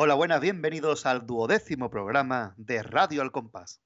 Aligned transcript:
Hola, 0.00 0.14
buenas, 0.14 0.40
bienvenidos 0.40 1.06
al 1.06 1.26
duodécimo 1.26 1.90
programa 1.90 2.54
de 2.56 2.84
Radio 2.84 3.20
Al 3.20 3.32
Compás. 3.32 3.82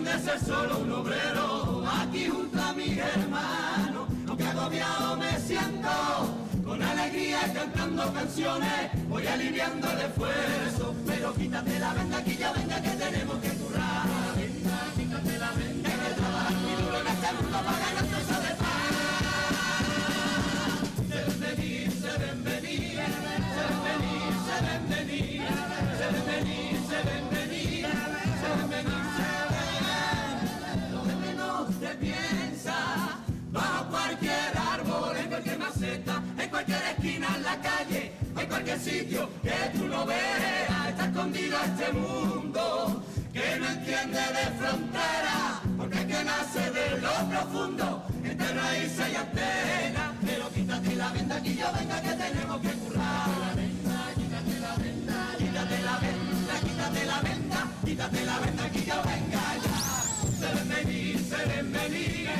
De 0.00 0.18
ser 0.20 0.40
solo 0.40 0.78
un 0.78 0.92
obrero, 0.92 1.84
aquí 1.86 2.26
junto 2.28 2.60
a 2.62 2.72
mis 2.72 2.96
hermanos, 2.96 4.08
aunque 4.26 4.44
agobiado 4.44 5.16
me 5.16 5.38
siento, 5.38 5.90
con 6.64 6.82
alegría 6.82 7.40
cantando 7.52 8.12
canciones, 8.12 8.90
voy 9.08 9.26
aliviando 9.26 9.90
el 9.90 10.00
esfuerzo, 10.00 10.94
pero 11.06 11.34
quítate 11.34 11.78
la 11.78 11.94
venda 11.94 12.18
aquí 12.18 12.36
ya 12.36 12.52
venga 12.52 12.80
que 12.80 12.90
tenemos 12.90 13.36
que 13.38 13.48
currar, 13.50 14.06
venda, 14.36 14.78
quítate 14.96 15.38
la 15.38 15.50
venda, 15.52 15.90
que 15.90 16.14
trabajar 16.14 16.52
muy 16.54 16.82
duro 16.82 17.00
en 17.00 17.06
este 17.06 17.32
mundo 17.34 17.58
para 17.64 17.78
ganar 17.78 18.31
sitio 38.80 39.28
que 39.42 39.78
tú 39.78 39.86
no 39.86 40.06
veas, 40.06 40.88
está 40.88 41.06
escondido 41.06 41.56
este 41.64 41.92
mundo 41.92 43.04
que 43.32 43.56
no 43.58 43.66
entiende 43.66 44.18
de 44.18 44.44
frontera, 44.58 45.60
porque 45.76 45.98
es 46.00 46.06
que 46.06 46.24
nace 46.24 46.70
de 46.70 47.00
lo 47.00 47.28
profundo, 47.30 48.04
entre 48.24 48.52
raíces 48.54 49.06
y 49.12 49.16
antenas, 49.16 50.10
pero 50.24 50.50
quítate 50.50 50.94
la 50.96 51.12
venda 51.12 51.36
aquí 51.36 51.56
yo 51.56 51.66
venga 51.72 52.00
que 52.02 52.14
tenemos 52.14 52.60
que 52.60 52.72
currar. 52.72 53.28
La 53.28 53.54
venda, 53.54 54.12
quítate 54.16 54.60
la 54.60 54.74
venda, 54.76 55.16
quítate 55.38 55.82
la 55.82 55.98
venda, 55.98 56.54
quítate 56.60 57.06
la 57.06 57.20
venda, 57.20 57.68
quítate 57.84 58.26
la 58.26 58.38
venda 58.38 58.64
aquí 58.64 58.84
yo 58.84 59.02
venga 59.02 59.44
ya. 59.64 59.76
Se 60.38 60.54
ven 60.54 60.68
venir, 60.68 61.18
se 61.18 61.44
ven 61.46 61.72
venir, 61.72 62.30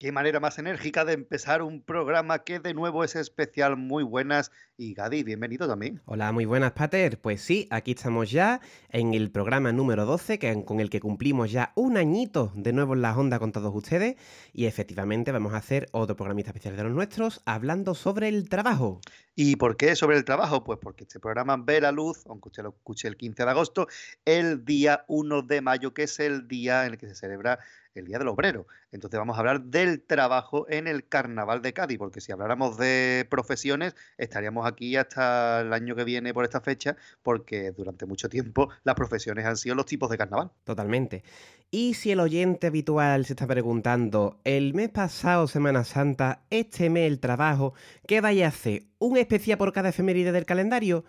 Qué 0.00 0.12
manera 0.12 0.40
más 0.40 0.58
enérgica 0.58 1.04
de 1.04 1.12
empezar 1.12 1.60
un 1.60 1.82
programa 1.82 2.38
que 2.38 2.58
de 2.58 2.72
nuevo 2.72 3.04
es 3.04 3.16
especial. 3.16 3.76
Muy 3.76 4.02
buenas. 4.02 4.50
Y 4.78 4.94
Gadi, 4.94 5.22
bienvenido 5.24 5.68
también. 5.68 6.00
Hola, 6.06 6.32
muy 6.32 6.46
buenas, 6.46 6.72
Pater. 6.72 7.20
Pues 7.20 7.42
sí, 7.42 7.68
aquí 7.70 7.90
estamos 7.90 8.30
ya 8.30 8.62
en 8.88 9.12
el 9.12 9.30
programa 9.30 9.72
número 9.72 10.06
12, 10.06 10.38
que, 10.38 10.64
con 10.64 10.80
el 10.80 10.88
que 10.88 11.00
cumplimos 11.00 11.52
ya 11.52 11.74
un 11.74 11.98
añito 11.98 12.50
de 12.54 12.72
nuevo 12.72 12.94
en 12.94 13.02
la 13.02 13.14
onda 13.14 13.38
con 13.38 13.52
todos 13.52 13.74
ustedes. 13.74 14.16
Y 14.54 14.64
efectivamente 14.64 15.32
vamos 15.32 15.52
a 15.52 15.58
hacer 15.58 15.86
otro 15.92 16.16
programita 16.16 16.48
especial 16.48 16.78
de 16.78 16.84
los 16.84 16.92
nuestros, 16.92 17.42
hablando 17.44 17.94
sobre 17.94 18.28
el 18.28 18.48
trabajo. 18.48 19.02
¿Y 19.34 19.56
por 19.56 19.76
qué 19.76 19.96
sobre 19.96 20.16
el 20.16 20.24
trabajo? 20.24 20.64
Pues 20.64 20.78
porque 20.80 21.04
este 21.04 21.20
programa 21.20 21.58
ve 21.58 21.78
la 21.78 21.92
luz, 21.92 22.24
aunque 22.26 22.48
usted 22.48 22.62
lo 22.62 22.70
escuche 22.70 23.06
el 23.06 23.18
15 23.18 23.44
de 23.44 23.50
agosto, 23.50 23.86
el 24.24 24.64
día 24.64 25.04
1 25.08 25.42
de 25.42 25.60
mayo, 25.60 25.92
que 25.92 26.04
es 26.04 26.18
el 26.20 26.48
día 26.48 26.86
en 26.86 26.92
el 26.92 26.98
que 26.98 27.06
se 27.06 27.14
celebra 27.14 27.58
el 27.94 28.06
Día 28.06 28.18
del 28.18 28.28
Obrero. 28.28 28.66
Entonces 28.92 29.18
vamos 29.18 29.36
a 29.36 29.40
hablar 29.40 29.62
del 29.62 30.02
trabajo 30.02 30.66
en 30.68 30.86
el 30.86 31.06
Carnaval 31.06 31.62
de 31.62 31.72
Cádiz, 31.72 31.98
porque 31.98 32.20
si 32.20 32.32
habláramos 32.32 32.76
de 32.76 33.26
profesiones, 33.30 33.94
estaríamos 34.18 34.66
aquí 34.66 34.96
hasta 34.96 35.60
el 35.60 35.72
año 35.72 35.96
que 35.96 36.04
viene 36.04 36.32
por 36.34 36.44
esta 36.44 36.60
fecha, 36.60 36.96
porque 37.22 37.72
durante 37.72 38.06
mucho 38.06 38.28
tiempo 38.28 38.68
las 38.84 38.94
profesiones 38.94 39.46
han 39.46 39.56
sido 39.56 39.74
los 39.74 39.86
tipos 39.86 40.10
de 40.10 40.18
carnaval. 40.18 40.50
Totalmente. 40.64 41.24
Y 41.70 41.94
si 41.94 42.10
el 42.10 42.20
oyente 42.20 42.66
habitual 42.66 43.24
se 43.26 43.34
está 43.34 43.46
preguntando, 43.46 44.40
el 44.44 44.74
mes 44.74 44.90
pasado, 44.90 45.46
Semana 45.46 45.84
Santa, 45.84 46.42
este 46.50 46.90
mes 46.90 47.06
el 47.10 47.20
trabajo, 47.20 47.74
¿qué 48.06 48.20
vaya 48.20 48.46
a 48.46 48.48
hacer? 48.48 48.84
¿Un 48.98 49.16
especial 49.16 49.56
por 49.56 49.72
cada 49.72 49.90
efeméride 49.90 50.32
del 50.32 50.46
calendario? 50.46 51.04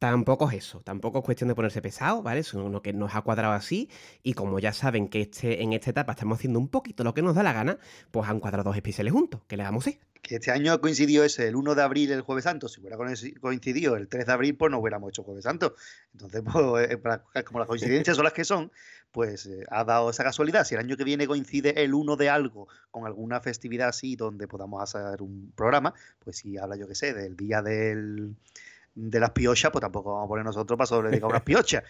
Tampoco 0.00 0.48
es 0.48 0.56
eso, 0.56 0.80
tampoco 0.80 1.18
es 1.18 1.24
cuestión 1.26 1.48
de 1.48 1.54
ponerse 1.54 1.82
pesado, 1.82 2.22
¿vale? 2.22 2.40
Es 2.40 2.54
uno 2.54 2.80
que 2.80 2.94
nos 2.94 3.14
ha 3.14 3.20
cuadrado 3.20 3.52
así 3.52 3.90
y 4.22 4.32
como 4.32 4.58
ya 4.58 4.72
saben 4.72 5.08
que 5.08 5.20
este, 5.20 5.62
en 5.62 5.74
esta 5.74 5.90
etapa 5.90 6.12
estamos 6.12 6.38
haciendo 6.38 6.58
un 6.58 6.68
poquito 6.68 7.04
lo 7.04 7.12
que 7.12 7.20
nos 7.20 7.34
da 7.34 7.42
la 7.42 7.52
gana, 7.52 7.78
pues 8.10 8.26
han 8.26 8.40
cuadrado 8.40 8.70
dos 8.70 8.76
especiales 8.76 9.12
juntos, 9.12 9.42
¿qué 9.46 9.58
le 9.58 9.62
damos 9.62 9.86
así? 9.86 10.00
Que 10.22 10.36
este 10.36 10.52
año 10.52 10.80
coincidió 10.80 11.22
ese, 11.22 11.48
el 11.48 11.54
1 11.54 11.74
de 11.74 11.82
abril, 11.82 12.12
el 12.12 12.22
Jueves 12.22 12.44
Santo. 12.44 12.66
Si 12.68 12.80
hubiera 12.80 12.96
coincidido 12.96 13.96
el 13.96 14.08
3 14.08 14.24
de 14.24 14.32
abril, 14.32 14.56
pues 14.56 14.70
no 14.70 14.78
hubiéramos 14.78 15.10
hecho 15.10 15.22
Jueves 15.22 15.44
Santo. 15.44 15.74
Entonces, 16.12 16.42
pues, 16.50 16.98
como 17.46 17.58
las 17.58 17.68
coincidencias 17.68 18.16
son 18.16 18.24
las 18.24 18.32
que 18.32 18.44
son, 18.44 18.72
pues 19.12 19.44
eh, 19.46 19.64
ha 19.68 19.84
dado 19.84 20.08
esa 20.08 20.24
casualidad. 20.24 20.64
Si 20.64 20.74
el 20.74 20.80
año 20.80 20.96
que 20.96 21.04
viene 21.04 21.26
coincide 21.26 21.82
el 21.82 21.92
1 21.92 22.16
de 22.16 22.30
algo 22.30 22.68
con 22.90 23.04
alguna 23.04 23.40
festividad 23.40 23.88
así 23.88 24.16
donde 24.16 24.48
podamos 24.48 24.82
hacer 24.82 25.20
un 25.20 25.52
programa, 25.54 25.92
pues 26.20 26.38
si 26.38 26.56
habla, 26.56 26.76
yo 26.76 26.88
que 26.88 26.94
sé, 26.94 27.12
del 27.12 27.36
día 27.36 27.60
del 27.60 28.34
de 28.94 29.20
las 29.20 29.30
piochas, 29.30 29.70
pues 29.70 29.80
tampoco 29.80 30.12
vamos 30.12 30.26
a 30.26 30.28
poner 30.28 30.44
nosotros 30.44 30.76
para 30.76 30.86
sobredicar 30.86 31.28
unas 31.28 31.42
piochas, 31.42 31.84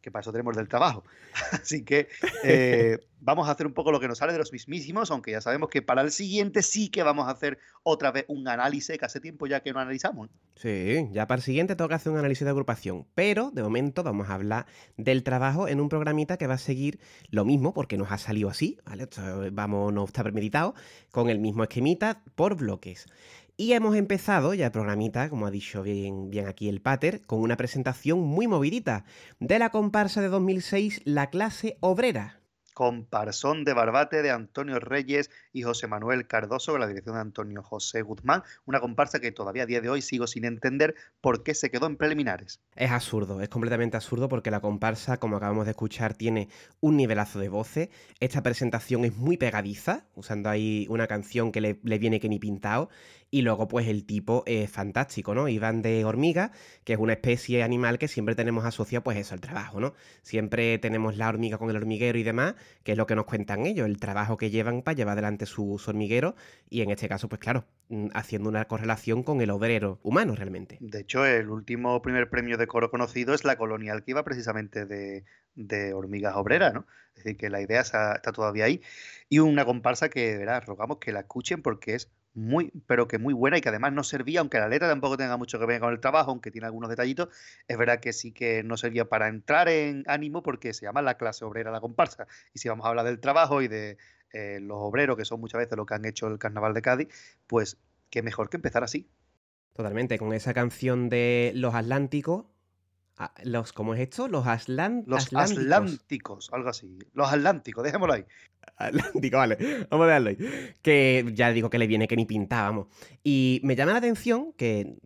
que 0.00 0.10
para 0.10 0.20
eso 0.20 0.32
tenemos 0.32 0.56
del 0.56 0.68
trabajo. 0.68 1.04
Así 1.52 1.84
que 1.84 2.08
eh, 2.42 2.98
vamos 3.20 3.48
a 3.48 3.52
hacer 3.52 3.66
un 3.66 3.72
poco 3.72 3.92
lo 3.92 4.00
que 4.00 4.08
nos 4.08 4.18
sale 4.18 4.32
de 4.32 4.38
los 4.38 4.52
mismísimos, 4.52 5.10
aunque 5.10 5.32
ya 5.32 5.40
sabemos 5.40 5.68
que 5.68 5.82
para 5.82 6.02
el 6.02 6.10
siguiente 6.10 6.62
sí 6.62 6.88
que 6.88 7.02
vamos 7.02 7.28
a 7.28 7.30
hacer 7.30 7.58
otra 7.82 8.10
vez 8.10 8.24
un 8.28 8.48
análisis, 8.48 8.98
que 8.98 9.04
hace 9.04 9.20
tiempo 9.20 9.46
ya 9.46 9.60
que 9.60 9.72
no 9.72 9.80
analizamos. 9.80 10.28
Sí, 10.56 11.08
ya 11.12 11.26
para 11.26 11.38
el 11.38 11.42
siguiente 11.42 11.76
toca 11.76 11.94
hacer 11.94 12.12
un 12.12 12.18
análisis 12.18 12.44
de 12.44 12.50
agrupación, 12.50 13.06
pero 13.14 13.50
de 13.50 13.62
momento 13.62 14.02
vamos 14.02 14.28
a 14.28 14.34
hablar 14.34 14.66
del 14.96 15.22
trabajo 15.22 15.68
en 15.68 15.80
un 15.80 15.88
programita 15.88 16.36
que 16.36 16.46
va 16.46 16.54
a 16.54 16.58
seguir 16.58 17.00
lo 17.30 17.44
mismo, 17.44 17.72
porque 17.72 17.96
nos 17.96 18.10
ha 18.10 18.18
salido 18.18 18.48
así, 18.48 18.78
¿vale? 18.84 19.08
vamos, 19.52 19.92
no 19.92 20.04
está 20.04 20.22
premeditado, 20.22 20.74
con 21.10 21.30
el 21.30 21.38
mismo 21.38 21.62
esquemita 21.62 22.22
por 22.34 22.56
bloques. 22.56 23.06
Y 23.60 23.74
hemos 23.74 23.94
empezado 23.94 24.54
ya 24.54 24.64
el 24.64 24.72
programita, 24.72 25.28
como 25.28 25.46
ha 25.46 25.50
dicho 25.50 25.82
bien, 25.82 26.30
bien 26.30 26.48
aquí 26.48 26.70
el 26.70 26.80
Pater, 26.80 27.20
con 27.26 27.40
una 27.40 27.58
presentación 27.58 28.18
muy 28.18 28.46
movidita 28.46 29.04
de 29.38 29.58
la 29.58 29.68
comparsa 29.68 30.22
de 30.22 30.30
2006 30.30 31.02
La 31.04 31.28
clase 31.28 31.76
obrera. 31.80 32.40
Comparsón 32.72 33.64
de 33.64 33.74
Barbate 33.74 34.22
de 34.22 34.30
Antonio 34.30 34.80
Reyes 34.80 35.30
y 35.52 35.60
José 35.60 35.86
Manuel 35.86 36.26
Cardoso, 36.26 36.72
con 36.72 36.80
la 36.80 36.86
dirección 36.86 37.16
de 37.16 37.20
Antonio 37.20 37.62
José 37.62 38.00
Guzmán. 38.00 38.42
Una 38.64 38.80
comparsa 38.80 39.20
que 39.20 39.32
todavía 39.32 39.64
a 39.64 39.66
día 39.66 39.82
de 39.82 39.90
hoy 39.90 40.00
sigo 40.00 40.26
sin 40.26 40.46
entender 40.46 40.94
por 41.20 41.42
qué 41.42 41.54
se 41.54 41.70
quedó 41.70 41.86
en 41.86 41.98
preliminares. 41.98 42.62
Es 42.76 42.90
absurdo, 42.90 43.42
es 43.42 43.50
completamente 43.50 43.98
absurdo 43.98 44.30
porque 44.30 44.50
la 44.50 44.60
comparsa, 44.60 45.18
como 45.18 45.36
acabamos 45.36 45.66
de 45.66 45.72
escuchar, 45.72 46.14
tiene 46.14 46.48
un 46.80 46.96
nivelazo 46.96 47.38
de 47.38 47.50
voces. 47.50 47.90
Esta 48.18 48.42
presentación 48.42 49.04
es 49.04 49.14
muy 49.14 49.36
pegadiza, 49.36 50.06
usando 50.14 50.48
ahí 50.48 50.86
una 50.88 51.06
canción 51.06 51.52
que 51.52 51.60
le, 51.60 51.80
le 51.82 51.98
viene 51.98 52.18
que 52.18 52.30
ni 52.30 52.38
pintado. 52.38 52.88
Y 53.30 53.42
luego, 53.42 53.68
pues 53.68 53.86
el 53.86 54.04
tipo 54.04 54.42
es 54.46 54.70
fantástico, 54.70 55.34
¿no? 55.34 55.48
Iván 55.48 55.82
de 55.82 56.04
hormiga, 56.04 56.50
que 56.84 56.94
es 56.94 56.98
una 56.98 57.12
especie 57.12 57.62
animal 57.62 57.98
que 57.98 58.08
siempre 58.08 58.34
tenemos 58.34 58.64
asociado, 58.64 59.04
pues 59.04 59.16
eso, 59.18 59.34
al 59.34 59.40
trabajo, 59.40 59.80
¿no? 59.80 59.94
Siempre 60.22 60.78
tenemos 60.78 61.16
la 61.16 61.28
hormiga 61.28 61.56
con 61.56 61.70
el 61.70 61.76
hormiguero 61.76 62.18
y 62.18 62.24
demás, 62.24 62.56
que 62.82 62.92
es 62.92 62.98
lo 62.98 63.06
que 63.06 63.14
nos 63.14 63.26
cuentan 63.26 63.66
ellos, 63.66 63.86
el 63.86 63.98
trabajo 63.98 64.36
que 64.36 64.50
llevan 64.50 64.82
para 64.82 64.96
llevar 64.96 65.12
adelante 65.12 65.46
su, 65.46 65.78
su 65.78 65.90
hormiguero 65.90 66.34
y 66.68 66.82
en 66.82 66.90
este 66.90 67.08
caso, 67.08 67.28
pues 67.28 67.40
claro, 67.40 67.64
mm, 67.88 68.08
haciendo 68.14 68.48
una 68.48 68.64
correlación 68.64 69.22
con 69.22 69.40
el 69.40 69.50
obrero 69.50 70.00
humano 70.02 70.34
realmente. 70.34 70.78
De 70.80 71.00
hecho, 71.00 71.24
el 71.24 71.50
último 71.50 72.02
primer 72.02 72.30
premio 72.30 72.56
de 72.56 72.66
coro 72.66 72.90
conocido 72.90 73.32
es 73.32 73.44
la 73.44 73.56
colonial 73.56 74.02
que 74.02 74.10
iba 74.10 74.24
precisamente 74.24 74.86
de, 74.86 75.24
de 75.66 75.94
hormigas 75.94 76.34
obreras, 76.36 76.72
¿no? 76.72 76.86
Es 77.14 77.24
decir, 77.24 77.36
que 77.36 77.50
la 77.50 77.60
idea 77.60 77.80
está, 77.80 78.20
todavía 78.22 78.64
ahí. 78.64 78.82
Y 79.28 79.40
una 79.40 79.64
comparsa 79.64 80.08
que, 80.08 80.36
verás, 80.38 80.64
rogamos 80.66 80.98
que 80.98 81.12
la 81.12 81.20
escuchen 81.20 81.62
porque 81.62 81.94
es 81.94 82.10
muy, 82.32 82.72
pero 82.86 83.08
que 83.08 83.18
muy 83.18 83.34
buena 83.34 83.58
y 83.58 83.60
que 83.60 83.68
además 83.68 83.92
no 83.92 84.04
servía, 84.04 84.40
aunque 84.40 84.58
la 84.58 84.68
letra 84.68 84.88
tampoco 84.88 85.16
tenga 85.16 85.36
mucho 85.36 85.58
que 85.58 85.66
ver 85.66 85.80
con 85.80 85.92
el 85.92 86.00
trabajo, 86.00 86.30
aunque 86.30 86.50
tiene 86.50 86.66
algunos 86.66 86.88
detallitos, 86.88 87.28
es 87.66 87.76
verdad 87.76 88.00
que 88.00 88.12
sí 88.12 88.32
que 88.32 88.62
no 88.62 88.76
servía 88.76 89.06
para 89.06 89.28
entrar 89.28 89.68
en 89.68 90.04
ánimo 90.06 90.42
porque 90.42 90.72
se 90.72 90.86
llama 90.86 91.02
la 91.02 91.16
clase 91.16 91.44
obrera 91.44 91.70
la 91.70 91.80
comparsa. 91.80 92.26
Y 92.54 92.60
si 92.60 92.68
vamos 92.68 92.86
a 92.86 92.90
hablar 92.90 93.04
del 93.04 93.20
trabajo 93.20 93.62
y 93.62 93.68
de 93.68 93.98
eh, 94.32 94.60
los 94.60 94.78
obreros, 94.78 95.16
que 95.16 95.24
son 95.24 95.40
muchas 95.40 95.58
veces 95.58 95.76
lo 95.76 95.86
que 95.86 95.94
han 95.94 96.04
hecho 96.04 96.28
el 96.28 96.38
carnaval 96.38 96.72
de 96.72 96.82
Cádiz, 96.82 97.08
pues 97.46 97.76
qué 98.10 98.22
mejor 98.22 98.48
que 98.48 98.56
empezar 98.56 98.84
así. 98.84 99.08
Totalmente, 99.74 100.18
con 100.18 100.32
esa 100.32 100.54
canción 100.54 101.08
de 101.08 101.52
Los 101.54 101.74
Atlánticos. 101.74 102.46
Los, 103.44 103.72
¿Cómo 103.72 103.94
es 103.94 104.00
esto? 104.00 104.28
Los, 104.28 104.46
aslan, 104.46 105.04
Los 105.06 105.26
Atlánticos. 105.26 105.64
atlánticos, 105.64 106.50
algo 106.52 106.68
así. 106.70 106.98
Los 107.12 107.32
atlánticos, 107.32 107.84
dejémoslo 107.84 108.14
ahí. 108.14 108.24
Atlántico, 108.76 109.36
vale. 109.36 109.86
Vamos 109.90 110.04
a 110.04 110.06
dejarlo 110.06 110.30
ahí. 110.30 110.74
Que 110.82 111.30
ya 111.34 111.52
digo 111.52 111.68
que 111.68 111.78
le 111.78 111.86
viene 111.86 112.08
que 112.08 112.16
ni 112.16 112.24
pintábamos. 112.24 112.86
Y 113.22 113.60
me 113.62 113.76
llama 113.76 113.92
la 113.92 113.98
atención 113.98 114.52
que 114.54 114.96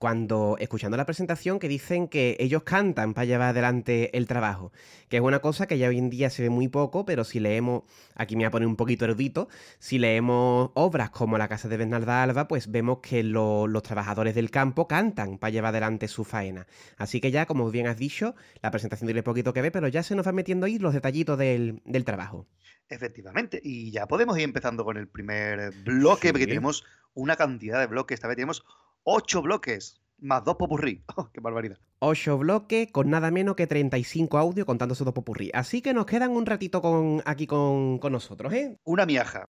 cuando, 0.00 0.56
escuchando 0.58 0.96
la 0.96 1.04
presentación, 1.04 1.58
que 1.58 1.68
dicen 1.68 2.08
que 2.08 2.34
ellos 2.40 2.62
cantan 2.62 3.12
para 3.12 3.26
llevar 3.26 3.50
adelante 3.50 4.16
el 4.16 4.26
trabajo. 4.26 4.72
Que 5.10 5.18
es 5.18 5.22
una 5.22 5.40
cosa 5.40 5.66
que 5.66 5.76
ya 5.76 5.88
hoy 5.88 5.98
en 5.98 6.08
día 6.08 6.30
se 6.30 6.40
ve 6.42 6.48
muy 6.48 6.68
poco, 6.68 7.04
pero 7.04 7.22
si 7.22 7.38
leemos, 7.38 7.82
aquí 8.14 8.34
me 8.34 8.44
voy 8.44 8.46
a 8.46 8.50
poner 8.50 8.66
un 8.66 8.76
poquito 8.76 9.04
erudito, 9.04 9.48
si 9.78 9.98
leemos 9.98 10.70
obras 10.72 11.10
como 11.10 11.36
La 11.36 11.48
Casa 11.48 11.68
de 11.68 11.76
Bernarda 11.76 12.22
Alba, 12.22 12.48
pues 12.48 12.70
vemos 12.70 13.00
que 13.02 13.22
lo- 13.22 13.66
los 13.66 13.82
trabajadores 13.82 14.34
del 14.34 14.50
campo 14.50 14.88
cantan 14.88 15.36
para 15.36 15.50
llevar 15.50 15.68
adelante 15.74 16.08
su 16.08 16.24
faena. 16.24 16.66
Así 16.96 17.20
que 17.20 17.30
ya, 17.30 17.44
como 17.44 17.70
bien 17.70 17.86
has 17.86 17.98
dicho, 17.98 18.34
la 18.62 18.70
presentación 18.70 19.06
tiene 19.06 19.22
poquito 19.22 19.52
que 19.52 19.60
ver, 19.60 19.70
pero 19.70 19.86
ya 19.88 20.02
se 20.02 20.14
nos 20.14 20.26
va 20.26 20.32
metiendo 20.32 20.64
ahí 20.64 20.78
los 20.78 20.94
detallitos 20.94 21.36
del, 21.38 21.82
del 21.84 22.06
trabajo. 22.06 22.46
Efectivamente. 22.88 23.60
Y 23.62 23.90
ya 23.90 24.06
podemos 24.06 24.38
ir 24.38 24.44
empezando 24.44 24.82
con 24.82 24.96
el 24.96 25.08
primer 25.08 25.72
bloque, 25.84 26.28
Sí. 26.28 26.32
porque 26.32 26.46
tenemos 26.46 26.84
una 27.12 27.36
cantidad 27.36 27.78
de 27.80 27.86
bloques. 27.86 28.14
Esta 28.14 28.28
vez 28.28 28.36
tenemos 28.36 28.64
ocho 29.12 29.42
bloques, 29.42 30.00
más 30.20 30.44
dos 30.44 30.54
popurrí. 30.56 31.02
¡Oh, 31.16 31.28
¡Qué 31.32 31.40
barbaridad! 31.40 31.78
8 31.98 32.38
bloques 32.38 32.90
con 32.92 33.10
nada 33.10 33.30
menos 33.30 33.56
que 33.56 33.66
35 33.66 34.38
audios 34.38 34.64
contando 34.64 34.94
esos 34.94 35.04
dos 35.04 35.12
popurrí. 35.12 35.50
Así 35.52 35.82
que 35.82 35.92
nos 35.92 36.06
quedan 36.06 36.30
un 36.30 36.46
ratito 36.46 36.80
con, 36.80 37.22
aquí 37.26 37.46
con, 37.46 37.98
con 37.98 38.12
nosotros, 38.12 38.52
¿eh? 38.54 38.78
Una 38.84 39.04
miaja. 39.04 39.44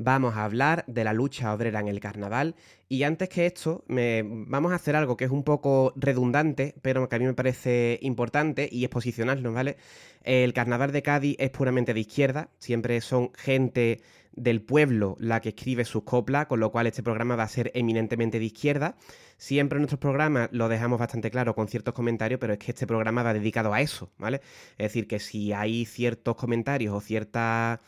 Vamos 0.00 0.36
a 0.36 0.44
hablar 0.44 0.84
de 0.86 1.02
la 1.02 1.12
lucha 1.12 1.52
obrera 1.52 1.80
en 1.80 1.88
el 1.88 1.98
carnaval. 1.98 2.54
Y 2.88 3.02
antes 3.02 3.28
que 3.28 3.46
esto, 3.46 3.82
me- 3.88 4.22
vamos 4.24 4.70
a 4.70 4.76
hacer 4.76 4.94
algo 4.94 5.16
que 5.16 5.24
es 5.24 5.30
un 5.32 5.42
poco 5.42 5.92
redundante, 5.96 6.74
pero 6.82 7.08
que 7.08 7.16
a 7.16 7.18
mí 7.18 7.24
me 7.24 7.34
parece 7.34 7.98
importante 8.02 8.68
y 8.70 8.84
es 8.84 8.90
posicionarnos, 8.90 9.52
¿vale? 9.52 9.76
El 10.22 10.52
carnaval 10.52 10.92
de 10.92 11.02
Cádiz 11.02 11.34
es 11.40 11.50
puramente 11.50 11.94
de 11.94 12.00
izquierda, 12.00 12.48
siempre 12.60 13.00
son 13.00 13.32
gente 13.34 14.00
del 14.42 14.62
pueblo 14.62 15.16
la 15.18 15.40
que 15.40 15.50
escribe 15.50 15.84
sus 15.84 16.04
coplas, 16.04 16.46
con 16.46 16.60
lo 16.60 16.70
cual 16.70 16.86
este 16.86 17.02
programa 17.02 17.36
va 17.36 17.44
a 17.44 17.48
ser 17.48 17.70
eminentemente 17.74 18.38
de 18.38 18.44
izquierda. 18.46 18.96
Siempre 19.36 19.76
en 19.76 19.82
nuestros 19.82 20.00
programas 20.00 20.48
lo 20.52 20.68
dejamos 20.68 20.98
bastante 20.98 21.30
claro 21.30 21.54
con 21.54 21.68
ciertos 21.68 21.94
comentarios, 21.94 22.40
pero 22.40 22.52
es 22.52 22.58
que 22.58 22.72
este 22.72 22.86
programa 22.86 23.22
va 23.22 23.34
dedicado 23.34 23.72
a 23.72 23.80
eso, 23.80 24.10
¿vale? 24.18 24.40
Es 24.72 24.86
decir, 24.86 25.06
que 25.06 25.18
si 25.18 25.52
hay 25.52 25.84
ciertos 25.84 26.36
comentarios 26.36 26.94
o 26.94 27.00
ciertas 27.00 27.80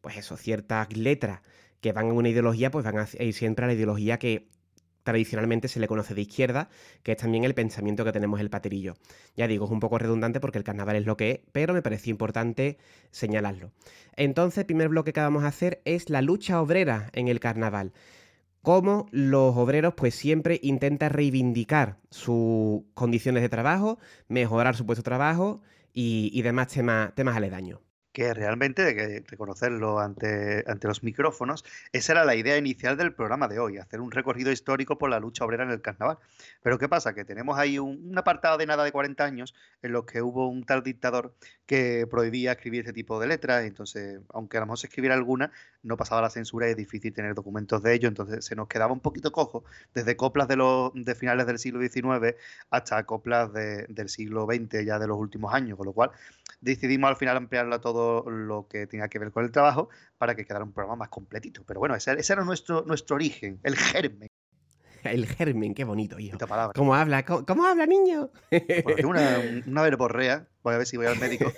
pues 0.00 0.16
eso, 0.16 0.36
ciertas 0.36 0.96
letras 0.96 1.40
que 1.80 1.92
van 1.92 2.10
a 2.10 2.12
una 2.12 2.28
ideología, 2.28 2.70
pues 2.70 2.84
van 2.84 2.98
a 2.98 3.06
ir 3.22 3.34
siempre 3.34 3.64
a 3.64 3.68
la 3.68 3.74
ideología 3.74 4.18
que 4.18 4.48
tradicionalmente 5.06 5.68
se 5.68 5.78
le 5.78 5.86
conoce 5.86 6.14
de 6.14 6.22
izquierda, 6.22 6.68
que 7.04 7.12
es 7.12 7.18
también 7.18 7.44
el 7.44 7.54
pensamiento 7.54 8.04
que 8.04 8.10
tenemos 8.10 8.40
el 8.40 8.50
paterillo. 8.50 8.96
Ya 9.36 9.46
digo, 9.46 9.64
es 9.64 9.70
un 9.70 9.78
poco 9.78 9.98
redundante 9.98 10.40
porque 10.40 10.58
el 10.58 10.64
carnaval 10.64 10.96
es 10.96 11.06
lo 11.06 11.16
que 11.16 11.30
es, 11.30 11.40
pero 11.52 11.72
me 11.72 11.80
pareció 11.80 12.10
importante 12.10 12.76
señalarlo. 13.12 13.70
Entonces, 14.16 14.58
el 14.58 14.66
primer 14.66 14.88
bloque 14.88 15.12
que 15.12 15.20
vamos 15.20 15.44
a 15.44 15.46
hacer 15.46 15.80
es 15.84 16.10
la 16.10 16.22
lucha 16.22 16.60
obrera 16.60 17.08
en 17.12 17.28
el 17.28 17.38
carnaval. 17.38 17.92
Cómo 18.62 19.06
los 19.12 19.56
obreros 19.56 19.94
pues 19.94 20.16
siempre 20.16 20.58
intentan 20.60 21.10
reivindicar 21.10 21.98
sus 22.10 22.82
condiciones 22.94 23.42
de 23.42 23.48
trabajo, 23.48 24.00
mejorar 24.26 24.74
su 24.74 24.86
puesto 24.86 25.02
de 25.02 25.04
trabajo 25.04 25.62
y, 25.92 26.42
demás 26.42 26.66
temas, 26.66 27.14
temas 27.14 27.36
aledaños. 27.36 27.85
Que 28.16 28.32
realmente 28.32 28.82
hay 28.82 28.94
que 28.94 29.24
reconocerlo 29.28 29.98
ante, 29.98 30.64
ante 30.66 30.88
los 30.88 31.02
micrófonos, 31.02 31.66
esa 31.92 32.12
era 32.12 32.24
la 32.24 32.34
idea 32.34 32.56
inicial 32.56 32.96
del 32.96 33.12
programa 33.12 33.46
de 33.46 33.58
hoy, 33.58 33.76
hacer 33.76 34.00
un 34.00 34.10
recorrido 34.10 34.50
histórico 34.50 34.96
por 34.96 35.10
la 35.10 35.20
lucha 35.20 35.44
obrera 35.44 35.64
en 35.64 35.70
el 35.70 35.82
carnaval. 35.82 36.16
Pero 36.62 36.78
¿qué 36.78 36.88
pasa? 36.88 37.12
Que 37.12 37.26
tenemos 37.26 37.58
ahí 37.58 37.78
un, 37.78 38.08
un 38.08 38.16
apartado 38.16 38.56
de 38.56 38.64
nada 38.64 38.84
de 38.84 38.92
40 38.92 39.22
años 39.22 39.54
en 39.82 39.92
los 39.92 40.06
que 40.06 40.22
hubo 40.22 40.48
un 40.48 40.64
tal 40.64 40.82
dictador 40.82 41.34
que 41.66 42.06
prohibía 42.10 42.52
escribir 42.52 42.80
este 42.80 42.94
tipo 42.94 43.20
de 43.20 43.26
letras, 43.26 43.64
entonces, 43.64 44.18
aunque 44.32 44.56
a 44.56 44.60
lo 44.60 44.66
mejor 44.66 44.78
se 44.78 44.86
escribiera 44.86 45.14
alguna, 45.14 45.52
no 45.86 45.96
pasaba 45.96 46.20
la 46.22 46.30
censura 46.30 46.66
y 46.68 46.72
es 46.72 46.76
difícil 46.76 47.12
tener 47.12 47.34
documentos 47.34 47.82
de 47.82 47.94
ello, 47.94 48.08
entonces 48.08 48.44
se 48.44 48.54
nos 48.56 48.68
quedaba 48.68 48.92
un 48.92 49.00
poquito 49.00 49.32
cojo, 49.32 49.64
desde 49.94 50.16
coplas 50.16 50.48
de, 50.48 50.56
los, 50.56 50.90
de 50.94 51.14
finales 51.14 51.46
del 51.46 51.58
siglo 51.58 51.80
XIX 51.80 52.36
hasta 52.70 53.04
coplas 53.06 53.52
de- 53.52 53.86
del 53.88 54.08
siglo 54.08 54.46
XX, 54.46 54.84
ya 54.84 54.98
de 54.98 55.06
los 55.06 55.16
últimos 55.18 55.54
años, 55.54 55.76
con 55.76 55.86
lo 55.86 55.92
cual 55.92 56.10
decidimos 56.60 57.08
al 57.10 57.16
final 57.16 57.36
ampliarlo 57.36 57.74
a 57.74 57.80
todo 57.80 58.28
lo 58.30 58.66
que 58.68 58.86
tenga 58.86 59.08
que 59.08 59.18
ver 59.18 59.30
con 59.30 59.44
el 59.44 59.50
trabajo 59.52 59.88
para 60.18 60.34
que 60.34 60.44
quedara 60.44 60.64
un 60.64 60.72
programa 60.72 60.96
más 60.96 61.08
completito. 61.08 61.62
Pero 61.66 61.80
bueno, 61.80 61.94
ese, 61.94 62.12
ese 62.12 62.32
era 62.32 62.44
nuestro, 62.44 62.82
nuestro 62.86 63.16
origen, 63.16 63.60
el 63.62 63.76
germen, 63.76 64.28
El 65.04 65.26
germen, 65.26 65.74
qué 65.74 65.84
bonito, 65.84 66.18
hijo. 66.18 66.36
palabra. 66.38 66.72
¿Cómo 66.74 66.94
habla? 66.94 67.24
¿Cómo, 67.24 67.46
cómo 67.46 67.64
habla, 67.64 67.86
niño? 67.86 68.30
Bueno, 68.50 68.96
tengo 68.96 69.10
una, 69.10 69.38
una 69.66 69.82
verborrea, 69.82 70.48
voy 70.62 70.74
a 70.74 70.78
ver 70.78 70.86
si 70.86 70.96
voy 70.96 71.06
al 71.06 71.18
médico. 71.20 71.52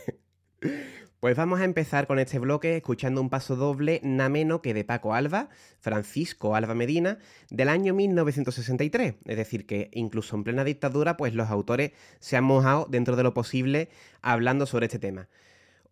Pues 1.20 1.36
vamos 1.36 1.58
a 1.60 1.64
empezar 1.64 2.06
con 2.06 2.20
este 2.20 2.38
bloque 2.38 2.76
escuchando 2.76 3.20
un 3.20 3.28
paso 3.28 3.56
doble 3.56 4.00
nada 4.04 4.28
menos 4.28 4.60
que 4.60 4.72
de 4.72 4.84
Paco 4.84 5.14
Alba, 5.14 5.48
Francisco 5.80 6.54
Alba 6.54 6.74
Medina, 6.76 7.18
del 7.50 7.68
año 7.70 7.92
1963. 7.92 9.14
Es 9.24 9.36
decir, 9.36 9.66
que 9.66 9.90
incluso 9.94 10.36
en 10.36 10.44
plena 10.44 10.62
dictadura, 10.62 11.16
pues 11.16 11.34
los 11.34 11.50
autores 11.50 11.90
se 12.20 12.36
han 12.36 12.44
mojado 12.44 12.86
dentro 12.88 13.16
de 13.16 13.24
lo 13.24 13.34
posible 13.34 13.88
hablando 14.22 14.64
sobre 14.64 14.86
este 14.86 15.00
tema. 15.00 15.28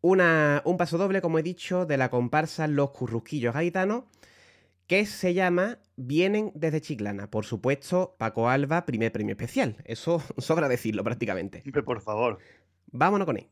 Una- 0.00 0.62
un 0.64 0.76
paso 0.76 0.96
doble, 0.96 1.20
como 1.20 1.40
he 1.40 1.42
dicho, 1.42 1.86
de 1.86 1.96
la 1.96 2.08
comparsa 2.08 2.68
Los 2.68 2.90
Currusquillos 2.92 3.52
Gaitanos, 3.54 4.04
que 4.86 5.06
se 5.06 5.34
llama 5.34 5.78
Vienen 5.96 6.52
desde 6.54 6.80
Chiclana. 6.80 7.28
Por 7.32 7.44
supuesto, 7.44 8.14
Paco 8.16 8.48
Alba, 8.48 8.86
primer 8.86 9.10
premio 9.10 9.32
especial. 9.32 9.76
Eso 9.86 10.22
sobra 10.38 10.68
decirlo 10.68 11.02
prácticamente. 11.02 11.64
Por 11.84 12.00
favor. 12.00 12.38
Vámonos 12.92 13.26
con 13.26 13.38
él. 13.38 13.48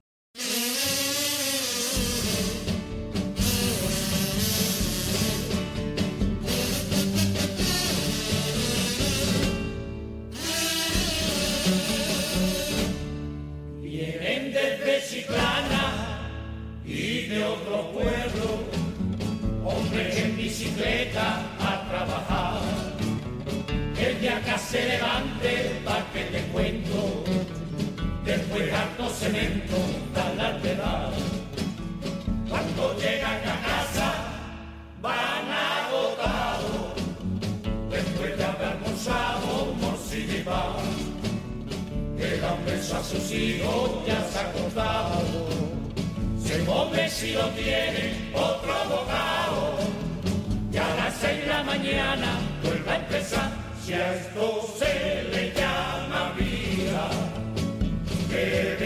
Chiclana 15.25 16.29
y 16.85 17.29
de 17.29 17.45
otro 17.45 17.93
pueblo, 17.93 18.65
hombres 19.65 20.19
en 20.19 20.37
bicicleta 20.37 21.41
a 21.61 21.89
trabajar. 21.89 22.61
El 23.99 24.21
día 24.21 24.43
que 24.43 24.59
se 24.59 24.87
levante, 24.87 25.81
pa' 25.83 26.05
que 26.13 26.25
te 26.25 26.43
cuento, 26.53 27.25
después 28.23 28.71
harto 28.71 29.09
cemento, 29.09 29.77
da 30.15 30.35
la 30.35 30.59
verdad. 30.59 31.13
Cuando 32.51 32.95
llegan 32.99 33.49
a 33.49 33.63
casa, 33.63 34.13
van 35.01 35.49
agotados, 35.51 37.01
después 37.89 38.37
de 38.37 38.45
haber 38.45 38.69
almorzado, 38.69 39.75
morcilla 39.81 40.35
y 40.35 40.43
pan. 40.43 40.94
El 42.25 42.43
hambre 42.43 42.75
a 42.75 43.03
sus 43.03 43.31
hijos 43.33 43.91
ya 44.07 44.25
se 44.31 44.39
ha 44.39 44.49
acostado. 44.49 45.23
Se 46.43 46.65
come 46.65 47.11
si 47.11 47.33
lo 47.33 47.47
tiene 47.51 48.31
otro 48.33 48.75
bocado. 48.89 49.77
Y 50.73 50.77
a 50.77 50.97
las 50.97 51.15
seis 51.21 51.41
de 51.43 51.47
la 51.47 51.63
mañana 51.63 52.39
vuelve 52.63 52.91
a 52.91 52.97
empezar. 52.97 53.51
Si 53.85 53.93
a 53.93 54.15
esto 54.15 54.67
se 54.79 55.25
le 55.33 55.53
llama 55.53 56.33
vida, 56.39 57.11
que 58.31 58.77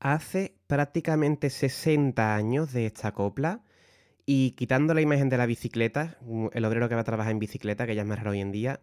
Hace 0.00 0.54
prácticamente 0.68 1.50
60 1.50 2.36
años 2.36 2.72
de 2.72 2.86
esta 2.86 3.12
copla 3.12 3.62
y 4.24 4.52
quitando 4.52 4.94
la 4.94 5.00
imagen 5.00 5.28
de 5.28 5.38
la 5.38 5.46
bicicleta, 5.46 6.18
mm, 6.20 6.48
el 6.52 6.64
obrero 6.64 6.88
que 6.88 6.94
va 6.94 7.00
a 7.00 7.04
trabajar 7.04 7.32
en 7.32 7.40
bicicleta, 7.40 7.84
que 7.84 7.96
ya 7.96 8.02
es 8.02 8.08
más 8.08 8.18
raro 8.18 8.30
hoy 8.30 8.40
en 8.40 8.52
día, 8.52 8.80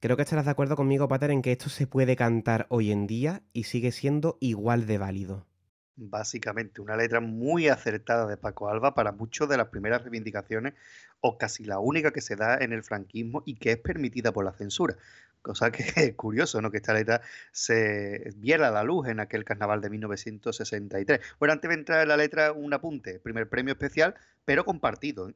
creo 0.00 0.16
que 0.16 0.22
estarás 0.22 0.46
de 0.46 0.50
acuerdo 0.50 0.74
conmigo, 0.74 1.06
Pater, 1.06 1.30
en 1.30 1.42
que 1.42 1.52
esto 1.52 1.68
se 1.68 1.86
puede 1.86 2.16
cantar 2.16 2.66
hoy 2.70 2.90
en 2.90 3.06
día 3.06 3.42
y 3.52 3.64
sigue 3.64 3.92
siendo 3.92 4.36
igual 4.40 4.86
de 4.86 4.98
válido. 4.98 5.46
Básicamente, 5.94 6.80
una 6.80 6.96
letra 6.96 7.20
muy 7.20 7.68
acertada 7.68 8.26
de 8.26 8.36
Paco 8.36 8.68
Alba 8.68 8.94
para 8.94 9.12
muchas 9.12 9.48
de 9.48 9.56
las 9.58 9.68
primeras 9.68 10.02
reivindicaciones, 10.02 10.74
o 11.20 11.38
casi 11.38 11.64
la 11.64 11.78
única 11.78 12.12
que 12.12 12.20
se 12.20 12.36
da 12.36 12.56
en 12.58 12.72
el 12.72 12.82
franquismo 12.82 13.42
y 13.46 13.56
que 13.56 13.72
es 13.72 13.78
permitida 13.78 14.32
por 14.32 14.44
la 14.44 14.52
censura. 14.52 14.96
Cosa 15.42 15.70
que 15.70 15.84
es 15.96 16.14
curioso, 16.14 16.60
¿no? 16.60 16.70
Que 16.70 16.78
esta 16.78 16.94
letra 16.94 17.20
se 17.52 18.32
viera 18.36 18.68
a 18.68 18.70
la 18.70 18.82
luz 18.82 19.08
en 19.08 19.20
aquel 19.20 19.44
carnaval 19.44 19.80
de 19.80 19.90
1963. 19.90 21.20
Bueno, 21.38 21.52
antes 21.52 21.68
de 21.68 21.74
entrar 21.74 22.02
en 22.02 22.08
la 22.08 22.16
letra, 22.16 22.52
un 22.52 22.72
apunte. 22.72 23.20
Primer 23.20 23.48
premio 23.48 23.72
especial, 23.72 24.14
pero 24.44 24.64
compartido. 24.64 25.30
¿eh? 25.30 25.34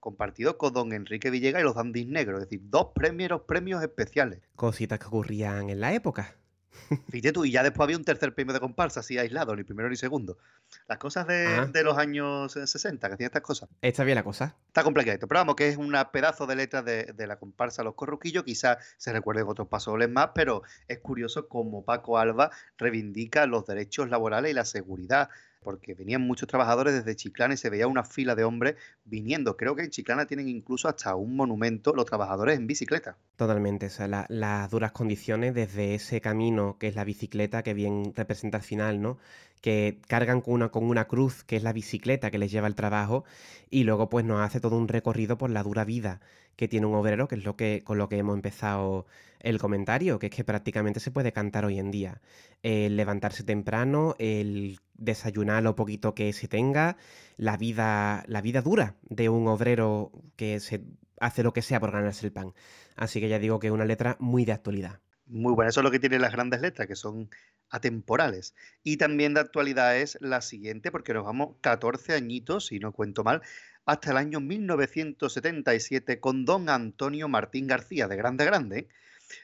Compartido 0.00 0.58
con 0.58 0.72
don 0.72 0.92
Enrique 0.92 1.30
Villegas 1.30 1.60
y 1.60 1.64
los 1.64 1.74
Dandis 1.74 2.06
Negros. 2.06 2.40
Es 2.40 2.48
decir, 2.48 2.60
dos 2.70 2.88
primeros 2.94 3.42
premios 3.42 3.82
especiales. 3.82 4.40
Cositas 4.54 4.98
que 4.98 5.06
ocurrían 5.06 5.70
en 5.70 5.80
la 5.80 5.92
época. 5.92 6.36
Fíjate 7.10 7.32
tú, 7.32 7.44
y 7.44 7.50
ya 7.50 7.62
después 7.62 7.84
había 7.84 7.96
un 7.96 8.04
tercer 8.04 8.34
premio 8.34 8.52
de 8.54 8.60
comparsa, 8.60 9.00
así 9.00 9.18
aislado, 9.18 9.54
ni 9.56 9.64
primero 9.64 9.88
ni 9.88 9.96
segundo. 9.96 10.38
Las 10.86 10.98
cosas 10.98 11.26
de, 11.26 11.46
Ah. 11.46 11.66
de 11.66 11.82
los 11.82 11.96
años 11.98 12.56
eh, 12.56 12.66
60, 12.66 13.08
que 13.08 13.14
hacían 13.14 13.26
estas 13.26 13.42
cosas. 13.42 13.68
Está 13.82 14.04
bien 14.04 14.16
la 14.16 14.22
cosa. 14.22 14.54
Está 14.68 14.82
complicadito, 14.84 15.26
pero 15.26 15.40
vamos, 15.40 15.56
que 15.56 15.68
es 15.68 15.76
un 15.76 15.94
pedazo 16.12 16.46
de 16.46 16.56
letra 16.56 16.82
de, 16.82 17.04
de 17.14 17.26
la 17.26 17.36
comparsa 17.36 17.82
Los 17.82 17.94
Corruquillos. 17.94 18.44
Quizás 18.44 18.78
se 18.96 19.12
recuerden 19.12 19.46
otros 19.48 19.68
pasodobles 19.68 20.10
más, 20.10 20.30
pero 20.34 20.62
es 20.86 20.98
curioso 20.98 21.48
cómo 21.48 21.84
Paco 21.84 22.18
Alba 22.18 22.50
reivindica 22.76 23.46
los 23.46 23.66
derechos 23.66 24.08
laborales 24.08 24.50
y 24.50 24.54
la 24.54 24.64
seguridad. 24.64 25.28
Porque 25.60 25.94
venían 25.94 26.22
muchos 26.22 26.48
trabajadores 26.48 26.94
desde 26.94 27.16
Chiclana 27.16 27.54
y 27.54 27.56
se 27.56 27.68
veía 27.68 27.86
una 27.88 28.04
fila 28.04 28.34
de 28.34 28.44
hombres 28.44 28.76
viniendo. 29.04 29.56
Creo 29.56 29.74
que 29.74 29.82
en 29.82 29.90
Chiclana 29.90 30.26
tienen 30.26 30.48
incluso 30.48 30.88
hasta 30.88 31.14
un 31.14 31.34
monumento 31.36 31.92
los 31.94 32.06
trabajadores 32.06 32.56
en 32.58 32.66
bicicleta. 32.66 33.16
Totalmente, 33.36 33.86
o 33.86 33.90
sea, 33.90 34.08
la- 34.08 34.26
las 34.28 34.70
duras 34.70 34.92
condiciones 34.92 35.54
desde 35.54 35.94
ese 35.94 36.20
camino 36.20 36.76
que 36.78 36.88
es 36.88 36.94
la 36.94 37.04
bicicleta, 37.04 37.62
que 37.62 37.74
bien 37.74 38.12
representa 38.14 38.58
al 38.58 38.62
final, 38.62 39.00
¿no? 39.02 39.18
Que 39.60 40.00
cargan 40.06 40.40
con 40.40 40.54
una, 40.54 40.68
con 40.70 40.84
una 40.84 41.06
cruz, 41.06 41.44
que 41.44 41.56
es 41.56 41.62
la 41.62 41.72
bicicleta 41.72 42.30
que 42.30 42.38
les 42.38 42.50
lleva 42.50 42.66
al 42.66 42.74
trabajo, 42.74 43.24
y 43.70 43.84
luego 43.84 44.08
pues 44.08 44.24
nos 44.24 44.40
hace 44.40 44.60
todo 44.60 44.76
un 44.76 44.88
recorrido 44.88 45.38
por 45.38 45.50
la 45.50 45.62
dura 45.62 45.84
vida 45.84 46.20
que 46.58 46.66
tiene 46.66 46.86
un 46.86 46.94
obrero, 46.94 47.28
que 47.28 47.36
es 47.36 47.44
lo 47.44 47.56
que, 47.56 47.82
con 47.84 47.98
lo 47.98 48.08
que 48.08 48.18
hemos 48.18 48.34
empezado 48.34 49.06
el 49.38 49.60
comentario, 49.60 50.18
que 50.18 50.26
es 50.26 50.34
que 50.34 50.42
prácticamente 50.42 50.98
se 50.98 51.12
puede 51.12 51.32
cantar 51.32 51.64
hoy 51.64 51.78
en 51.78 51.92
día. 51.92 52.20
El 52.64 52.96
levantarse 52.96 53.44
temprano, 53.44 54.16
el 54.18 54.80
desayunar 54.94 55.62
lo 55.62 55.76
poquito 55.76 56.16
que 56.16 56.32
se 56.32 56.48
tenga, 56.48 56.96
la 57.36 57.56
vida, 57.56 58.24
la 58.26 58.42
vida 58.42 58.60
dura 58.60 58.96
de 59.02 59.28
un 59.28 59.46
obrero 59.46 60.10
que 60.34 60.58
se 60.58 60.82
hace 61.20 61.44
lo 61.44 61.52
que 61.52 61.62
sea 61.62 61.78
por 61.78 61.92
ganarse 61.92 62.26
el 62.26 62.32
pan. 62.32 62.54
Así 62.96 63.20
que 63.20 63.28
ya 63.28 63.38
digo 63.38 63.60
que 63.60 63.68
es 63.68 63.72
una 63.72 63.84
letra 63.84 64.16
muy 64.18 64.44
de 64.44 64.52
actualidad. 64.52 64.98
Muy 65.26 65.52
buena, 65.52 65.68
eso 65.68 65.80
es 65.80 65.84
lo 65.84 65.90
que 65.92 66.00
tienen 66.00 66.22
las 66.22 66.32
grandes 66.32 66.60
letras, 66.60 66.88
que 66.88 66.96
son 66.96 67.30
atemporales. 67.70 68.54
Y 68.82 68.96
también 68.96 69.34
de 69.34 69.40
actualidad 69.40 69.96
es 69.96 70.18
la 70.20 70.40
siguiente, 70.40 70.90
porque 70.90 71.14
nos 71.14 71.24
vamos 71.24 71.56
14 71.60 72.14
añitos, 72.14 72.66
si 72.66 72.78
no 72.78 72.92
cuento 72.92 73.24
mal, 73.24 73.42
hasta 73.84 74.10
el 74.10 74.16
año 74.18 74.40
1977 74.40 76.20
con 76.20 76.44
don 76.44 76.68
Antonio 76.68 77.28
Martín 77.28 77.66
García, 77.66 78.08
de 78.08 78.16
Grande 78.16 78.44
Grande. 78.44 78.88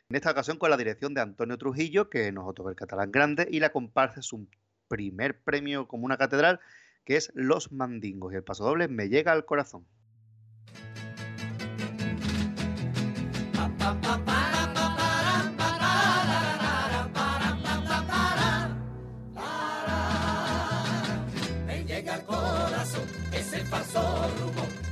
En 0.08 0.16
esta 0.16 0.30
ocasión 0.30 0.58
con 0.58 0.70
la 0.70 0.76
dirección 0.76 1.14
de 1.14 1.20
Antonio 1.20 1.58
Trujillo, 1.58 2.08
que 2.08 2.32
nos 2.32 2.46
otorga 2.46 2.70
el 2.70 2.76
catalán 2.76 3.10
grande, 3.10 3.48
y 3.50 3.60
la 3.60 3.70
comparsa 3.70 4.20
es 4.20 4.32
un 4.32 4.48
primer 4.88 5.40
premio 5.42 5.88
como 5.88 6.04
una 6.04 6.16
catedral, 6.16 6.60
que 7.04 7.16
es 7.16 7.30
Los 7.34 7.72
Mandingos. 7.72 8.32
Y 8.32 8.36
el 8.36 8.44
paso 8.44 8.64
doble 8.64 8.88
me 8.88 9.08
llega 9.08 9.32
al 9.32 9.44
corazón. 9.44 9.86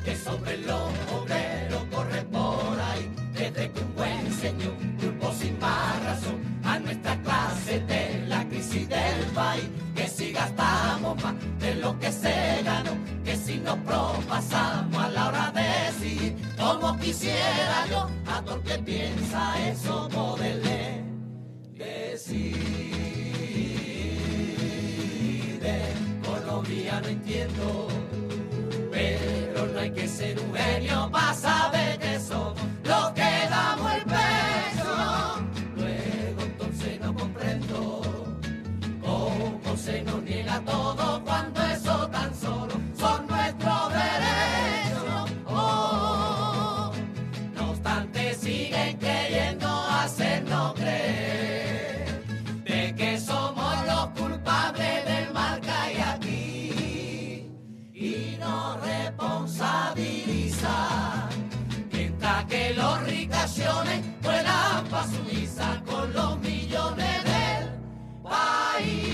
Que 0.05 0.17
sobre 0.17 0.59
los 0.59 0.91
obreros 1.13 1.85
corre 1.93 2.23
por 2.23 2.81
ahí. 2.81 3.11
Desde 3.35 3.71
que 3.71 3.81
un 3.81 3.95
buen 3.95 4.33
señor 4.33 4.75
culpó 5.01 5.33
sin 5.33 5.59
más 5.59 6.05
razón 6.05 6.41
a 6.65 6.79
nuestra 6.79 7.21
clase 7.23 7.81
de 7.81 8.25
la 8.29 8.47
crisis 8.49 8.89
del 8.89 9.27
país. 9.35 9.69
Que 9.95 10.07
si 10.07 10.33
gastamos 10.33 11.23
más 11.23 11.35
de 11.59 11.75
lo 11.77 11.99
que 11.99 12.13
se 12.13 12.63
ganó, 12.65 12.93
que 13.25 13.37
si 13.37 13.59
nos 13.59 13.79
propasamos 13.79 15.03
a 15.03 15.09
la 15.09 15.29
hora 15.29 15.53
de 15.53 15.63
decidir, 15.87 16.37
como 16.57 16.97
quisiera 16.99 17.87
yo, 17.91 18.09
a 18.27 18.43
todo 18.43 18.61
el 18.73 18.85
piensa 18.85 19.69
eso 19.69 20.09
poderle 20.09 21.03
decir 21.75 22.83
de 25.61 25.81
economía 26.21 27.01
no 27.01 27.09
entiendo, 27.09 27.92
hay 29.83 29.91
que 29.91 30.07
ser 30.07 30.39
un 30.39 30.55
genio 30.55 31.11
para 31.11 31.35
saber 31.35 31.99
que 31.99 32.21
somos 32.21 32.55
los 32.85 33.11
que 33.11 33.49
damos 33.51 33.93
el 33.95 34.05
peso. 34.05 35.43
Luego 35.75 36.43
entonces 36.43 37.01
no 37.01 37.13
comprendo 37.13 38.03
cómo 39.03 39.77
se 39.77 40.03
nos 40.03 40.23
niega 40.23 40.61
todo 40.61 41.25
cuando 41.25 41.42
Suiza 65.07 65.83
con 65.85 66.13
los 66.13 66.39
millones 66.41 67.25
del 67.25 67.69
país. 68.23 69.13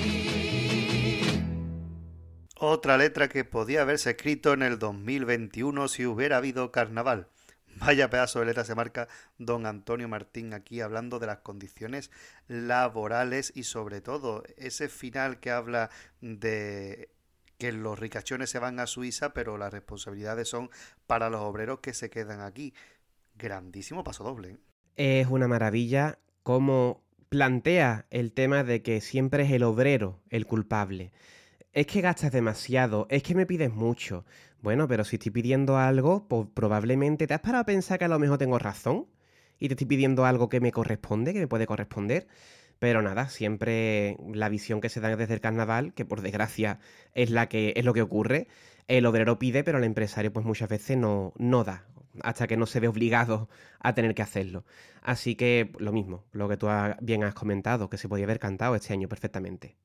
Otra 2.57 2.97
letra 2.97 3.29
que 3.29 3.45
podía 3.45 3.83
haberse 3.83 4.11
escrito 4.11 4.53
en 4.53 4.63
el 4.63 4.79
2021 4.79 5.89
si 5.89 6.07
hubiera 6.07 6.39
habido 6.39 6.73
carnaval. 6.73 7.29
Vaya 7.77 8.11
pedazo 8.11 8.41
de 8.41 8.47
letra 8.47 8.65
se 8.65 8.75
marca 8.75 9.09
don 9.39 9.65
Antonio 9.65 10.09
Martín 10.09 10.53
aquí 10.53 10.81
hablando 10.81 11.21
de 11.21 11.29
las 11.29 11.39
condiciones 11.39 12.11
laborales 12.49 13.53
y 13.55 13.63
sobre 13.63 14.01
todo 14.01 14.43
ese 14.57 14.89
final 14.89 15.39
que 15.39 15.53
habla 15.53 15.91
de 16.21 17.11
que 17.57 17.71
los 17.73 17.99
ricachones 17.99 18.51
se 18.51 18.59
van 18.59 18.81
a 18.81 18.87
Suiza 18.87 19.33
pero 19.33 19.59
las 19.59 19.73
responsabilidades 19.73 20.49
son 20.49 20.71
para 21.07 21.31
los 21.31 21.41
obreros 21.43 21.79
que 21.81 21.95
se 21.95 22.11
quedan 22.11 22.41
aquí. 22.41 22.75
Grandísimo 23.37 24.03
paso 24.03 24.25
doble. 24.25 24.59
Es 24.99 25.29
una 25.29 25.47
maravilla 25.47 26.19
cómo 26.43 27.05
plantea 27.29 28.07
el 28.11 28.33
tema 28.33 28.65
de 28.65 28.83
que 28.83 29.01
siempre 29.01 29.45
es 29.45 29.53
el 29.53 29.63
obrero 29.63 30.19
el 30.29 30.45
culpable. 30.45 31.13
Es 31.73 31.87
que 31.87 32.01
gastas 32.01 32.33
demasiado, 32.33 33.07
es 33.09 33.23
que 33.23 33.37
me 33.37 33.47
pides 33.47 33.73
mucho. 33.73 34.25
Bueno, 34.61 34.89
pero 34.89 35.05
si 35.05 35.15
estoy 35.15 35.31
pidiendo 35.31 35.79
algo, 35.79 36.27
pues 36.27 36.49
probablemente 36.53 37.29
te 37.29 37.35
has 37.35 37.41
parado 37.41 37.63
a 37.63 37.67
pensar 37.67 38.01
que 38.01 38.07
a 38.07 38.09
lo 38.09 38.19
mejor 38.19 38.39
tengo 38.39 38.59
razón 38.59 39.07
y 39.61 39.69
te 39.69 39.75
estoy 39.75 39.87
pidiendo 39.87 40.25
algo 40.25 40.49
que 40.49 40.59
me 40.59 40.73
corresponde, 40.73 41.33
que 41.33 41.39
me 41.39 41.47
puede 41.47 41.69
corresponder. 41.69 42.27
Pero 42.81 43.01
nada, 43.01 43.29
siempre 43.29 44.17
la 44.35 44.49
visión 44.49 44.81
que 44.81 44.89
se 44.89 44.99
da 45.01 45.15
desde 45.15 45.35
el 45.35 45.41
carnaval, 45.41 45.95
que 45.95 46.07
por 46.07 46.23
desgracia 46.23 46.81
es 47.15 47.31
la 47.31 47.49
que 47.49 47.73
es 47.77 47.85
lo 47.85 47.95
que 47.95 48.03
ocurre, 48.03 48.49
el 48.89 49.07
obrero 49.07 49.39
pide, 49.39 49.63
pero 49.63 49.79
el 49.79 49.85
empresario 49.85 50.33
pues 50.33 50.45
muchas 50.45 50.69
veces 50.69 50.97
no, 50.97 51.35
no 51.39 51.63
da. 51.63 51.85
Hasta 52.23 52.47
que 52.47 52.57
no 52.57 52.67
se 52.67 52.81
ve 52.81 52.89
obligado 52.89 53.49
a 53.81 53.95
tener 53.95 54.15
que 54.15 54.23
hacerlo. 54.23 54.65
Así 55.03 55.35
que 55.37 55.73
lo 55.79 55.93
mismo, 55.93 56.25
lo 56.33 56.49
que 56.49 56.57
tú 56.57 56.69
bien 57.01 57.25
has 57.25 57.35
comentado, 57.35 57.89
que 57.89 57.99
se 57.99 58.09
podía 58.09 58.25
haber 58.25 58.39
cantado 58.39 58.75
este 58.75 58.93
año 58.93 59.09
perfectamente. 59.09 59.77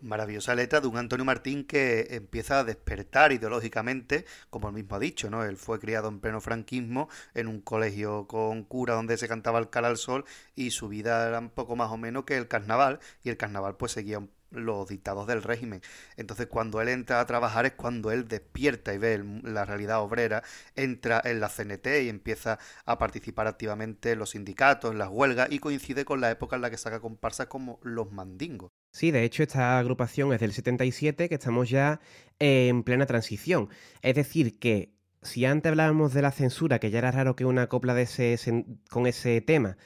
Maravillosa 0.00 0.54
letra 0.54 0.80
de 0.80 0.86
un 0.86 0.96
Antonio 0.96 1.24
Martín 1.24 1.64
que 1.64 2.06
empieza 2.10 2.60
a 2.60 2.64
despertar 2.64 3.32
ideológicamente, 3.32 4.26
como 4.48 4.68
él 4.68 4.74
mismo 4.74 4.94
ha 4.94 5.00
dicho, 5.00 5.28
¿no? 5.28 5.44
Él 5.44 5.56
fue 5.56 5.80
criado 5.80 6.08
en 6.08 6.20
pleno 6.20 6.40
franquismo, 6.40 7.08
en 7.34 7.48
un 7.48 7.60
colegio 7.60 8.28
con 8.28 8.62
cura 8.62 8.94
donde 8.94 9.16
se 9.16 9.26
cantaba 9.26 9.58
el 9.58 9.70
cal 9.70 9.84
al 9.84 9.96
sol 9.96 10.24
y 10.54 10.70
su 10.70 10.88
vida 10.88 11.26
era 11.26 11.40
un 11.40 11.50
poco 11.50 11.74
más 11.74 11.90
o 11.90 11.96
menos 11.96 12.24
que 12.24 12.36
el 12.36 12.46
carnaval 12.46 13.00
y 13.24 13.30
el 13.30 13.36
carnaval 13.36 13.76
pues 13.76 13.90
seguía 13.92 14.20
los 14.50 14.88
dictados 14.88 15.26
del 15.26 15.42
régimen. 15.42 15.82
Entonces 16.16 16.46
cuando 16.46 16.80
él 16.80 16.88
entra 16.88 17.20
a 17.20 17.26
trabajar 17.26 17.66
es 17.66 17.72
cuando 17.72 18.10
él 18.10 18.28
despierta 18.28 18.94
y 18.94 18.98
ve 18.98 19.22
la 19.42 19.64
realidad 19.64 20.00
obrera, 20.00 20.42
entra 20.74 21.20
en 21.24 21.40
la 21.40 21.48
CNT 21.48 21.86
y 22.04 22.08
empieza 22.08 22.58
a 22.84 22.98
participar 22.98 23.46
activamente 23.46 24.12
en 24.12 24.18
los 24.18 24.30
sindicatos, 24.30 24.92
en 24.92 24.98
las 24.98 25.08
huelgas 25.08 25.48
y 25.50 25.58
coincide 25.58 26.04
con 26.04 26.20
la 26.20 26.30
época 26.30 26.56
en 26.56 26.62
la 26.62 26.70
que 26.70 26.76
saca 26.76 27.00
comparsas 27.00 27.46
como 27.46 27.78
los 27.82 28.12
mandingos. 28.12 28.70
Sí, 28.92 29.10
de 29.10 29.24
hecho 29.24 29.42
esta 29.42 29.78
agrupación 29.78 30.32
es 30.32 30.40
del 30.40 30.52
77, 30.52 31.28
que 31.28 31.34
estamos 31.34 31.68
ya 31.68 32.00
en 32.38 32.82
plena 32.82 33.06
transición. 33.06 33.68
Es 34.02 34.14
decir, 34.14 34.58
que 34.58 34.94
si 35.22 35.44
antes 35.44 35.70
hablábamos 35.70 36.14
de 36.14 36.22
la 36.22 36.30
censura, 36.30 36.78
que 36.78 36.90
ya 36.90 36.98
era 36.98 37.10
raro 37.10 37.36
que 37.36 37.44
una 37.44 37.68
copla 37.68 37.94
de 37.94 38.02
ese, 38.02 38.64
con 38.90 39.06
ese 39.06 39.40
tema 39.40 39.76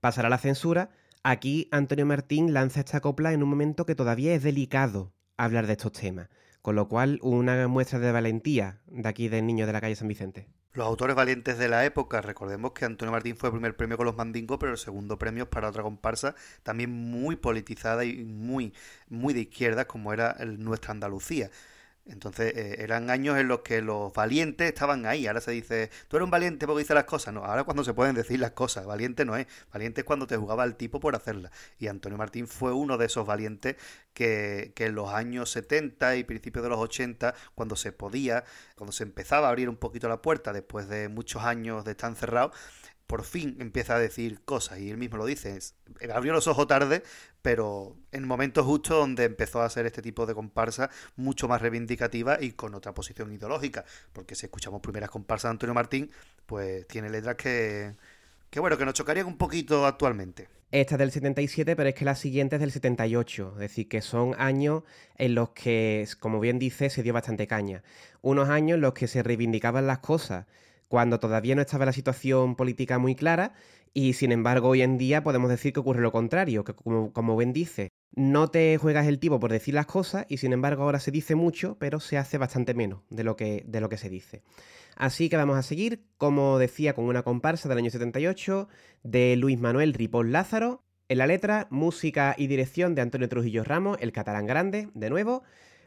pasara 0.00 0.28
a 0.28 0.30
la 0.30 0.38
censura, 0.38 0.90
aquí 1.22 1.68
Antonio 1.70 2.06
Martín 2.06 2.52
lanza 2.52 2.80
esta 2.80 3.00
copla 3.00 3.32
en 3.32 3.42
un 3.42 3.48
momento 3.48 3.86
que 3.86 3.94
todavía 3.94 4.34
es 4.34 4.42
delicado 4.42 5.12
hablar 5.36 5.66
de 5.66 5.72
estos 5.72 5.92
temas. 5.92 6.28
Con 6.62 6.76
lo 6.76 6.88
cual, 6.88 7.18
una 7.22 7.66
muestra 7.66 7.98
de 7.98 8.12
valentía 8.12 8.82
de 8.86 9.08
aquí 9.08 9.28
del 9.28 9.46
niño 9.46 9.66
de 9.66 9.72
la 9.72 9.80
calle 9.80 9.96
San 9.96 10.06
Vicente. 10.06 10.48
Los 10.74 10.86
autores 10.86 11.14
valientes 11.14 11.58
de 11.58 11.68
la 11.68 11.84
época, 11.84 12.22
recordemos 12.22 12.72
que 12.72 12.86
Antonio 12.86 13.12
Martín 13.12 13.36
fue 13.36 13.48
el 13.48 13.52
primer 13.52 13.76
premio 13.76 13.98
con 13.98 14.06
los 14.06 14.16
mandingos, 14.16 14.56
pero 14.58 14.72
el 14.72 14.78
segundo 14.78 15.18
premio 15.18 15.42
es 15.42 15.48
para 15.50 15.68
otra 15.68 15.82
comparsa 15.82 16.34
también 16.62 16.90
muy 16.90 17.36
politizada 17.36 18.04
y 18.04 18.24
muy, 18.24 18.72
muy 19.08 19.34
de 19.34 19.40
izquierda, 19.40 19.86
como 19.86 20.14
era 20.14 20.36
nuestra 20.56 20.92
Andalucía. 20.92 21.50
Entonces 22.04 22.52
eh, 22.56 22.76
eran 22.80 23.10
años 23.10 23.38
en 23.38 23.46
los 23.46 23.60
que 23.60 23.80
los 23.80 24.12
valientes 24.12 24.68
estaban 24.68 25.06
ahí. 25.06 25.26
Ahora 25.26 25.40
se 25.40 25.52
dice, 25.52 25.90
tú 26.08 26.16
eres 26.16 26.24
un 26.24 26.30
valiente 26.30 26.66
porque 26.66 26.80
dices 26.80 26.94
las 26.94 27.04
cosas. 27.04 27.32
No, 27.32 27.44
ahora 27.44 27.64
cuando 27.64 27.84
se 27.84 27.94
pueden 27.94 28.14
decir 28.14 28.40
las 28.40 28.52
cosas. 28.52 28.86
Valiente 28.86 29.24
no 29.24 29.36
es. 29.36 29.46
Valiente 29.72 30.00
es 30.00 30.04
cuando 30.04 30.26
te 30.26 30.36
jugaba 30.36 30.64
el 30.64 30.74
tipo 30.74 30.98
por 30.98 31.14
hacerlas. 31.14 31.52
Y 31.78 31.86
Antonio 31.86 32.18
Martín 32.18 32.48
fue 32.48 32.72
uno 32.72 32.98
de 32.98 33.06
esos 33.06 33.26
valientes 33.26 33.76
que, 34.14 34.72
que 34.74 34.86
en 34.86 34.94
los 34.96 35.10
años 35.10 35.50
70 35.50 36.16
y 36.16 36.24
principios 36.24 36.64
de 36.64 36.70
los 36.70 36.78
80, 36.78 37.34
cuando 37.54 37.76
se 37.76 37.92
podía, 37.92 38.44
cuando 38.74 38.92
se 38.92 39.04
empezaba 39.04 39.46
a 39.46 39.50
abrir 39.50 39.68
un 39.68 39.76
poquito 39.76 40.08
la 40.08 40.20
puerta 40.20 40.52
después 40.52 40.88
de 40.88 41.08
muchos 41.08 41.42
años 41.42 41.84
de 41.84 41.92
estar 41.92 42.10
encerrado, 42.10 42.52
por 43.12 43.24
fin 43.24 43.58
empieza 43.60 43.96
a 43.96 43.98
decir 43.98 44.40
cosas 44.42 44.78
y 44.78 44.88
él 44.88 44.96
mismo 44.96 45.18
lo 45.18 45.26
dice. 45.26 45.58
abrió 46.14 46.32
los 46.32 46.46
ojos 46.46 46.66
tarde, 46.66 47.02
pero 47.42 47.94
en 48.10 48.26
momentos 48.26 48.64
justo 48.64 48.96
donde 48.96 49.24
empezó 49.24 49.60
a 49.60 49.66
hacer 49.66 49.84
este 49.84 50.00
tipo 50.00 50.24
de 50.24 50.32
comparsa 50.34 50.88
mucho 51.16 51.46
más 51.46 51.60
reivindicativa 51.60 52.38
y 52.40 52.52
con 52.52 52.74
otra 52.74 52.94
posición 52.94 53.30
ideológica. 53.30 53.84
Porque 54.14 54.34
si 54.34 54.46
escuchamos 54.46 54.80
primeras 54.80 55.10
comparsas 55.10 55.50
de 55.50 55.50
Antonio 55.50 55.74
Martín, 55.74 56.10
pues 56.46 56.88
tiene 56.88 57.10
letras 57.10 57.34
que, 57.34 57.96
que 58.48 58.60
bueno, 58.60 58.78
que 58.78 58.86
nos 58.86 58.94
chocarían 58.94 59.26
un 59.26 59.36
poquito 59.36 59.84
actualmente. 59.84 60.48
Esta 60.70 60.94
es 60.94 60.98
del 60.98 61.10
77, 61.10 61.76
pero 61.76 61.90
es 61.90 61.94
que 61.94 62.06
la 62.06 62.14
siguiente 62.14 62.56
es 62.56 62.60
del 62.60 62.72
78, 62.72 63.50
es 63.56 63.58
decir, 63.58 63.90
que 63.90 64.00
son 64.00 64.34
años 64.38 64.84
en 65.18 65.34
los 65.34 65.50
que, 65.50 66.08
como 66.18 66.40
bien 66.40 66.58
dice, 66.58 66.88
se 66.88 67.02
dio 67.02 67.12
bastante 67.12 67.46
caña. 67.46 67.82
Unos 68.22 68.48
años 68.48 68.76
en 68.76 68.80
los 68.80 68.94
que 68.94 69.06
se 69.06 69.22
reivindicaban 69.22 69.86
las 69.86 69.98
cosas 69.98 70.46
cuando 70.92 71.18
todavía 71.18 71.54
no 71.54 71.62
estaba 71.62 71.86
la 71.86 71.94
situación 71.94 72.54
política 72.54 72.98
muy 72.98 73.14
clara 73.14 73.54
y 73.94 74.12
sin 74.12 74.30
embargo 74.30 74.68
hoy 74.68 74.82
en 74.82 74.98
día 74.98 75.22
podemos 75.22 75.48
decir 75.48 75.72
que 75.72 75.80
ocurre 75.80 76.02
lo 76.02 76.12
contrario, 76.12 76.64
que 76.64 76.74
como, 76.74 77.14
como 77.14 77.34
Ben 77.34 77.54
dice, 77.54 77.88
no 78.14 78.48
te 78.48 78.76
juegas 78.76 79.06
el 79.06 79.18
tipo 79.18 79.40
por 79.40 79.50
decir 79.50 79.72
las 79.72 79.86
cosas 79.86 80.26
y 80.28 80.36
sin 80.36 80.52
embargo 80.52 80.82
ahora 80.82 81.00
se 81.00 81.10
dice 81.10 81.34
mucho, 81.34 81.78
pero 81.78 81.98
se 81.98 82.18
hace 82.18 82.36
bastante 82.36 82.74
menos 82.74 83.00
de 83.08 83.24
lo 83.24 83.36
que, 83.36 83.64
de 83.66 83.80
lo 83.80 83.88
que 83.88 83.96
se 83.96 84.10
dice. 84.10 84.42
Así 84.94 85.30
que 85.30 85.38
vamos 85.38 85.56
a 85.56 85.62
seguir, 85.62 86.04
como 86.18 86.58
decía, 86.58 86.92
con 86.92 87.06
una 87.06 87.22
comparsa 87.22 87.70
del 87.70 87.78
año 87.78 87.90
78 87.90 88.68
de 89.02 89.36
Luis 89.36 89.58
Manuel 89.58 89.94
Ripoll 89.94 90.30
Lázaro. 90.30 90.84
En 91.08 91.16
la 91.16 91.26
letra, 91.26 91.68
música 91.70 92.34
y 92.36 92.48
dirección 92.48 92.94
de 92.94 93.00
Antonio 93.00 93.30
Trujillo 93.30 93.64
Ramos, 93.64 93.96
el 94.02 94.12
catalán 94.12 94.44
grande, 94.44 94.90
de 94.92 95.08
nuevo. 95.08 95.42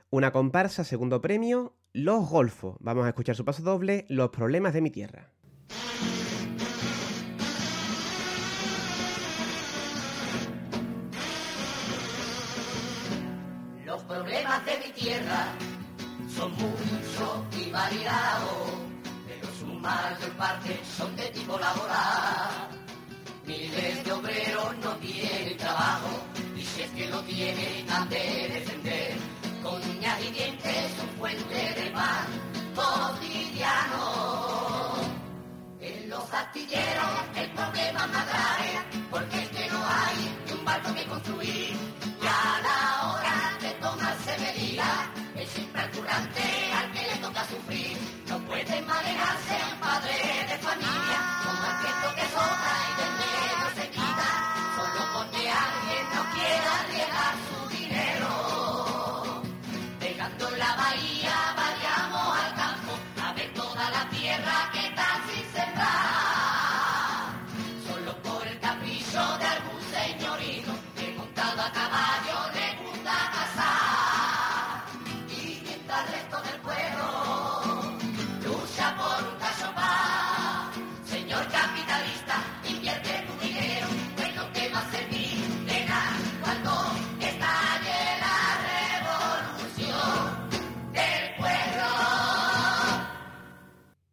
Una 0.10 0.32
comparsa, 0.32 0.84
segundo 0.84 1.22
premio, 1.22 1.76
Los 1.96 2.30
Golfos. 2.30 2.76
Vamos 2.82 3.06
a 3.06 3.08
escuchar 3.08 3.38
su 3.38 3.46
paso 3.46 3.64
doble, 3.64 4.06
Los 4.10 4.30
problemas 4.30 4.74
de 4.74 4.82
mi 4.82 4.92
tierra. 4.92 5.30
Los 13.86 14.04
problemas 14.04 14.66
de 14.66 14.78
mi 14.86 14.92
tierra 14.92 15.54
son 16.36 16.52
muchos 16.52 17.66
y 17.66 17.72
variados, 17.72 18.74
pero 19.26 19.48
su 19.58 19.66
mayor 19.66 20.32
parte 20.38 20.78
son 20.98 21.16
de 21.16 21.30
tipo 21.30 21.58
laboral. 21.58 22.72
Miles 23.48 24.04
de 24.04 24.12
obreros 24.12 24.78
no 24.84 24.98
tienen 24.98 25.56
trabajo 25.56 26.26
y 26.58 26.62
si 26.62 26.82
es 26.82 26.90
que 26.90 27.08
lo 27.08 27.22
tienen 27.22 27.90
han 27.90 28.10
de 28.10 28.50
defender 28.54 29.35
con 29.66 29.82
uñas 29.90 30.22
y 30.22 30.32
dientes 30.32 30.92
su 30.96 31.06
fuente 31.18 31.56
de 31.56 31.90
pan 31.90 32.28
cotidiano. 32.76 34.04
En 35.80 36.10
los 36.10 36.34
astilleros 36.34 37.10
el 37.36 37.50
problema 37.52 38.08
más 38.08 38.28
grave, 38.28 38.70
porque 39.10 39.42
es 39.42 39.50
que 39.50 39.68
no 39.70 39.80
hay 39.84 40.18
un 40.54 40.66
barco 40.66 40.94
que 40.94 41.06
construir. 41.06 41.76
Y 42.22 42.28
a 42.28 42.62
la 42.68 42.80
hora 43.10 43.58
de 43.60 43.72
tomarse 43.82 44.38
medidas, 44.38 45.10
es 45.36 45.50
siempre 45.50 45.82
al 45.82 45.92
currante 45.92 46.44
al 46.78 46.92
que 46.92 47.02
le 47.02 47.16
toca 47.18 47.44
sufrir. 47.46 47.98
No 48.30 48.38
puede 48.46 48.82
manejarse 48.84 49.56
un 49.72 49.80
padre 49.80 50.14
de 50.50 50.58
familia, 50.60 51.20
con 51.44 51.56
tiempo 51.82 52.08
que 52.16 52.26
sobra 52.34 52.95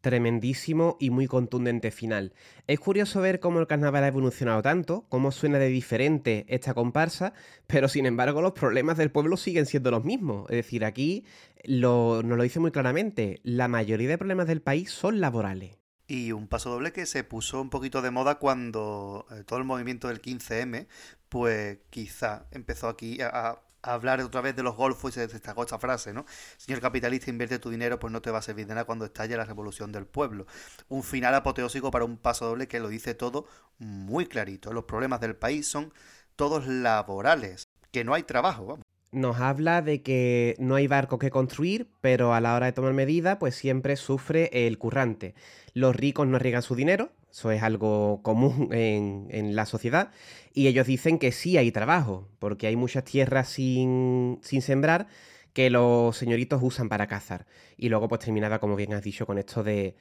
Tremendísimo 0.03 0.97
y 0.99 1.11
muy 1.11 1.29
contundente 1.29 1.93
final. 1.93 2.35
Es 2.67 2.81
curioso 2.81 3.21
ver 3.21 3.38
cómo 3.38 3.61
el 3.61 3.69
carnaval 3.69 4.03
ha 4.03 4.09
evolucionado 4.09 4.61
tanto, 4.61 5.07
cómo 5.09 5.31
suena 5.31 5.61
de 5.61 5.69
diferente 5.69 6.45
esta 6.49 6.75
comparsa, 6.75 7.35
pero 7.69 7.88
sin 7.88 8.05
embargo 8.07 8.43
los 8.43 8.51
problemas 8.51 8.97
del 8.97 9.12
pueblo 9.12 9.37
siguen 9.37 9.65
siendo 9.65 9.93
los 9.93 10.05
mismos. 10.05 10.51
Es 10.51 10.57
decir, 10.57 10.85
aquí 10.85 11.25
lo, 11.62 12.25
nos 12.25 12.37
lo 12.37 12.43
dice 12.43 12.59
muy 12.59 12.73
claramente, 12.73 13.41
la 13.45 13.69
mayoría 13.69 14.09
de 14.09 14.19
problemas 14.19 14.49
del 14.49 14.61
país 14.61 14.91
son 14.91 15.21
laborales. 15.21 15.79
Y 16.09 16.33
un 16.33 16.49
paso 16.49 16.71
doble 16.71 16.93
que 16.93 17.07
se 17.07 17.23
puso 17.23 17.62
un 17.62 17.71
poquito 17.71 18.03
de 18.03 18.11
moda 18.11 18.41
cuando 18.41 19.25
eh, 19.31 19.45
todo 19.45 19.61
el 19.61 19.65
movimiento 19.65 20.09
del 20.09 20.21
15M, 20.21 20.88
pues 21.29 21.79
quizá 21.91 22.49
empezó 22.51 22.88
aquí 22.88 23.21
a, 23.21 23.29
a 23.29 23.62
hablar 23.83 24.21
otra 24.21 24.40
vez 24.40 24.57
de 24.57 24.62
los 24.62 24.77
golfos 24.77 25.11
y 25.11 25.14
se 25.14 25.27
destacó 25.27 25.62
esta 25.62 25.79
frase, 25.79 26.12
¿no? 26.12 26.25
Señor 26.57 26.81
capitalista, 26.81 27.31
invierte 27.31 27.59
tu 27.59 27.71
dinero, 27.71 27.99
pues 27.99 28.12
no 28.12 28.23
te 28.23 28.31
va 28.31 28.38
a 28.38 28.42
servir 28.42 28.66
de 28.66 28.75
nada 28.75 28.85
cuando 28.85 29.05
estalle 29.05 29.37
la 29.37 29.45
revolución 29.45 29.92
del 29.92 30.07
pueblo. 30.07 30.47
Un 30.88 31.03
final 31.03 31.35
apoteósico 31.35 31.90
para 31.90 32.05
un 32.05 32.16
paso 32.16 32.47
doble 32.47 32.68
que 32.68 32.81
lo 32.81 32.88
dice 32.88 33.14
todo 33.14 33.47
muy 33.79 34.27
clarito. 34.27 34.73
Los 34.73 34.85
problemas 34.85 35.21
del 35.21 35.37
país 35.37 35.66
son 35.66 35.92
todos 36.37 36.66
laborales, 36.66 37.68
que 37.90 38.05
no 38.05 38.14
hay 38.14 38.23
trabajo. 38.23 38.79
Nos 39.11 39.40
habla 39.40 39.83
de 39.83 40.01
que 40.03 40.57
no 40.59 40.77
hay 40.77 40.87
barco 40.87 41.18
que 41.18 41.31
construir, 41.31 41.90
pero 42.01 42.33
a 42.33 42.40
la 42.40 42.55
hora 42.55 42.66
de 42.66 42.73
tomar 42.73 42.95
medidas, 42.95 43.37
pues 43.38 43.55
siempre 43.55 43.97
sufre 43.97 44.49
el 44.66 44.79
currante. 44.79 45.35
Los 45.75 45.95
ricos 45.95 46.27
no 46.27 46.37
arriesgan 46.37 46.62
su 46.62 46.75
dinero, 46.75 47.12
eso 47.33 47.51
es 47.51 47.62
algo 47.62 48.21
común 48.23 48.68
en, 48.73 49.27
en, 49.31 49.57
la 49.57 49.66
sociedad. 49.66 50.11
Y 50.53 50.66
ellos 50.68 50.87
dicen 50.87 51.18
que 51.18 51.33
sí 51.33 51.57
hay 51.57 51.73
trabajo, 51.73 52.29
porque 52.38 52.66
hay 52.66 52.77
muchas 52.77 53.05
tierras 53.05 53.49
sin, 53.49 54.38
sin, 54.42 54.62
sembrar 54.62 55.09
que 55.55 55.71
los 55.71 56.16
señoritos 56.16 56.61
usan 56.62 56.88
para 56.88 57.07
cazar. 57.07 57.47
Y 57.77 57.88
luego 57.88 58.09
pues 58.09 58.21
terminaba, 58.21 58.59
como 58.61 58.77
bien 58.77 58.92
has 58.95 59.03
dicho, 59.03 59.27
con 59.27 59.38
esto 59.38 59.62
de 59.62 59.97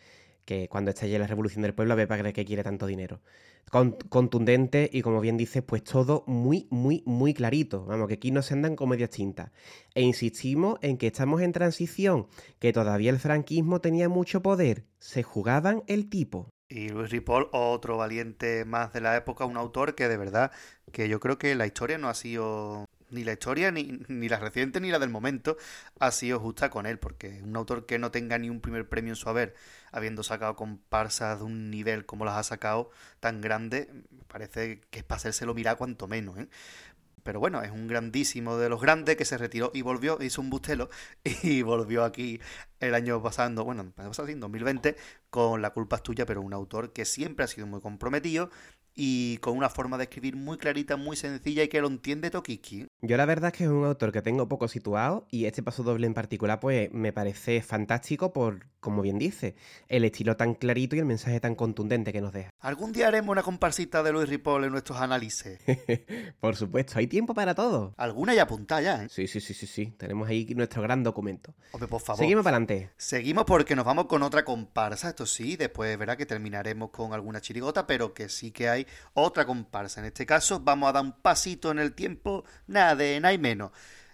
que 0.46 0.68
cuando 0.70 0.92
estalle 0.92 1.20
la 1.20 1.28
revolución 1.28 1.62
del 1.62 1.74
pueblo 1.74 1.94
a 1.94 2.08
para 2.08 2.34
qué 2.34 2.46
quiere 2.46 2.64
tanto 2.64 2.86
dinero. 2.86 3.22
Con- 3.70 3.92
contundente 4.10 4.90
y 4.92 5.02
como 5.02 5.22
bien 5.22 5.38
dices, 5.38 5.64
pues 5.64 5.84
todo 5.84 6.24
muy, 6.28 6.68
muy, 6.70 7.04
muy 7.06 7.34
clarito. 7.34 7.86
Vamos, 7.86 8.08
que 8.08 8.16
aquí 8.16 8.32
no 8.32 8.42
se 8.42 8.56
andan 8.56 8.76
con 8.76 8.90
medias 8.90 9.12
tintas. 9.12 9.52
E 9.96 10.02
insistimos 10.02 10.80
en 10.82 10.98
que 10.98 11.08
estamos 11.08 11.42
en 11.42 11.54
transición, 11.54 12.28
que 12.60 12.74
todavía 12.74 13.12
el 13.12 13.20
franquismo 13.20 13.80
tenía 13.80 14.10
mucho 14.10 14.42
poder. 14.42 14.86
Se 15.00 15.24
jugaban 15.24 15.84
el 15.88 16.10
tipo. 16.10 16.50
Y 16.72 16.88
Luis 16.88 17.10
Ripoll, 17.10 17.50
otro 17.52 17.98
valiente 17.98 18.64
más 18.64 18.94
de 18.94 19.02
la 19.02 19.18
época, 19.18 19.44
un 19.44 19.58
autor 19.58 19.94
que 19.94 20.08
de 20.08 20.16
verdad, 20.16 20.54
que 20.94 21.10
yo 21.10 21.20
creo 21.20 21.38
que 21.38 21.54
la 21.54 21.66
historia 21.66 21.98
no 21.98 22.08
ha 22.08 22.14
sido, 22.14 22.88
ni 23.10 23.26
la 23.26 23.34
historia, 23.34 23.72
ni, 23.72 24.00
ni 24.08 24.30
la 24.30 24.40
reciente, 24.40 24.80
ni 24.80 24.90
la 24.90 24.98
del 24.98 25.10
momento, 25.10 25.58
ha 26.00 26.12
sido 26.12 26.40
justa 26.40 26.70
con 26.70 26.86
él, 26.86 26.98
porque 26.98 27.42
un 27.44 27.58
autor 27.58 27.86
que 27.86 28.00
no 28.00 28.10
tenga 28.10 28.38
ni 28.38 28.50
un 28.50 28.62
primer 28.62 28.88
premio 28.88 29.12
en 29.12 29.18
su 29.18 29.28
haber, 29.28 29.54
habiendo 29.92 30.24
sacado 30.24 30.56
comparsas 30.56 31.40
de 31.40 31.44
un 31.44 31.72
nivel 31.72 32.06
como 32.06 32.24
las 32.24 32.38
ha 32.38 32.44
sacado, 32.44 32.90
tan 33.20 33.42
grande, 33.42 33.90
parece 34.30 34.80
que 34.92 35.00
es 35.00 35.04
para 35.04 35.18
hacérselo 35.18 35.54
mirar 35.54 35.76
cuanto 35.76 36.08
menos, 36.08 36.38
¿eh? 36.38 36.48
Pero 37.24 37.40
bueno, 37.40 37.62
es 37.62 37.72
un 37.72 37.88
grandísimo 37.88 38.58
de 38.58 38.70
los 38.70 38.82
grandes 38.82 39.16
que 39.16 39.26
se 39.26 39.38
retiró 39.38 39.72
y 39.74 39.82
volvió, 39.82 40.18
hizo 40.22 40.42
un 40.42 40.50
bustelo 40.50 40.90
y 41.44 41.62
volvió 41.62 42.04
aquí 42.04 42.40
el 42.80 42.96
año 42.96 43.22
pasado, 43.22 43.64
bueno, 43.64 43.92
pasado 43.96 44.28
en 44.28 44.40
2020, 44.40 44.96
con 45.30 45.62
La 45.62 45.72
culpa 45.72 45.98
es 45.98 46.04
tuya, 46.04 46.26
pero 46.26 46.42
un 46.42 46.54
autor 46.54 46.94
que 46.94 47.06
siempre 47.06 47.46
ha 47.46 47.48
sido 47.48 47.68
muy 47.68 47.82
comprometido 47.82 48.50
y 48.96 49.38
con 49.38 49.58
una 49.58 49.70
forma 49.70 49.98
de 49.98 50.04
escribir 50.04 50.36
muy 50.36 50.58
clarita, 50.58 50.98
muy 50.98 51.16
sencilla 51.16 51.64
y 51.64 51.68
que 51.68 51.82
lo 51.82 51.88
entiende 51.88 52.30
Tokiski. 52.30 52.88
Yo 53.02 53.18
la 53.18 53.26
verdad 53.26 53.52
es 53.52 53.58
que 53.58 53.64
es 53.64 53.70
un 53.70 53.86
autor 53.86 54.12
que 54.12 54.22
tengo 54.22 54.48
poco 54.48 54.68
situado 54.68 55.28
y 55.30 55.46
este 55.46 55.64
paso 55.64 55.84
doble 55.84 56.08
en 56.08 56.14
particular 56.14 56.60
pues 56.60 56.92
me 56.92 57.14
parece 57.14 57.62
fantástico 57.62 58.34
por, 58.34 58.68
como 58.80 59.02
bien 59.02 59.18
dice, 59.18 59.56
el 59.88 60.04
estilo 60.04 60.36
tan 60.36 60.56
clarito 60.56 60.96
y 60.96 61.00
el 61.00 61.06
mensaje 61.06 61.40
tan 61.40 61.56
contundente 61.56 62.12
que 62.12 62.22
nos 62.22 62.34
deja. 62.34 62.50
Algún 62.60 62.92
día 62.92 63.08
haremos 63.08 63.32
una 63.32 63.44
comparsita 63.44 64.04
de 64.04 64.12
Luis 64.12 64.30
Ripoll 64.30 64.66
en 64.66 64.72
nuestros 64.72 65.00
análisis. 65.00 65.60
por 66.40 66.56
supuesto, 66.56 67.00
hay 67.00 67.08
tiempo 67.08 67.34
para 67.34 67.56
todo. 67.56 67.94
Alguna 67.98 68.34
ya 68.34 68.44
apuntada 68.44 68.82
ya, 68.82 69.04
¿eh? 69.04 69.08
Sí, 69.10 69.28
sí, 69.28 69.40
sí, 69.40 69.54
sí, 69.54 69.68
sí. 69.68 69.94
Tenemos 69.98 70.28
ahí 70.28 70.46
nuestro 70.56 70.82
gran 70.82 71.04
documento. 71.04 71.54
Hombre, 71.72 71.88
por 71.88 72.02
favor. 72.02 72.20
Seguimos 72.20 72.44
para 72.44 72.58
adelante. 72.58 72.92
Seguimos 72.98 73.46
porque 73.46 73.76
nos 73.76 73.86
vamos 73.86 74.06
con 74.06 74.24
otra 74.24 74.44
comparsa, 74.44 75.10
esto 75.10 75.26
sí, 75.26 75.56
después 75.56 75.98
verá 75.98 76.18
que 76.18 76.26
terminaremos 76.26 76.90
con 76.90 77.14
alguna 77.14 77.42
chirigota, 77.42 77.88
pero 77.88 78.14
que 78.14 78.30
sí 78.30 78.52
que 78.52 78.70
hay 78.70 78.81
otra 79.14 79.46
comparsa. 79.46 80.00
En 80.00 80.08
este 80.08 80.26
caso 80.26 80.60
vamos 80.60 80.90
a 80.90 80.94
dar 80.94 81.04
un 81.04 81.14
pasito 81.14 81.72
en 81.72 81.80
el 81.80 81.94
tiempo, 81.94 82.44
nada 82.68 82.96
de 82.96 83.20
nada 83.20 83.34
y 83.34 83.38
menos. 83.38 83.72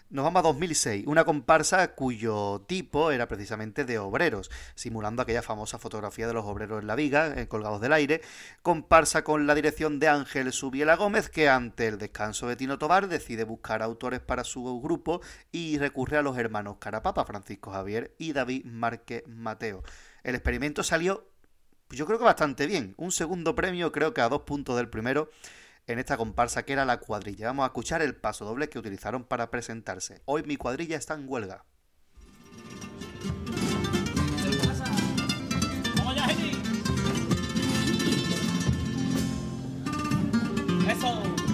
Nos 0.09 0.23
vamos 0.23 0.39
a 0.39 0.43
2006, 0.43 1.05
una 1.05 1.25
comparsa 1.25 1.93
cuyo 1.93 2.63
tipo 2.65 3.11
era 3.11 3.27
precisamente 3.27 3.83
de 3.83 3.99
obreros, 3.99 4.49
simulando 4.73 5.21
aquella 5.21 5.41
famosa 5.41 5.79
fotografía 5.79 6.27
de 6.27 6.33
los 6.33 6.45
obreros 6.45 6.79
en 6.79 6.87
la 6.87 6.95
viga, 6.95 7.33
eh, 7.35 7.49
colgados 7.49 7.81
del 7.81 7.91
aire, 7.91 8.21
comparsa 8.61 9.25
con 9.25 9.47
la 9.47 9.53
dirección 9.53 9.99
de 9.99 10.07
Ángel 10.07 10.53
Subiela 10.53 10.95
Gómez, 10.95 11.29
que 11.29 11.49
ante 11.49 11.87
el 11.89 11.97
descanso 11.97 12.47
de 12.47 12.55
Tino 12.55 12.77
Tobar 12.77 13.09
decide 13.09 13.43
buscar 13.43 13.83
autores 13.83 14.21
para 14.21 14.45
su 14.45 14.79
grupo 14.79 15.19
y 15.51 15.77
recurre 15.77 16.15
a 16.15 16.21
los 16.21 16.37
hermanos 16.37 16.77
Carapapa, 16.79 17.25
Francisco 17.25 17.71
Javier 17.71 18.15
y 18.17 18.31
David 18.31 18.63
Márquez 18.63 19.23
Mateo. 19.27 19.83
El 20.23 20.35
experimento 20.35 20.83
salió, 20.83 21.27
pues 21.87 21.97
yo 21.97 22.05
creo 22.05 22.17
que 22.17 22.25
bastante 22.25 22.67
bien, 22.67 22.93
un 22.97 23.11
segundo 23.11 23.55
premio, 23.55 23.91
creo 23.91 24.13
que 24.13 24.21
a 24.21 24.29
dos 24.29 24.41
puntos 24.41 24.75
del 24.75 24.89
primero 24.89 25.29
en 25.87 25.99
esta 25.99 26.17
comparsa 26.17 26.63
que 26.63 26.73
era 26.73 26.85
la 26.85 26.99
cuadrilla. 26.99 27.47
Vamos 27.47 27.63
a 27.63 27.67
escuchar 27.67 28.01
el 28.01 28.15
paso 28.15 28.45
doble 28.45 28.69
que 28.69 28.77
utilizaron 28.77 29.23
para 29.23 29.49
presentarse. 29.49 30.21
Hoy 30.25 30.43
mi 30.43 30.57
cuadrilla 30.57 30.97
está 30.97 31.13
en 31.13 31.25
huelga. 31.27 31.63
¡Eso! 40.89 41.46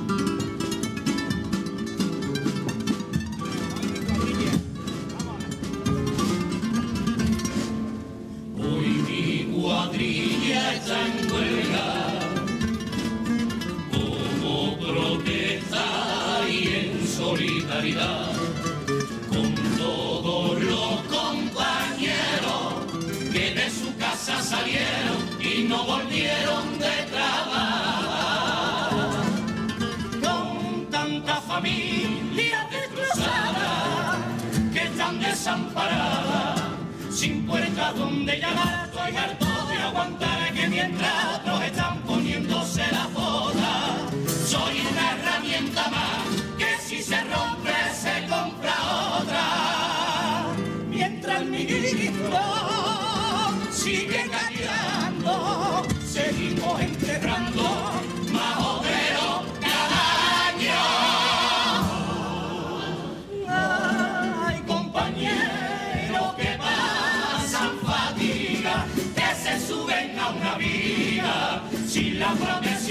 Con 19.30 19.56
todos 19.78 20.62
los 20.62 21.02
compañeros 21.04 22.74
que 23.32 23.54
de 23.54 23.70
su 23.70 23.96
casa 23.98 24.42
salieron 24.42 25.42
y 25.42 25.64
no 25.64 25.86
volvieron 25.86 26.80
de 26.80 27.06
trabajar. 27.12 28.90
Con 30.22 30.88
tanta 30.90 31.42
familia 31.42 32.68
destrozada 32.72 34.18
que 34.74 34.84
están 34.84 35.20
desamparadas 35.20 36.62
sin 37.10 37.46
puerta 37.46 37.94
donde 37.94 38.40
llamar, 38.40 38.86
estoy 38.86 39.16
harto 39.16 39.43
aguantar 39.84 40.54
que 40.54 40.68
mientras 40.68 41.26
otros 41.36 41.64
están 41.64 41.98
poniéndose 42.02 42.84
la 42.92 43.08
bota, 43.08 43.96
soy 44.48 44.82
una 44.92 45.12
herramienta 45.12 45.90
más 45.90 46.23
sin 72.24 72.48
la 72.48 72.83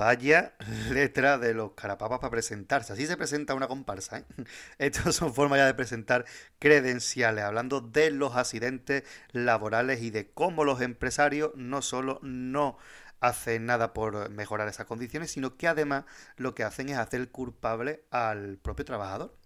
Vaya 0.00 0.54
letra 0.90 1.36
de 1.36 1.52
los 1.52 1.72
carapapas 1.72 2.20
para 2.20 2.30
presentarse. 2.30 2.94
Así 2.94 3.06
se 3.06 3.18
presenta 3.18 3.52
una 3.52 3.68
comparsa. 3.68 4.20
¿eh? 4.20 4.24
Estas 4.78 5.14
son 5.14 5.34
formas 5.34 5.58
ya 5.58 5.66
de 5.66 5.74
presentar 5.74 6.24
credenciales, 6.58 7.44
hablando 7.44 7.82
de 7.82 8.10
los 8.10 8.34
accidentes 8.34 9.02
laborales 9.32 10.00
y 10.00 10.08
de 10.08 10.30
cómo 10.30 10.64
los 10.64 10.80
empresarios 10.80 11.50
no 11.54 11.82
solo 11.82 12.18
no 12.22 12.78
hacen 13.20 13.66
nada 13.66 13.92
por 13.92 14.30
mejorar 14.30 14.68
esas 14.68 14.86
condiciones, 14.86 15.32
sino 15.32 15.58
que 15.58 15.68
además 15.68 16.06
lo 16.38 16.54
que 16.54 16.64
hacen 16.64 16.88
es 16.88 16.96
hacer 16.96 17.28
culpable 17.28 18.02
al 18.10 18.56
propio 18.56 18.86
trabajador. 18.86 19.36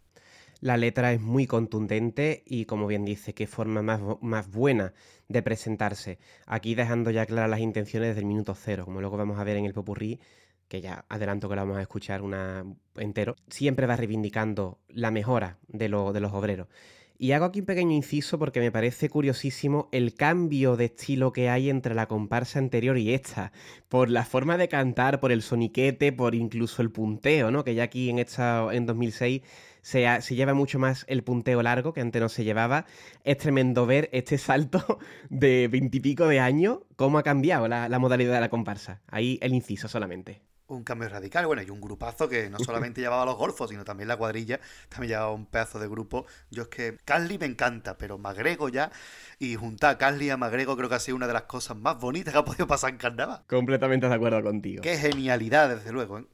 La 0.60 0.76
letra 0.76 1.12
es 1.12 1.20
muy 1.20 1.48
contundente 1.48 2.44
y, 2.46 2.66
como 2.66 2.86
bien 2.86 3.04
dice, 3.04 3.34
qué 3.34 3.48
forma 3.48 3.82
más, 3.82 4.00
más 4.20 4.48
buena 4.48 4.94
de 5.26 5.42
presentarse. 5.42 6.20
Aquí 6.46 6.76
dejando 6.76 7.10
ya 7.10 7.26
claras 7.26 7.50
las 7.50 7.58
intenciones 7.58 8.10
desde 8.10 8.20
el 8.20 8.26
minuto 8.26 8.54
cero, 8.54 8.84
como 8.84 9.00
luego 9.00 9.16
vamos 9.16 9.40
a 9.40 9.44
ver 9.44 9.56
en 9.56 9.64
el 9.64 9.74
popurrí, 9.74 10.20
que 10.68 10.80
ya 10.80 11.04
adelanto 11.08 11.48
que 11.48 11.56
la 11.56 11.62
vamos 11.62 11.78
a 11.78 11.82
escuchar 11.82 12.22
una 12.22 12.64
entero. 12.96 13.36
Siempre 13.48 13.86
va 13.86 13.96
reivindicando 13.96 14.78
la 14.88 15.10
mejora 15.10 15.58
de, 15.68 15.88
lo- 15.88 16.12
de 16.12 16.20
los 16.20 16.32
obreros. 16.32 16.68
Y 17.16 17.30
hago 17.30 17.44
aquí 17.44 17.60
un 17.60 17.66
pequeño 17.66 17.92
inciso 17.92 18.40
porque 18.40 18.58
me 18.58 18.72
parece 18.72 19.08
curiosísimo 19.08 19.88
el 19.92 20.14
cambio 20.14 20.76
de 20.76 20.86
estilo 20.86 21.32
que 21.32 21.48
hay 21.48 21.70
entre 21.70 21.94
la 21.94 22.06
comparsa 22.08 22.58
anterior 22.58 22.98
y 22.98 23.14
esta. 23.14 23.52
Por 23.88 24.10
la 24.10 24.24
forma 24.24 24.56
de 24.58 24.66
cantar, 24.68 25.20
por 25.20 25.30
el 25.30 25.42
soniquete, 25.42 26.12
por 26.12 26.34
incluso 26.34 26.82
el 26.82 26.90
punteo, 26.90 27.52
¿no? 27.52 27.62
Que 27.62 27.76
ya 27.76 27.84
aquí 27.84 28.10
en 28.10 28.18
esta, 28.18 28.66
en 28.72 28.84
2006 28.86 29.42
se, 29.80 30.06
se 30.22 30.34
lleva 30.34 30.54
mucho 30.54 30.80
más 30.80 31.04
el 31.08 31.22
punteo 31.22 31.62
largo, 31.62 31.92
que 31.92 32.00
antes 32.00 32.20
no 32.20 32.28
se 32.28 32.42
llevaba. 32.42 32.84
Es 33.22 33.38
tremendo 33.38 33.86
ver 33.86 34.08
este 34.12 34.36
salto 34.36 34.98
de 35.30 35.68
veintipico 35.68 36.26
de 36.26 36.40
años, 36.40 36.80
cómo 36.96 37.18
ha 37.18 37.22
cambiado 37.22 37.68
la 37.68 37.98
modalidad 38.00 38.34
de 38.34 38.40
la 38.40 38.50
comparsa. 38.50 39.02
Ahí 39.06 39.38
el 39.40 39.54
inciso 39.54 39.86
solamente. 39.88 40.42
Un 40.68 40.82
cambio 40.84 41.08
radical. 41.08 41.46
Bueno, 41.46 41.62
y 41.62 41.70
un 41.70 41.80
grupazo 41.80 42.28
que 42.28 42.48
no 42.50 42.58
solamente 42.58 43.00
llevaba 43.02 43.24
los 43.24 43.36
golfos, 43.36 43.70
sino 43.70 43.84
también 43.84 44.08
la 44.08 44.16
cuadrilla, 44.16 44.60
también 44.88 45.10
llevaba 45.10 45.32
un 45.32 45.46
pedazo 45.46 45.78
de 45.78 45.88
grupo. 45.88 46.26
Yo 46.50 46.62
es 46.62 46.68
que 46.68 46.98
Carly 47.04 47.38
me 47.38 47.46
encanta, 47.46 47.98
pero 47.98 48.18
Magrego 48.18 48.68
ya, 48.68 48.90
y 49.38 49.54
juntar 49.56 49.90
a 49.94 49.98
Carly 49.98 50.30
a 50.30 50.36
Magrego 50.36 50.76
creo 50.76 50.88
que 50.88 50.94
ha 50.94 51.00
sido 51.00 51.16
una 51.16 51.26
de 51.26 51.32
las 51.34 51.42
cosas 51.42 51.76
más 51.76 51.98
bonitas 52.00 52.32
que 52.32 52.38
ha 52.38 52.44
podido 52.44 52.66
pasar 52.66 52.90
en 52.90 52.96
carnaval. 52.98 53.42
Completamente 53.46 54.08
de 54.08 54.14
acuerdo 54.14 54.42
contigo. 54.42 54.82
Qué 54.82 54.96
genialidad, 54.96 55.68
desde 55.68 55.92
luego. 55.92 56.18
¿eh? 56.18 56.24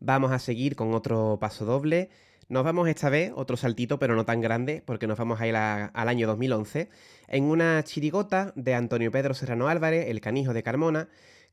Vamos 0.00 0.32
a 0.32 0.38
seguir 0.38 0.76
con 0.76 0.94
otro 0.94 1.38
paso 1.40 1.64
doble. 1.64 2.10
Nos 2.50 2.64
vamos 2.64 2.88
esta 2.88 3.10
vez, 3.10 3.30
otro 3.34 3.58
saltito, 3.58 3.98
pero 3.98 4.14
no 4.16 4.24
tan 4.24 4.40
grande, 4.40 4.82
porque 4.86 5.06
nos 5.06 5.18
vamos 5.18 5.38
a 5.40 5.46
ir 5.46 5.54
a- 5.56 5.86
al 5.86 6.08
año 6.08 6.26
2011, 6.26 6.88
en 7.26 7.44
una 7.44 7.82
chirigota 7.84 8.52
de 8.56 8.74
Antonio 8.74 9.10
Pedro 9.10 9.34
Serrano 9.34 9.68
Álvarez, 9.68 10.06
el 10.08 10.22
canijo 10.22 10.54
de 10.54 10.62
Carmona, 10.62 11.08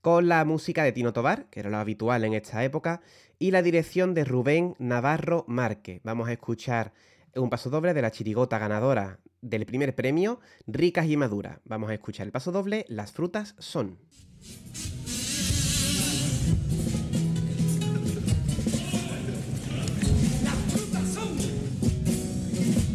con 0.06 0.28
la 0.28 0.46
música 0.46 0.84
de 0.84 0.92
Tino 0.92 1.14
Tobar, 1.14 1.48
que 1.50 1.62
era 1.62 1.72
lo 1.72 1.78
habitual 1.78 2.24
en 2.26 2.36
esta 2.36 2.64
época, 2.64 3.02
y 3.40 3.50
la 3.50 3.64
dirección 3.64 4.14
de 4.14 4.24
Rubén 4.24 4.76
Navarro 4.78 5.46
Márquez. 5.48 6.00
Vamos 6.04 6.30
a 6.30 6.34
escuchar 6.34 6.94
un 7.34 7.50
paso 7.50 7.72
doble 7.72 7.96
de 7.96 8.04
la 8.04 8.12
chirigota 8.12 8.60
ganadora 8.60 9.20
del 9.42 9.66
primer 9.66 9.96
premio, 9.96 10.40
Ricas 10.68 11.08
y 11.08 11.18
Maduras. 11.18 11.58
Vamos 11.66 11.90
a 11.90 11.96
escuchar 11.96 12.28
el 12.28 12.32
paso 12.32 12.52
doble, 12.52 12.86
Las 12.88 13.14
frutas 13.14 13.56
son. 13.58 13.98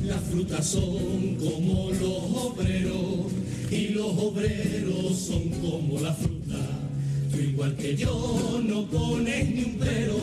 Las 0.05 0.23
frutas 0.31 0.65
son 0.65 1.35
como 1.39 1.91
los 1.91 2.53
obreros 2.53 3.33
y 3.69 3.89
los 3.89 4.17
obreros 4.17 5.19
son 5.19 5.49
como 5.61 5.99
la 5.99 6.15
fruta. 6.15 6.40
Igual 7.61 7.77
que 7.77 7.95
yo 7.95 8.63
no 8.65 8.87
pones 8.87 9.51
ni 9.51 9.65
un 9.65 9.79
pero 9.79 10.17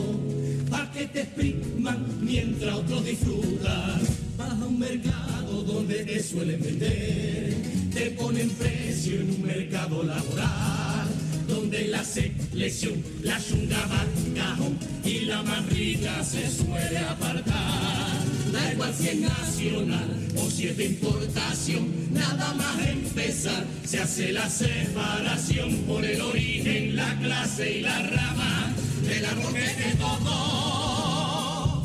pa' 0.68 0.90
que 0.90 1.06
te 1.06 1.20
expriman 1.20 2.04
mientras 2.20 2.74
otros 2.74 3.04
disfrutan. 3.04 4.00
Vas 4.36 4.60
a 4.60 4.66
un 4.66 4.76
mercado 4.76 5.62
donde 5.62 6.04
te 6.04 6.20
suelen 6.20 6.60
vender, 6.60 7.54
te 7.94 8.10
ponen 8.10 8.50
precio 8.50 9.20
en 9.20 9.30
un 9.30 9.42
mercado 9.46 10.02
laboral 10.02 11.06
donde 11.46 11.86
la 11.86 12.02
selección, 12.02 13.04
la 13.22 13.40
chunga 13.40 13.86
cajón 14.34 14.76
y 15.04 15.20
la 15.20 15.40
más 15.44 15.64
rica 15.66 16.24
se 16.24 16.50
suele 16.50 16.98
apartar. 16.98 18.17
Da 18.52 18.72
igual 18.72 18.94
si 18.94 19.08
es 19.08 19.20
nacional 19.20 20.28
o 20.36 20.50
si 20.50 20.68
es 20.68 20.76
de 20.76 20.86
importación, 20.86 22.12
nada 22.12 22.54
más 22.54 22.86
empezar 22.86 23.64
se 23.84 24.00
hace 24.00 24.32
la 24.32 24.48
separación 24.48 25.74
por 25.86 26.04
el 26.04 26.20
origen, 26.20 26.96
la 26.96 27.18
clase 27.18 27.78
y 27.78 27.80
la 27.82 27.98
rama 28.02 28.72
del 29.02 29.24
árbol 29.24 29.52
que 29.52 29.60
te 29.60 29.94
tocó. 29.96 31.82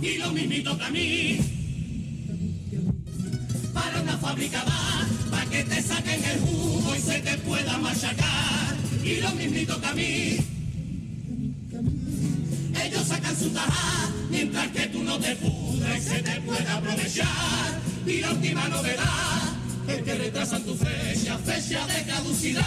Y 0.00 0.18
lo 0.18 0.30
mismito 0.30 0.78
que 0.78 0.84
a 0.84 0.90
mí, 0.90 1.38
para 3.74 4.00
una 4.00 4.18
fábrica 4.18 4.62
va, 4.64 5.06
para 5.30 5.50
que 5.50 5.64
te 5.64 5.82
saquen 5.82 6.22
el 6.24 6.40
jugo 6.40 6.94
y 6.94 7.00
se 7.00 7.18
te 7.20 7.38
pueda 7.38 7.78
machacar. 7.78 8.76
Y 9.02 9.16
lo 9.16 9.30
mismito 9.32 9.80
que 9.80 9.86
a 9.86 9.94
mí. 9.94 10.57
Ellos 12.98 13.10
sacan 13.10 13.38
su 13.38 13.50
taja, 13.50 14.10
mientras 14.28 14.66
que 14.72 14.88
tú 14.88 15.04
no 15.04 15.20
te 15.20 15.36
pudres 15.36 16.02
se 16.02 16.20
te 16.20 16.40
pueda 16.40 16.78
aprovechar. 16.78 17.80
Y 18.04 18.20
la 18.20 18.32
última 18.32 18.68
novedad 18.68 19.54
es 19.86 20.02
que 20.02 20.14
retrasan 20.14 20.64
tu 20.64 20.74
fecha, 20.74 21.38
fecha 21.38 21.86
de 21.86 22.02
caducidad. 22.02 22.64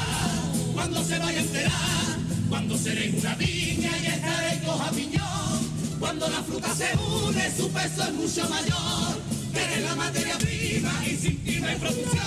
Cuando 0.74 1.04
se 1.04 1.20
vaya 1.20 1.38
a 1.38 1.42
enterar, 1.42 2.18
cuando 2.48 2.78
seréis 2.78 3.22
una 3.22 3.36
viña 3.36 3.92
y 4.02 4.06
estaréis 4.06 4.62
coja 4.62 4.92
piñón. 4.92 6.00
Cuando 6.00 6.30
la 6.30 6.42
fruta 6.44 6.74
se 6.76 6.98
une, 6.98 7.52
su 7.52 7.70
peso 7.70 8.04
es 8.04 8.14
mucho 8.14 8.50
mayor. 8.50 9.22
Eres 9.54 9.84
la 9.84 9.96
materia 9.96 10.38
prima 10.38 10.94
y 11.06 11.18
sin 11.18 11.44
ti 11.44 11.60
no 11.60 11.68
hay 11.68 11.76
producción. 11.76 12.24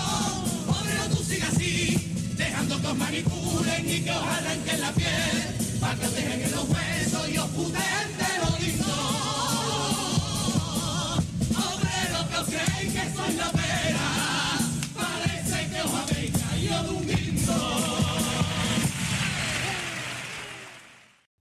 Obrero, 0.68 1.16
tú 1.16 1.24
sigas 1.24 1.54
así, 1.54 2.12
dejando 2.36 2.78
que 2.82 2.86
os 2.86 2.96
manipulen 2.98 3.88
y 3.88 4.00
que 4.02 4.10
os 4.10 4.26
arranquen 4.26 4.80
la 4.82 4.92
piel. 4.92 5.63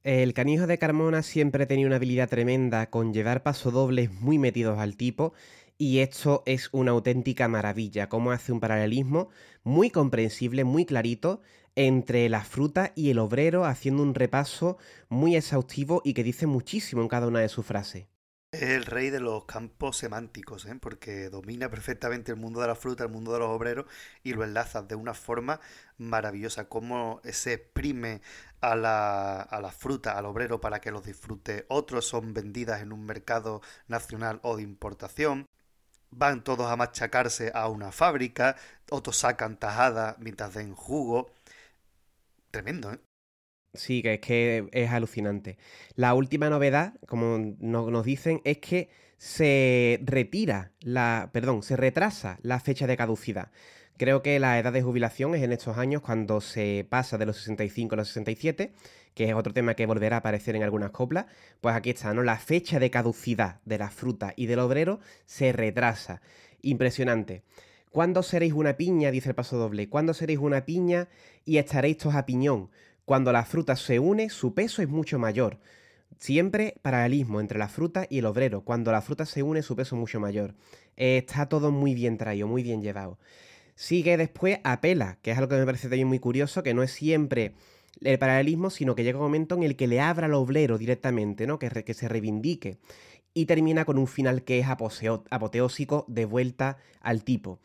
El 0.03 0.33
canijo 0.33 0.67
de 0.67 0.77
Carmona 0.77 1.23
siempre 1.23 1.65
tenía 1.65 1.87
una 1.87 1.95
habilidad 1.95 2.27
tremenda 2.27 2.89
con 2.89 3.13
llevar 3.13 3.41
pasodobles 3.41 4.11
muy 4.11 4.37
metidos 4.37 4.77
al 4.79 4.97
tipo 4.97 5.33
y 5.77 5.99
esto 5.99 6.43
es 6.45 6.69
una 6.71 6.91
auténtica 6.91 7.47
maravilla, 7.47 8.09
cómo 8.09 8.31
hace 8.31 8.51
un 8.51 8.59
paralelismo 8.59 9.29
muy 9.63 9.89
comprensible, 9.89 10.65
muy 10.65 10.85
clarito 10.85 11.41
entre 11.75 12.29
la 12.29 12.43
fruta 12.43 12.91
y 12.95 13.09
el 13.09 13.19
obrero, 13.19 13.65
haciendo 13.65 14.03
un 14.03 14.15
repaso 14.15 14.77
muy 15.09 15.35
exhaustivo 15.35 16.01
y 16.03 16.13
que 16.13 16.23
dice 16.23 16.47
muchísimo 16.47 17.01
en 17.01 17.07
cada 17.07 17.27
una 17.27 17.39
de 17.39 17.49
sus 17.49 17.65
frases. 17.65 18.07
Es 18.53 18.61
el 18.61 18.85
rey 18.85 19.09
de 19.09 19.19
los 19.19 19.45
campos 19.45 19.97
semánticos, 19.97 20.65
¿eh? 20.65 20.77
porque 20.79 21.29
domina 21.29 21.69
perfectamente 21.69 22.31
el 22.31 22.37
mundo 22.37 22.61
de 22.61 22.67
la 22.67 22.75
fruta, 22.75 23.03
el 23.03 23.09
mundo 23.09 23.33
de 23.33 23.39
los 23.39 23.49
obreros 23.49 23.87
y 24.21 24.33
lo 24.33 24.43
enlaza 24.43 24.83
de 24.83 24.93
una 24.93 25.15
forma 25.15 25.59
maravillosa. 25.97 26.69
Cómo 26.69 27.19
se 27.23 27.53
exprime 27.53 28.21
a 28.61 28.75
la, 28.75 29.41
a 29.41 29.71
fruta, 29.71 30.17
al 30.19 30.27
obrero 30.27 30.61
para 30.61 30.81
que 30.81 30.91
los 30.91 31.03
disfrute. 31.03 31.65
Otros 31.67 32.05
son 32.05 32.35
vendidas 32.35 32.83
en 32.83 32.93
un 32.93 33.07
mercado 33.07 33.61
nacional 33.87 34.39
o 34.43 34.55
de 34.57 34.61
importación. 34.61 35.47
Van 36.11 36.43
todos 36.43 36.67
a 36.71 36.75
machacarse 36.75 37.51
a 37.55 37.67
una 37.69 37.91
fábrica, 37.91 38.55
otros 38.91 39.17
sacan 39.17 39.57
tajada 39.57 40.15
mientras 40.19 40.53
den 40.53 40.75
jugo. 40.75 41.31
Tremendo, 42.53 42.93
¿eh? 42.93 42.99
Sí, 43.73 44.03
que 44.03 44.15
es 44.15 44.19
que 44.19 44.67
es 44.71 44.91
alucinante. 44.91 45.57
La 45.95 46.13
última 46.13 46.49
novedad, 46.49 46.93
como 47.07 47.39
no- 47.59 47.89
nos 47.89 48.05
dicen, 48.05 48.41
es 48.43 48.59
que 48.59 48.89
se 49.17 49.99
retira 50.03 50.73
la, 50.81 51.31
perdón, 51.33 51.63
se 51.63 51.75
retrasa 51.75 52.37
la 52.43 52.59
fecha 52.59 52.85
de 52.85 52.97
caducidad. 52.97 53.51
Creo 53.97 54.21
que 54.21 54.39
la 54.39 54.59
edad 54.59 54.73
de 54.73 54.83
jubilación 54.83 55.33
es 55.35 55.41
en 55.43 55.51
estos 55.53 55.77
años 55.77 56.01
cuando 56.03 56.41
se 56.41 56.85
pasa 56.89 57.17
de 57.17 57.25
los 57.25 57.37
65 57.37 57.95
a 57.95 57.97
los 57.97 58.09
67, 58.09 58.73
que 59.15 59.29
es 59.29 59.35
otro 59.35 59.53
tema 59.53 59.75
que 59.75 59.85
volverá 59.87 60.17
a 60.17 60.19
aparecer 60.19 60.55
en 60.55 60.63
algunas 60.63 60.91
coplas. 60.91 61.25
Pues 61.61 61.75
aquí 61.75 61.89
está, 61.91 62.13
¿no? 62.13 62.23
La 62.23 62.37
fecha 62.39 62.79
de 62.79 62.91
caducidad 62.91 63.61
de 63.65 63.79
la 63.79 63.89
fruta 63.89 64.33
y 64.35 64.45
del 64.47 64.59
obrero 64.59 64.99
se 65.25 65.51
retrasa. 65.53 66.21
Impresionante. 66.61 67.43
¿Cuándo 67.93 68.23
seréis 68.23 68.53
una 68.53 68.75
piña? 68.75 69.11
Dice 69.11 69.29
el 69.29 69.35
paso 69.35 69.55
doble. 69.55 69.87
¿Cuándo 69.87 70.15
seréis 70.15 70.39
una 70.39 70.65
piña 70.65 71.09
y 71.45 71.59
estaréis 71.59 71.99
todos 71.99 72.15
a 72.15 72.25
piñón? 72.25 72.71
Cuando 73.05 73.31
la 73.31 73.45
fruta 73.45 73.75
se 73.75 73.99
une, 73.99 74.31
su 74.31 74.55
peso 74.55 74.81
es 74.81 74.89
mucho 74.89 75.19
mayor. 75.19 75.59
Siempre 76.17 76.73
paralelismo 76.81 77.39
entre 77.39 77.59
la 77.59 77.67
fruta 77.67 78.07
y 78.09 78.17
el 78.17 78.25
obrero. 78.25 78.61
Cuando 78.61 78.91
la 78.91 79.03
fruta 79.03 79.27
se 79.27 79.43
une, 79.43 79.61
su 79.61 79.75
peso 79.75 79.95
es 79.95 79.99
mucho 79.99 80.19
mayor. 80.19 80.55
Está 80.95 81.47
todo 81.47 81.69
muy 81.71 81.93
bien 81.93 82.17
traído, 82.17 82.47
muy 82.47 82.63
bien 82.63 82.81
llevado. 82.81 83.19
Sigue 83.75 84.17
después 84.17 84.57
apela, 84.63 85.19
que 85.21 85.29
es 85.29 85.37
algo 85.37 85.49
que 85.49 85.57
me 85.57 85.65
parece 85.67 85.87
también 85.87 86.07
muy 86.07 86.17
curioso, 86.17 86.63
que 86.63 86.73
no 86.73 86.81
es 86.81 86.89
siempre 86.89 87.53
el 88.01 88.17
paralelismo, 88.17 88.71
sino 88.71 88.95
que 88.95 89.03
llega 89.03 89.19
un 89.19 89.25
momento 89.25 89.53
en 89.53 89.61
el 89.61 89.75
que 89.75 89.85
le 89.85 90.01
abra 90.01 90.25
al 90.25 90.33
obrero 90.33 90.79
directamente, 90.79 91.45
¿no? 91.45 91.59
Que 91.59 91.93
se 91.93 92.07
reivindique. 92.07 92.79
Y 93.33 93.45
termina 93.45 93.85
con 93.85 93.97
un 93.97 94.07
final 94.07 94.43
que 94.43 94.59
es 94.59 94.67
apoteósico 94.67 96.05
de 96.07 96.25
vuelta 96.25 96.77
al 97.01 97.23
tipo. 97.23 97.59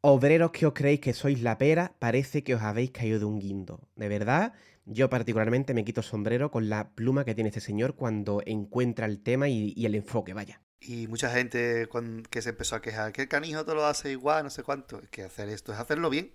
Obreros 0.00 0.52
que 0.52 0.66
os 0.66 0.74
creéis 0.74 1.00
que 1.00 1.12
sois 1.12 1.42
la 1.42 1.58
pera, 1.58 1.94
parece 1.98 2.44
que 2.44 2.54
os 2.54 2.62
habéis 2.62 2.92
caído 2.92 3.18
de 3.18 3.24
un 3.24 3.40
guindo. 3.40 3.80
De 3.96 4.08
verdad, 4.08 4.54
yo 4.84 5.10
particularmente 5.10 5.74
me 5.74 5.84
quito 5.84 6.02
sombrero 6.02 6.50
con 6.50 6.68
la 6.68 6.90
pluma 6.90 7.24
que 7.24 7.34
tiene 7.34 7.48
este 7.48 7.60
señor 7.60 7.96
cuando 7.96 8.42
encuentra 8.46 9.06
el 9.06 9.20
tema 9.20 9.48
y, 9.48 9.72
y 9.76 9.86
el 9.86 9.96
enfoque, 9.96 10.34
vaya. 10.34 10.60
Y 10.80 11.08
mucha 11.08 11.30
gente 11.30 11.88
que 12.30 12.42
se 12.42 12.50
empezó 12.50 12.76
a 12.76 12.80
quejar, 12.80 13.12
que 13.12 13.22
el 13.22 13.28
canijo 13.28 13.64
te 13.64 13.74
lo 13.74 13.84
hace 13.84 14.12
igual, 14.12 14.44
no 14.44 14.50
sé 14.50 14.62
cuánto. 14.62 15.00
Es 15.00 15.08
que 15.10 15.24
hacer 15.24 15.48
esto 15.48 15.72
es 15.72 15.78
hacerlo 15.78 16.08
bien. 16.08 16.32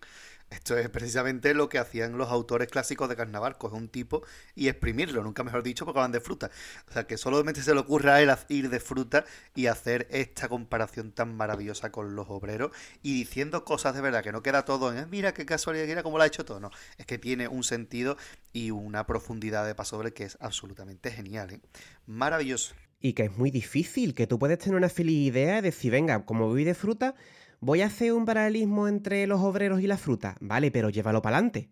Esto 0.54 0.78
es 0.78 0.88
precisamente 0.89 1.54
lo 1.54 1.68
que 1.68 1.80
hacían 1.80 2.18
los 2.18 2.30
autores 2.30 2.68
clásicos 2.68 3.10
de 3.10 3.16
carnaval, 3.16 3.58
coger 3.58 3.78
un 3.80 3.89
tipo 3.89 4.24
y 4.56 4.68
exprimirlo, 4.68 5.24
nunca 5.24 5.44
mejor 5.44 5.63
dicho, 5.63 5.84
porque 5.84 6.00
van 6.00 6.12
de 6.12 6.22
fruta. 6.22 6.52
O 6.88 6.94
sea, 6.94 7.08
que 7.08 7.18
solamente 7.18 7.63
se 7.63 7.74
le 7.74 7.80
ocurre 7.80 8.12
a 8.12 8.22
él 8.22 8.32
ir 8.50 8.70
de 8.70 8.80
fruta 8.80 9.26
y 9.56 9.66
hacer 9.66 10.08
esta 10.12 10.48
comparación 10.48 11.12
tan 11.12 11.36
maravillosa 11.36 11.92
con 11.92 12.16
los 12.16 12.28
obreros 12.30 12.72
y 13.02 13.13
diciendo 13.16 13.66
cosas 13.66 13.96
de 13.96 14.02
verdad, 14.02 14.24
que 14.24 14.32
no 14.32 14.44
queda 14.44 14.63
todo 14.63 14.92
en, 14.92 15.00
"Eh, 15.00 15.08
mira 15.10 15.34
qué 15.34 15.46
casualidad, 15.46 15.88
mira 15.88 16.04
cómo 16.04 16.18
lo 16.18 16.24
ha 16.24 16.28
hecho 16.28 16.46
todo. 16.46 16.60
No, 16.60 16.70
es 16.98 17.06
que 17.06 17.18
tiene 17.18 17.48
un 17.48 17.63
sentido 17.63 18.18
y 18.54 18.72
una 18.72 19.06
profundidad 19.08 19.66
de 19.66 19.74
paso 19.76 19.98
doble 19.98 20.13
que 20.13 20.24
es 20.24 20.38
absolutamente 20.39 21.12
genial, 21.12 21.52
¿eh? 21.52 21.62
Maravilloso. 22.06 22.76
Y 23.00 23.13
que 23.13 23.24
es 23.24 23.38
muy 23.38 23.52
difícil, 23.52 24.13
que 24.13 24.28
tú 24.28 24.39
puedes 24.39 24.60
tener 24.60 24.78
una 24.78 24.88
feliz 24.88 25.28
idea 25.28 25.58
y 25.58 25.62
decir, 25.62 25.92
venga, 25.92 26.26
como 26.26 26.48
voy 26.48 26.63
de 26.63 26.74
fruta, 26.74 27.16
voy 27.63 27.82
a 27.82 27.86
hacer 27.86 28.12
un 28.12 28.26
paralelismo 28.26 28.89
entre 28.89 29.26
los 29.26 29.39
obreros 29.39 29.82
y 29.82 29.88
la 29.88 29.97
fruta. 29.97 30.36
Vale, 30.41 30.69
pero 30.69 30.89
llévalo 30.89 31.21
para 31.21 31.38
adelante. 31.38 31.69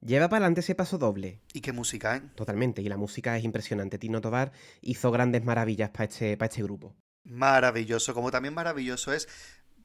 Lleva 0.00 0.28
para 0.28 0.38
adelante 0.44 0.60
ese 0.60 0.76
paso 0.76 0.96
doble. 0.96 1.40
Y 1.52 1.60
qué 1.60 1.72
música, 1.72 2.16
¿eh? 2.16 2.22
Totalmente, 2.36 2.82
y 2.82 2.88
la 2.88 2.96
música 2.96 3.36
es 3.36 3.42
impresionante. 3.42 3.98
Tino 3.98 4.20
Tobar 4.20 4.52
hizo 4.80 5.10
grandes 5.10 5.44
maravillas 5.44 5.90
para 5.90 6.04
este, 6.04 6.36
para 6.36 6.50
este 6.50 6.62
grupo. 6.62 6.94
Maravilloso, 7.24 8.14
como 8.14 8.30
también 8.30 8.54
maravilloso 8.54 9.12
es 9.12 9.28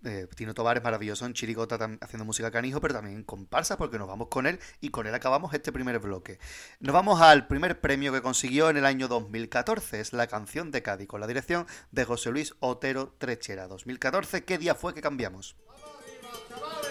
eh, 0.04 0.28
Tino 0.36 0.54
Tobar 0.54 0.78
es 0.78 0.84
maravilloso 0.84 1.26
en 1.26 1.34
Chirigota 1.34 1.76
haciendo 2.02 2.26
música 2.26 2.52
canijo, 2.52 2.82
pero 2.82 2.94
también 2.94 3.24
comparsa, 3.24 3.78
porque 3.78 3.98
nos 3.98 4.08
vamos 4.08 4.28
con 4.30 4.48
él 4.48 4.60
y 4.82 4.90
con 4.90 5.08
él 5.08 5.14
acabamos 5.14 5.54
este 5.54 5.72
primer 5.72 6.00
bloque. 6.00 6.40
Nos 6.80 6.94
vamos 6.94 7.22
al 7.22 7.48
primer 7.48 7.80
premio 7.80 8.14
que 8.14 8.22
consiguió 8.22 8.70
en 8.70 8.78
el 8.78 8.86
año 8.86 9.08
2014, 9.08 10.00
es 10.00 10.14
la 10.14 10.28
canción 10.28 10.72
de 10.72 10.82
Cádiz, 10.82 11.08
con 11.08 11.22
la 11.22 11.28
dirección 11.28 11.68
de 11.92 12.06
José 12.06 12.32
Luis 12.32 12.56
Otero 12.60 13.16
Trechera. 13.18 13.68
2014, 13.68 14.44
¿qué 14.44 14.58
día 14.58 14.76
fue 14.76 14.94
que 14.94 15.02
cambiamos? 15.02 15.56
¿Qué 16.82 16.89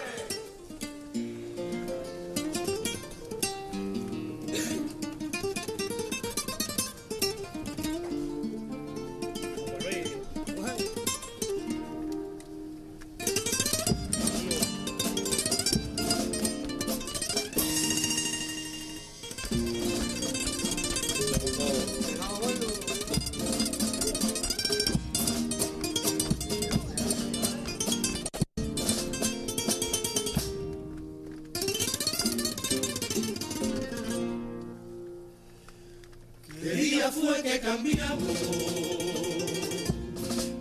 que 37.83 37.97
cambiamos? 37.97 38.37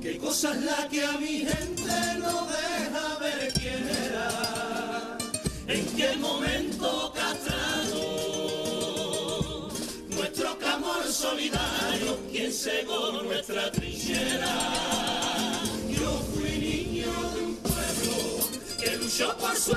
¿Qué 0.01 0.19
cosa 0.19 0.53
es 0.53 0.63
la 0.63 0.89
que 0.89 1.05
a 1.05 1.13
mi 1.19 1.39
gente 1.39 2.19
no 2.19 2.47
deja 2.47 3.19
ver 3.21 3.53
quién 3.55 3.89
era? 4.07 5.19
¿En 5.67 5.87
qué 5.97 6.17
momento 6.17 7.13
castrado? 7.15 7.99
Nuestro 10.09 10.59
clamor 10.59 11.05
solidario, 11.07 12.19
quien 12.31 12.53
cegó 12.53 13.23
nuestra 13.23 13.71
trinchera. 13.73 14.57
Yo 15.89 16.23
fui 16.35 16.51
niño 16.59 17.13
de 17.35 17.41
un 17.45 17.57
pueblo 17.57 18.17
que 18.79 18.97
luchó 18.97 19.37
por 19.39 19.57
su 19.57 19.77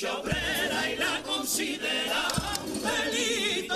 lucha 0.00 0.18
obrera 0.18 0.90
y 0.92 0.96
la 0.96 1.22
considera 1.22 2.28
un 2.64 2.82
delito. 2.82 3.74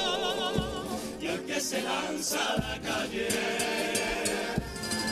Y 1.20 1.26
al 1.26 1.44
que 1.44 1.60
se 1.60 1.82
lanza 1.82 2.38
a 2.52 2.56
la 2.58 2.80
calle 2.80 3.28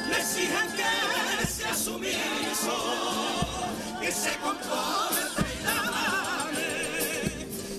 le 0.09 0.17
exigen 0.17 0.69
que 0.77 1.47
sea 1.47 1.75
sumiso 1.75 2.77
que 4.01 4.13
se 4.13 4.31
comporte 4.39 5.43
y 5.59 5.63
la 5.65 5.81
amable 5.81 6.69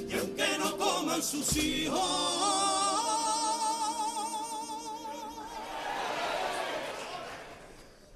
y 0.09 0.13
aunque 0.17 0.57
no 0.59 0.77
coman 0.77 1.21
sus 1.21 1.55
hijos 1.57 2.60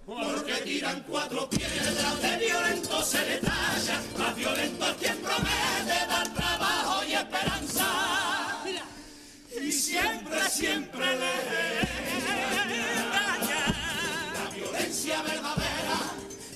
porque 0.05 0.53
tiran 0.63 1.03
cuatro 1.07 1.49
piedras, 1.49 2.21
de 2.21 2.37
violento 2.37 3.03
se 3.03 3.25
le 3.25 3.37
talla, 3.37 4.01
más 4.17 4.35
violento 4.35 4.85
es 4.85 4.97
quien 4.97 5.17
promete 5.17 6.05
dar 6.07 6.33
trabajo 6.33 7.03
y 7.05 7.13
esperanza. 7.13 7.87
Y 9.59 9.71
siempre, 9.71 10.49
siempre 10.49 11.05
le 11.17 11.31
engaña. 12.97 13.65
La 14.33 14.49
violencia 14.51 15.21
verdadera 15.23 15.99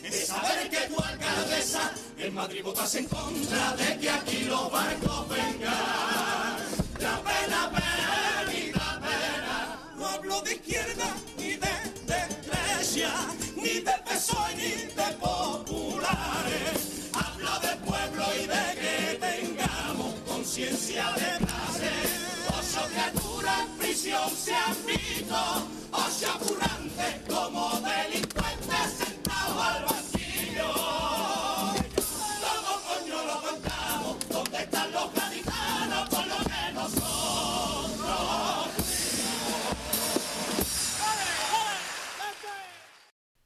es 0.04 0.28
saber 0.28 0.70
que 0.70 0.82
tu 0.88 1.02
alcaldesa 1.02 1.92
en 2.20 2.34
Madrid 2.34 2.64
votas 2.64 2.94
en 2.96 3.06
contra 3.06 3.76
de 3.78 3.98
que 3.98 4.10
aquí 4.10 4.44
los 4.44 4.72
barcos 4.72 5.30
vengan. 5.30 6.58
La 7.00 7.22
pena, 7.24 7.72
pena, 7.72 9.00
pena, 9.02 9.80
no 9.98 10.08
hablo 10.08 10.42
de 10.42 10.54
izquierda 10.54 11.16
ni 13.80 13.86
de 13.86 13.98
PSOE 14.06 14.56
ni 14.56 14.72
de 15.00 15.10
populares. 15.20 16.78
Hablo 17.13 17.60
del 17.62 17.78
pueblo 17.80 18.24
y 18.36 18.48
de 18.48 18.65
que 18.80 19.20
tengamos 19.20 20.13
conciencia 20.28 21.06
de 21.13 21.46
clase. 21.46 21.92
Ocho 22.58 22.82
criaturas 22.89 23.60
en 23.62 23.78
prisión 23.78 24.30
se 24.36 24.54
han 24.54 24.76
visto, 24.86 25.68
ocho 25.92 26.32
apurantes 26.36 27.13
como 27.28 27.70
delincuentes 27.82 28.29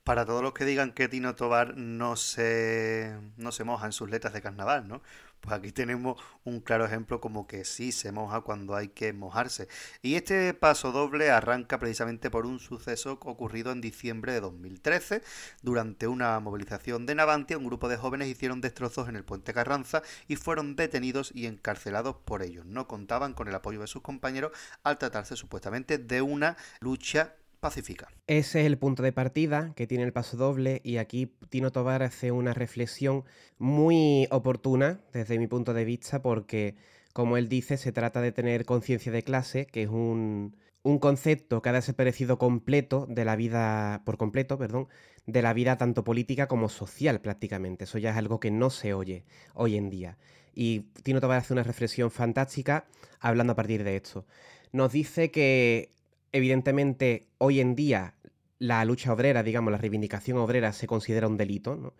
Para 0.03 0.25
todos 0.25 0.43
los 0.43 0.53
que 0.53 0.65
digan 0.65 0.91
que 0.91 1.07
Tino 1.07 1.33
Tobar 1.35 1.77
no 1.77 2.17
se, 2.17 3.17
no 3.37 3.53
se 3.53 3.63
moja 3.63 3.85
en 3.85 3.93
sus 3.93 4.09
letras 4.09 4.33
de 4.33 4.41
carnaval, 4.41 4.85
¿no? 4.85 5.01
Pues 5.39 5.55
aquí 5.55 5.71
tenemos 5.71 6.21
un 6.43 6.59
claro 6.59 6.85
ejemplo 6.85 7.21
como 7.21 7.47
que 7.47 7.63
sí 7.63 7.93
se 7.93 8.11
moja 8.11 8.41
cuando 8.41 8.75
hay 8.75 8.89
que 8.89 9.13
mojarse. 9.13 9.69
Y 10.01 10.15
este 10.15 10.53
paso 10.53 10.91
doble 10.91 11.31
arranca 11.31 11.79
precisamente 11.79 12.29
por 12.29 12.45
un 12.45 12.59
suceso 12.59 13.13
ocurrido 13.13 13.71
en 13.71 13.79
diciembre 13.79 14.33
de 14.33 14.41
2013. 14.41 15.21
Durante 15.61 16.07
una 16.07 16.37
movilización 16.41 17.05
de 17.05 17.15
Navantia, 17.15 17.57
un 17.57 17.65
grupo 17.65 17.87
de 17.87 17.95
jóvenes 17.95 18.27
hicieron 18.27 18.59
destrozos 18.59 19.07
en 19.07 19.15
el 19.15 19.23
puente 19.23 19.53
Carranza 19.53 20.01
y 20.27 20.35
fueron 20.35 20.75
detenidos 20.75 21.31
y 21.33 21.45
encarcelados 21.45 22.17
por 22.25 22.41
ellos. 22.41 22.65
No 22.65 22.89
contaban 22.89 23.33
con 23.33 23.47
el 23.47 23.55
apoyo 23.55 23.79
de 23.79 23.87
sus 23.87 24.01
compañeros 24.01 24.51
al 24.83 24.97
tratarse 24.97 25.37
supuestamente 25.37 25.97
de 25.97 26.21
una 26.21 26.57
lucha 26.81 27.35
pacífica. 27.63 28.09
Ese 28.27 28.59
es 28.61 28.67
el 28.67 28.77
punto 28.77 29.01
de 29.01 29.11
partida 29.11 29.73
que 29.75 29.87
tiene 29.87 30.03
el 30.03 30.13
paso 30.13 30.37
doble 30.37 30.81
y 30.83 30.97
aquí 30.97 31.33
Tino 31.49 31.71
Tobar 31.71 32.03
hace 32.03 32.31
una 32.31 32.53
reflexión 32.53 33.23
muy 33.57 34.27
oportuna 34.29 34.99
desde 35.13 35.39
mi 35.39 35.47
punto 35.47 35.73
de 35.73 35.85
vista 35.85 36.21
porque, 36.21 36.75
como 37.13 37.37
él 37.37 37.49
dice, 37.49 37.77
se 37.77 37.91
trata 37.91 38.21
de 38.21 38.31
tener 38.31 38.65
conciencia 38.65 39.11
de 39.11 39.23
clase, 39.23 39.65
que 39.65 39.83
es 39.83 39.89
un, 39.89 40.57
un 40.83 40.99
concepto 40.99 41.61
que 41.61 41.69
ha 41.69 41.73
desaparecido 41.73 42.37
completo 42.37 43.07
de 43.09 43.25
la 43.25 43.35
vida, 43.37 44.03
por 44.05 44.17
completo, 44.17 44.57
perdón, 44.57 44.89
de 45.25 45.41
la 45.41 45.53
vida 45.53 45.77
tanto 45.77 46.03
política 46.03 46.47
como 46.47 46.67
social 46.67 47.21
prácticamente. 47.21 47.85
Eso 47.85 47.97
ya 47.97 48.11
es 48.11 48.17
algo 48.17 48.41
que 48.41 48.51
no 48.51 48.69
se 48.69 48.93
oye 48.93 49.23
hoy 49.53 49.77
en 49.77 49.89
día. 49.89 50.17
Y 50.53 50.81
Tino 51.01 51.21
Tobar 51.21 51.39
hace 51.39 51.53
una 51.53 51.63
reflexión 51.63 52.11
fantástica 52.11 52.85
hablando 53.21 53.53
a 53.53 53.55
partir 53.55 53.85
de 53.85 53.95
esto. 53.95 54.25
Nos 54.73 54.91
dice 54.91 55.31
que 55.31 55.91
evidentemente 56.33 57.29
hoy 57.37 57.61
en 57.61 57.75
día 57.75 58.15
la 58.59 58.83
lucha 58.83 59.13
obrera, 59.13 59.43
digamos, 59.43 59.71
la 59.71 59.77
reivindicación 59.77 60.37
obrera 60.37 60.73
se 60.73 60.87
considera 60.87 61.27
un 61.27 61.37
delito, 61.37 61.75
¿no? 61.75 61.93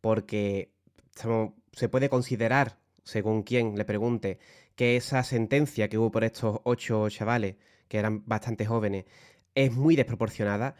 Porque 0.00 0.72
se 1.72 1.88
puede 1.88 2.08
considerar, 2.08 2.78
según 3.04 3.42
quien 3.42 3.76
le 3.76 3.84
pregunte, 3.84 4.38
que 4.76 4.96
esa 4.96 5.22
sentencia 5.22 5.88
que 5.88 5.98
hubo 5.98 6.10
por 6.10 6.24
estos 6.24 6.60
ocho 6.64 7.08
chavales, 7.10 7.56
que 7.88 7.98
eran 7.98 8.22
bastante 8.26 8.64
jóvenes, 8.64 9.04
es 9.54 9.72
muy 9.72 9.96
desproporcionada 9.96 10.76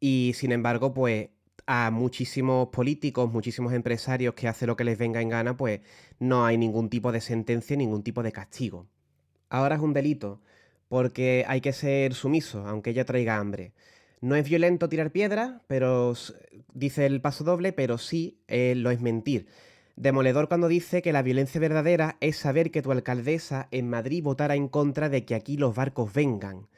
y 0.00 0.32
sin 0.34 0.52
embargo, 0.52 0.94
pues 0.94 1.28
a 1.66 1.90
muchísimos 1.90 2.68
políticos, 2.68 3.32
muchísimos 3.32 3.72
empresarios 3.72 4.34
que 4.34 4.48
hacen 4.48 4.68
lo 4.68 4.76
que 4.76 4.84
les 4.84 4.98
venga 4.98 5.20
en 5.20 5.28
gana, 5.28 5.56
pues 5.56 5.80
no 6.18 6.44
hay 6.44 6.58
ningún 6.58 6.90
tipo 6.90 7.12
de 7.12 7.20
sentencia, 7.20 7.76
ningún 7.76 8.02
tipo 8.02 8.22
de 8.22 8.32
castigo. 8.32 8.86
Ahora 9.48 9.76
es 9.76 9.80
un 9.80 9.92
delito 9.92 10.42
porque 10.94 11.44
hay 11.48 11.60
que 11.60 11.72
ser 11.72 12.14
sumiso, 12.14 12.68
aunque 12.68 12.90
ella 12.90 13.04
traiga 13.04 13.38
hambre. 13.38 13.72
No 14.20 14.36
es 14.36 14.48
violento 14.48 14.88
tirar 14.88 15.10
piedras, 15.10 15.60
pero 15.66 16.14
dice 16.72 17.04
el 17.04 17.20
paso 17.20 17.42
doble, 17.42 17.72
pero 17.72 17.98
sí 17.98 18.38
eh, 18.46 18.74
lo 18.76 18.92
es 18.92 19.00
mentir. 19.00 19.48
Demoledor 19.96 20.46
cuando 20.46 20.68
dice 20.68 21.02
que 21.02 21.12
la 21.12 21.22
violencia 21.22 21.60
verdadera 21.60 22.16
es 22.20 22.36
saber 22.36 22.70
que 22.70 22.80
tu 22.80 22.92
alcaldesa 22.92 23.66
en 23.72 23.90
Madrid 23.90 24.22
votara 24.22 24.54
en 24.54 24.68
contra 24.68 25.08
de 25.08 25.24
que 25.24 25.34
aquí 25.34 25.56
los 25.56 25.74
barcos 25.74 26.14
vengan. 26.14 26.68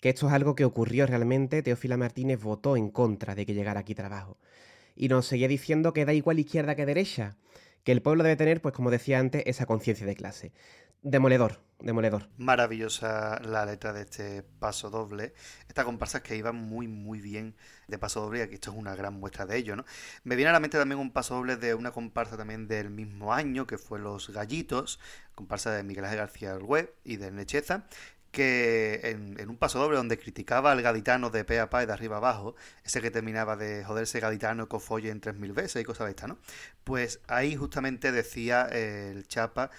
Que 0.00 0.10
esto 0.10 0.28
es 0.28 0.32
algo 0.32 0.54
que 0.54 0.64
ocurrió 0.64 1.08
realmente, 1.08 1.60
Teófila 1.60 1.96
Martínez 1.96 2.40
votó 2.40 2.76
en 2.76 2.90
contra 2.90 3.34
de 3.34 3.44
que 3.44 3.54
llegara 3.54 3.80
aquí 3.80 3.96
trabajo. 3.96 4.38
Y 4.94 5.08
nos 5.08 5.26
seguía 5.26 5.48
diciendo 5.48 5.92
que 5.92 6.04
da 6.04 6.12
igual 6.12 6.38
izquierda 6.38 6.76
que 6.76 6.86
derecha, 6.86 7.34
que 7.82 7.90
el 7.90 8.02
pueblo 8.02 8.22
debe 8.22 8.36
tener, 8.36 8.62
pues 8.62 8.72
como 8.72 8.92
decía 8.92 9.18
antes, 9.18 9.42
esa 9.46 9.66
conciencia 9.66 10.06
de 10.06 10.14
clase. 10.14 10.52
Demoledor, 11.02 11.58
demoledor. 11.84 12.28
Maravillosa 12.38 13.40
la 13.44 13.66
letra 13.66 13.92
de 13.92 14.02
este 14.02 14.42
paso 14.42 14.90
doble. 14.90 15.34
Esta 15.68 15.84
comparsa 15.84 16.18
es 16.18 16.24
que 16.24 16.36
iba 16.36 16.52
muy, 16.52 16.88
muy 16.88 17.20
bien 17.20 17.54
de 17.88 17.98
paso 17.98 18.22
doble 18.22 18.38
y 18.38 18.42
aquí 18.42 18.54
esto 18.54 18.70
es 18.70 18.76
una 18.76 18.96
gran 18.96 19.14
muestra 19.14 19.44
de 19.44 19.56
ello, 19.58 19.76
¿no? 19.76 19.84
Me 20.24 20.34
viene 20.34 20.48
a 20.48 20.52
la 20.52 20.60
mente 20.60 20.78
también 20.78 20.98
un 20.98 21.12
paso 21.12 21.34
doble 21.34 21.56
de 21.56 21.74
una 21.74 21.92
comparsa 21.92 22.36
también 22.36 22.66
del 22.66 22.90
mismo 22.90 23.34
año, 23.34 23.66
que 23.66 23.76
fue 23.76 23.98
Los 23.98 24.30
Gallitos, 24.30 24.98
comparsa 25.34 25.72
de 25.72 25.82
Miguel 25.82 26.04
Ángel 26.06 26.20
García 26.20 26.56
Web 26.56 26.94
y 27.04 27.16
de 27.16 27.30
Necheza, 27.30 27.84
que 28.34 29.00
en, 29.04 29.48
un 29.48 29.56
paso 29.56 29.78
doble 29.78 29.96
donde 29.96 30.18
criticaba 30.18 30.72
al 30.72 30.82
gaditano 30.82 31.30
de 31.30 31.44
pe 31.44 31.60
a 31.60 31.70
pa 31.70 31.86
de 31.86 31.92
arriba 31.92 32.16
abajo, 32.16 32.56
ese 32.82 33.00
que 33.00 33.10
terminaba 33.10 33.56
de 33.56 33.84
joderse 33.84 34.20
gaditano 34.20 34.68
con 34.68 34.80
folle 34.80 35.10
en 35.10 35.20
3.000 35.20 35.54
veces 35.54 35.82
y 35.82 35.84
cosas 35.84 36.06
de 36.06 36.10
esta, 36.10 36.26
¿no? 36.26 36.38
Pues 36.82 37.20
ahí 37.28 37.54
justamente 37.54 38.10
decía 38.10 38.66
el 38.66 39.28
Chapa, 39.28 39.70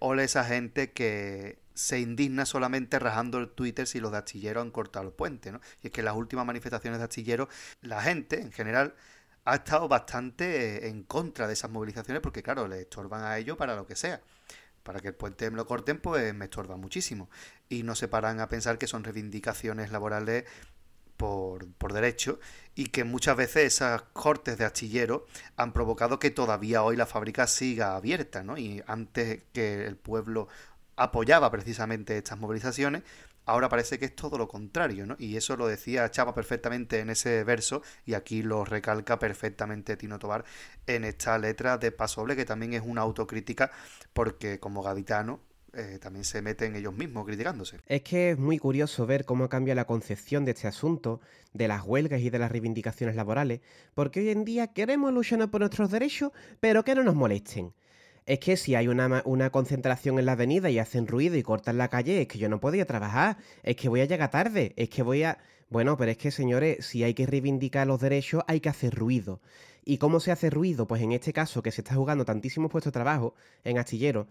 ole 0.00 0.24
esa 0.24 0.44
gente 0.44 0.92
que 0.92 1.58
se 1.74 2.00
indigna 2.00 2.46
solamente 2.46 2.98
rajando 2.98 3.38
el 3.38 3.50
Twitter 3.50 3.86
si 3.86 4.00
los 4.00 4.12
de 4.12 4.18
Astillero 4.18 4.60
han 4.60 4.70
cortado 4.70 5.06
el 5.06 5.12
puente, 5.12 5.52
¿no? 5.52 5.60
Y 5.82 5.88
es 5.88 5.92
que 5.92 6.00
en 6.00 6.06
las 6.06 6.16
últimas 6.16 6.46
manifestaciones 6.46 6.98
de 6.98 7.04
Astillero, 7.04 7.48
la 7.82 8.02
gente 8.02 8.40
en 8.40 8.52
general 8.52 8.94
ha 9.44 9.56
estado 9.56 9.88
bastante 9.88 10.88
en 10.88 11.02
contra 11.02 11.46
de 11.46 11.52
esas 11.52 11.70
movilizaciones 11.70 12.22
porque, 12.22 12.42
claro, 12.42 12.66
le 12.66 12.80
estorban 12.80 13.22
a 13.24 13.38
ellos 13.38 13.56
para 13.56 13.76
lo 13.76 13.86
que 13.86 13.96
sea 13.96 14.20
para 14.86 15.00
que 15.00 15.08
el 15.08 15.14
puente 15.14 15.50
me 15.50 15.56
lo 15.56 15.66
corten, 15.66 15.98
pues 15.98 16.32
me 16.32 16.44
estorba 16.44 16.76
muchísimo. 16.76 17.28
Y 17.68 17.82
no 17.82 17.96
se 17.96 18.06
paran 18.06 18.38
a 18.38 18.48
pensar 18.48 18.78
que 18.78 18.86
son 18.86 19.02
reivindicaciones 19.02 19.90
laborales 19.90 20.44
por, 21.16 21.66
derecho 21.92 22.38
y 22.74 22.86
que 22.86 23.04
muchas 23.04 23.36
veces 23.36 23.64
esas 23.64 24.02
cortes 24.12 24.58
de 24.58 24.64
astillero 24.64 25.26
han 25.56 25.72
provocado 25.72 26.18
que 26.18 26.30
todavía 26.30 26.82
hoy 26.82 26.96
la 26.96 27.06
fábrica 27.06 27.46
siga 27.46 27.96
abierta, 27.96 28.42
¿no? 28.42 28.58
Y 28.58 28.82
antes 28.86 29.42
que 29.52 29.86
el 29.86 29.96
pueblo 29.96 30.48
apoyaba 30.96 31.50
precisamente 31.50 32.16
estas 32.18 32.38
movilizaciones, 32.38 33.02
ahora 33.46 33.68
parece 33.68 33.98
que 33.98 34.06
es 34.06 34.16
todo 34.16 34.36
lo 34.38 34.48
contrario, 34.48 35.06
¿no? 35.06 35.16
Y 35.18 35.36
eso 35.36 35.56
lo 35.56 35.66
decía 35.66 36.10
Chapa 36.10 36.34
perfectamente 36.34 37.00
en 37.00 37.10
ese 37.10 37.44
verso 37.44 37.82
y 38.04 38.14
aquí 38.14 38.42
lo 38.42 38.64
recalca 38.64 39.18
perfectamente 39.18 39.96
Tino 39.96 40.18
Tobar 40.18 40.44
en 40.86 41.04
esta 41.04 41.38
letra 41.38 41.78
de 41.78 41.92
Pasoble, 41.92 42.36
que 42.36 42.44
también 42.44 42.74
es 42.74 42.82
una 42.84 43.02
autocrítica 43.02 43.70
porque 44.12 44.60
como 44.60 44.82
gaditano 44.82 45.40
eh, 45.76 45.98
también 45.98 46.24
se 46.24 46.42
meten 46.42 46.74
ellos 46.74 46.94
mismos 46.94 47.26
criticándose. 47.26 47.78
Es 47.86 48.02
que 48.02 48.30
es 48.30 48.38
muy 48.38 48.58
curioso 48.58 49.06
ver 49.06 49.24
cómo 49.24 49.48
cambia 49.48 49.74
la 49.74 49.84
concepción 49.84 50.44
de 50.44 50.52
este 50.52 50.68
asunto, 50.68 51.20
de 51.52 51.68
las 51.68 51.84
huelgas 51.84 52.20
y 52.20 52.30
de 52.30 52.38
las 52.38 52.50
reivindicaciones 52.50 53.16
laborales, 53.16 53.60
porque 53.94 54.20
hoy 54.20 54.30
en 54.30 54.44
día 54.44 54.68
queremos 54.68 55.12
luchar 55.12 55.50
por 55.50 55.60
nuestros 55.60 55.90
derechos, 55.90 56.32
pero 56.60 56.84
que 56.84 56.94
no 56.94 57.02
nos 57.02 57.14
molesten 57.14 57.72
es 58.26 58.40
que 58.40 58.56
si 58.56 58.74
hay 58.74 58.88
una, 58.88 59.22
concentración 59.50 60.18
en 60.18 60.26
la 60.26 60.32
avenida 60.32 60.68
y 60.68 60.80
hacen 60.80 61.06
ruido 61.06 61.36
y 61.36 61.42
cortan 61.42 61.78
la 61.78 61.88
calle, 61.88 62.22
es 62.22 62.28
que 62.28 62.38
yo 62.38 62.48
no 62.48 62.60
podía 62.60 62.84
trabajar, 62.84 63.38
es 63.62 63.76
que 63.76 63.88
voy 63.88 64.00
a 64.00 64.04
llegar 64.04 64.30
tarde, 64.30 64.74
es 64.76 64.88
que 64.88 65.02
voy 65.02 65.22
a... 65.22 65.38
Bueno, 65.68 65.96
pero 65.96 66.10
es 66.10 66.16
que 66.16 66.30
señores, 66.30 66.84
si 66.86 67.02
hay 67.02 67.14
que 67.14 67.26
reivindicar 67.26 67.86
los 67.86 68.00
derechos, 68.00 68.42
hay 68.46 68.60
que 68.60 68.68
hacer 68.68 68.94
ruido. 68.94 69.40
¿Y 69.84 69.98
cómo 69.98 70.20
se 70.20 70.32
hace 70.32 70.50
ruido? 70.50 70.86
Pues 70.86 71.02
en 71.02 71.12
este 71.12 71.32
caso, 71.32 71.62
que 71.62 71.70
se 71.70 71.80
está 71.80 71.94
jugando 71.94 72.24
tantísimos 72.24 72.70
puestos 72.70 72.92
de 72.92 72.94
trabajo 72.94 73.34
en 73.64 73.78
astillero, 73.78 74.26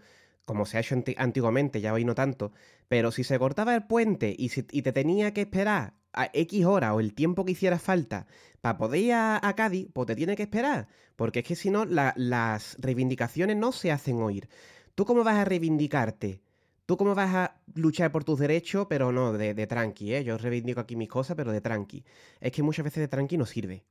como 0.46 0.64
se 0.64 0.78
ha 0.78 0.80
hecho 0.80 0.96
antiguamente, 1.18 1.82
ya 1.82 1.92
hoy 1.92 2.04
no 2.04 2.14
tanto, 2.14 2.52
pero 2.88 3.12
si 3.12 3.24
se 3.24 3.38
cortaba 3.38 3.74
el 3.74 3.86
puente 3.86 4.34
y, 4.38 4.50
y 4.70 4.82
te 4.82 4.92
tenía 4.92 5.34
que 5.34 5.42
esperar 5.42 5.94
a 6.14 6.30
X 6.32 6.64
hora 6.64 6.94
o 6.94 7.00
el 7.00 7.12
tiempo 7.14 7.44
que 7.44 7.52
hiciera 7.52 7.78
falta 7.78 8.26
para 8.60 8.78
poder 8.78 9.00
ir 9.00 9.12
a, 9.12 9.54
Cádiz, 9.56 9.88
pues 9.92 10.06
te 10.06 10.16
tiene 10.16 10.34
que 10.34 10.44
esperar. 10.44 10.88
Porque 11.14 11.40
es 11.40 11.44
que 11.44 11.56
si 11.56 11.70
no, 11.70 11.84
las 11.84 12.76
reivindicaciones 12.80 13.56
no 13.56 13.72
se 13.72 13.92
hacen 13.92 14.22
oír. 14.22 14.48
¿Tú 14.94 15.04
cómo 15.04 15.24
vas 15.24 15.36
a 15.36 15.44
reivindicarte? 15.44 16.40
¿Tú 16.86 16.96
cómo 16.96 17.14
vas 17.14 17.34
a 17.34 17.60
luchar 17.74 18.12
por 18.12 18.24
tus 18.24 18.38
derechos? 18.38 18.86
Pero 18.88 19.12
no, 19.12 19.32
de, 19.32 19.54
de 19.54 19.66
tranqui, 19.66 20.14
¿eh? 20.14 20.24
Yo 20.24 20.38
reivindico 20.38 20.80
aquí 20.80 20.96
mis 20.96 21.08
cosas, 21.08 21.36
pero 21.36 21.52
de 21.52 21.60
tranqui. 21.60 22.04
Es 22.40 22.52
que 22.52 22.62
muchas 22.62 22.84
veces 22.84 23.00
de 23.00 23.08
tranqui 23.08 23.36
no 23.36 23.44
sirve. 23.44 23.84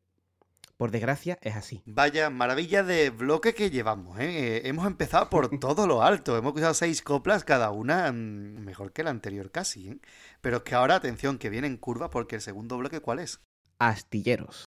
Por 0.77 0.91
desgracia, 0.91 1.37
es 1.41 1.55
así. 1.55 1.83
Vaya 1.85 2.29
maravilla 2.29 2.83
de 2.83 3.09
bloque 3.09 3.53
que 3.53 3.69
llevamos, 3.69 4.19
¿eh? 4.19 4.57
eh 4.57 4.61
hemos 4.65 4.85
empezado 4.85 5.29
por 5.29 5.49
todo 5.59 5.87
lo 5.87 6.03
alto. 6.03 6.37
Hemos 6.37 6.53
usado 6.53 6.73
seis 6.73 7.01
coplas, 7.01 7.45
cada 7.45 7.71
una 7.71 8.11
mm, 8.11 8.59
mejor 8.59 8.91
que 8.91 9.03
la 9.03 9.09
anterior 9.09 9.51
casi, 9.51 9.87
¿eh? 9.87 9.99
Pero 10.41 10.57
es 10.57 10.63
que 10.63 10.75
ahora, 10.75 10.95
atención, 10.95 11.37
que 11.37 11.49
viene 11.49 11.67
en 11.67 11.77
curva 11.77 12.09
porque 12.09 12.35
el 12.35 12.41
segundo 12.41 12.77
bloque, 12.77 12.99
¿cuál 12.99 13.19
es? 13.19 13.39
Astilleros. 13.79 14.65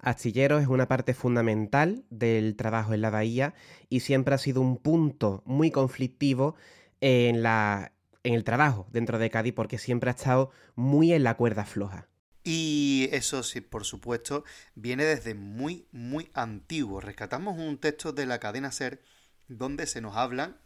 Astilleros 0.00 0.62
es 0.62 0.68
una 0.68 0.88
parte 0.88 1.12
fundamental 1.12 2.04
del 2.08 2.56
trabajo 2.56 2.94
en 2.94 3.02
la 3.02 3.10
bahía 3.10 3.52
y 3.90 4.00
siempre 4.00 4.34
ha 4.34 4.38
sido 4.38 4.62
un 4.62 4.78
punto 4.78 5.42
muy 5.44 5.70
conflictivo 5.70 6.54
en, 7.02 7.42
la, 7.42 7.92
en 8.22 8.32
el 8.32 8.44
trabajo 8.44 8.86
dentro 8.92 9.18
de 9.18 9.28
Cádiz 9.28 9.52
porque 9.52 9.76
siempre 9.76 10.08
ha 10.08 10.14
estado 10.14 10.52
muy 10.74 11.12
en 11.12 11.24
la 11.24 11.36
cuerda 11.36 11.66
floja. 11.66 12.08
Y 12.44 13.08
eso 13.12 13.42
sí, 13.42 13.60
por 13.60 13.84
supuesto, 13.84 14.44
viene 14.74 15.04
desde 15.04 15.34
muy, 15.34 15.86
muy 15.92 16.30
antiguo. 16.34 17.00
Rescatamos 17.00 17.58
un 17.58 17.78
texto 17.78 18.12
de 18.12 18.26
la 18.26 18.38
cadena 18.38 18.72
Ser 18.72 19.02
donde 19.48 19.86
se 19.86 20.00
nos 20.00 20.16
habla, 20.16 20.56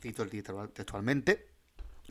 cito 0.00 0.26
textualmente, 0.72 1.48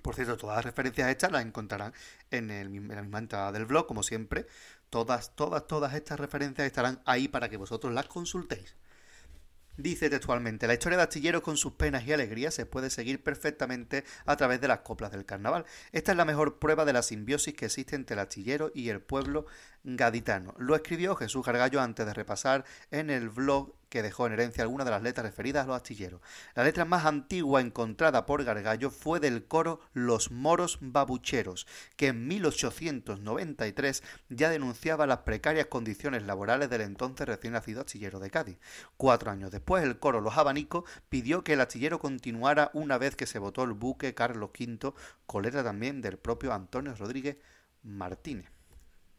por 0.02 0.16
cierto, 0.16 0.38
todas 0.38 0.58
las 0.58 0.66
referencias 0.66 1.10
estas 1.10 1.32
las 1.32 1.46
encontrarán 1.46 1.94
en, 2.32 2.52
el, 2.52 2.68
en 2.68 2.88
la 2.88 3.02
misma 3.02 3.20
entrada 3.20 3.52
del 3.52 3.66
blog, 3.66 3.88
como 3.88 4.04
siempre. 4.04 4.48
Todas, 4.90 5.36
todas, 5.36 5.68
todas 5.68 5.94
estas 5.96 6.20
referencias 6.20 6.66
estarán 6.66 7.02
ahí 7.06 7.28
para 7.28 7.50
que 7.50 7.58
vosotros 7.58 7.94
las 7.94 8.08
consultéis. 8.08 8.76
Dice 9.78 10.10
textualmente, 10.10 10.66
la 10.66 10.74
historia 10.74 10.98
de 10.98 11.04
Astillero 11.04 11.44
con 11.44 11.56
sus 11.56 11.74
penas 11.74 12.04
y 12.08 12.12
alegrías 12.12 12.56
se 12.56 12.66
puede 12.66 12.90
seguir 12.90 13.22
perfectamente 13.22 14.06
a 14.26 14.36
través 14.36 14.60
de 14.60 14.68
las 14.68 14.80
coplas 14.80 15.12
del 15.12 15.24
carnaval. 15.24 15.66
Esta 15.92 16.14
es 16.14 16.18
la 16.18 16.26
mejor 16.26 16.58
prueba 16.58 16.84
de 16.84 16.94
la 16.94 17.04
simbiosis 17.04 17.54
que 17.54 17.66
existe 17.66 17.96
entre 17.96 18.16
el 18.16 18.20
astillero 18.22 18.72
y 18.74 18.90
el 18.90 19.02
pueblo 19.02 19.46
gaditano. 19.84 20.56
Lo 20.58 20.76
escribió 20.76 21.16
Jesús 21.16 21.46
Gargallo 21.46 21.80
antes 21.80 22.08
de 22.08 22.14
repasar 22.16 22.66
en 22.90 23.12
el 23.12 23.30
blog 23.30 23.76
que 23.90 24.02
dejó 24.02 24.28
en 24.28 24.34
herencia 24.34 24.64
algunas 24.64 24.86
de 24.86 24.92
las 24.92 25.02
letras 25.02 25.26
referidas 25.26 25.64
a 25.64 25.68
los 25.68 25.76
astilleros. 25.76 26.22
La 26.56 26.64
letra 26.64 26.86
más 26.86 27.06
antigua 27.06 27.62
encontrada 27.62 28.26
por 28.26 28.44
Gargallo 28.44 28.90
fue 28.90 29.20
del 29.20 29.46
coro 29.46 29.80
Los 29.94 30.32
Moros 30.32 30.78
Babucheros, 30.82 31.68
que 31.96 32.08
en 32.08 32.28
1893 32.28 34.04
ya 34.30 34.50
denunciaba 34.50 35.08
las 35.08 35.20
precarias 35.20 35.68
condiciones 35.68 36.24
laborales 36.24 36.70
del 36.70 36.82
entonces 36.82 37.28
recién 37.28 37.54
nacido 37.54 37.82
astillero 37.82 38.20
de 38.20 38.30
Cádiz. 38.30 38.60
Cuatro 38.98 39.32
años 39.32 39.52
después, 39.52 39.84
el 39.84 40.00
coro 40.00 40.22
Los 40.22 40.38
Abanicos 40.38 40.84
pidió 41.10 41.44
que 41.44 41.54
el 41.54 41.62
astillero 41.62 42.00
continuara 42.00 42.72
una 42.74 42.98
vez 42.98 43.16
que 43.16 43.26
se 43.26 43.40
votó 43.40 43.64
el 43.64 43.74
buque 43.74 44.14
Carlos 44.14 44.52
V, 44.58 44.94
con 45.26 45.44
letra 45.44 45.64
también 45.64 46.02
del 46.02 46.18
propio 46.18 46.54
Antonio 46.54 46.96
Rodríguez 46.96 47.38
Martínez. 47.84 48.52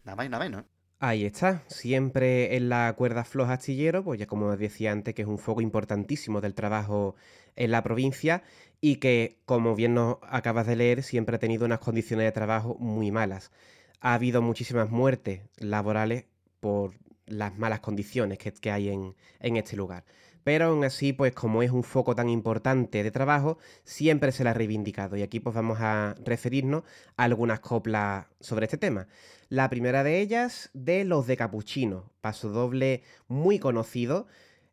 Nada 0.04 0.16
más 0.16 0.26
y 0.26 0.28
nada 0.28 0.44
menos. 0.44 0.62
¿eh? 0.62 0.77
Ahí 1.00 1.24
está, 1.24 1.62
siempre 1.68 2.56
en 2.56 2.68
la 2.68 2.92
cuerda 2.96 3.22
floja 3.22 3.52
astillero, 3.52 4.02
pues 4.02 4.18
ya 4.18 4.26
como 4.26 4.56
decía 4.56 4.90
antes, 4.90 5.14
que 5.14 5.22
es 5.22 5.28
un 5.28 5.38
foco 5.38 5.60
importantísimo 5.60 6.40
del 6.40 6.54
trabajo 6.54 7.14
en 7.54 7.70
la 7.70 7.84
provincia 7.84 8.42
y 8.80 8.96
que, 8.96 9.38
como 9.44 9.76
bien 9.76 9.94
nos 9.94 10.16
acabas 10.22 10.66
de 10.66 10.74
leer, 10.74 11.04
siempre 11.04 11.36
ha 11.36 11.38
tenido 11.38 11.66
unas 11.66 11.78
condiciones 11.78 12.24
de 12.26 12.32
trabajo 12.32 12.76
muy 12.80 13.12
malas. 13.12 13.52
Ha 14.00 14.14
habido 14.14 14.42
muchísimas 14.42 14.90
muertes 14.90 15.42
laborales 15.58 16.24
por 16.58 16.94
las 17.26 17.56
malas 17.56 17.78
condiciones 17.78 18.38
que, 18.38 18.70
hay 18.72 18.88
en, 18.88 19.14
en 19.38 19.56
este 19.56 19.76
lugar. 19.76 20.04
Pero 20.42 20.66
aún 20.66 20.82
así, 20.84 21.12
pues 21.12 21.32
como 21.32 21.62
es 21.62 21.70
un 21.70 21.84
foco 21.84 22.16
tan 22.16 22.28
importante 22.28 23.04
de 23.04 23.10
trabajo, 23.12 23.58
siempre 23.84 24.32
se 24.32 24.42
la 24.42 24.50
ha 24.50 24.54
reivindicado. 24.54 25.16
Y 25.16 25.22
aquí 25.22 25.38
pues 25.38 25.54
vamos 25.54 25.78
a 25.80 26.16
referirnos 26.24 26.82
a 27.16 27.24
algunas 27.24 27.60
coplas 27.60 28.26
sobre 28.40 28.64
este 28.64 28.78
tema. 28.78 29.06
La 29.50 29.70
primera 29.70 30.04
de 30.04 30.20
ellas, 30.20 30.68
de 30.74 31.06
Los 31.06 31.26
de 31.26 31.38
Capuchino, 31.38 32.12
paso 32.20 32.50
doble 32.50 33.02
muy 33.28 33.58
conocido, 33.58 34.26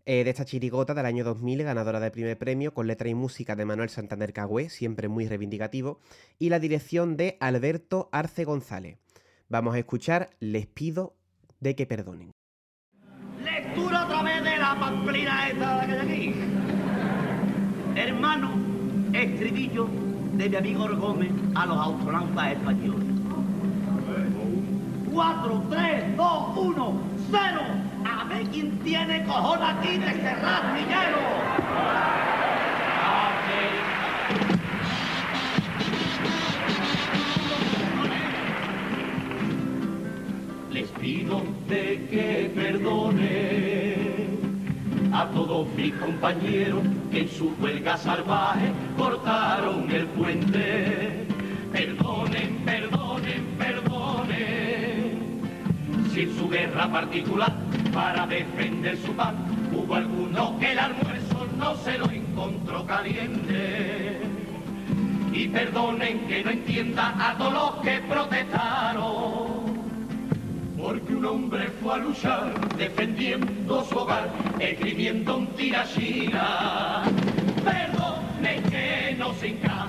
eh, 0.06 0.26
de 0.26 0.30
esta 0.30 0.44
chirigota 0.44 0.94
del 0.94 1.06
año 1.06 1.24
2000, 1.24 1.64
ganadora 1.64 2.02
del 2.02 2.12
primer 2.12 2.38
premio, 2.38 2.74
con 2.74 2.86
letra 2.86 3.08
y 3.08 3.16
música 3.16 3.56
de 3.56 3.64
Manuel 3.64 3.88
Santander 3.88 4.34
Cagüe, 4.34 4.70
siempre 4.70 5.08
muy 5.08 5.30
reivindicativo, 5.30 6.02
y 6.40 6.50
la 6.50 6.60
dirección 6.60 7.16
de 7.16 7.38
Alberto 7.40 8.10
Arce 8.12 8.44
González. 8.44 8.98
Vamos 9.48 9.76
a 9.76 9.80
escuchar 9.80 10.32
Les 10.42 10.68
pido 10.68 11.16
de 11.62 11.74
que 11.78 11.86
perdonen. 11.86 12.32
Lectura 13.42 14.04
otra 14.04 14.24
vez 14.24 14.44
de 14.44 14.58
la 14.58 14.78
pamplina 14.78 15.52
esta 15.52 15.82
hay 15.84 15.92
aquí. 15.92 16.36
Hermano, 17.96 18.52
estribillo 19.14 19.88
de 20.34 20.50
mi 20.50 20.56
amigo 20.58 20.94
Gómez 20.98 21.32
a 21.56 21.66
los 21.66 21.78
autolanzas 21.78 22.52
españoles. 22.52 23.05
4, 25.16 25.64
3, 25.70 26.18
2, 26.18 26.58
1, 26.58 26.94
0. 27.32 27.62
A 28.04 28.26
ver 28.26 28.46
quién 28.48 28.78
tiene 28.80 29.24
cojón 29.24 29.64
aquí 29.64 29.98
de 29.98 30.12
cerrar 30.12 30.76
dinero. 30.76 31.20
Les 40.70 40.90
pido 41.00 41.42
de 41.70 42.08
que 42.12 42.52
perdone 42.54 43.96
a 45.14 45.28
todos 45.28 45.66
mis 45.78 45.94
compañeros 45.94 46.84
que 47.10 47.22
en 47.22 47.30
su 47.30 47.56
huelga 47.62 47.96
salvaje 47.96 48.70
cortaron 48.98 49.90
el 49.90 50.08
puente. 50.08 51.26
Perdonen, 51.72 52.58
perdonen, 52.66 52.66
perdonen. 52.66 53.05
Si 56.16 56.22
en 56.22 56.38
su 56.38 56.48
guerra 56.48 56.90
particular 56.90 57.54
para 57.94 58.26
defender 58.26 58.98
su 59.00 59.12
paz 59.18 59.34
hubo 59.74 59.96
alguno 59.96 60.58
que 60.60 60.72
el 60.72 60.80
almuerzo 60.80 61.46
no 61.58 61.76
se 61.76 61.98
lo 61.98 62.10
encontró 62.10 62.86
caliente. 62.86 64.22
Y 65.34 65.50
perdonen 65.50 66.26
que 66.26 66.42
no 66.42 66.52
entienda 66.52 67.14
a 67.20 67.38
todos 67.38 67.54
los 67.54 67.72
que 67.84 68.00
protestaron 68.08 69.76
porque 70.82 71.16
un 71.16 71.26
hombre 71.26 71.68
fue 71.84 71.96
a 71.96 71.98
luchar 71.98 72.78
defendiendo 72.78 73.84
su 73.84 73.98
hogar, 73.98 74.30
escribiendo 74.60 75.40
un 75.40 75.48
tirachina. 75.48 77.04
Perdone 77.66 78.62
que 78.70 79.16
no 79.20 79.34
se 79.34 79.48
encabran. 79.48 79.86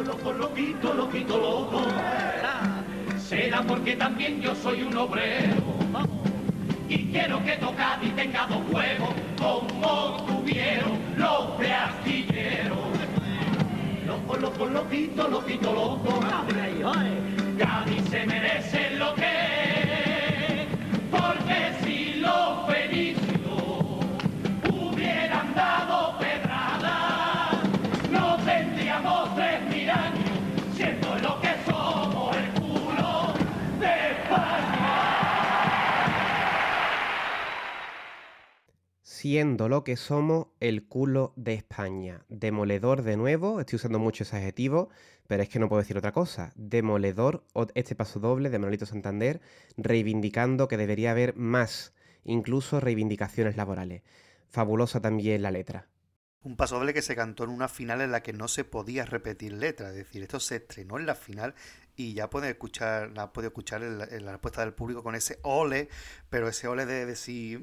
Loco, 0.00 0.12
loco, 0.12 0.32
loquito, 0.32 0.94
loquito, 0.94 1.36
loco. 1.36 1.82
Será 3.18 3.62
porque 3.62 3.96
también 3.96 4.40
yo 4.40 4.54
soy 4.54 4.82
un 4.82 4.96
obrero. 4.96 5.62
Y 6.88 7.12
quiero 7.12 7.44
que 7.44 7.52
tocad 7.56 8.00
y 8.02 8.08
tenga 8.10 8.46
dos 8.46 8.62
huevos 8.70 9.10
como 9.38 10.24
tuvieron 10.26 10.98
los 11.16 11.58
de 11.58 11.72
astilleros. 11.72 12.78
Loco, 14.06 14.36
loco, 14.36 14.66
loquito, 14.66 15.28
loquito, 15.28 15.72
loco. 15.72 16.20
Cádiz 17.58 18.08
se 18.08 18.24
merece 18.24 18.90
lo 18.96 19.14
que 19.16 20.66
porque 21.10 21.74
si 21.84 22.14
los 22.20 22.66
fenicios 22.66 24.00
hubieran 24.72 25.54
dado 25.54 26.09
lo 39.38 39.84
que 39.84 39.96
somos 39.96 40.48
el 40.58 40.88
culo 40.88 41.32
de 41.36 41.54
España. 41.54 42.24
Demoledor 42.28 43.02
de 43.02 43.16
nuevo, 43.16 43.60
estoy 43.60 43.76
usando 43.76 44.00
mucho 44.00 44.24
ese 44.24 44.36
adjetivo, 44.36 44.88
pero 45.28 45.44
es 45.44 45.48
que 45.48 45.60
no 45.60 45.68
puedo 45.68 45.80
decir 45.80 45.96
otra 45.96 46.10
cosa. 46.10 46.52
Demoledor, 46.56 47.44
este 47.74 47.94
paso 47.94 48.18
doble 48.18 48.50
de 48.50 48.58
Manolito 48.58 48.86
Santander, 48.86 49.40
reivindicando 49.76 50.66
que 50.66 50.76
debería 50.76 51.12
haber 51.12 51.36
más, 51.36 51.94
incluso 52.24 52.80
reivindicaciones 52.80 53.56
laborales. 53.56 54.02
Fabulosa 54.48 55.00
también 55.00 55.42
la 55.42 55.52
letra. 55.52 55.86
Un 56.42 56.56
paso 56.56 56.78
doble 56.78 56.92
que 56.92 57.02
se 57.02 57.14
cantó 57.14 57.44
en 57.44 57.50
una 57.50 57.68
final 57.68 58.00
en 58.00 58.10
la 58.10 58.24
que 58.24 58.32
no 58.32 58.48
se 58.48 58.64
podía 58.64 59.04
repetir 59.04 59.52
letra. 59.52 59.90
Es 59.90 59.94
decir, 59.94 60.22
esto 60.22 60.40
se 60.40 60.56
estrenó 60.56 60.98
en 60.98 61.06
la 61.06 61.14
final 61.14 61.54
y 61.94 62.14
ya 62.14 62.30
puede 62.30 62.50
escuchar, 62.50 63.12
la 63.12 63.32
puede 63.32 63.48
escuchar 63.48 63.82
la 63.82 64.32
respuesta 64.32 64.62
del 64.62 64.74
público 64.74 65.04
con 65.04 65.14
ese 65.14 65.38
ole, 65.42 65.88
pero 66.30 66.48
ese 66.48 66.66
ole 66.66 66.84
de 66.84 67.06
decir. 67.06 67.60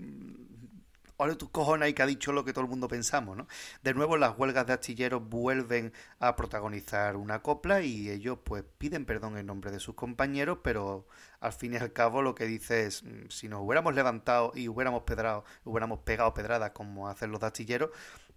Ole 1.17 1.35
tus 1.35 1.49
cojones 1.49 1.89
y 1.89 1.93
que 1.93 2.03
ha 2.03 2.05
dicho 2.05 2.31
lo 2.31 2.45
que 2.45 2.53
todo 2.53 2.63
el 2.63 2.69
mundo 2.69 2.87
pensamos, 2.87 3.35
¿no? 3.35 3.47
De 3.83 3.93
nuevo 3.93 4.17
las 4.17 4.37
huelgas 4.37 4.67
de 4.67 4.73
astilleros 4.73 5.27
vuelven 5.27 5.91
a 6.19 6.35
protagonizar 6.35 7.15
una 7.15 7.41
copla 7.41 7.81
y 7.81 8.09
ellos 8.09 8.37
pues 8.43 8.63
piden 8.77 9.05
perdón 9.05 9.37
en 9.37 9.47
nombre 9.47 9.71
de 9.71 9.79
sus 9.79 9.95
compañeros, 9.95 10.59
pero 10.63 11.07
al 11.39 11.53
fin 11.53 11.73
y 11.73 11.77
al 11.77 11.91
cabo 11.91 12.21
lo 12.21 12.35
que 12.35 12.45
dice 12.45 12.85
es 12.85 13.03
mm, 13.03 13.29
si 13.29 13.49
nos 13.49 13.61
hubiéramos 13.61 13.95
levantado 13.95 14.51
y 14.55 14.67
hubiéramos 14.67 15.03
pedrado, 15.03 15.43
hubiéramos 15.63 15.99
pegado 15.99 16.33
pedradas 16.33 16.71
como 16.71 17.07
hacen 17.09 17.31
los 17.31 17.39
de 17.39 17.47
astilleros, 17.47 17.89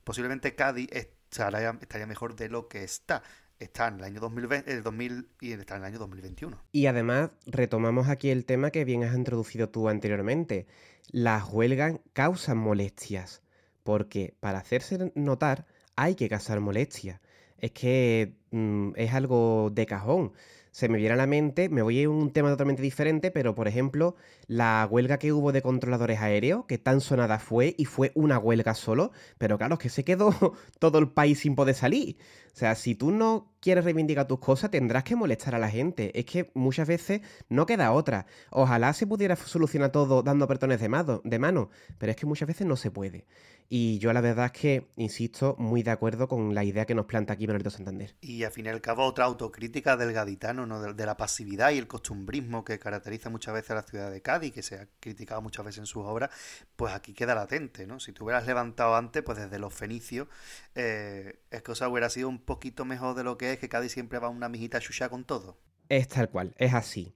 posiblemente 0.04 0.54
Cádiz 0.54 0.88
estaría, 0.90 2.06
mejor 2.06 2.34
de 2.34 2.48
lo 2.48 2.68
que 2.68 2.82
está. 2.84 3.22
Está 3.58 3.88
en 3.88 3.96
el 3.96 4.04
año 4.04 4.20
2020, 4.20 4.72
el 4.72 4.82
2000 4.82 5.28
y 5.42 5.52
está 5.52 5.76
en 5.76 5.82
el 5.82 5.88
año 5.88 5.98
2021. 5.98 6.58
Y 6.72 6.86
además 6.86 7.30
retomamos 7.44 8.08
aquí 8.08 8.30
el 8.30 8.46
tema 8.46 8.70
que 8.70 8.86
bien 8.86 9.04
has 9.04 9.14
introducido 9.14 9.68
tú 9.68 9.90
anteriormente. 9.90 10.66
Las 11.12 11.52
huelgas 11.52 11.96
causan 12.12 12.58
molestias, 12.58 13.42
porque 13.82 14.36
para 14.40 14.58
hacerse 14.58 15.11
notar 15.16 15.66
hay 15.96 16.14
que 16.14 16.28
causar 16.28 16.61
molestias. 16.61 17.20
Es 17.58 17.72
que 17.72 18.36
mm, 18.52 18.92
es 18.94 19.12
algo 19.12 19.70
de 19.72 19.86
cajón. 19.86 20.32
Se 20.70 20.88
me 20.88 20.98
viene 20.98 21.14
a 21.14 21.16
la 21.16 21.26
mente, 21.26 21.68
me 21.68 21.82
voy 21.82 22.00
a 22.00 22.06
a 22.06 22.11
un 22.11 22.32
tema 22.32 22.48
totalmente 22.50 22.80
diferente, 22.82 23.32
pero 23.32 23.56
por 23.56 23.66
ejemplo, 23.66 24.14
la 24.46 24.86
huelga 24.88 25.18
que 25.18 25.32
hubo 25.32 25.50
de 25.50 25.62
controladores 25.62 26.20
aéreos, 26.20 26.64
que 26.66 26.78
tan 26.78 27.00
sonada 27.00 27.40
fue 27.40 27.74
y 27.76 27.86
fue 27.86 28.12
una 28.14 28.38
huelga 28.38 28.74
solo, 28.74 29.11
pero 29.36 29.58
claro, 29.58 29.74
es 29.74 29.80
que 29.80 29.88
se 29.88 30.04
quedó 30.04 30.30
todo 30.78 30.98
el 30.98 31.11
país 31.11 31.40
sin 31.40 31.56
poder 31.56 31.74
salir. 31.74 32.18
O 32.55 32.59
sea, 32.61 32.74
si 32.74 32.94
tú 32.94 33.11
no 33.11 33.53
quieres 33.61 33.84
reivindicar 33.84 34.26
tus 34.26 34.40
cosas, 34.40 34.70
tendrás 34.70 35.05
que 35.05 35.16
molestar 35.16 35.55
a 35.55 35.59
la 35.59 35.70
gente. 35.70 36.18
Es 36.18 36.24
que 36.24 36.51
muchas 36.55 36.88
veces 36.88 37.20
no 37.48 37.66
queda 37.66 37.92
otra. 37.92 38.26
Ojalá 38.51 38.92
se 38.92 39.07
pudiera 39.07 39.36
solucionar 39.36 39.92
todo 39.92 40.22
dando 40.22 40.44
apretones 40.44 40.80
de 40.80 40.88
mano, 40.88 41.20
de 41.24 41.38
mano, 41.38 41.70
pero 41.98 42.11
es 42.11 42.16
que 42.16 42.26
muchas 42.26 42.48
veces 42.48 42.66
no 42.66 42.76
se 42.76 42.90
puede. 42.90 43.26
Y 43.72 44.01
yo 44.01 44.12
la 44.12 44.20
verdad 44.20 44.46
es 44.46 44.53
que, 44.53 44.88
insisto, 44.96 45.55
muy 45.57 45.84
de 45.84 45.92
acuerdo 45.92 46.26
con 46.26 46.57
la 46.57 46.64
idea 46.64 46.86
que 46.86 46.94
nos 46.96 47.07
planta 47.07 47.34
aquí 47.34 47.46
Manolito 47.46 47.70
Santander. 47.70 48.16
Y 48.20 48.42
al 48.42 48.51
fin 48.51 48.66
y 48.66 48.68
al 48.68 48.80
cabo 48.80 49.05
otra 49.05 49.26
autocrítica 49.26 49.96
del 49.96 50.12
gaditano, 50.12 50.66
¿no? 50.66 50.82
de, 50.82 50.92
de 50.92 51.07
la 51.07 51.16
pasividad 51.16 51.70
y 51.70 51.78
el 51.78 51.86
costumbrismo 51.86 52.64
que 52.64 52.80
caracteriza 52.80 53.30
muchas 53.30 53.55
veces 53.55 53.70
a 53.70 53.74
la 53.76 53.82
ciudad 53.82 54.11
de 54.11 54.22
Cádiz, 54.22 54.53
que 54.53 54.62
se 54.62 54.74
ha 54.74 54.88
criticado 54.98 55.40
muchas 55.40 55.64
veces 55.64 55.78
en 55.78 55.86
sus 55.86 56.05
obras, 56.05 56.30
pues 56.74 56.92
aquí 56.92 57.14
queda 57.14 57.36
latente, 57.36 57.86
¿no? 57.86 58.01
Si 58.01 58.12
te 58.12 58.24
hubieras 58.24 58.44
levantado 58.44 58.96
antes, 58.96 59.22
pues 59.22 59.38
desde 59.38 59.61
los 59.61 59.72
fenicios, 59.72 60.26
eh, 60.74 61.38
es 61.53 61.62
cosa 61.62 61.88
hubiera 61.88 62.11
sido 62.11 62.28
un 62.28 62.39
poquito 62.41 62.84
mejor 62.84 63.14
de 63.14 63.24
lo 63.24 63.38
que 63.38 63.53
es, 63.53 63.59
que 63.59 63.68
Cádiz 63.68 63.93
siempre 63.93 64.18
va 64.18 64.28
una 64.28 64.49
mijita 64.49 64.80
chucha 64.80 65.09
con 65.09 65.24
todo. 65.24 65.59
Es 65.88 66.09
tal 66.09 66.28
cual, 66.30 66.55
es 66.59 66.74
así. 66.74 67.14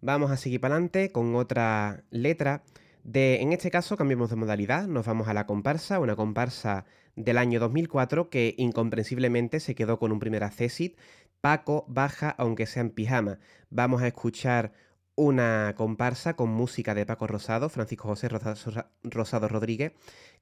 Vamos 0.00 0.30
a 0.30 0.36
seguir 0.36 0.60
para 0.60 0.74
adelante 0.74 1.12
con 1.12 1.34
otra 1.36 2.04
letra. 2.10 2.62
De, 3.04 3.40
en 3.40 3.52
este 3.52 3.70
caso 3.70 3.96
cambiamos 3.96 4.30
de 4.30 4.36
modalidad, 4.36 4.86
nos 4.86 5.06
vamos 5.06 5.26
a 5.28 5.34
la 5.34 5.46
comparsa, 5.46 5.98
una 5.98 6.14
comparsa 6.16 6.84
del 7.16 7.36
año 7.38 7.58
2004 7.60 8.30
que 8.30 8.54
incomprensiblemente 8.58 9.58
se 9.60 9.74
quedó 9.74 9.98
con 9.98 10.12
un 10.12 10.20
primer 10.20 10.44
accesit. 10.44 10.96
Paco 11.40 11.84
baja 11.88 12.30
aunque 12.30 12.66
sea 12.66 12.82
en 12.82 12.90
pijama. 12.90 13.38
Vamos 13.70 14.02
a 14.02 14.06
escuchar 14.06 14.72
una 15.14 15.74
comparsa 15.76 16.34
con 16.36 16.48
música 16.50 16.94
de 16.94 17.04
Paco 17.04 17.26
Rosado, 17.26 17.68
Francisco 17.68 18.08
José 18.08 18.28
Rosa- 18.28 18.90
Rosado 19.02 19.48
Rodríguez, 19.48 19.92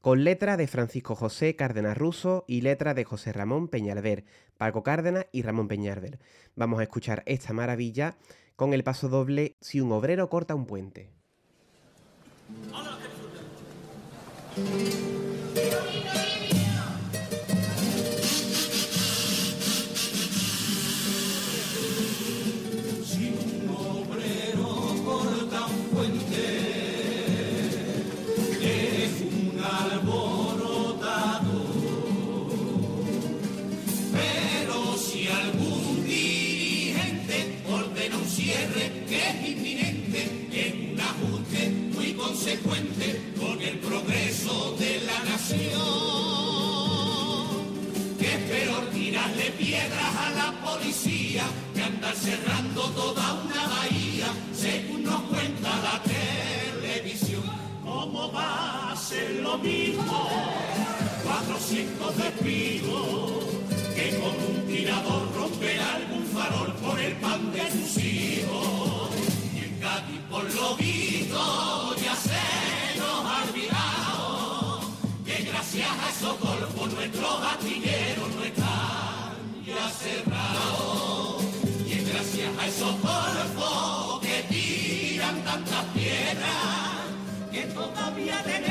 con 0.00 0.24
letra 0.24 0.56
de 0.56 0.66
Francisco 0.66 1.14
José 1.14 1.56
Cárdenas 1.56 1.96
Russo 1.96 2.44
y 2.48 2.62
letra 2.62 2.94
de 2.94 3.04
José 3.04 3.32
Ramón 3.32 3.68
Peñalver, 3.68 4.24
Paco 4.56 4.82
Cárdenas 4.82 5.26
y 5.32 5.42
Ramón 5.42 5.68
Peñalver. 5.68 6.18
Vamos 6.56 6.80
a 6.80 6.84
escuchar 6.84 7.22
esta 7.26 7.52
maravilla 7.52 8.16
con 8.56 8.72
el 8.72 8.84
paso 8.84 9.08
doble 9.08 9.56
Si 9.60 9.80
un 9.80 9.92
obrero 9.92 10.28
corta 10.28 10.54
un 10.54 10.66
puente. 10.66 11.10
Si 14.56 15.99
consecuente 42.58 43.32
con 43.38 43.62
el 43.62 43.78
progreso 43.78 44.74
de 44.78 45.00
la 45.02 45.22
nación 45.30 45.80
que 48.18 48.26
es 48.26 48.38
peor 48.50 48.86
tirarle 48.92 49.50
piedras 49.52 50.16
a 50.16 50.30
la 50.30 50.52
policía 50.60 51.44
que 51.74 51.82
andar 51.82 52.14
cerrando 52.16 52.82
toda 52.90 53.34
una 53.44 53.68
bahía, 53.68 54.26
según 54.52 55.04
nos 55.04 55.22
cuenta 55.22 55.70
la 55.80 56.02
televisión. 56.02 57.44
¿Cómo 57.84 58.32
va 58.32 58.92
a 58.92 58.96
ser 58.96 59.40
lo 59.42 59.56
mismo? 59.58 60.28
400 61.22 62.16
despidos 62.16 63.44
que 63.94 64.18
con 64.18 64.34
un 64.56 64.66
tirador 64.66 65.32
romper 65.34 65.80
algún 65.80 66.24
farol 66.26 66.72
por 66.74 66.98
el 66.98 67.12
pan 67.14 67.52
de 67.52 67.70
sus 67.70 67.96
hijos. 68.04 69.10
Y 69.54 69.58
en 69.64 69.78
Cádiz, 69.80 70.20
por 70.28 70.54
lo 70.54 70.76
visto, 70.76 71.96
ya 71.96 72.14
se 72.16 72.29
gracias 75.72 76.04
a 76.04 76.10
esos 76.10 76.40
golpes 76.40 76.94
nuestros 76.94 77.42
astilleros 77.44 78.34
no 78.34 78.44
están 78.44 79.36
ya 79.64 79.88
cerrados. 79.88 81.44
Y 81.86 81.92
es 81.92 82.12
gracias 82.12 82.58
a 82.58 82.66
esos 82.66 84.20
que 84.20 84.42
tiran 84.48 85.40
tantas 85.44 85.84
piedras 85.94 87.06
que 87.52 87.62
todavía 87.62 88.42
tenemos 88.42 88.69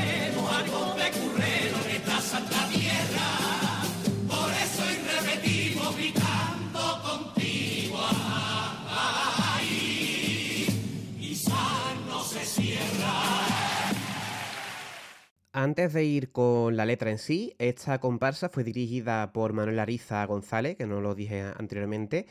Antes 15.52 15.92
de 15.92 16.04
ir 16.04 16.30
con 16.30 16.76
la 16.76 16.86
letra 16.86 17.10
en 17.10 17.18
sí, 17.18 17.54
esta 17.58 17.98
comparsa 17.98 18.48
fue 18.48 18.62
dirigida 18.62 19.32
por 19.32 19.52
Manuel 19.52 19.80
Ariza 19.80 20.24
González, 20.24 20.76
que 20.76 20.86
no 20.86 21.00
lo 21.00 21.16
dije 21.16 21.42
anteriormente. 21.56 22.26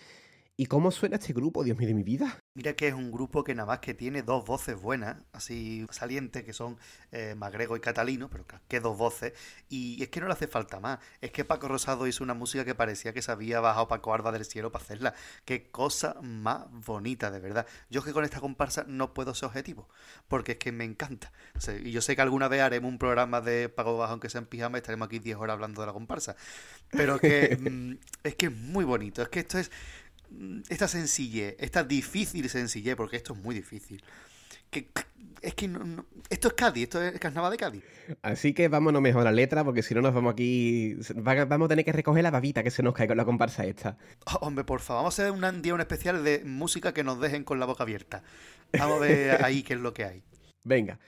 ¿Y 0.59 0.65
cómo 0.65 0.91
suena 0.91 1.15
este 1.15 1.31
grupo, 1.31 1.63
Dios 1.63 1.77
mío 1.77 1.87
de 1.87 1.93
mi 1.93 2.03
vida? 2.03 2.37
Mira 2.53 2.73
que 2.73 2.89
es 2.89 2.93
un 2.93 3.13
grupo 3.13 3.45
que 3.45 3.55
nada 3.55 3.65
más 3.65 3.79
que 3.79 3.93
tiene 3.93 4.23
dos 4.23 4.45
voces 4.45 4.75
buenas, 4.75 5.15
así 5.31 5.87
salientes, 5.89 6.43
que 6.43 6.51
son 6.51 6.77
eh, 7.13 7.33
Magrego 7.37 7.77
y 7.77 7.79
Catalino, 7.79 8.29
pero 8.29 8.43
que 8.67 8.81
dos 8.81 8.97
voces. 8.97 9.31
Y 9.69 10.03
es 10.03 10.09
que 10.09 10.19
no 10.19 10.27
le 10.27 10.33
hace 10.33 10.47
falta 10.47 10.81
más. 10.81 10.99
Es 11.21 11.31
que 11.31 11.45
Paco 11.45 11.69
Rosado 11.69 12.07
hizo 12.07 12.25
una 12.25 12.33
música 12.33 12.65
que 12.65 12.75
parecía 12.75 13.13
que 13.13 13.21
se 13.21 13.31
había 13.31 13.61
bajado 13.61 13.87
Paco 13.87 14.13
Arba 14.13 14.33
del 14.33 14.43
cielo 14.43 14.69
para 14.69 14.83
hacerla. 14.83 15.13
Qué 15.45 15.71
cosa 15.71 16.17
más 16.21 16.65
bonita, 16.69 17.31
de 17.31 17.39
verdad. 17.39 17.65
Yo 17.89 18.03
que 18.03 18.11
con 18.11 18.25
esta 18.25 18.41
comparsa 18.41 18.83
no 18.85 19.13
puedo 19.13 19.33
ser 19.35 19.47
objetivo, 19.47 19.87
porque 20.27 20.51
es 20.51 20.57
que 20.57 20.73
me 20.73 20.83
encanta. 20.83 21.31
O 21.55 21.61
sea, 21.61 21.77
y 21.77 21.93
yo 21.93 22.01
sé 22.01 22.17
que 22.17 22.21
alguna 22.21 22.49
vez 22.49 22.59
haremos 22.59 22.91
un 22.91 22.97
programa 22.97 23.39
de 23.39 23.69
Paco 23.69 23.97
Bajo, 23.97 24.11
aunque 24.11 24.29
sea 24.29 24.39
en 24.39 24.47
pijama, 24.47 24.77
y 24.77 24.79
estaremos 24.79 25.05
aquí 25.05 25.19
10 25.19 25.37
horas 25.37 25.53
hablando 25.53 25.79
de 25.79 25.87
la 25.87 25.93
comparsa. 25.93 26.35
Pero 26.89 27.17
que 27.17 27.57
mm, 27.61 28.27
es 28.27 28.35
que 28.35 28.47
es 28.47 28.53
muy 28.53 28.83
bonito. 28.83 29.21
Es 29.21 29.29
que 29.29 29.39
esto 29.39 29.57
es 29.57 29.71
esta 30.69 30.87
sencillez, 30.87 31.55
esta 31.59 31.83
difícil 31.83 32.49
sencillez, 32.49 32.95
porque 32.95 33.17
esto 33.17 33.33
es 33.33 33.39
muy 33.39 33.55
difícil. 33.55 34.03
Que, 34.69 34.87
es 35.41 35.55
que 35.55 35.67
no- 35.67 35.83
no- 35.83 36.05
esto 36.29 36.49
es 36.49 36.53
Cádiz, 36.53 36.83
esto 36.83 37.01
es 37.01 37.19
carnaval 37.19 37.49
de 37.51 37.57
Cádiz. 37.57 37.83
Así 38.21 38.53
que 38.53 38.67
vámonos 38.67 39.01
mejor 39.01 39.21
a 39.21 39.25
la 39.25 39.31
letra, 39.31 39.63
porque 39.63 39.81
si 39.81 39.95
no 39.95 40.01
nos 40.01 40.13
vamos 40.13 40.33
aquí. 40.33 40.95
va- 41.25 41.45
Vamos 41.45 41.65
a 41.65 41.69
tener 41.69 41.85
que 41.85 41.91
recoger 41.91 42.21
la 42.23 42.29
babita 42.31 42.61
que 42.63 42.69
se 42.71 42.83
nos 42.83 42.93
cae 42.93 43.07
con 43.07 43.17
la 43.17 43.25
comparsa 43.25 43.65
esta. 43.65 43.97
Oh, 44.27 44.45
hombre, 44.45 44.63
por 44.65 44.79
favor, 44.81 45.01
vamos 45.03 45.17
a 45.19 45.23
hacer 45.23 45.31
un 45.33 45.61
día 45.63 45.73
un 45.73 45.81
especial 45.81 46.23
de 46.23 46.43
música 46.45 46.93
que 46.93 47.03
nos 47.03 47.19
dejen 47.19 47.43
con 47.43 47.59
la 47.59 47.65
boca 47.65 47.83
abierta. 47.83 48.21
Vamos 48.77 48.97
a 48.97 48.99
ver 48.99 49.43
ahí 49.45 49.63
qué 49.63 49.73
es 49.73 49.79
lo 49.79 49.93
que 49.93 50.03
hay. 50.05 50.23
Venga. 50.63 50.99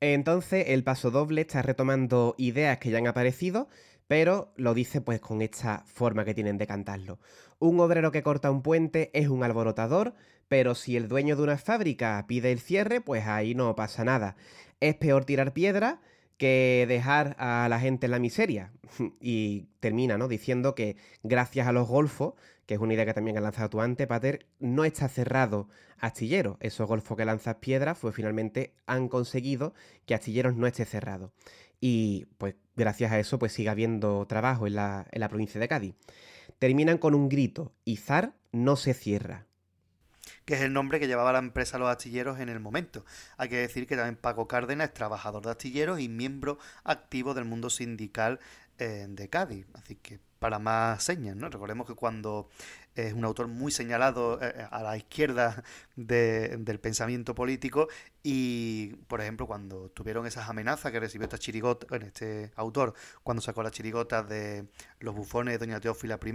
Entonces, 0.00 0.64
el 0.68 0.82
paso 0.82 1.10
doble 1.10 1.42
está 1.42 1.60
retomando 1.60 2.34
ideas 2.38 2.78
que 2.78 2.90
ya 2.90 2.96
han 2.98 3.06
aparecido, 3.06 3.68
pero 4.10 4.52
lo 4.56 4.74
dice 4.74 5.00
pues 5.00 5.20
con 5.20 5.40
esta 5.40 5.84
forma 5.86 6.24
que 6.24 6.34
tienen 6.34 6.58
de 6.58 6.66
cantarlo. 6.66 7.20
Un 7.60 7.78
obrero 7.78 8.10
que 8.10 8.24
corta 8.24 8.50
un 8.50 8.60
puente 8.60 9.08
es 9.14 9.28
un 9.28 9.44
alborotador, 9.44 10.14
pero 10.48 10.74
si 10.74 10.96
el 10.96 11.06
dueño 11.06 11.36
de 11.36 11.44
una 11.44 11.58
fábrica 11.58 12.24
pide 12.26 12.50
el 12.50 12.58
cierre, 12.58 13.00
pues 13.00 13.28
ahí 13.28 13.54
no 13.54 13.76
pasa 13.76 14.04
nada. 14.04 14.34
Es 14.80 14.96
peor 14.96 15.24
tirar 15.24 15.52
piedra 15.52 16.00
que 16.38 16.86
dejar 16.88 17.36
a 17.38 17.68
la 17.68 17.78
gente 17.78 18.06
en 18.06 18.10
la 18.10 18.18
miseria. 18.18 18.72
Y 19.20 19.68
termina, 19.78 20.18
¿no? 20.18 20.26
Diciendo 20.26 20.74
que 20.74 20.96
gracias 21.22 21.68
a 21.68 21.72
los 21.72 21.86
golfos, 21.86 22.34
que 22.66 22.74
es 22.74 22.80
una 22.80 22.94
idea 22.94 23.06
que 23.06 23.14
también 23.14 23.36
has 23.36 23.44
lanzado 23.44 23.70
tú 23.70 23.80
antes, 23.80 24.08
Pater, 24.08 24.48
no 24.58 24.84
está 24.84 25.08
cerrado 25.08 25.68
Astillero. 25.98 26.56
Esos 26.58 26.88
golfos 26.88 27.16
que 27.16 27.24
lanzas 27.24 27.58
piedras, 27.60 27.98
pues 28.00 28.12
finalmente 28.12 28.74
han 28.86 29.08
conseguido 29.08 29.72
que 30.04 30.16
Astilleros 30.16 30.56
no 30.56 30.66
esté 30.66 30.84
cerrado. 30.84 31.32
Y 31.80 32.26
pues 32.38 32.56
gracias 32.80 33.12
a 33.12 33.18
eso, 33.18 33.38
pues 33.38 33.52
sigue 33.52 33.68
habiendo 33.68 34.26
trabajo 34.26 34.66
en 34.66 34.74
la, 34.74 35.06
en 35.12 35.20
la 35.20 35.28
provincia 35.28 35.60
de 35.60 35.68
Cádiz. 35.68 35.94
Terminan 36.58 36.98
con 36.98 37.14
un 37.14 37.28
grito, 37.28 37.72
Izar 37.84 38.34
no 38.52 38.76
se 38.76 38.94
cierra. 38.94 39.46
que 40.44 40.54
es 40.54 40.62
el 40.62 40.72
nombre 40.72 40.98
que 40.98 41.06
llevaba 41.06 41.32
la 41.32 41.38
empresa 41.38 41.78
Los 41.78 41.88
Astilleros 41.88 42.40
en 42.40 42.48
el 42.48 42.60
momento. 42.60 43.04
Hay 43.36 43.48
que 43.48 43.56
decir 43.56 43.86
que 43.86 43.96
también 43.96 44.16
Paco 44.16 44.48
Cárdenas 44.48 44.88
es 44.88 44.94
trabajador 44.94 45.44
de 45.44 45.50
astilleros 45.52 46.00
y 46.00 46.08
miembro 46.08 46.58
activo 46.84 47.34
del 47.34 47.44
mundo 47.44 47.70
sindical 47.70 48.40
eh, 48.78 49.06
de 49.08 49.28
Cádiz. 49.28 49.66
Así 49.74 49.96
que 49.96 50.18
para 50.40 50.58
más 50.58 51.04
señas, 51.04 51.36
¿no? 51.36 51.48
Recordemos 51.50 51.86
que 51.86 51.94
cuando 51.94 52.48
es 52.94 53.12
un 53.12 53.24
autor 53.24 53.48
muy 53.48 53.72
señalado 53.72 54.38
eh, 54.42 54.66
a 54.70 54.82
la 54.82 54.96
izquierda 54.96 55.62
de- 55.96 56.56
del 56.58 56.80
pensamiento 56.80 57.34
político 57.34 57.88
y, 58.22 58.94
por 59.08 59.20
ejemplo, 59.20 59.46
cuando 59.46 59.90
tuvieron 59.90 60.26
esas 60.26 60.48
amenazas 60.48 60.92
que 60.92 61.00
recibió 61.00 61.24
esta 61.24 61.38
chirigota, 61.38 61.86
bueno, 61.88 62.06
este 62.06 62.52
autor, 62.56 62.94
cuando 63.22 63.40
sacó 63.40 63.62
las 63.62 63.72
chirigotas 63.72 64.28
de 64.28 64.68
los 64.98 65.14
bufones 65.14 65.54
de 65.54 65.58
Doña 65.58 65.80
Teófila 65.80 66.18
I, 66.24 66.32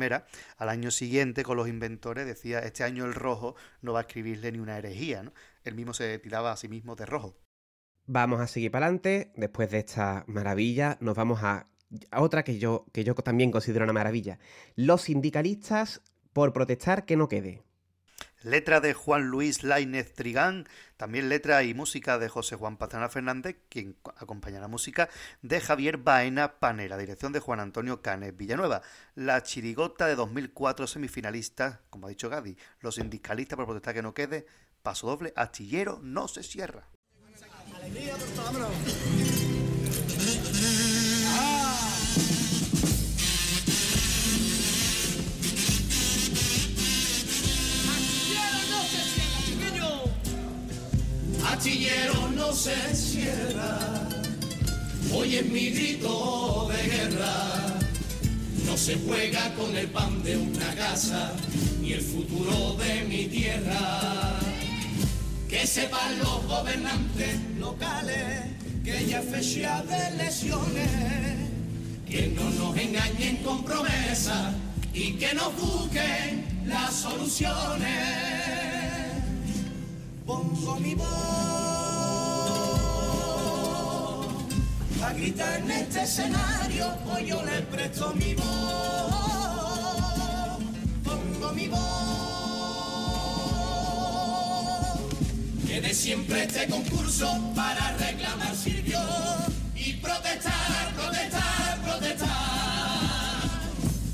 al 0.57 0.69
año 0.69 0.91
siguiente 0.91 1.43
con 1.43 1.57
los 1.57 1.67
inventores 1.67 2.25
decía, 2.25 2.59
este 2.59 2.83
año 2.83 3.05
el 3.05 3.13
rojo 3.13 3.55
no 3.81 3.93
va 3.93 3.99
a 3.99 4.01
escribirle 4.03 4.51
ni 4.51 4.59
una 4.59 4.77
herejía, 4.77 5.23
¿no? 5.23 5.33
Él 5.63 5.75
mismo 5.75 5.93
se 5.93 6.19
tiraba 6.19 6.51
a 6.51 6.57
sí 6.57 6.67
mismo 6.67 6.95
de 6.95 7.05
rojo. 7.05 7.37
Vamos 8.07 8.39
a 8.39 8.47
seguir 8.47 8.71
para 8.71 8.85
adelante. 8.85 9.31
Después 9.35 9.71
de 9.71 9.79
esta 9.79 10.23
maravilla, 10.27 10.97
nos 11.01 11.15
vamos 11.15 11.41
a, 11.43 11.67
a 12.11 12.21
otra 12.21 12.43
que 12.43 12.59
yo, 12.59 12.85
que 12.93 13.03
yo 13.03 13.15
también 13.15 13.51
considero 13.51 13.83
una 13.83 13.93
maravilla. 13.93 14.37
Los 14.75 15.01
sindicalistas 15.03 16.01
por 16.35 16.51
protestar 16.51 17.05
que 17.05 17.15
no 17.15 17.29
quede. 17.29 17.63
Letra 18.43 18.81
de 18.81 18.93
Juan 18.93 19.29
Luis 19.29 19.63
Lainez 19.63 20.13
Trigán, 20.13 20.67
también 20.97 21.29
letra 21.29 21.63
y 21.63 21.73
música 21.73 22.19
de 22.19 22.27
José 22.27 22.57
Juan 22.57 22.75
Pastrana 22.75 23.07
Fernández, 23.07 23.55
quien 23.69 23.95
acompaña 24.17 24.59
la 24.59 24.67
música 24.67 25.07
de 25.41 25.61
Javier 25.61 25.95
Baena 25.95 26.59
Panera, 26.59 26.97
dirección 26.97 27.31
de 27.31 27.39
Juan 27.39 27.61
Antonio 27.61 28.01
Canes 28.01 28.35
Villanueva. 28.35 28.81
La 29.15 29.43
chirigota 29.43 30.07
de 30.07 30.15
2004 30.15 30.87
semifinalista, 30.87 31.83
como 31.89 32.07
ha 32.07 32.09
dicho 32.09 32.29
Gadi, 32.29 32.57
los 32.81 32.95
sindicalistas 32.95 33.55
por 33.55 33.67
protestar 33.67 33.93
que 33.93 34.01
no 34.01 34.13
quede, 34.13 34.45
paso 34.83 35.07
doble, 35.07 35.31
astillero 35.37 36.01
no 36.03 36.27
se 36.27 36.43
cierra. 36.43 36.89
Astillero 51.55 52.27
no 52.35 52.51
se 52.51 52.75
cierra, 52.93 53.79
hoy 55.13 55.37
es 55.37 55.45
mi 55.45 55.69
grito 55.69 56.67
de 56.69 56.83
guerra. 56.83 57.77
No 58.65 58.75
se 58.75 58.95
juega 58.95 59.53
con 59.53 59.73
el 59.77 59.87
pan 59.87 60.21
de 60.21 60.35
una 60.35 60.75
casa, 60.75 61.31
ni 61.79 61.93
el 61.93 62.01
futuro 62.01 62.73
de 62.73 63.05
mi 63.05 63.27
tierra. 63.27 64.37
Que 65.47 65.65
sepan 65.65 66.19
los 66.19 66.45
gobernantes 66.45 67.39
locales 67.57 68.51
que 68.83 69.05
ya 69.05 69.21
es 69.21 69.29
fecha 69.29 69.81
de 69.83 70.07
elecciones, 70.07 70.91
que 72.05 72.27
no 72.35 72.49
nos 72.49 72.77
engañen 72.77 73.37
con 73.37 73.63
promesas 73.63 74.53
y 74.93 75.13
que 75.13 75.33
nos 75.33 75.55
busquen 75.55 76.65
las 76.67 76.93
soluciones 76.93 78.84
pongo 80.25 80.75
mi 80.79 80.95
voz 80.95 81.05
a 85.03 85.13
gritar 85.13 85.59
en 85.59 85.71
este 85.71 86.01
escenario, 86.01 86.87
hoy 87.11 87.27
yo 87.27 87.43
le 87.43 87.61
presto 87.63 88.11
mi 88.15 88.33
voz, 88.33 88.45
pongo 91.03 91.53
mi 91.53 91.67
voz, 91.67 91.79
que 95.67 95.79
de 95.81 95.93
siempre 95.93 96.43
este 96.43 96.67
concurso 96.67 97.27
para 97.55 97.91
reclamar 97.97 98.55
sirvió 98.55 98.99
y 99.75 99.93
protestar, 99.93 100.93
protestar, 100.95 101.81
protestar. 101.83 102.29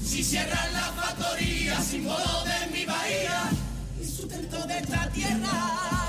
Si 0.03 0.23
cierran 0.25 0.73
la 0.73 0.91
factoría, 0.91 1.79
símbolo 1.79 2.43
de 2.43 2.67
mi 2.77 2.85
bahía 2.85 3.49
y 4.01 4.05
sustento 4.05 4.67
de 4.67 4.77
esta 4.79 5.09
tierra. 5.11 6.00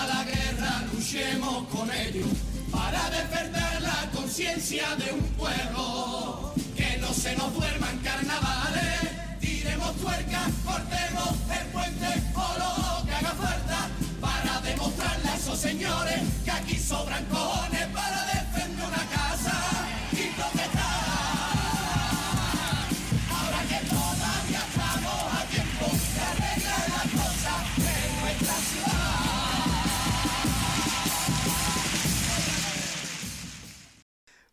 A 0.00 0.06
la 0.06 0.24
guerra, 0.24 0.82
luchemos 0.94 1.66
con 1.68 1.92
ellos 1.92 2.28
para 2.72 3.10
despertar 3.10 3.82
la 3.82 4.10
conciencia 4.14 4.96
de 4.96 5.12
un 5.12 5.22
pueblo. 5.36 6.54
Que 6.74 6.96
no 6.96 7.12
se 7.12 7.36
nos 7.36 7.52
duerman 7.52 7.98
carnavales, 7.98 9.00
tiremos 9.40 9.94
tuercas, 9.96 10.48
cortemos 10.64 11.30
el 11.52 11.66
puente 11.66 12.06
o 12.34 12.48
lo 12.62 13.06
que 13.06 13.12
haga 13.12 13.34
falta 13.34 13.88
para 14.22 14.60
demostrarle 14.62 15.28
a 15.28 15.36
esos 15.36 15.58
señores 15.58 16.20
que 16.46 16.50
aquí 16.50 16.78
sobran 16.78 17.22
cojones 17.26 17.86
para 17.88 18.29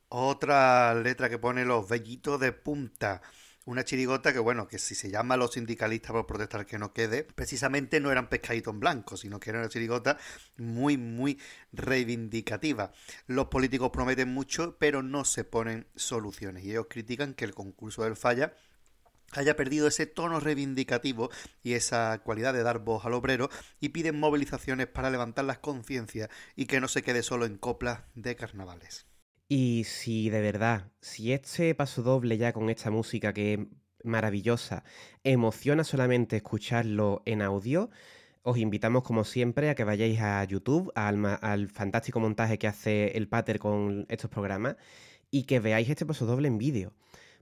Otra 0.09 0.93
letra 0.93 1.29
que 1.29 1.37
pone 1.37 1.65
los 1.65 1.87
vellitos 1.89 2.39
de 2.39 2.53
punta. 2.53 3.21
Una 3.65 3.83
chirigota 3.83 4.31
que, 4.31 4.39
bueno, 4.39 4.69
que 4.69 4.79
si 4.79 4.95
se 4.95 5.11
llama 5.11 5.33
a 5.33 5.37
los 5.37 5.51
sindicalistas 5.53 6.11
por 6.13 6.25
protestar 6.25 6.65
que 6.65 6.79
no 6.79 6.93
quede, 6.93 7.25
precisamente 7.25 7.99
no 7.99 8.09
eran 8.09 8.29
pescaditos 8.29 8.73
en 8.73 8.79
blanco, 8.79 9.17
sino 9.17 9.41
que 9.41 9.49
era 9.49 9.59
una 9.59 9.67
chirigota 9.67 10.17
muy, 10.55 10.95
muy 10.95 11.37
reivindicativa. 11.73 12.93
Los 13.25 13.47
políticos 13.47 13.89
prometen 13.91 14.29
mucho, 14.33 14.77
pero 14.79 15.03
no 15.03 15.25
se 15.25 15.43
ponen 15.43 15.87
soluciones. 15.97 16.63
Y 16.63 16.71
ellos 16.71 16.87
critican 16.89 17.33
que 17.33 17.43
el 17.43 17.53
concurso 17.53 18.03
del 18.05 18.15
falla 18.15 18.53
haya 19.33 19.57
perdido 19.57 19.87
ese 19.87 20.05
tono 20.05 20.39
reivindicativo 20.39 21.29
y 21.63 21.73
esa 21.73 22.21
cualidad 22.23 22.53
de 22.53 22.63
dar 22.63 22.79
voz 22.79 23.03
al 23.03 23.13
obrero 23.13 23.49
y 23.81 23.89
piden 23.89 24.17
movilizaciones 24.17 24.87
para 24.87 25.09
levantar 25.09 25.43
las 25.43 25.59
conciencias 25.59 26.29
y 26.55 26.65
que 26.67 26.79
no 26.79 26.87
se 26.87 27.03
quede 27.03 27.23
solo 27.23 27.45
en 27.45 27.57
coplas 27.57 28.03
de 28.15 28.37
carnavales. 28.37 29.06
Y 29.49 29.85
si 29.85 30.29
de 30.29 30.41
verdad, 30.41 30.91
si 30.99 31.31
este 31.31 31.73
paso 31.73 32.03
doble 32.03 32.37
ya 32.37 32.51
con 32.51 32.69
esta 32.69 32.91
música 32.91 33.33
que 33.33 33.53
es 33.53 33.59
maravillosa, 34.03 34.83
emociona 35.23 35.83
solamente 35.83 36.35
escucharlo 36.37 37.21
en 37.25 37.41
audio, 37.41 37.89
os 38.43 38.57
invitamos 38.57 39.03
como 39.03 39.23
siempre 39.23 39.69
a 39.69 39.75
que 39.75 39.85
vayáis 39.85 40.19
a 40.21 40.43
YouTube, 40.43 40.91
al, 40.95 41.39
al 41.41 41.69
fantástico 41.69 42.19
montaje 42.19 42.57
que 42.57 42.67
hace 42.67 43.17
el 43.17 43.29
Pater 43.29 43.59
con 43.59 44.05
estos 44.09 44.29
programas 44.29 44.75
y 45.31 45.43
que 45.43 45.59
veáis 45.59 45.89
este 45.89 46.05
paso 46.05 46.25
doble 46.25 46.47
en 46.47 46.57
vídeo. 46.57 46.93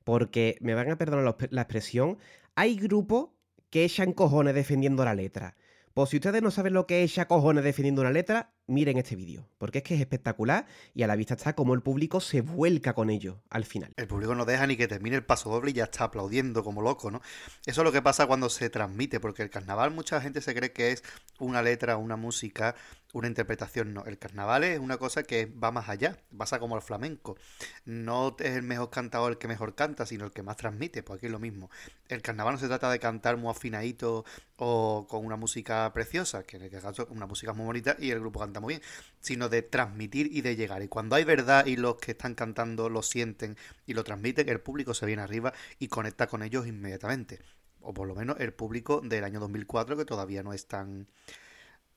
Porque 0.04 0.58
me 0.62 0.76
van 0.76 0.92
a 0.92 0.98
perdonar 0.98 1.36
la 1.50 1.62
expresión, 1.62 2.20
hay 2.56 2.76
grupos 2.76 3.30
que 3.72 3.84
echan 3.84 4.14
cojones 4.14 4.54
defendiendo 4.56 5.04
la 5.06 5.16
letra. 5.16 5.56
Pues 5.96 6.10
si 6.10 6.18
ustedes 6.18 6.42
no 6.42 6.52
saben 6.52 6.74
lo 6.74 6.88
que 6.88 7.06
es 7.06 7.14
echa 7.14 7.26
cojones 7.26 7.64
defendiendo 7.64 8.02
una 8.02 8.12
letra, 8.12 8.52
miren 8.68 8.98
este 8.98 9.16
vídeo, 9.16 9.48
porque 9.58 9.78
es 9.78 9.84
que 9.86 9.96
es 9.96 10.02
espectacular 10.02 10.66
y 10.94 11.04
a 11.04 11.08
la 11.08 11.16
vista 11.16 11.36
está 11.36 11.56
como 11.56 11.74
el 11.74 11.82
público 11.82 12.20
se 12.20 12.42
vuelca 12.42 12.92
con 12.92 13.10
ello 13.10 13.42
al 13.50 13.64
final. 13.64 13.94
El 13.96 14.06
público 14.06 14.36
no 14.36 14.44
deja 14.44 14.68
ni 14.68 14.76
que 14.76 14.90
termine 14.90 15.16
el 15.16 15.24
paso 15.24 15.50
doble 15.50 15.72
y 15.72 15.76
ya 15.76 15.86
está 15.86 16.04
aplaudiendo 16.04 16.66
como 16.66 16.82
loco, 16.82 17.12
¿no? 17.12 17.22
Eso 17.66 17.80
es 17.80 17.86
lo 17.86 17.94
que 17.94 18.02
pasa 18.02 18.28
cuando 18.28 18.50
se 18.50 18.70
transmite, 18.70 19.22
porque 19.22 19.42
el 19.42 19.50
carnaval 19.50 19.92
mucha 19.92 20.20
gente 20.20 20.42
se 20.42 20.54
cree 20.54 20.74
que 20.74 20.92
es 20.92 21.02
una 21.40 21.62
letra, 21.62 21.96
una 21.96 22.18
música 22.18 22.76
una 23.16 23.30
interpretación 23.30 23.94
no. 23.94 24.04
El 24.04 24.20
carnaval 24.20 24.66
es 24.66 24.78
una 24.78 24.98
cosa 24.98 25.24
que 25.24 25.46
va 25.46 25.72
más 25.72 25.88
allá, 25.88 26.18
pasa 26.38 26.60
como 26.60 26.76
el 26.76 26.82
flamenco. 26.82 27.38
No 27.86 28.36
es 28.40 28.58
el 28.58 28.64
mejor 28.64 28.90
cantador 28.90 29.32
el 29.32 29.38
que 29.38 29.48
mejor 29.48 29.74
canta, 29.74 30.06
sino 30.06 30.26
el 30.26 30.34
que 30.34 30.44
más 30.44 30.58
transmite, 30.58 31.02
pues 31.02 31.18
aquí 31.18 31.28
es 31.28 31.32
lo 31.32 31.40
mismo. 31.40 31.70
El 32.10 32.22
carnaval 32.22 32.56
no 32.56 32.60
se 32.60 32.68
trata 32.68 32.92
de 32.92 33.00
cantar 33.00 33.38
muy 33.38 33.50
afinadito 33.50 34.26
o 34.58 35.08
con 35.10 35.26
una 35.26 35.38
música 35.38 35.90
preciosa, 35.94 36.44
que 36.44 36.58
en 36.58 36.64
el 36.64 36.70
caso 36.70 37.08
una 37.10 37.26
música 37.26 37.54
muy 37.54 37.66
bonita 37.66 37.96
y 37.98 38.12
el 38.12 38.20
grupo 38.20 38.42
canta 38.42 38.60
muy 38.60 38.74
bien, 38.74 38.82
sino 39.22 39.48
de 39.48 39.62
transmitir 39.62 40.28
y 40.30 40.42
de 40.42 40.58
llegar. 40.58 40.84
Y 40.84 40.90
cuando 40.90 41.16
hay 41.16 41.24
verdad 41.24 41.68
y 41.68 41.78
los 41.78 41.96
que 41.96 42.12
están 42.12 42.36
cantando 42.36 42.90
lo 42.90 43.02
sienten 43.02 43.56
y 43.86 43.94
lo 43.94 44.04
transmiten, 44.04 44.50
el 44.50 44.60
público 44.60 44.94
se 44.94 45.06
viene 45.06 45.22
arriba 45.22 45.54
y 45.80 45.88
conecta 45.88 46.28
con 46.28 46.44
ellos 46.44 46.68
inmediatamente. 46.68 47.40
O 47.80 47.94
por 47.94 48.10
lo 48.10 48.16
menos 48.16 48.36
el 48.42 48.52
público 48.54 49.00
del 49.00 49.24
año 49.24 49.40
2004 49.40 49.96
que 49.96 50.04
todavía 50.04 50.44
no 50.44 50.52
es 50.52 50.68
tan 50.68 51.08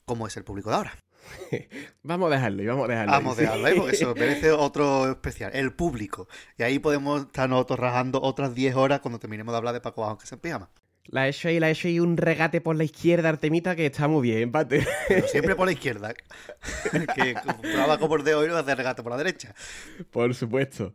como 0.05 0.27
es 0.29 0.37
el 0.37 0.45
público 0.45 0.71
de 0.71 0.77
ahora. 0.77 1.08
vamos 2.03 2.31
a 2.31 2.35
dejarlo 2.37 2.62
y 2.62 2.66
vamos 2.66 2.85
a 2.85 2.89
dejarlo. 2.89 3.12
Vamos 3.12 3.39
a 3.39 3.41
dejarlo, 3.41 3.69
¿eh? 3.69 3.75
porque 3.77 3.97
eso 3.97 4.14
merece 4.14 4.53
otro 4.53 5.11
especial. 5.11 5.51
El 5.55 5.73
público. 5.73 6.29
Y 6.57 6.62
ahí 6.62 6.79
podemos 6.79 7.23
estar 7.23 7.49
nosotros 7.49 7.79
rajando 7.79 8.21
otras 8.23 8.55
10 8.55 8.77
horas 8.77 9.01
cuando 9.01 9.19
terminemos 9.19 9.53
de 9.53 9.59
hablar 9.59 9.75
de 9.75 9.81
Paco 9.81 10.03
Bajo 10.03 10.19
que 10.19 10.27
se 10.27 10.35
en 10.35 10.41
pijama. 10.41 10.71
La 11.11 11.27
he 11.27 11.31
hecho 11.31 11.49
ahí, 11.49 11.59
la 11.59 11.69
he 11.69 11.73
hecho 11.73 11.89
ahí 11.89 12.01
un 12.01 12.19
regate 12.19 12.61
por 12.61 12.77
la 12.77 12.85
izquierda, 12.85 13.31
Artemita, 13.31 13.75
que 13.75 13.87
está 13.87 14.09
muy 14.09 14.23
bien, 14.23 14.43
empate. 14.43 14.87
Pero 15.09 15.27
siempre 15.27 15.57
por 15.57 15.66
la 15.66 15.73
izquierda. 15.79 16.12
que 17.14 17.35
trabajo 17.73 18.09
por 18.09 18.23
de 18.23 18.35
hoy 18.35 18.49
no 18.49 18.57
hace 18.57 18.75
regate 18.75 19.03
por 19.03 19.12
la 19.12 19.19
derecha. 19.19 19.55
Por 20.11 20.35
supuesto. 20.35 20.93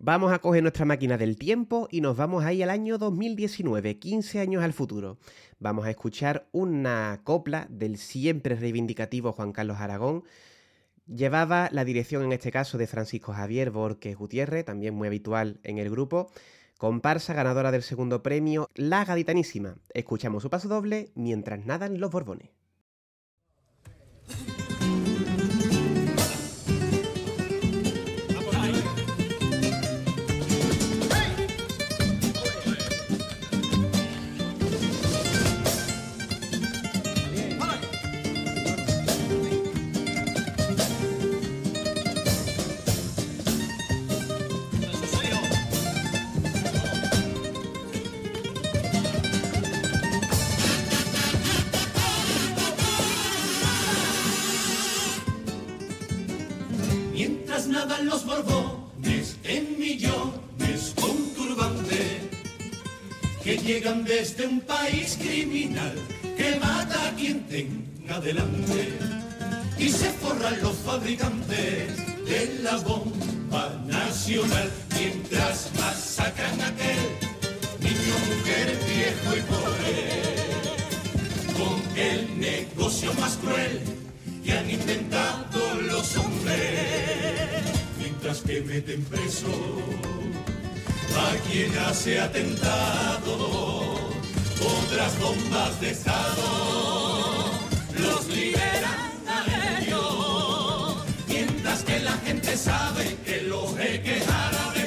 Vamos 0.00 0.32
a 0.32 0.38
coger 0.38 0.62
nuestra 0.62 0.84
máquina 0.84 1.18
del 1.18 1.36
tiempo 1.36 1.88
y 1.90 2.02
nos 2.02 2.16
vamos 2.16 2.44
ahí 2.44 2.62
al 2.62 2.70
año 2.70 2.98
2019, 2.98 3.98
15 3.98 4.38
años 4.38 4.62
al 4.62 4.72
futuro. 4.72 5.18
Vamos 5.60 5.86
a 5.86 5.90
escuchar 5.90 6.48
una 6.52 7.20
copla 7.24 7.66
del 7.68 7.98
siempre 7.98 8.54
reivindicativo 8.54 9.32
Juan 9.32 9.52
Carlos 9.52 9.78
Aragón. 9.78 10.22
Llevaba 11.06 11.68
la 11.72 11.84
dirección 11.84 12.22
en 12.22 12.32
este 12.32 12.52
caso 12.52 12.78
de 12.78 12.86
Francisco 12.86 13.32
Javier 13.32 13.72
Borges 13.72 14.16
Gutiérrez, 14.16 14.64
también 14.64 14.94
muy 14.94 15.08
habitual 15.08 15.58
en 15.64 15.78
el 15.78 15.90
grupo. 15.90 16.30
Comparsa 16.76 17.34
ganadora 17.34 17.72
del 17.72 17.82
segundo 17.82 18.22
premio, 18.22 18.70
La 18.74 19.04
Gaditanísima. 19.04 19.78
Escuchamos 19.94 20.44
su 20.44 20.50
paso 20.50 20.68
doble 20.68 21.10
mientras 21.16 21.66
nadan 21.66 21.98
los 21.98 22.12
Borbones. 22.12 22.50
Los 58.04 58.24
borbones 58.24 59.36
en 59.42 59.76
millones 59.80 60.94
con 60.94 61.16
turbante 61.34 62.30
que 63.42 63.58
llegan 63.58 64.04
desde 64.04 64.46
un 64.46 64.60
país 64.60 65.18
criminal 65.20 65.94
que 66.36 66.54
mata 66.60 67.08
a 67.08 67.16
quien 67.16 67.44
tenga 67.48 68.20
delante 68.20 68.92
y 69.76 69.88
se 69.88 70.08
forran 70.10 70.62
los 70.62 70.76
fabricantes 70.76 71.96
de 72.26 72.60
la 72.62 72.76
bomba 72.76 73.82
nacional 73.86 74.70
mientras 74.96 75.70
masacran 75.80 76.60
a 76.60 76.68
aquel 76.68 77.02
niño, 77.80 78.14
mujer, 78.28 78.78
viejo 78.86 79.36
y 79.36 79.42
pobre 79.50 80.22
con 81.58 81.98
el 81.98 82.38
negocio 82.38 83.12
más 83.14 83.36
cruel 83.38 83.80
que 84.44 84.52
han 84.52 84.70
inventado 84.70 85.74
los 85.90 86.16
hombres 86.16 87.27
meten 88.62 89.04
preso 89.04 89.46
a 91.16 91.36
quien 91.48 91.76
hace 91.78 92.20
atentado 92.20 93.36
otras 94.60 95.18
bombas 95.20 95.80
de 95.80 95.90
Estado. 95.90 97.50
Los 97.98 98.26
liberan 98.28 99.12
a 99.26 99.80
ellos, 99.80 100.96
mientras 101.28 101.82
que 101.84 102.00
la 102.00 102.12
gente 102.12 102.56
sabe 102.56 103.16
que 103.24 103.42
los 103.42 103.76
jeques 103.76 104.24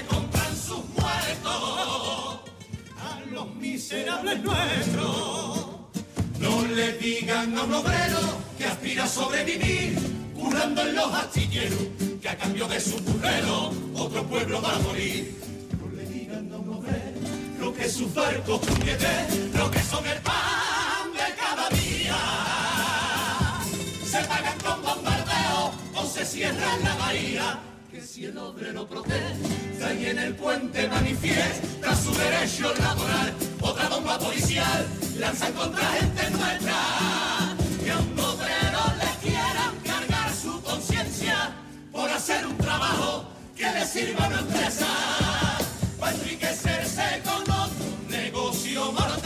compran 0.10 0.56
sus 0.56 0.84
muertos 0.90 2.40
a 3.00 3.20
los 3.32 3.56
miserables 3.56 4.44
nuestros. 4.44 5.68
No 6.40 6.66
le 6.76 6.94
digan 6.94 7.58
a 7.58 7.64
un 7.64 7.74
obrero 7.74 8.20
que 8.58 8.66
aspira 8.66 9.04
a 9.06 9.08
sobrevivir 9.08 9.98
curando 10.34 10.82
en 10.82 10.96
los 10.96 11.14
astilleros 11.14 12.11
que 12.22 12.30
a 12.30 12.38
cambio 12.38 12.68
de 12.68 12.80
su 12.80 12.98
burrero 13.00 13.72
otro 13.96 14.24
pueblo 14.28 14.62
va 14.62 14.76
a 14.76 14.80
morir. 14.80 15.36
No 15.80 15.96
le 15.96 16.06
digan 16.06 16.52
a 16.54 16.58
un 16.58 16.70
obrero 16.76 17.20
lo 17.60 17.74
que 17.74 17.90
sus 17.90 18.14
barcos 18.14 18.62
juguetes, 18.62 19.56
lo 19.56 19.72
que 19.72 19.80
son 19.82 20.06
el 20.06 20.20
pan 20.22 21.12
de 21.14 21.36
cada 21.36 21.70
día. 21.70 22.18
Se 24.06 24.20
pagan 24.26 24.60
con 24.60 24.82
bombardeo 24.84 25.72
o 25.96 26.06
se 26.06 26.24
cierran 26.26 26.84
la 26.84 26.96
bahía. 26.96 27.60
Que 27.90 28.02
si 28.02 28.26
el 28.26 28.38
obrero 28.38 28.88
protesta 28.88 29.94
y 29.94 30.06
en 30.06 30.20
el 30.20 30.36
puente 30.36 30.88
manifiesta 30.88 31.96
su 31.96 32.14
derecho 32.14 32.74
laboral, 32.76 33.34
otra 33.62 33.90
bomba 33.90 34.18
policial 34.18 34.88
lanzan 35.18 35.54
contra 35.54 35.86
gente 35.88 36.30
nuestra. 36.30 37.51
Hacer 42.32 42.48
un 42.48 42.58
trabajo 42.58 43.26
que 43.56 43.64
le 43.64 43.86
sirva 43.86 44.26
a 44.26 44.30
la 44.30 44.40
empresa, 44.40 44.88
para 46.00 46.16
enriquecerse 46.16 47.22
con 47.24 47.42
otro 47.42 47.86
negocio 48.10 48.92
mortal. 48.92 49.22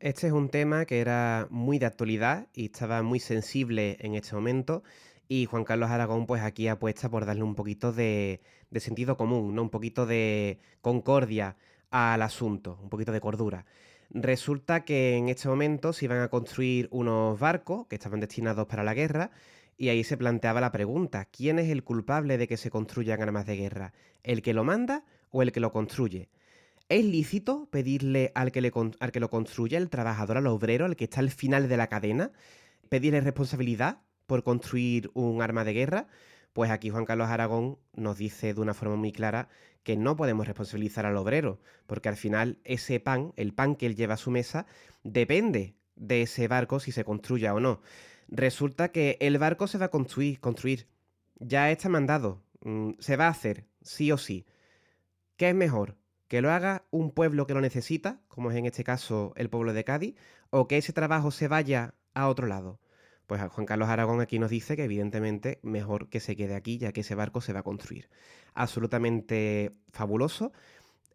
Este 0.00 0.26
es 0.26 0.32
un 0.34 0.50
tema 0.50 0.84
que 0.84 1.00
era 1.00 1.46
muy 1.50 1.78
de 1.78 1.86
actualidad 1.86 2.46
y 2.52 2.66
estaba 2.66 3.02
muy 3.02 3.20
sensible 3.20 3.96
en 4.00 4.14
este 4.14 4.34
momento. 4.34 4.82
Y 5.28 5.46
Juan 5.46 5.64
Carlos 5.64 5.90
Aragón, 5.90 6.26
pues 6.26 6.42
aquí 6.42 6.68
apuesta 6.68 7.08
por 7.08 7.24
darle 7.24 7.42
un 7.42 7.54
poquito 7.54 7.92
de, 7.92 8.40
sentido 8.76 9.16
común, 9.16 9.54
¿no? 9.54 9.62
Un 9.62 9.70
poquito 9.70 10.06
de 10.06 10.58
concordia 10.80 11.56
al 11.90 12.22
asunto, 12.22 12.78
un 12.82 12.90
poquito 12.90 13.12
de 13.12 13.20
cordura. 13.20 13.64
Resulta 14.10 14.84
que 14.84 15.16
en 15.16 15.28
este 15.28 15.48
momento 15.48 15.92
se 15.92 16.04
iban 16.04 16.20
a 16.20 16.28
construir 16.28 16.88
unos 16.90 17.38
barcos 17.38 17.86
que 17.86 17.96
estaban 17.96 18.20
destinados 18.20 18.66
para 18.66 18.84
la 18.84 18.94
guerra 18.94 19.30
y 19.76 19.88
ahí 19.88 20.04
se 20.04 20.16
planteaba 20.16 20.60
la 20.60 20.72
pregunta, 20.72 21.24
¿quién 21.24 21.58
es 21.58 21.70
el 21.70 21.82
culpable 21.82 22.38
de 22.38 22.46
que 22.46 22.56
se 22.56 22.70
construyan 22.70 23.22
armas 23.22 23.46
de 23.46 23.56
guerra? 23.56 23.92
¿El 24.22 24.42
que 24.42 24.54
lo 24.54 24.62
manda 24.62 25.04
o 25.30 25.42
el 25.42 25.52
que 25.52 25.60
lo 25.60 25.72
construye? 25.72 26.28
¿Es 26.88 27.04
lícito 27.04 27.66
pedirle 27.70 28.30
al 28.34 28.52
que, 28.52 28.70
al 29.00 29.12
que 29.12 29.20
lo 29.20 29.30
construye, 29.30 29.76
el 29.76 29.88
trabajador, 29.88 30.36
al 30.36 30.46
obrero, 30.46 30.84
al 30.84 30.96
que 30.96 31.04
está 31.04 31.20
al 31.20 31.30
final 31.30 31.68
de 31.68 31.76
la 31.76 31.88
cadena, 31.88 32.30
pedirle 32.88 33.20
responsabilidad 33.20 34.02
por 34.26 34.42
construir 34.42 35.10
un 35.14 35.42
arma 35.42 35.64
de 35.64 35.72
guerra? 35.72 36.08
Pues 36.52 36.70
aquí 36.70 36.90
Juan 36.90 37.04
Carlos 37.04 37.28
Aragón 37.28 37.78
nos 37.94 38.16
dice 38.16 38.54
de 38.54 38.60
una 38.60 38.74
forma 38.74 38.96
muy 38.96 39.12
clara 39.12 39.48
que 39.82 39.96
no 39.96 40.16
podemos 40.16 40.46
responsabilizar 40.46 41.04
al 41.04 41.16
obrero, 41.16 41.60
porque 41.86 42.08
al 42.08 42.16
final 42.16 42.58
ese 42.64 43.00
pan, 43.00 43.32
el 43.36 43.52
pan 43.52 43.76
que 43.76 43.86
él 43.86 43.96
lleva 43.96 44.14
a 44.14 44.18
su 44.18 44.30
mesa, 44.30 44.66
depende 45.02 45.74
de 45.96 46.22
ese 46.22 46.48
barco 46.48 46.80
si 46.80 46.92
se 46.92 47.04
construya 47.04 47.54
o 47.54 47.60
no. 47.60 47.82
Resulta 48.28 48.90
que 48.90 49.18
el 49.20 49.38
barco 49.38 49.66
se 49.66 49.78
va 49.78 49.86
a 49.86 49.90
construir, 49.90 50.40
construir. 50.40 50.88
Ya 51.38 51.70
está 51.70 51.88
mandado, 51.88 52.42
mm, 52.62 52.92
se 52.98 53.16
va 53.16 53.26
a 53.26 53.30
hacer, 53.30 53.66
sí 53.82 54.10
o 54.12 54.18
sí. 54.18 54.46
¿Qué 55.36 55.50
es 55.50 55.54
mejor? 55.54 55.96
¿Que 56.28 56.40
lo 56.40 56.50
haga 56.50 56.84
un 56.90 57.10
pueblo 57.10 57.46
que 57.46 57.54
lo 57.54 57.60
necesita, 57.60 58.22
como 58.28 58.50
es 58.50 58.56
en 58.56 58.66
este 58.66 58.84
caso 58.84 59.32
el 59.36 59.50
pueblo 59.50 59.72
de 59.72 59.84
Cádiz, 59.84 60.16
o 60.50 60.68
que 60.68 60.78
ese 60.78 60.92
trabajo 60.92 61.30
se 61.30 61.48
vaya 61.48 61.94
a 62.14 62.28
otro 62.28 62.46
lado? 62.46 62.80
Pues 63.26 63.40
Juan 63.50 63.66
Carlos 63.66 63.88
Aragón 63.88 64.20
aquí 64.20 64.38
nos 64.38 64.50
dice 64.50 64.76
que 64.76 64.84
evidentemente 64.84 65.58
mejor 65.62 66.08
que 66.08 66.20
se 66.20 66.36
quede 66.36 66.54
aquí 66.54 66.78
ya 66.78 66.92
que 66.92 67.00
ese 67.00 67.14
barco 67.14 67.40
se 67.40 67.52
va 67.52 67.60
a 67.60 67.62
construir. 67.62 68.08
Absolutamente 68.54 69.72
fabuloso. 69.92 70.52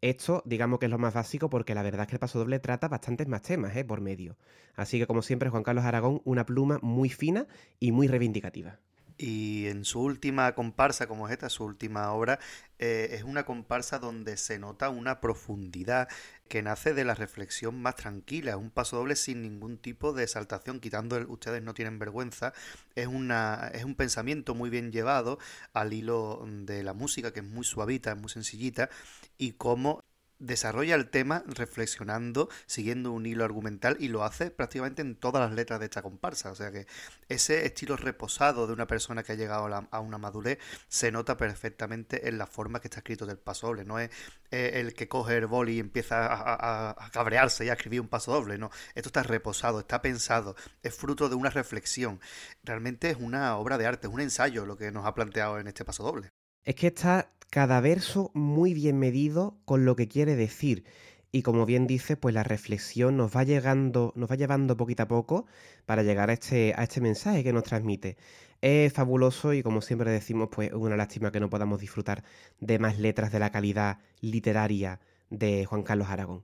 Esto, 0.01 0.41
digamos 0.45 0.80
que 0.80 0.86
es 0.86 0.91
lo 0.91 0.97
más 0.97 1.14
básico 1.14 1.49
porque 1.49 1.76
la 1.76 1.84
verdad 1.84 2.01
es 2.01 2.07
que 2.07 2.16
el 2.16 2.20
paso 2.20 2.39
doble 2.39 2.60
trata 2.60 2.88
bastantes 2.88 3.28
más 3.28 3.41
temas 3.41 3.76
¿eh? 3.76 3.84
por 3.84 4.01
medio. 4.01 4.38
Así 4.76 4.97
que 4.97 5.07
como 5.07 5.22
siempre, 5.22 5.49
Juan 5.49 5.64
Carlos 5.64 5.84
Aragón, 5.84 6.22
una 6.24 6.45
pluma 6.45 6.80
muy 6.82 7.10
fina 7.10 7.47
y 7.80 7.91
muy 7.91 8.07
reivindicativa. 8.07 8.80
Y 9.22 9.68
en 9.68 9.84
su 9.84 10.01
última 10.01 10.55
comparsa, 10.55 11.05
como 11.05 11.28
es 11.28 11.34
esta, 11.34 11.49
su 11.49 11.66
última 11.66 12.14
obra, 12.14 12.39
eh, 12.80 13.10
es 13.12 13.24
una 13.24 13.43
comparsa 13.43 13.99
donde 13.99 14.38
se 14.38 14.57
nota 14.60 14.89
una 14.89 15.20
profundidad 15.20 16.07
que 16.50 16.64
nace 16.64 16.93
de 16.93 17.06
la 17.06 17.16
reflexión 17.16 17.82
más 17.82 17.95
tranquila, 17.95 18.58
un 18.58 18.72
paso 18.72 18.97
doble 18.97 19.16
sin 19.16 19.41
ningún 19.43 19.78
tipo 19.78 20.14
de 20.14 20.24
exaltación, 20.24 20.80
quitando 20.80 21.16
el 21.16 21.28
ustedes 21.28 21.62
no 21.64 21.74
tienen 21.74 22.00
vergüenza, 22.00 22.54
es, 22.95 23.08
una, 23.08 23.70
es 23.74 23.86
un 23.86 23.95
pensamiento 23.95 24.56
muy 24.56 24.70
bien 24.70 24.91
llevado 24.91 25.39
al 25.74 25.93
hilo 25.93 26.43
de 26.47 26.84
la 26.84 26.93
música, 26.93 27.32
que 27.32 27.41
es 27.41 27.45
muy 27.45 27.64
suavita, 27.64 28.16
muy 28.16 28.30
sencillita, 28.30 28.89
y 29.38 29.54
cómo 29.54 30.04
desarrolla 30.40 30.96
el 30.96 31.10
tema 31.10 31.44
reflexionando, 31.46 32.50
siguiendo 32.66 33.12
un 33.12 33.26
hilo 33.26 33.44
argumental 33.44 33.98
y 34.00 34.08
lo 34.08 34.24
hace 34.24 34.52
prácticamente 34.52 35.02
en 35.02 35.16
todas 35.16 35.42
las 35.42 35.54
letras 35.54 35.80
de 35.80 35.86
esta 35.86 36.02
comparsa. 36.02 36.52
O 36.52 36.56
sea 36.56 36.72
que 36.72 36.88
ese 37.28 37.66
estilo 37.66 37.98
reposado 37.98 38.66
de 38.66 38.74
una 38.74 38.88
persona 38.88 39.24
que 39.24 39.34
ha 39.34 39.36
llegado 39.36 39.88
a, 39.92 40.00
una 40.00 40.18
madurez 40.18 40.60
se 40.88 41.12
nota 41.12 41.38
perfectamente 41.38 42.28
en 42.28 42.38
la 42.38 42.48
forma 42.48 42.80
que 42.80 42.88
está 42.88 43.00
escrito 43.00 43.26
del 43.26 43.38
paso 43.38 43.68
doble. 43.68 43.84
No 43.86 44.00
es 44.00 44.10
eh, 44.52 44.72
el 44.76 44.94
que 44.94 45.08
coge 45.08 45.38
el 45.38 45.48
boli 45.48 45.74
y 45.74 45.80
empieza 45.80 46.28
a, 46.30 47.10
cabrearse 47.12 47.66
y 47.66 47.70
a 47.70 47.74
escribir 47.74 48.02
un 48.02 48.08
paso 48.08 48.32
doble. 48.32 48.58
No, 48.58 48.72
esto 48.96 49.10
está 49.10 49.24
reposado, 49.24 49.80
está 49.80 50.02
pensado, 50.02 50.56
es 50.82 50.96
fruto 50.96 51.30
de 51.30 51.36
una 51.36 51.50
reflexión. 51.50 52.20
Realmente 52.64 53.10
es 53.10 53.18
una 53.18 53.58
obra 53.58 53.78
de 53.78 53.86
arte, 53.86 54.08
es 54.08 54.14
un 54.14 54.22
ensayo 54.22 54.66
lo 54.66 54.78
que 54.78 54.92
nos 54.92 55.06
ha 55.06 55.14
planteado 55.14 55.60
en 55.60 55.68
este 55.68 55.86
paso 55.86 56.04
doble. 56.04 56.30
Es 56.64 56.76
que 56.76 56.88
está 56.88 57.32
cada 57.50 57.82
verso 57.82 58.32
muy 58.34 58.74
bien 58.74 59.00
medido 59.00 59.58
con 59.66 59.86
lo 59.86 59.95
que 59.95 60.08
quiere 60.08 60.36
decir. 60.36 60.84
Y 61.32 61.43
como 61.43 61.66
bien 61.66 61.88
dice, 61.88 62.18
pues 62.18 62.34
la 62.34 62.43
reflexión 62.43 63.18
nos 63.18 63.36
va 63.36 63.43
llegando, 63.43 64.14
nos 64.16 64.32
va 64.32 64.36
llevando 64.36 64.78
poquito 64.78 65.04
a 65.04 65.08
poco 65.08 65.45
para 65.86 66.04
llegar 66.04 66.30
a 66.30 66.34
este, 66.34 66.74
a 66.76 66.84
este 66.84 67.02
mensaje 67.02 67.43
que 67.43 67.54
nos 67.54 67.64
transmite. 67.64 68.18
Es 68.62 68.93
fabuloso 68.93 69.54
y 69.54 69.64
como 69.64 69.82
siempre 69.82 70.12
decimos, 70.12 70.50
pues 70.52 70.70
es 70.70 70.76
una 70.76 70.97
lástima 70.97 71.32
que 71.32 71.39
no 71.39 71.50
podamos 71.50 71.80
disfrutar 71.80 72.24
de 72.60 72.80
más 72.80 72.97
letras 73.00 73.32
de 73.32 73.39
la 73.39 73.52
calidad 73.52 74.00
literaria 74.22 75.00
de 75.30 75.66
Juan 75.66 75.84
Carlos 75.84 76.10
Aragón. 76.10 76.43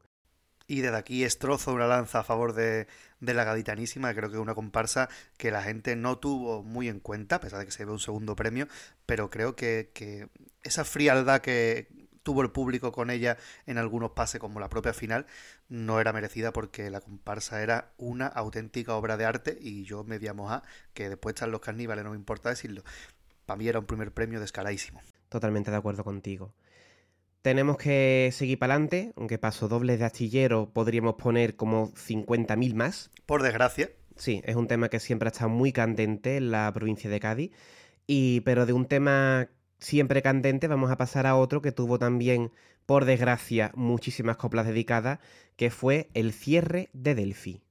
Y 0.68 0.82
desde 0.82 0.98
aquí 0.98 1.24
estrozo 1.24 1.74
una 1.74 1.88
lanza 1.88 2.20
a 2.20 2.24
favor 2.24 2.54
de, 2.54 2.88
de, 3.20 3.34
la 3.34 3.44
gaditanísima, 3.44 4.14
creo 4.16 4.30
que 4.30 4.36
es 4.36 4.42
una 4.42 4.56
comparsa 4.56 5.10
que 5.38 5.52
la 5.52 5.62
gente 5.62 5.96
no 5.96 6.18
tuvo 6.18 6.64
muy 6.64 6.90
en 6.90 7.00
cuenta, 7.00 7.36
a 7.36 7.40
pesar 7.40 7.60
de 7.60 7.66
que 7.66 7.72
se 7.72 7.86
ve 7.86 7.92
un 7.92 8.00
segundo 8.00 8.36
premio, 8.36 8.68
pero 9.06 9.30
creo 9.30 9.56
que, 9.56 9.92
que 9.94 10.28
esa 10.64 10.84
frialdad 10.84 11.42
que 11.42 11.88
tuvo 12.26 12.42
el 12.42 12.50
público 12.50 12.92
con 12.92 13.12
ella 13.12 13.38
en 13.68 13.78
algunos 13.78 14.12
pases, 14.12 14.42
como 14.42 14.60
la 14.60 14.68
propia 14.68 14.94
final, 14.94 15.28
no 15.70 16.02
era 16.02 16.12
merecida 16.12 16.52
porque 16.52 16.90
la 16.90 17.00
comparsa 17.00 17.62
era 17.62 17.94
una 17.98 18.26
auténtica 18.26 18.96
obra 18.96 19.16
de 19.16 19.26
arte 19.26 19.58
y 19.62 19.84
yo 19.84 20.04
me 20.04 20.18
voy 20.18 20.30
a 20.50 20.64
que 20.96 21.08
después 21.08 21.36
están 21.36 21.52
los 21.52 21.62
caníbales, 21.62 22.04
no 22.04 22.10
me 22.10 22.18
importa 22.18 22.50
decirlo. 22.50 22.84
Para 23.46 23.58
mí 23.58 23.68
era 23.68 23.78
un 23.78 23.86
primer 23.86 24.12
premio 24.12 24.40
descaradísimo. 24.40 25.02
Totalmente 25.30 25.70
de 25.70 25.78
acuerdo 25.78 26.04
contigo. 26.04 26.52
Tenemos 27.46 27.78
que 27.78 28.32
seguir 28.34 28.58
para 28.58 28.74
adelante, 28.74 29.14
aunque 29.16 29.38
paso 29.38 29.68
doble 29.68 29.98
de 29.98 30.04
astillero 30.04 30.72
podríamos 30.74 31.14
poner 31.14 31.56
como 31.56 31.94
50.000 31.94 32.74
más. 32.74 33.12
Por 33.28 33.44
desgracia. 33.44 33.92
Sí, 34.16 34.42
es 34.46 34.56
un 34.56 34.66
tema 34.66 34.90
que 34.90 35.00
siempre 35.00 35.28
ha 35.28 35.32
estado 35.32 35.52
muy 35.52 35.72
candente 35.72 36.38
en 36.38 36.50
la 36.50 36.72
provincia 36.74 37.08
de 37.08 37.20
Cádiz. 37.20 37.52
Y, 38.08 38.40
pero 38.40 38.66
de 38.66 38.74
un 38.74 38.88
tema 38.88 39.48
siempre 39.78 40.24
candente 40.24 40.68
vamos 40.68 40.90
a 40.90 40.98
pasar 40.98 41.28
a 41.28 41.36
otro 41.36 41.62
que 41.62 41.72
tuvo 41.72 42.00
también, 42.00 42.52
por 42.88 43.06
desgracia, 43.06 43.72
muchísimas 43.76 44.38
coplas 44.38 44.66
dedicadas, 44.66 45.20
que 45.56 45.70
fue 45.70 46.10
el 46.16 46.34
cierre 46.34 46.90
de 46.94 47.14
Delphi. 47.14 47.62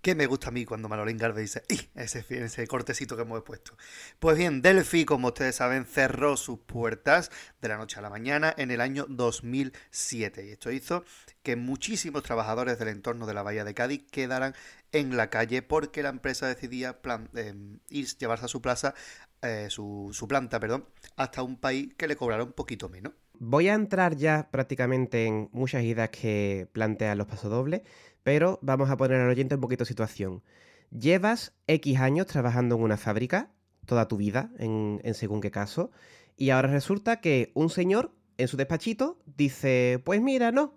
Que 0.00 0.14
me 0.14 0.26
gusta 0.26 0.48
a 0.48 0.50
mí 0.50 0.64
cuando 0.64 0.88
Manolín 0.88 1.18
Garde 1.18 1.40
dice 1.40 1.62
ese, 1.94 2.24
ese 2.28 2.66
cortecito 2.66 3.16
que 3.16 3.22
hemos 3.22 3.42
puesto. 3.42 3.76
Pues 4.18 4.36
bien, 4.36 4.62
Delphi, 4.62 5.04
como 5.04 5.28
ustedes 5.28 5.56
saben, 5.56 5.84
cerró 5.84 6.36
sus 6.36 6.60
puertas 6.60 7.30
de 7.60 7.68
la 7.68 7.76
noche 7.76 7.98
a 7.98 8.02
la 8.02 8.10
mañana 8.10 8.54
en 8.56 8.70
el 8.70 8.80
año 8.80 9.06
2007 9.08 10.46
y 10.46 10.50
esto 10.50 10.70
hizo 10.70 11.04
que 11.42 11.56
muchísimos 11.56 12.22
trabajadores 12.22 12.78
del 12.78 12.88
entorno 12.88 13.26
de 13.26 13.34
la 13.34 13.42
bahía 13.42 13.64
de 13.64 13.74
Cádiz 13.74 14.04
quedaran 14.10 14.54
en 14.92 15.16
la 15.16 15.30
calle 15.30 15.62
porque 15.62 16.02
la 16.02 16.08
empresa 16.10 16.46
decidía 16.46 16.98
eh, 17.34 17.54
ir, 17.90 18.06
llevarse 18.16 18.46
a 18.46 18.48
su 18.48 18.62
plaza 18.62 18.94
eh, 19.42 19.66
su, 19.70 20.10
su, 20.12 20.26
planta, 20.26 20.58
perdón, 20.58 20.86
hasta 21.16 21.44
un 21.44 21.56
país 21.56 21.94
que 21.96 22.08
le 22.08 22.16
cobrara 22.16 22.42
un 22.42 22.52
poquito 22.52 22.88
menos. 22.88 23.12
Voy 23.38 23.68
a 23.68 23.74
entrar 23.74 24.16
ya 24.16 24.48
prácticamente 24.50 25.26
en 25.26 25.48
muchas 25.52 25.84
ideas 25.84 26.10
que 26.10 26.66
plantean 26.72 27.18
los 27.18 27.28
pasodobles, 27.28 27.82
pero 28.28 28.58
vamos 28.60 28.90
a 28.90 28.98
poner 28.98 29.22
al 29.22 29.30
oyente 29.30 29.54
un 29.54 29.62
poquito 29.62 29.84
de 29.84 29.88
situación. 29.88 30.42
Llevas 30.90 31.54
X 31.66 31.98
años 31.98 32.26
trabajando 32.26 32.74
en 32.74 32.82
una 32.82 32.98
fábrica, 32.98 33.52
toda 33.86 34.06
tu 34.06 34.18
vida, 34.18 34.50
en, 34.58 35.00
según 35.14 35.40
qué 35.40 35.50
caso, 35.50 35.92
y 36.36 36.50
ahora 36.50 36.68
resulta 36.68 37.22
que 37.22 37.52
un 37.54 37.70
señor 37.70 38.12
en 38.36 38.46
su 38.46 38.58
despachito 38.58 39.18
dice, 39.24 40.02
pues 40.04 40.20
mira, 40.20 40.52
no, 40.52 40.74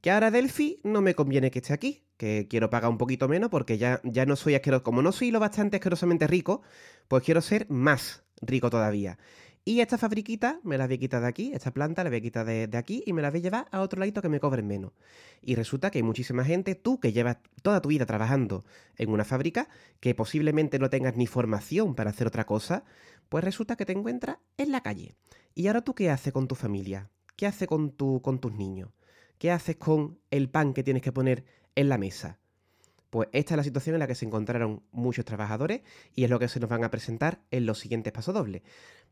que 0.00 0.12
ahora 0.12 0.30
Delphi 0.30 0.80
no 0.82 1.02
me 1.02 1.14
conviene 1.14 1.50
que 1.50 1.58
esté 1.58 1.74
aquí, 1.74 2.04
que 2.16 2.46
quiero 2.48 2.70
pagar 2.70 2.88
un 2.88 2.96
poquito 2.96 3.28
menos 3.28 3.50
porque 3.50 3.76
ya, 3.76 4.00
ya 4.02 4.24
no 4.24 4.34
soy 4.34 4.54
asqueroso, 4.54 4.82
como 4.82 5.02
no 5.02 5.12
soy 5.12 5.30
lo 5.30 5.40
bastante 5.40 5.76
asquerosamente 5.76 6.26
rico, 6.26 6.62
pues 7.06 7.22
quiero 7.22 7.42
ser 7.42 7.68
más 7.68 8.24
rico 8.40 8.70
todavía. 8.70 9.18
Y 9.66 9.80
esta 9.80 9.96
fabriquita 9.96 10.60
me 10.62 10.76
la 10.76 10.86
voy 10.86 10.96
a 10.96 10.98
quitar 10.98 11.22
de 11.22 11.28
aquí, 11.28 11.52
esta 11.54 11.72
planta 11.72 12.04
la 12.04 12.10
voy 12.10 12.18
a 12.18 12.20
quitar 12.20 12.44
de, 12.44 12.68
aquí 12.76 13.02
y 13.06 13.14
me 13.14 13.22
la 13.22 13.30
voy 13.30 13.40
a 13.40 13.42
llevar 13.42 13.66
a 13.70 13.80
otro 13.80 13.98
ladito 13.98 14.20
que 14.20 14.28
me 14.28 14.38
cobren 14.38 14.66
menos. 14.66 14.92
Y 15.40 15.54
resulta 15.54 15.90
que 15.90 15.98
hay 15.98 16.02
muchísima 16.02 16.44
gente, 16.44 16.74
tú 16.74 17.00
que 17.00 17.14
llevas 17.14 17.38
toda 17.62 17.80
tu 17.80 17.88
vida 17.88 18.04
trabajando 18.04 18.62
en 18.96 19.08
una 19.08 19.24
fábrica, 19.24 19.68
que 20.00 20.14
posiblemente 20.14 20.78
no 20.78 20.90
tengas 20.90 21.16
ni 21.16 21.26
formación 21.26 21.94
para 21.94 22.10
hacer 22.10 22.26
otra 22.26 22.44
cosa, 22.44 22.84
pues 23.30 23.42
resulta 23.42 23.76
que 23.76 23.86
te 23.86 23.92
encuentras 23.92 24.36
en 24.58 24.70
la 24.70 24.82
calle. 24.82 25.16
¿Y 25.54 25.66
ahora 25.68 25.80
tú 25.80 25.94
qué 25.94 26.10
haces 26.10 26.34
con 26.34 26.46
tu 26.46 26.56
familia? 26.56 27.08
¿Qué 27.34 27.46
haces 27.46 27.66
con, 27.66 27.92
tu, 27.92 28.20
con 28.20 28.40
tus 28.40 28.52
niños? 28.52 28.90
¿Qué 29.38 29.50
haces 29.50 29.76
con 29.76 30.18
el 30.30 30.50
pan 30.50 30.74
que 30.74 30.82
tienes 30.82 31.02
que 31.02 31.12
poner 31.12 31.46
en 31.74 31.88
la 31.88 31.96
mesa? 31.96 32.38
Pues 33.14 33.28
esta 33.32 33.54
es 33.54 33.56
la 33.58 33.62
situación 33.62 33.94
en 33.94 34.00
la 34.00 34.08
que 34.08 34.16
se 34.16 34.26
encontraron 34.26 34.82
muchos 34.90 35.24
trabajadores 35.24 35.82
y 36.16 36.24
es 36.24 36.30
lo 36.30 36.40
que 36.40 36.48
se 36.48 36.58
nos 36.58 36.68
van 36.68 36.82
a 36.82 36.90
presentar 36.90 37.42
en 37.52 37.64
los 37.64 37.78
siguientes 37.78 38.12
pasodobles. 38.12 38.62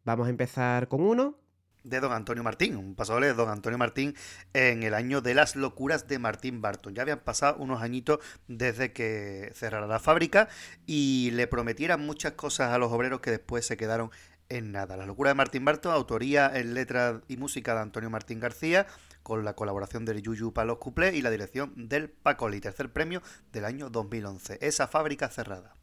Vamos 0.04 0.26
a 0.26 0.30
empezar 0.30 0.88
con 0.88 1.02
uno. 1.02 1.38
De 1.84 1.98
don 1.98 2.12
Antonio 2.12 2.44
Martín, 2.44 2.76
un 2.76 2.94
pasodoble 2.94 3.26
de 3.26 3.34
don 3.34 3.48
Antonio 3.48 3.76
Martín 3.76 4.14
en 4.52 4.84
el 4.84 4.94
año 4.94 5.20
de 5.20 5.34
las 5.34 5.56
locuras 5.56 6.06
de 6.06 6.20
Martín 6.20 6.62
Barton. 6.62 6.94
Ya 6.94 7.02
habían 7.02 7.18
pasado 7.18 7.56
unos 7.56 7.82
añitos 7.82 8.20
desde 8.46 8.92
que 8.92 9.50
cerrara 9.52 9.88
la 9.88 9.98
fábrica 9.98 10.48
y 10.86 11.32
le 11.32 11.48
prometieran 11.48 12.06
muchas 12.06 12.34
cosas 12.34 12.72
a 12.72 12.78
los 12.78 12.92
obreros 12.92 13.20
que 13.20 13.32
después 13.32 13.66
se 13.66 13.76
quedaron 13.76 14.12
en 14.48 14.70
nada. 14.70 14.96
La 14.96 15.06
locura 15.06 15.30
de 15.30 15.34
Martín 15.34 15.64
Barton, 15.64 15.92
autoría 15.92 16.52
en 16.54 16.74
letra 16.74 17.22
y 17.26 17.36
música 17.36 17.74
de 17.74 17.80
Antonio 17.80 18.10
Martín 18.10 18.38
García, 18.38 18.86
con 19.24 19.44
la 19.44 19.54
colaboración 19.54 20.04
del 20.04 20.22
Yuyu 20.22 20.52
para 20.52 20.66
los 20.66 20.78
cuplés 20.78 21.14
y 21.14 21.22
la 21.22 21.30
dirección 21.30 21.72
del 21.88 22.10
Pacoli, 22.10 22.60
tercer 22.60 22.92
premio 22.92 23.22
del 23.52 23.64
año 23.64 23.90
2011. 23.90 24.58
Esa 24.60 24.86
fábrica 24.86 25.28
cerrada. 25.28 25.74
Esa 25.74 25.78
fábrica 25.78 25.78
cerrada. 25.78 25.81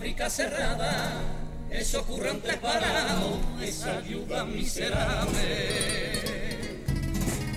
Fábrica 0.00 0.30
cerrada, 0.30 1.12
esos 1.70 2.02
currantes 2.06 2.56
parados, 2.56 3.38
esa 3.62 4.00
viuda 4.00 4.44
miserable. 4.44 5.42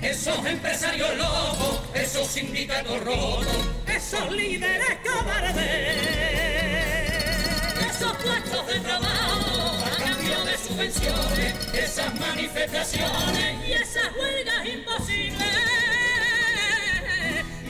Esos 0.01 0.45
empresarios 0.45 1.15
locos, 1.15 1.79
esos 1.93 2.27
sindicatos 2.27 3.01
rotos, 3.01 3.47
esos 3.87 4.29
líderes 4.29 4.97
cobardes, 5.05 5.63
esos 7.89 8.11
puestos 8.17 8.67
de 8.67 8.79
trabajo 8.81 9.85
a 9.85 10.03
cambio 10.03 10.43
de 10.43 10.57
subvenciones, 10.57 11.53
esas 11.73 12.13
manifestaciones 12.19 13.67
y 13.69 13.71
esas 13.71 14.09
huelgas 14.19 14.65
imposibles, 14.65 15.47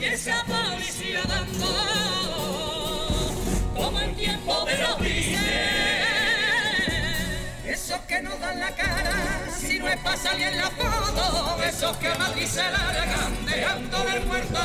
y 0.00 0.04
esa 0.04 0.44
policía 0.44 1.22
dando 1.28 2.43
como 3.74 4.00
en 4.00 4.14
tiempo 4.14 4.64
de 4.64 4.78
los. 4.78 4.96
Esos 7.66 8.00
que 8.02 8.22
no 8.22 8.30
dan 8.36 8.60
la 8.60 8.70
cara 8.74 9.46
si 9.58 9.78
no 9.78 9.88
es 9.88 9.96
para 9.98 10.16
salir 10.16 10.46
en 10.48 10.58
la 10.58 10.70
foto. 10.70 11.62
Esos 11.64 11.96
que 11.96 12.08
a 12.08 12.14
Madrid 12.16 12.46
se 12.46 12.62
largan 12.62 13.46
dejando 13.46 14.04
del 14.04 14.26
muerto. 14.26 14.58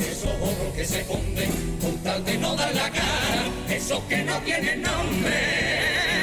Esos 0.00 0.32
otros 0.40 0.74
que 0.74 0.84
se 0.84 1.00
esconden 1.00 1.78
con 1.80 1.98
tal 1.98 2.24
de 2.24 2.38
no 2.38 2.56
dar 2.56 2.74
la 2.74 2.90
cara. 2.90 3.44
Esos 3.68 4.00
que 4.04 4.22
no 4.22 4.38
tienen 4.38 4.82
nombre. 4.82 6.13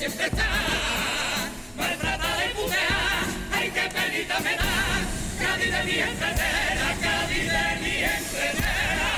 Siempre 0.00 0.26
está 0.28 0.48
maltratada 1.76 2.46
y 2.46 2.54
puteada. 2.54 3.20
Ay, 3.52 3.70
qué 3.70 3.86
penita 3.94 4.40
me 4.40 4.56
da. 4.56 4.64
Cádiz 5.38 5.72
de 5.72 5.84
mi 5.84 5.98
entretera, 5.98 6.96
Cádiz 7.02 7.52
de 7.52 7.80
mi 7.82 7.96
entretera. 7.98 9.10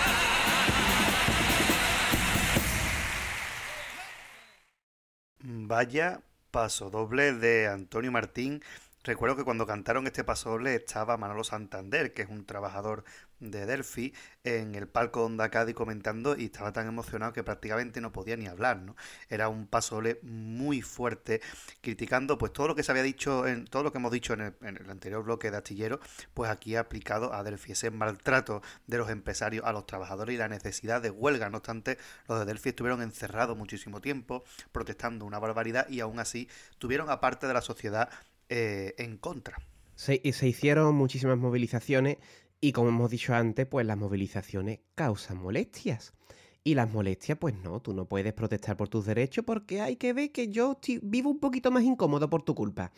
Vaya 5.39 6.21
paso 6.51 6.91
doble 6.91 7.33
de 7.33 7.69
Antonio 7.69 8.11
Martín. 8.11 8.61
Recuerdo 9.05 9.37
que 9.37 9.45
cuando 9.45 9.69
cantaron 9.69 10.09
este 10.09 10.25
paso 10.25 10.51
doble 10.51 10.75
estaba 10.75 11.17
Manolo 11.17 11.45
Santander, 11.45 12.13
que 12.13 12.23
es 12.23 12.29
un 12.29 12.45
trabajador 12.45 13.05
de 13.51 13.67
Delphi, 13.67 14.15
en 14.45 14.75
el 14.75 14.87
palco 14.89 15.25
Onda 15.25 15.51
Cádiz 15.51 15.75
comentando 15.75 16.37
y 16.37 16.47
estaba 16.47 16.73
tan 16.73 16.87
emocionado 16.87 17.33
que 17.33 17.43
prácticamente 17.43 18.01
no 18.01 18.13
podía 18.13 18.37
ni 18.37 18.47
hablar, 18.47 18.79
¿no? 18.79 18.97
Era 19.29 19.49
un 19.49 19.67
paso 19.67 19.97
doble 19.97 20.19
muy 20.23 20.83
fuerte, 20.83 21.41
criticando 21.81 22.39
pues 22.39 22.53
todo 22.53 22.69
lo 22.69 22.75
que 22.75 22.83
se 22.83 22.93
había 22.93 23.03
dicho, 23.03 23.47
en 23.47 23.67
todo 23.67 23.83
lo 23.83 23.93
que 23.93 23.99
hemos 23.99 24.13
dicho 24.13 24.35
en 24.35 24.55
el, 24.61 24.91
anterior 24.91 25.23
bloque 25.25 25.51
de 25.51 25.57
Astillero, 25.57 26.01
pues 26.35 26.51
aquí 26.51 26.77
aplicado 26.77 27.35
a 27.35 27.43
Delphi, 27.43 27.73
ese 27.73 27.91
maltrato 27.91 28.63
de 28.87 28.99
los 28.99 29.11
empresarios 29.11 29.65
a 29.65 29.73
los 29.73 29.87
trabajadores 29.87 30.35
y 30.35 30.39
la 30.39 30.49
necesidad 30.49 31.03
de 31.03 31.11
huelga. 31.11 31.51
No 31.51 31.59
obstante, 31.59 31.99
los 32.29 32.39
de 32.39 32.45
Delphi 32.45 32.71
estuvieron 32.71 33.03
encerrados 33.03 33.57
muchísimo 33.57 34.01
tiempo, 34.01 34.45
protestando 34.71 35.25
una 35.25 35.39
barbaridad 35.39 35.89
y 35.89 36.01
aún 36.01 36.21
así 36.21 36.49
tuvieron 36.79 37.11
a 37.11 37.21
parte 37.21 37.47
de 37.47 37.55
la 37.55 37.63
sociedad 37.63 38.09
eh, 38.49 38.95
en 38.99 39.17
contra. 39.17 39.57
Se, 39.95 40.21
se 40.33 40.49
hicieron 40.49 40.95
muchísimas 40.95 41.39
movilizaciones 41.39 42.19
y 42.65 42.71
como 42.71 42.91
hemos 42.91 43.11
dicho 43.11 43.35
antes, 43.35 43.67
pues 43.67 43.85
las 43.85 43.99
movilizaciones 43.99 44.79
causan 44.95 45.37
molestias. 45.39 46.15
Y 46.63 46.77
las 46.77 46.89
molestias, 46.93 47.37
pues 47.37 47.57
no, 47.57 47.83
tú 47.83 47.93
no 47.93 48.07
puedes 48.07 48.33
protestar 48.35 48.77
por 48.77 48.89
tus 48.89 49.05
derechos 49.05 49.45
porque 49.45 49.81
hay 49.81 49.97
que 49.97 50.13
ver 50.13 50.31
que 50.31 50.47
yo 50.49 50.79
vivo 51.03 51.29
un 51.29 51.41
poquito 51.41 51.73
más 51.73 51.83
incómodo 51.83 52.31
por 52.31 52.45
tu 52.45 52.55
culpa. 52.55 52.93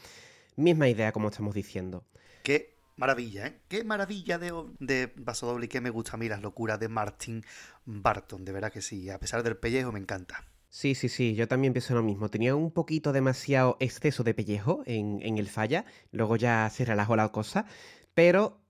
Misma 0.56 0.86
idea 0.86 1.12
como 1.12 1.28
estamos 1.28 1.54
diciendo. 1.54 2.04
Qué 2.42 2.76
maravilla, 2.96 3.46
¿eh? 3.46 3.60
Qué 3.68 3.84
maravilla 3.84 4.36
de, 4.38 4.52
de 4.80 5.08
Paso 5.08 5.46
Doble 5.46 5.64
y 5.64 5.68
qué 5.68 5.80
me 5.80 5.88
gusta 5.88 6.12
a 6.12 6.16
mí 6.18 6.28
las 6.28 6.42
locuras 6.42 6.78
de 6.78 6.88
Martin 6.88 7.42
Barton. 7.86 8.44
De 8.44 8.52
verdad 8.52 8.70
que 8.70 8.82
sí, 8.82 9.08
a 9.08 9.18
pesar 9.18 9.42
del 9.42 9.56
pellejo 9.56 9.92
me 9.92 9.98
encanta. 9.98 10.44
Sí, 10.68 10.94
sí, 10.94 11.08
sí, 11.08 11.34
yo 11.34 11.48
también 11.48 11.72
pienso 11.72 11.94
lo 11.94 12.02
mismo. 12.02 12.28
Tenía 12.28 12.54
un 12.54 12.70
poquito 12.70 13.12
demasiado 13.12 13.78
exceso 13.80 14.24
de 14.24 14.34
pellejo 14.34 14.82
en, 14.84 15.20
en 15.22 15.38
el 15.38 15.48
falla, 15.48 15.86
luego 16.12 16.36
ya 16.36 16.68
se 16.68 16.84
relajó 16.84 17.16
la 17.16 17.30
cosa, 17.30 17.64
pero 18.12 18.63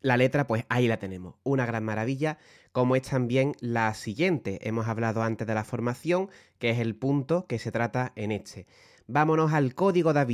la 0.00 0.16
letra, 0.16 0.46
pues 0.46 0.64
ahí 0.68 0.88
la 0.88 0.98
tenemos. 0.98 1.36
Una 1.42 1.66
gran 1.66 1.84
maravilla, 1.84 2.38
como 2.72 2.96
es 2.96 3.02
también 3.02 3.54
la 3.60 3.92
siguiente. 3.94 4.66
Hemos 4.68 4.86
hablado 4.86 5.22
antes 5.22 5.46
de 5.46 5.54
la 5.54 5.64
formación, 5.64 6.28
que 6.58 6.70
es 6.70 6.78
el 6.78 6.94
punto 6.94 7.46
que 7.46 7.58
se 7.58 7.72
trata 7.72 8.12
en 8.16 8.32
este. 8.32 8.66
Vámonos 9.06 9.52
al 9.52 9.74
Código 9.74 10.12
da. 10.12 10.26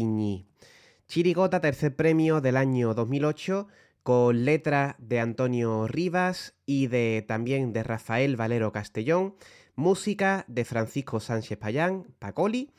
Chirigota, 1.06 1.60
tercer 1.60 1.94
premio 1.94 2.40
del 2.40 2.56
año 2.56 2.94
2008, 2.94 3.68
con 4.02 4.44
letra 4.44 4.96
de 4.98 5.20
Antonio 5.20 5.86
Rivas 5.86 6.54
y 6.66 6.88
de 6.88 7.24
también 7.26 7.72
de 7.72 7.82
Rafael 7.82 8.36
Valero 8.36 8.72
Castellón, 8.72 9.34
música 9.76 10.44
de 10.48 10.64
Francisco 10.64 11.20
Sánchez 11.20 11.58
Payán, 11.58 12.14
Pacoli, 12.18 12.70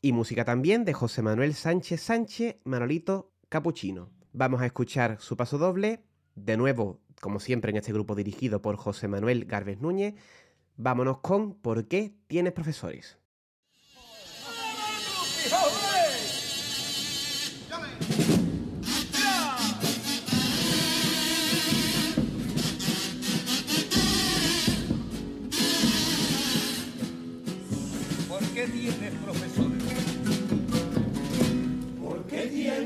y 0.00 0.12
música 0.12 0.44
también 0.44 0.84
de 0.84 0.92
José 0.92 1.22
Manuel 1.22 1.54
Sánchez 1.54 2.00
Sánchez, 2.00 2.56
Manolito 2.64 3.32
Capuchino. 3.48 4.10
Vamos 4.32 4.60
a 4.60 4.66
escuchar 4.66 5.16
su 5.20 5.36
paso 5.36 5.58
doble, 5.58 6.04
de 6.36 6.56
nuevo, 6.56 7.00
como 7.20 7.40
siempre 7.40 7.70
en 7.70 7.78
este 7.78 7.92
grupo 7.92 8.14
dirigido 8.14 8.62
por 8.62 8.76
José 8.76 9.08
Manuel 9.08 9.46
Garbes 9.46 9.80
Núñez. 9.80 10.14
Vámonos 10.76 11.18
con 11.18 11.54
¿Por 11.54 11.88
qué 11.88 12.14
tienes 12.28 12.52
profesores? 12.52 13.18
¿Por 28.28 28.42
qué 28.52 28.66
tienes 28.66 29.14
profesores? 29.22 29.55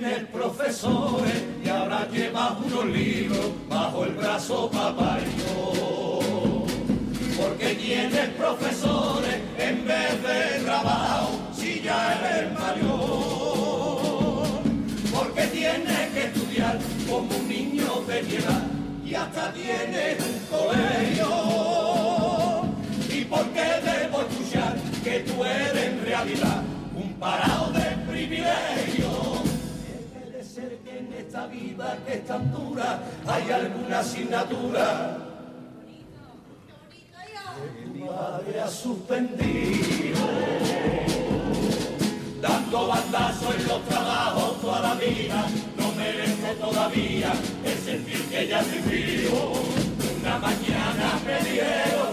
Qué 0.01 0.07
tienes 0.07 0.25
profesores 0.29 1.45
y 1.63 1.69
ahora 1.69 2.09
llevas 2.11 2.53
unos 2.65 2.87
libros 2.87 3.51
bajo 3.69 4.05
el 4.05 4.13
brazo 4.13 4.71
papá 4.71 5.19
y 5.21 5.39
yo? 5.41 6.65
¿Por 7.37 7.57
qué 7.59 7.75
tienes 7.75 8.29
profesores 8.31 9.37
en 9.59 9.87
vez 9.87 10.23
de 10.23 10.65
trabajo 10.65 11.39
si 11.55 11.83
ya 11.83 12.19
eres 12.19 12.59
mayor? 12.59 14.01
¿Por 15.13 15.35
qué 15.35 15.47
tienes 15.49 16.11
que 16.15 16.25
estudiar 16.25 16.79
como 17.09 17.37
un 17.37 17.49
niño 17.49 18.03
de 18.07 18.23
mi 18.23 18.35
edad 18.37 18.63
y 19.05 19.15
hasta 19.15 19.53
tienes 19.53 20.17
un 20.25 20.39
colegio? 20.59 21.29
¿Y 23.11 23.25
por 23.25 23.45
qué 23.51 23.67
debo 23.85 24.23
escuchar 24.23 24.77
que 25.05 25.21
tú 25.21 25.45
eres 25.45 25.85
en 25.85 26.05
realidad 26.07 26.63
un 26.95 27.13
parado 27.15 27.73
de 27.73 27.97
privilegio? 28.11 28.60
Vida 31.61 31.99
que 32.07 32.15
es 32.15 32.27
tan 32.27 32.51
dura 32.53 33.01
hay 33.27 33.51
alguna 33.51 34.01
asignatura 34.01 35.19
que 37.75 37.87
mi 37.87 38.05
madre 38.05 38.61
ha 38.61 38.69
suspendido. 38.69 40.21
Dando 42.41 42.89
bandazos 42.89 43.55
en 43.55 43.69
los 43.69 43.83
trabajos 43.85 44.61
toda 44.63 44.81
la 44.81 44.95
vida, 44.95 45.45
no 45.77 45.93
merezco 45.93 46.67
todavía 46.67 47.33
el 47.65 47.79
sentir 47.79 48.23
que 48.31 48.49
ya 48.49 48.63
vivido. 48.63 49.53
Una 50.21 50.39
mañana 50.39 51.21
me 51.27 51.51
dieron 51.51 52.10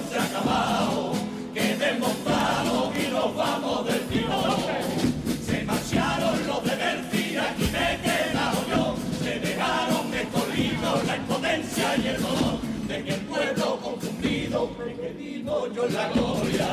dividido, 14.50 15.74
yo 15.74 15.86
en 15.86 15.94
la 15.94 16.10
gloria, 16.10 16.68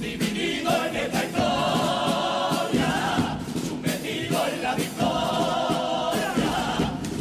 dividido 0.00 0.70
en 0.86 0.96
esta 0.96 1.24
historia, 1.24 2.90
sumergido 3.66 4.38
en 4.52 4.62
la 4.62 4.74
victoria. 4.76 6.34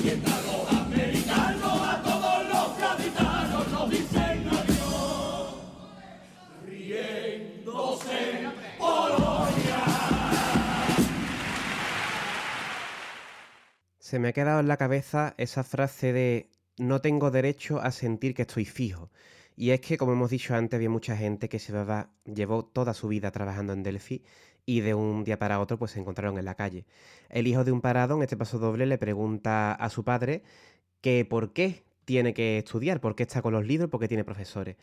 Mientras 0.04 0.46
los 0.46 0.72
americanos 0.72 1.82
a 1.82 2.02
todos 2.04 2.48
los 2.48 2.68
capitanos 2.78 3.68
nos 3.72 3.90
dicen 3.90 4.50
adiós, 4.50 5.56
riéndose 6.68 8.50
Polonia. 8.78 9.84
Se 14.00 14.20
me 14.20 14.28
ha 14.28 14.34
quedado 14.34 14.60
en 14.60 14.68
la 14.68 14.78
cabeza 14.78 15.34
esa 15.38 15.64
frase 15.64 16.14
de 16.14 16.52
no 16.78 17.02
tengo 17.02 17.32
derecho 17.32 17.80
a 17.80 17.92
sentir 17.92 18.34
que 18.34 18.44
estoy 18.44 18.66
fijo. 18.66 19.10
Y 19.56 19.72
es 19.72 19.82
que, 19.82 19.98
como 19.98 20.14
hemos 20.14 20.30
dicho 20.32 20.54
antes, 20.56 20.76
había 20.78 20.90
mucha 20.90 21.16
gente 21.16 21.48
que 21.48 21.60
se 21.60 21.74
llevó 22.26 22.66
toda 22.66 22.94
su 22.94 23.08
vida 23.08 23.32
trabajando 23.32 23.74
en 23.74 23.84
Delphi 23.84 24.24
y 24.66 24.82
de 24.82 24.94
un 24.94 25.24
día 25.24 25.40
para 25.40 25.60
otro 25.60 25.78
pues 25.78 25.92
se 25.92 26.00
encontraron 26.00 26.38
en 26.38 26.46
la 26.46 26.56
calle. 26.56 26.86
El 27.30 27.48
hijo 27.48 27.64
de 27.64 27.72
un 27.72 27.82
parado 27.82 28.16
en 28.16 28.24
este 28.24 28.38
paso 28.38 28.60
doble 28.60 28.86
le 28.86 28.98
pregunta 28.98 29.74
a 29.74 29.90
su 29.90 30.04
padre 30.04 30.44
que 31.02 31.24
por 31.26 31.54
qué 31.54 31.84
tiene 32.06 32.34
que 32.34 32.58
estudiar, 32.58 33.00
por 33.00 33.16
qué 33.16 33.24
está 33.24 33.42
con 33.42 33.54
los 33.54 33.66
libros, 33.66 33.90
por 33.90 34.00
qué 34.00 34.08
tiene 34.08 34.24
profesores. 34.24 34.78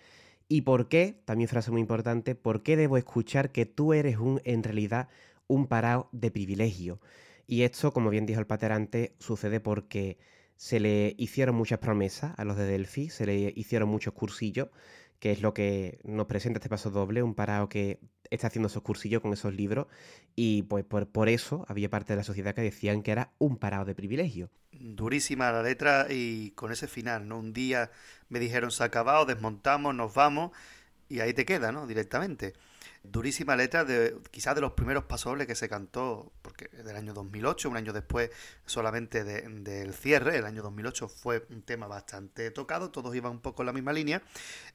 Y 0.48 0.62
por 0.62 0.88
qué, 0.88 1.20
también 1.24 1.48
frase 1.48 1.70
muy 1.70 1.80
importante, 1.80 2.34
por 2.34 2.62
qué 2.62 2.76
debo 2.76 2.96
escuchar 2.96 3.52
que 3.52 3.66
tú 3.66 3.92
eres 3.92 4.18
un, 4.18 4.40
en 4.44 4.62
realidad, 4.62 5.08
un 5.46 5.66
parado 5.66 6.08
de 6.12 6.30
privilegio. 6.30 7.00
Y 7.46 7.62
esto, 7.62 7.92
como 7.92 8.10
bien 8.10 8.26
dijo 8.26 8.40
el 8.40 8.46
pater 8.46 8.72
antes, 8.72 9.12
sucede 9.18 9.60
porque 9.60 10.18
se 10.62 10.78
le 10.78 11.16
hicieron 11.18 11.56
muchas 11.56 11.80
promesas 11.80 12.34
a 12.38 12.44
los 12.44 12.56
de 12.56 12.64
Delphi, 12.64 13.10
se 13.10 13.26
le 13.26 13.52
hicieron 13.56 13.88
muchos 13.88 14.14
cursillos, 14.14 14.68
que 15.18 15.32
es 15.32 15.42
lo 15.42 15.52
que 15.54 15.98
nos 16.04 16.26
presenta 16.26 16.58
este 16.58 16.68
paso 16.68 16.88
doble, 16.88 17.24
un 17.24 17.34
parado 17.34 17.68
que 17.68 17.98
está 18.30 18.46
haciendo 18.46 18.68
esos 18.68 18.84
cursillos 18.84 19.22
con 19.22 19.32
esos 19.32 19.52
libros, 19.52 19.88
y 20.36 20.62
pues 20.62 20.84
por, 20.84 21.08
por 21.08 21.28
eso 21.28 21.64
había 21.66 21.90
parte 21.90 22.12
de 22.12 22.18
la 22.18 22.22
sociedad 22.22 22.54
que 22.54 22.60
decían 22.60 23.02
que 23.02 23.10
era 23.10 23.32
un 23.38 23.56
parado 23.56 23.86
de 23.86 23.96
privilegio. 23.96 24.50
Durísima 24.70 25.50
la 25.50 25.64
letra 25.64 26.06
y 26.08 26.52
con 26.52 26.70
ese 26.70 26.86
final, 26.86 27.26
¿no? 27.26 27.40
Un 27.40 27.52
día 27.52 27.90
me 28.28 28.38
dijeron 28.38 28.70
se 28.70 28.84
ha 28.84 28.86
acabado, 28.86 29.24
desmontamos, 29.24 29.96
nos 29.96 30.14
vamos, 30.14 30.52
y 31.08 31.18
ahí 31.18 31.34
te 31.34 31.44
queda, 31.44 31.72
¿no? 31.72 31.88
Directamente 31.88 32.52
durísima 33.04 33.56
letra 33.56 33.84
de 33.84 34.16
quizás 34.30 34.54
de 34.54 34.60
los 34.60 34.72
primeros 34.72 35.04
pasobles 35.04 35.46
que 35.46 35.54
se 35.54 35.68
cantó, 35.68 36.32
porque 36.42 36.68
del 36.68 36.96
año 36.96 37.12
2008, 37.12 37.68
un 37.68 37.76
año 37.76 37.92
después 37.92 38.30
solamente 38.64 39.24
del 39.24 39.94
cierre, 39.94 40.36
el 40.36 40.46
año 40.46 40.62
2008 40.62 41.08
fue 41.08 41.44
un 41.50 41.62
tema 41.62 41.86
bastante 41.86 42.50
tocado, 42.50 42.90
todos 42.90 43.14
iban 43.14 43.32
un 43.32 43.40
poco 43.40 43.62
en 43.62 43.66
la 43.66 43.72
misma 43.72 43.92
línea, 43.92 44.22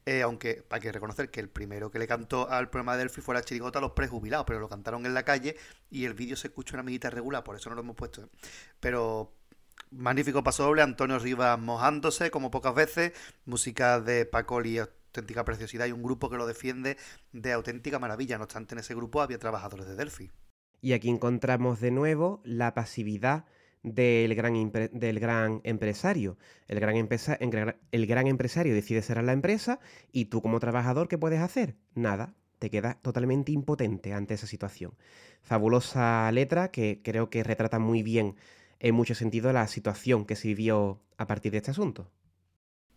eh, 0.06 0.22
aunque 0.22 0.66
hay 0.70 0.82
que 0.82 0.92
reconocer 0.92 1.32
que 1.32 1.40
el 1.40 1.50
primero 1.50 1.90
que 1.90 2.00
le 2.00 2.08
cantó 2.08 2.50
al 2.50 2.70
programa 2.70 2.94
de 2.94 3.00
Delphi 3.00 3.22
fue 3.22 3.36
la 3.36 3.44
chirigota 3.44 3.80
Los 3.80 3.92
Prejubilados, 3.92 4.46
pero 4.46 4.60
lo 4.60 4.70
cantaron 4.70 5.06
en 5.06 5.14
la 5.14 5.24
calle 5.24 5.56
y 5.90 6.06
el 6.06 6.14
vídeo 6.14 6.36
se 6.36 6.48
escucha 6.48 6.76
una 6.76 6.84
medita 6.84 7.10
regular, 7.10 7.44
por 7.44 7.56
eso 7.56 7.70
no 7.70 7.76
lo 7.76 7.82
hemos 7.82 7.96
puesto. 7.96 8.30
Pero 8.80 9.34
magnífico 9.92 10.44
pasoble, 10.44 10.82
Antonio 10.82 11.20
Rivas 11.20 11.58
mojándose 11.60 12.30
como 12.32 12.52
pocas 12.52 12.76
veces, 12.76 13.14
música 13.46 14.02
de 14.02 14.26
Pacoli 14.26 14.80
auténtica 15.18 15.44
preciosidad 15.44 15.88
y 15.88 15.92
un 15.92 16.04
grupo 16.04 16.30
que 16.30 16.38
lo 16.38 16.46
defiende 16.46 16.98
de 17.32 17.54
auténtica 17.54 18.00
maravilla. 18.00 18.38
No 18.38 18.44
obstante, 18.44 18.76
en 18.76 18.80
ese 18.80 18.96
grupo 18.96 19.22
había 19.22 19.40
trabajadores 19.40 19.88
de 19.88 19.96
Delphi. 19.96 20.32
Y 20.82 20.94
aquí 20.94 21.10
encontramos 21.10 21.80
de 21.80 21.92
nuevo 21.92 22.42
la 22.44 22.74
pasividad 22.74 23.46
del 23.84 24.36
gran, 24.36 24.72
del 24.72 25.20
gran 25.20 25.62
empresario. 25.64 26.38
El 26.68 26.80
gran, 26.80 28.28
empresario 28.28 28.74
decide 28.74 29.02
cerrar 29.02 29.24
la 29.24 29.34
empresa 29.34 29.80
y 30.12 30.26
tú 30.26 30.42
como 30.42 30.60
trabajador, 30.60 31.08
¿qué 31.08 31.18
puedes 31.18 31.40
hacer? 31.40 31.76
Nada, 31.96 32.34
te 32.60 32.70
quedas 32.70 33.02
totalmente 33.02 33.52
impotente 33.52 34.14
ante 34.14 34.36
esa 34.36 34.48
situación. 34.48 34.94
Fabulosa 35.42 36.32
letra 36.32 36.70
que 36.70 37.02
creo 37.04 37.30
que 37.30 37.44
retrata 37.44 37.80
muy 37.80 38.04
bien 38.04 38.36
en 38.80 38.94
mucho 38.94 39.16
sentido 39.16 39.52
la 39.54 39.68
situación 39.68 40.26
que 40.26 40.36
se 40.36 40.50
vivió 40.50 41.02
a 41.18 41.26
partir 41.26 41.52
de 41.52 41.58
este 41.58 41.72
asunto. 41.72 42.12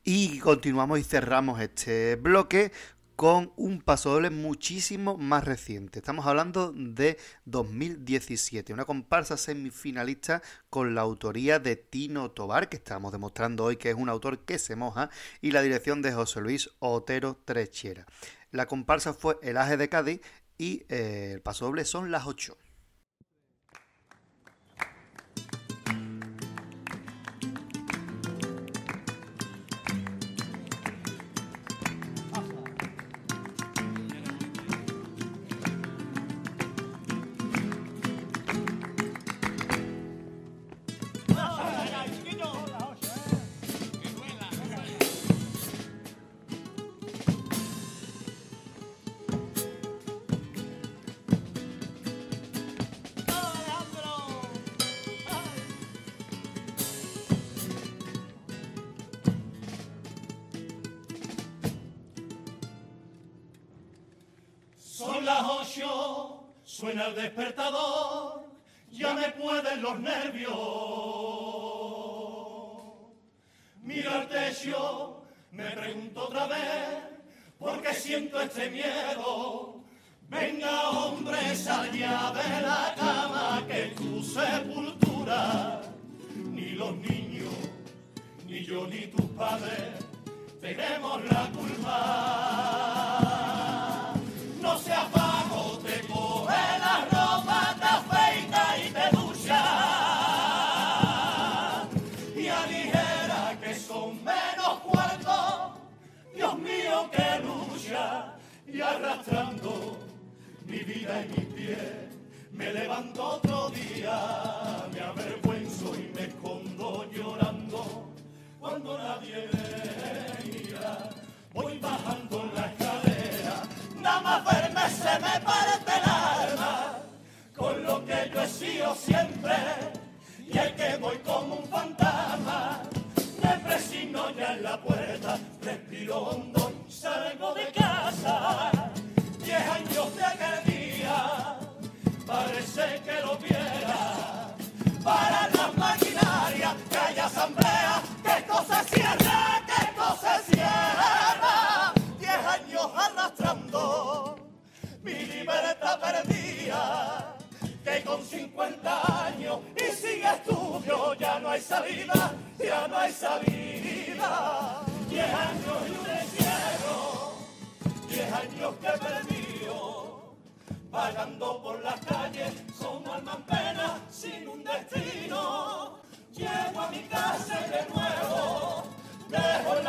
Y 0.03 0.38
continuamos 0.38 0.98
y 0.98 1.05
cerramos 1.05 1.61
este 1.61 2.16
bloque 2.16 2.72
con 3.16 3.53
un 3.57 3.82
pasodoble 3.82 4.30
muchísimo 4.30 5.18
más 5.18 5.44
reciente. 5.44 5.98
Estamos 5.98 6.24
hablando 6.24 6.72
de 6.74 7.18
2017, 7.44 8.72
una 8.72 8.86
comparsa 8.86 9.36
semifinalista 9.36 10.40
con 10.70 10.94
la 10.94 11.03
autoría 11.03 11.59
de 11.59 11.76
Tino 11.76 12.30
Tobar, 12.30 12.70
que 12.70 12.78
estamos 12.78 13.12
demostrando 13.12 13.64
hoy 13.64 13.76
que 13.76 13.90
es 13.90 13.94
un 13.94 14.09
autor 14.09 14.46
que 14.46 14.59
se 14.59 14.74
moja, 14.74 15.11
y 15.42 15.51
la 15.51 15.61
dirección 15.61 16.01
de 16.01 16.14
José 16.14 16.40
Luis 16.40 16.70
Otero 16.78 17.36
Trechera. 17.44 18.07
La 18.53 18.64
comparsa 18.64 19.12
fue 19.12 19.38
El 19.42 19.59
Aje 19.59 19.76
de 19.76 19.90
Cádiz 19.90 20.22
y 20.57 20.86
eh, 20.88 21.32
el 21.34 21.42
pasodoble 21.42 21.84
son 21.84 22.11
las 22.11 22.26
8. 22.26 22.57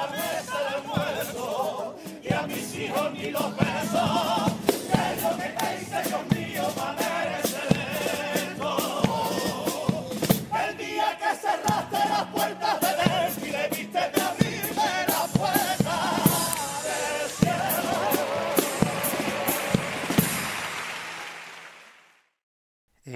La 0.01 0.07
mesa 0.07 0.53
el 0.61 0.75
almuerzo 0.75 1.95
y 2.23 2.33
a 2.33 2.41
mis 2.47 2.75
hijos 2.75 3.13
ni 3.13 3.29
los 3.29 3.55
besos. 3.55 3.70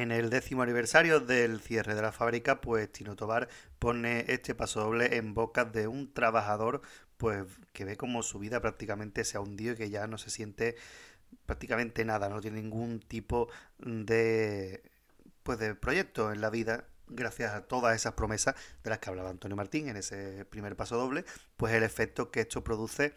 En 0.06 0.12
el 0.12 0.30
décimo 0.30 0.62
aniversario 0.62 1.20
del 1.20 1.62
cierre 1.62 1.96
de 1.96 2.02
la 2.04 2.12
fábrica, 2.12 2.62
pues 2.62 2.92
Tino 2.92 3.16
Tobar 3.16 3.50
pone 3.80 4.24
este 4.28 4.54
paso 4.54 4.82
doble 4.82 5.18
en 5.18 5.34
boca 5.34 5.66
de 5.66 5.88
un 5.88 6.14
trabajador 6.14 6.84
pues 7.18 7.48
que 7.74 7.86
ve 7.86 7.98
como 7.98 8.22
su 8.22 8.38
vida 8.38 8.62
prácticamente 8.62 9.24
se 9.24 9.38
ha 9.38 9.40
hundido 9.40 9.74
y 9.74 9.78
que 9.78 9.90
ya 9.90 10.06
no 10.06 10.20
se 10.20 10.30
siente 10.30 10.76
prácticamente 11.48 12.06
nada, 12.06 12.30
no 12.30 12.40
tiene 12.40 12.62
ningún 12.62 13.00
tipo 13.00 13.50
de 13.80 14.84
pues 15.42 15.58
de 15.58 15.74
proyecto 15.74 16.32
en 16.32 16.40
la 16.40 16.52
vida 16.52 16.86
gracias 17.08 17.56
a 17.56 17.62
todas 17.62 17.96
esas 17.96 18.14
promesas 18.14 18.54
de 18.84 18.92
las 18.92 19.00
que 19.00 19.10
hablaba 19.10 19.32
Antonio 19.32 19.58
Martín 19.58 19.90
en 19.90 19.98
ese 19.98 20.46
primer 20.46 20.76
paso 20.76 20.98
doble, 20.98 21.26
pues 21.58 21.74
el 21.74 21.82
efecto 21.82 22.30
que 22.30 22.42
esto 22.42 22.64
produce 22.64 23.16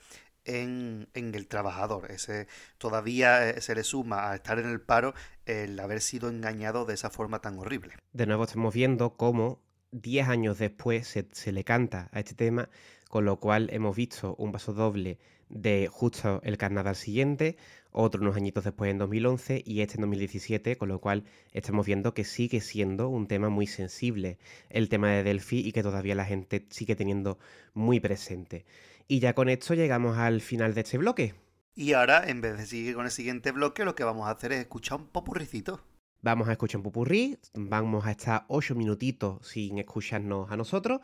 en, 0.49 1.09
el 1.15 1.47
trabajador. 1.47 2.11
Ese 2.11 2.49
todavía 2.79 3.51
eh, 3.51 3.61
se 3.61 3.75
le 3.75 3.85
suma 3.85 4.31
a 4.31 4.35
estar 4.35 4.59
en 4.59 4.69
el 4.69 4.81
paro 4.81 5.15
el 5.47 5.79
haber 5.79 6.01
sido 6.01 6.29
engañado 6.29 6.85
de 6.85 6.95
esa 6.95 7.11
forma 7.11 7.41
tan 7.41 7.59
horrible. 7.59 7.95
De 8.13 8.27
nuevo 8.27 8.45
estamos 8.45 8.75
viendo 8.75 9.17
cómo 9.17 9.61
10 9.93 10.29
años 10.29 10.59
después 10.59 11.07
se, 11.07 11.53
le 11.53 11.65
canta 11.65 12.09
a 12.13 12.21
este 12.21 12.35
tema, 12.35 12.69
con 13.09 13.25
lo 13.25 13.39
cual 13.39 13.69
hemos 13.73 13.97
visto 13.97 14.35
un 14.37 14.53
paso 14.53 14.73
doble 14.73 15.19
de 15.49 15.89
justo 15.91 16.41
el 16.45 16.59
carnaval 16.59 16.95
siguiente, 16.95 17.57
otro 17.91 18.21
unos 18.21 18.37
añitos 18.37 18.65
después 18.65 18.91
en 18.91 18.99
2011 18.99 19.63
y 19.65 19.81
este 19.81 19.95
en 19.95 20.03
2017, 20.03 20.77
con 20.77 20.89
lo 20.89 21.01
cual 21.01 21.25
estamos 21.53 21.87
viendo 21.87 22.13
que 22.13 22.25
sigue 22.25 22.61
siendo 22.61 23.09
un 23.09 23.27
tema 23.27 23.49
muy 23.49 23.67
sensible 23.67 24.39
el 24.69 24.91
tema 24.91 25.11
de 25.11 25.23
Delphi 25.23 25.61
y 25.61 25.73
que 25.73 25.83
todavía 25.83 26.15
la 26.15 26.27
gente 26.27 26.67
sigue 26.69 26.97
teniendo 26.97 27.39
muy 27.73 27.99
presente. 27.99 28.67
Y 29.11 29.21
ya 29.21 29.35
con 29.35 29.49
esto 29.49 29.73
llegamos 29.73 30.19
al 30.19 30.43
final 30.43 30.75
de 30.75 30.83
este 30.83 30.99
bloque. 30.99 31.35
Y 31.75 31.95
ahora, 31.95 32.29
en 32.29 32.43
vez 32.43 32.59
de 32.59 32.67
seguir 32.67 32.95
con 32.95 33.07
el 33.07 33.11
siguiente 33.11 33.53
bloque, 33.53 33.87
lo 33.87 33.95
que 33.95 34.05
vamos 34.05 34.29
a 34.29 34.33
hacer 34.33 34.53
es 34.53 34.61
escuchar 34.61 34.99
un 34.99 35.07
popurricito. 35.07 35.81
Vamos 36.21 36.47
a 36.49 36.53
escuchar 36.53 36.81
un 36.81 36.83
popurrí, 36.83 37.39
vamos 37.55 38.05
a 38.05 38.11
estar 38.11 38.45
ocho 38.49 38.75
minutitos 38.75 39.47
sin 39.49 39.79
escucharnos 39.79 40.51
a 40.51 40.59
nosotros 40.59 41.01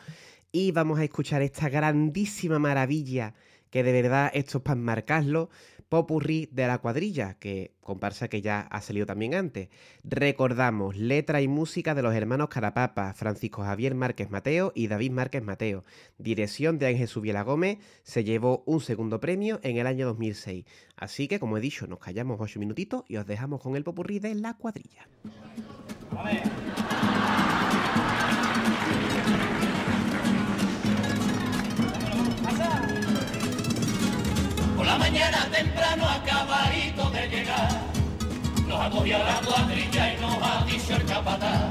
y 0.53 0.73
vamos 0.73 0.99
a 0.99 1.05
escuchar 1.05 1.41
esta 1.41 1.71
grandísima 1.71 2.59
maravilla 2.59 3.33
que 3.71 3.83
de 3.83 3.93
verdad 3.93 4.31
esto 4.35 4.59
es 4.59 4.65
para 4.65 4.79
enmarcarlo, 4.79 5.49
Popurrí 5.95 6.49
de 6.51 6.67
la 6.67 6.79
cuadrilla, 6.79 7.35
que 7.35 7.77
comparsa 7.81 8.27
que 8.27 8.43
ya 8.43 8.63
ha 8.63 8.81
salido 8.81 9.07
también 9.07 9.37
antes. 9.37 9.69
Recordamos, 10.03 10.97
letra 10.97 11.41
y 11.41 11.47
música 11.47 11.95
de 11.95 12.03
los 12.03 12.13
hermanos 12.13 12.49
Carapapa, 12.49 13.15
Francisco 13.15 13.63
Javier 13.63 13.95
Márquez 13.95 14.29
Mateo 14.29 14.73
y 14.75 14.89
David 14.89 15.13
Márquez 15.13 15.45
Mateo. 15.45 15.85
Dirección 16.19 16.81
de 16.81 16.89
Ángel 16.89 17.07
Subiela 17.07 17.43
Gómez, 17.43 17.79
se 18.03 18.25
llevó 18.25 18.65
un 18.67 18.81
segundo 18.81 19.21
premio 19.21 19.61
en 19.63 19.77
el 19.77 19.87
año 19.87 20.05
2006. 20.07 20.65
Así 20.97 21.29
que, 21.29 21.39
como 21.39 21.59
he 21.59 21.61
dicho, 21.61 21.87
nos 21.87 22.01
callamos 22.01 22.41
ocho 22.41 22.59
minutitos 22.59 23.05
y 23.07 23.17
os 23.19 23.27
dejamos 23.27 23.63
con 23.63 23.77
el 23.77 23.85
Popurrí 23.85 24.19
de 24.19 24.35
la 24.35 24.55
cuadrilla. 24.55 25.07
Mañana 34.99 35.49
temprano 35.51 36.09
acabadito 36.09 37.11
de 37.11 37.29
llegar, 37.29 37.69
nos 38.67 38.81
agobia 38.81 39.19
la 39.19 39.41
cuadrilla 39.41 40.15
y 40.15 40.21
nos 40.21 40.37
ha 40.43 40.65
dicho 40.65 40.97
el 40.97 41.05
capataz. 41.05 41.71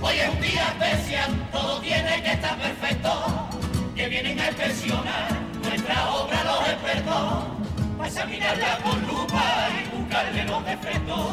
Hoy 0.00 0.18
es 0.18 0.28
un 0.28 0.40
día 0.40 0.68
especial, 0.68 1.48
todo 1.52 1.80
tiene 1.80 2.22
que 2.22 2.32
estar 2.32 2.58
perfecto, 2.58 3.48
que 3.94 4.08
vienen 4.08 4.40
a 4.40 4.46
inspeccionar 4.48 5.28
nuestra 5.62 6.10
obra 6.10 6.44
los 6.44 6.68
expertos, 6.68 7.44
para 7.96 8.08
examinarla 8.08 8.78
con 8.78 9.00
lupa 9.06 9.68
y 9.78 9.96
buscarle 9.96 10.44
los 10.44 10.64
defectos. 10.64 11.26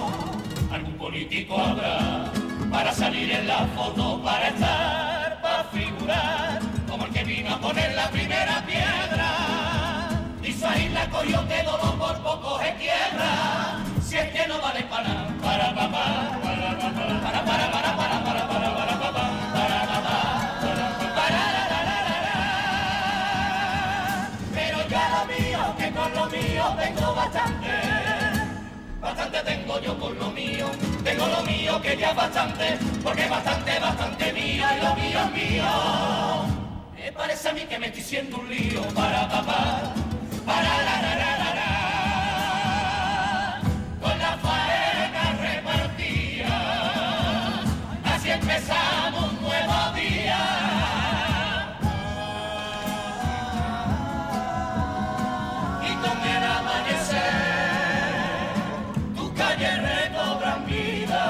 Algún 0.72 0.98
político 0.98 1.60
habrá 1.60 2.32
para 2.72 2.94
salir 2.94 3.30
en 3.32 3.48
la 3.48 3.65
foto, 3.76 4.22
para 4.23 4.48
estar, 4.48 5.41
para 5.41 5.64
figurar, 5.65 6.60
como 6.90 7.06
el 7.06 7.11
que 7.11 7.23
vino 7.26 7.53
a 7.53 7.60
poner 7.60 7.94
la 7.94 8.10
primera 8.10 8.65
piedra. 8.65 9.41
Y 10.62 10.64
ahí 10.64 10.90
la 10.90 11.10
cogió 11.10 11.48
que 11.48 11.64
dolor 11.64 11.98
por 11.98 12.22
poco 12.22 12.60
se 12.60 12.76
quiebra. 12.76 13.80
Si 14.00 14.16
es 14.16 14.30
que 14.32 14.48
no 14.48 14.62
vale 14.62 14.84
para 14.84 15.28
para 15.42 15.74
papá, 15.74 16.38
para 16.44 16.78
papá, 16.78 17.22
para 17.24 17.46
para 17.46 17.72
para 17.72 17.72
para 17.72 17.98
para 17.98 18.48
para 18.48 18.48
para 18.48 19.00
papá, 19.00 19.30
para 19.56 19.86
papá, 19.88 20.18
para 21.16 21.44
Pero 24.54 24.88
ya 24.88 25.04
lo 25.10 25.26
mío, 25.26 25.76
que 25.80 25.92
con 25.92 26.14
lo 26.14 26.26
mío 26.28 26.76
tengo 26.78 27.16
bastante. 27.16 27.72
Bastante 29.02 29.40
tengo 29.40 29.80
yo 29.80 29.98
con 29.98 30.20
lo 30.20 30.30
mío, 30.30 30.68
tengo 31.04 31.26
lo 31.26 31.42
mío 31.42 31.82
que 31.82 31.98
ya 31.98 32.12
es 32.12 32.16
bastante, 32.16 32.78
porque 33.04 33.28
bastante, 33.28 33.80
bastante 33.80 34.34
mío 34.34 34.64
y 34.78 34.84
lo 34.84 34.96
mío 34.96 35.20
es 35.26 35.32
mío. 35.32 35.66
Me 36.96 37.12
parece 37.14 37.50
a 37.50 37.54
mí 37.54 37.62
que 37.62 37.80
me 37.80 37.88
estoy 37.88 38.04
siendo 38.04 38.38
un 38.38 38.48
lío 38.48 38.84
para 38.94 39.28
papá. 39.28 39.92
Para 40.46 40.62
la, 40.84 41.02
la, 41.02 41.16
la, 41.16 41.32
la, 41.38 41.50
la, 41.60 41.72
con 44.02 44.16
la 44.20 44.38
faena 44.38 45.26
repartida, 45.40 46.58
así 48.16 48.30
empezamos 48.32 49.24
un 49.32 49.42
nuevo 49.42 49.92
día. 49.96 50.42
Y 55.84 55.92
con 56.04 56.18
el 56.28 56.44
amanecer, 56.44 57.34
tus 59.16 59.30
calles 59.34 59.78
recobran 59.82 60.66
vida, 60.66 61.24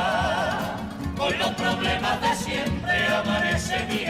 con 1.18 1.38
los 1.38 1.52
problemas 1.52 2.22
de 2.22 2.36
siempre 2.36 3.08
amanece 3.08 3.86
mi 3.90 4.06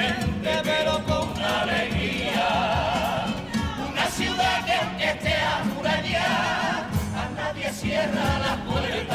nadie 8.07 8.11
cierra 8.13 8.39
la 8.39 9.10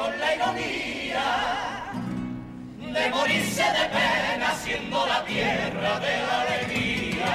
con 0.00 0.18
la 0.18 0.34
ironía 0.34 1.24
de 2.78 3.10
morirse 3.10 3.62
de 3.62 3.84
pena 3.96 4.50
siendo 4.62 5.06
la 5.06 5.22
tierra 5.26 6.00
de 6.00 6.12
la 6.26 6.40
alegría. 6.40 7.32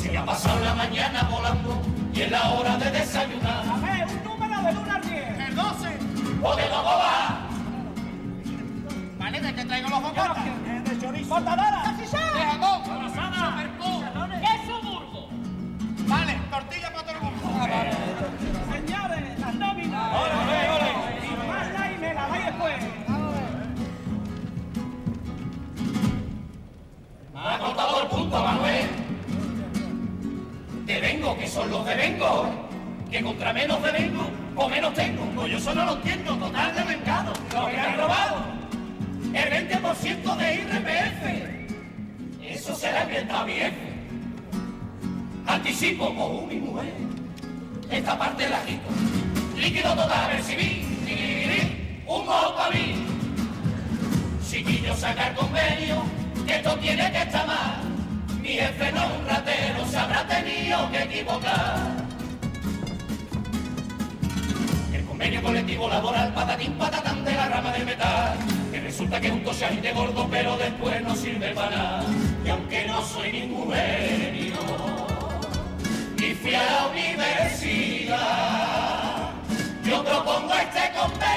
Se 0.00 0.16
ha 0.16 0.24
pasado 0.24 0.64
la 0.64 0.74
mañana 0.74 1.28
volando 1.30 1.82
y 2.14 2.22
es 2.22 2.30
la 2.30 2.48
hora 2.50 2.78
de 2.78 2.90
desayunar. 2.90 3.64
A 3.68 3.76
ver, 3.86 4.06
un 4.08 4.24
número 4.24 4.62
del 4.62 4.78
1 4.78 4.94
al 4.94 5.02
10. 5.02 5.38
El 5.48 5.54
12. 5.54 5.88
¿O 6.42 6.56
de 6.56 6.68
dónde 6.68 6.94
va? 7.02 7.46
Vale, 9.18 9.40
¿de 9.40 9.54
qué 9.54 9.64
traigo 9.66 9.88
los 9.90 10.02
bocotas? 10.02 10.44
De 10.84 10.98
chorizo. 11.00 11.34
¡Botadora! 11.34 11.94
¡De 11.98 12.06
jamón! 12.06 12.80
¡Es 14.42 14.66
su 14.66 14.86
burgo! 14.86 15.28
Vale, 16.08 16.38
tortilla 16.50 16.92
para 16.92 17.02
todo 17.04 17.14
el 17.14 17.20
mundo. 17.22 18.09
Ha 27.42 27.58
cortado 27.58 28.02
el 28.02 28.08
punto, 28.08 28.42
Manuel. 28.42 28.86
De 30.84 31.00
vengo, 31.00 31.36
que 31.38 31.46
son 31.48 31.70
los 31.70 31.86
de 31.86 31.94
vengo. 31.94 32.50
Que 33.10 33.22
contra 33.22 33.52
menos 33.52 33.82
de 33.82 33.90
vengo, 33.92 34.30
o 34.56 34.68
menos 34.68 34.94
tengo. 34.94 35.24
Pues 35.34 35.50
yo 35.50 35.58
eso 35.58 35.74
no 35.74 35.84
lo 35.84 35.92
entiendo, 35.94 36.36
total 36.36 36.74
de 36.74 36.84
mercado. 36.84 37.32
Lo 37.52 37.66
que 37.66 37.78
han 37.78 37.96
robado. 37.96 38.36
El 39.32 39.68
20% 39.68 40.36
de 40.36 40.54
IRPF. 40.54 41.22
Eso 42.42 42.74
será 42.74 43.06
que 43.08 43.18
está 43.18 43.44
bien. 43.44 43.74
Anticipo 45.46 46.06
como 46.14 46.46
mi 46.46 46.56
mujer. 46.56 46.92
Esta 47.90 48.18
parte 48.18 48.48
la 48.48 48.62
quito. 48.62 48.88
Líquido 49.56 49.94
total, 49.94 50.32
recibí. 50.36 50.86
Un 52.06 52.28
ojo 52.28 52.56
para 52.56 52.70
mí. 52.70 53.06
Si 54.42 54.64
chiquillos 54.64 54.98
sacar 54.98 55.32
convenio, 55.34 56.02
que 56.50 56.56
esto 56.56 56.76
tiene 56.78 57.12
que 57.12 57.18
estar 57.18 57.46
mal. 57.46 57.80
Mi 58.42 58.48
jefe 58.48 58.92
un 58.92 59.28
ratero, 59.28 59.86
se 59.86 59.96
habrá 59.96 60.26
tenido 60.26 60.90
que 60.90 61.02
equivocar. 61.02 61.78
El 64.92 65.04
convenio 65.04 65.42
colectivo 65.42 65.88
laboral 65.88 66.34
patatín 66.34 66.72
patatán 66.72 67.24
de 67.24 67.32
la 67.34 67.48
rama 67.48 67.72
del 67.72 67.86
metal. 67.86 68.36
Que 68.72 68.80
resulta 68.80 69.20
que 69.20 69.28
es 69.28 69.32
un 69.32 69.44
de 69.80 69.92
gordo, 69.92 70.28
pero 70.28 70.56
después 70.56 71.00
no 71.02 71.14
sirve 71.14 71.54
para 71.54 71.70
nada. 71.70 72.04
Y 72.44 72.48
aunque 72.48 72.86
no 72.88 73.00
soy 73.02 73.30
ningún 73.30 73.72
genio, 73.72 74.56
ni 76.18 76.34
fui 76.34 76.54
a 76.54 76.64
la 76.64 76.88
universidad, 76.88 78.18
yo 79.84 80.04
propongo 80.04 80.52
este 80.54 80.90
convenio, 80.98 81.29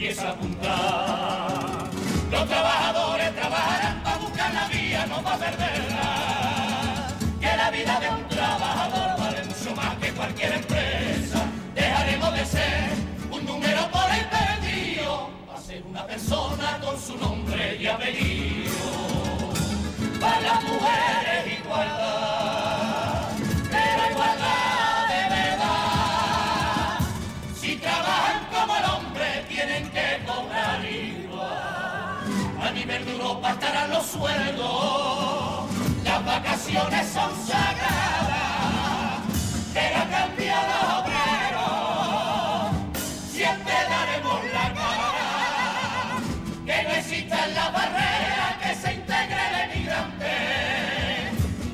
Empieza 0.00 0.28
a 0.28 0.30
apuntar. 0.30 1.90
Los 2.30 2.48
trabajadores 2.48 3.34
trabajarán 3.36 4.02
para 4.02 4.16
buscar 4.16 4.54
la 4.54 4.68
vía, 4.68 5.04
no 5.04 5.22
para 5.22 5.36
perderla. 5.36 7.08
Que 7.38 7.54
la 7.54 7.70
vida 7.70 8.00
de 8.00 8.08
un 8.08 8.28
trabajador 8.28 9.20
vale 9.20 9.44
mucho 9.44 9.76
más 9.76 9.96
que 9.98 10.10
cualquier 10.12 10.52
empresa. 10.54 11.44
Dejaremos 11.74 12.32
de 12.32 12.46
ser 12.46 12.90
un 13.30 13.44
número 13.44 13.90
por 13.90 14.10
el 14.10 14.24
perdido, 14.24 15.28
a 15.54 15.60
ser 15.60 15.82
una 15.82 16.06
persona 16.06 16.78
con 16.82 16.98
su 16.98 17.18
nombre 17.18 17.76
y 17.78 17.86
apellido. 17.86 18.72
Para 20.18 20.40
las 20.40 20.62
mujeres 20.62 21.60
igualdad, 21.60 22.39
Estarán 33.30 33.90
los 33.90 34.06
sueldos, 34.06 35.70
las 36.02 36.24
vacaciones 36.24 37.08
son 37.08 37.30
sagradas, 37.46 39.20
pero 39.72 39.96
a 39.98 40.08
cambio 40.08 40.52
los 40.70 40.84
obreros. 40.98 42.74
Siempre 43.30 43.72
daremos 43.88 44.40
la 44.52 44.74
cara, 44.74 46.18
que 46.66 46.82
no 46.82 46.90
existan 46.90 47.54
las 47.54 47.72
barreras, 47.72 48.56
que 48.62 48.74
se 48.74 48.94
integre 48.94 49.40
el 49.48 49.54
emigrante, 49.70 51.30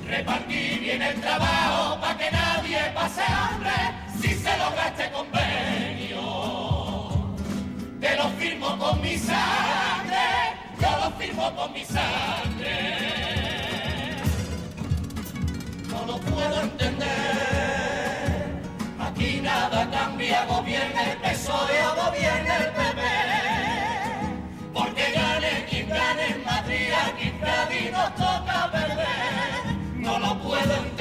repartir 0.07 0.81
bien 0.81 1.01
el 1.01 1.21
trabajo 1.23 1.99
para 2.01 2.19
que 2.19 2.31
nadie 2.33 2.81
pase 2.95 3.23
hambre, 3.23 3.73
si 4.21 4.35
se 4.35 4.59
logra 4.59 4.89
este 4.89 5.11
convenio, 5.11 6.21
te 7.99 8.15
lo 8.17 8.29
firmo 8.31 8.77
con 8.79 9.01
mi 9.01 9.17
firmo 11.27 11.55
con 11.57 11.73
mi 11.73 11.85
sangre, 11.85 12.77
no 15.91 16.07
lo 16.07 16.19
puedo 16.19 16.61
entender. 16.63 17.07
Aquí 19.01 19.41
nada 19.41 19.91
cambia, 19.91 20.45
gobierna 20.47 21.03
el 21.13 21.19
PSOE 21.19 21.87
o 21.87 21.95
gobierna 22.05 22.57
el 22.57 22.69
PP. 22.79 23.03
Porque 24.73 25.13
gane 25.13 25.67
quien 25.69 25.89
gane 25.89 26.27
en 26.35 26.45
Madrid, 26.45 26.89
aquí 27.07 27.29
en 27.29 27.39
Cádiz 27.39 27.93
nos 27.93 28.15
toca 28.15 28.71
perder. 28.73 29.77
No 29.97 30.19
lo 30.19 30.39
puedo 30.39 30.75
entender, 30.77 30.96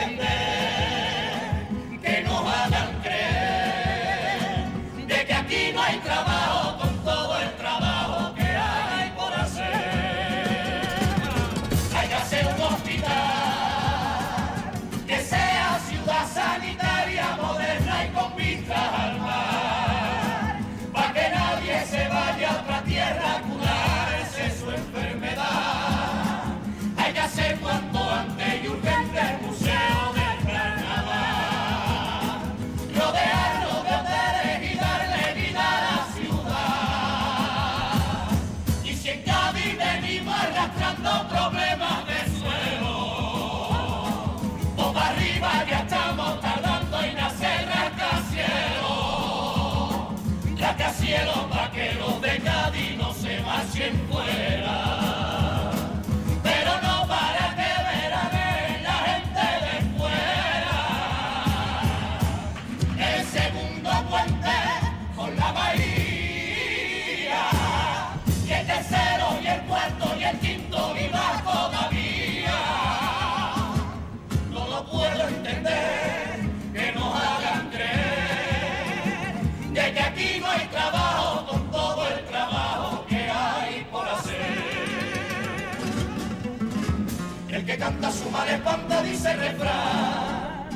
mal 88.46 88.54
espanta 88.54 89.02
dice 89.02 89.32
el 89.32 89.40
refrán, 89.40 90.70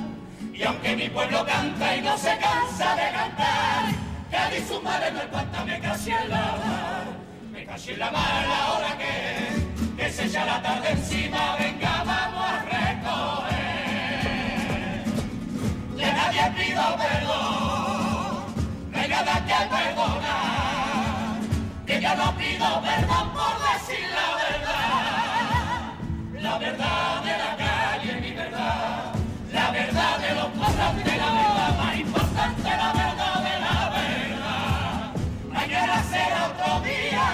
y 0.53 0.63
aunque 0.63 0.95
mi 0.95 1.09
pueblo 1.09 1.45
canta 1.45 1.95
y 1.95 2.01
no 2.01 2.17
se 2.17 2.37
cansa 2.37 2.95
de 2.95 3.11
cantar, 3.11 3.85
Cádiz 4.31 4.67
su 4.67 4.81
madre 4.81 5.11
no 5.11 5.19
espanta, 5.21 5.63
me 5.65 5.79
casi 5.79 6.11
en 6.11 6.29
la 6.29 6.37
mar, 6.37 7.05
me 7.51 7.65
casi 7.65 7.91
en 7.91 7.99
la 7.99 8.11
mar 8.11 8.45
la 8.47 8.71
hora 8.73 8.97
que, 8.97 10.01
que 10.01 10.11
se 10.11 10.25
echa 10.25 10.45
la 10.45 10.61
tarde 10.61 10.89
encima, 10.91 11.55
venga 11.57 12.03
vamos 12.05 12.45
a 12.45 12.61
recoger. 12.65 13.59
Que 15.97 16.05
nadie 16.05 16.51
pido 16.57 16.97
perdón, 16.97 18.45
no 18.91 18.99
hay 18.99 19.09
nada 19.09 19.45
que 19.45 19.53
perdonar, 19.75 21.39
que 21.85 22.01
yo 22.01 22.15
no 22.15 22.37
pido 22.37 22.81
perdón 22.81 23.33
por 23.33 23.55
decir 23.71 24.07
la 24.09 24.35
verdad, 24.35 24.48
la 26.41 26.57
verdad 26.57 27.23
de 27.23 27.37
la 27.37 27.55
calle, 27.57 28.21
mi 28.21 28.31
verdad, 28.31 29.13
la 29.53 29.71
verdad 29.71 30.19
de 30.19 30.35
los 30.35 30.47
pasantes, 30.47 31.17
la 31.17 31.31
verdad 31.33 31.77
más 31.77 31.95
importante, 31.97 32.63
la 32.63 32.93
verdad 32.93 33.43
de 33.43 33.59
la 33.59 33.89
verdad, 33.89 35.13
mañana 35.51 36.03
será 36.03 36.47
otro 36.47 36.79
día 36.81 37.25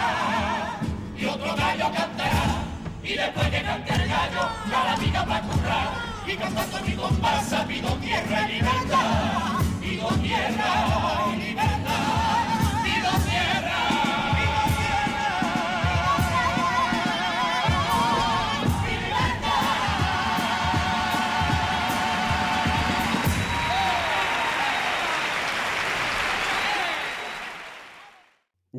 y 1.18 1.26
otro 1.26 1.56
gallo 1.56 1.92
cantará. 1.92 2.64
Y 3.04 3.14
después 3.14 3.50
que 3.50 3.62
cante 3.62 3.94
el 3.94 4.08
gallo, 4.08 4.50
ya 4.70 4.84
la 4.84 4.96
vida 4.96 5.24
va 5.24 5.38
a 5.38 5.42
currar. 5.42 5.90
Y 6.26 6.36
cantando 6.36 6.82
mi 6.82 6.94
comparsa 6.94 7.66
pido 7.68 7.90
tierra 7.98 8.50
y 8.50 8.54
libertad. 8.54 9.60
Pido 9.80 10.08
tierra 10.08 11.28
y 11.32 11.36
libertad. 11.38 12.45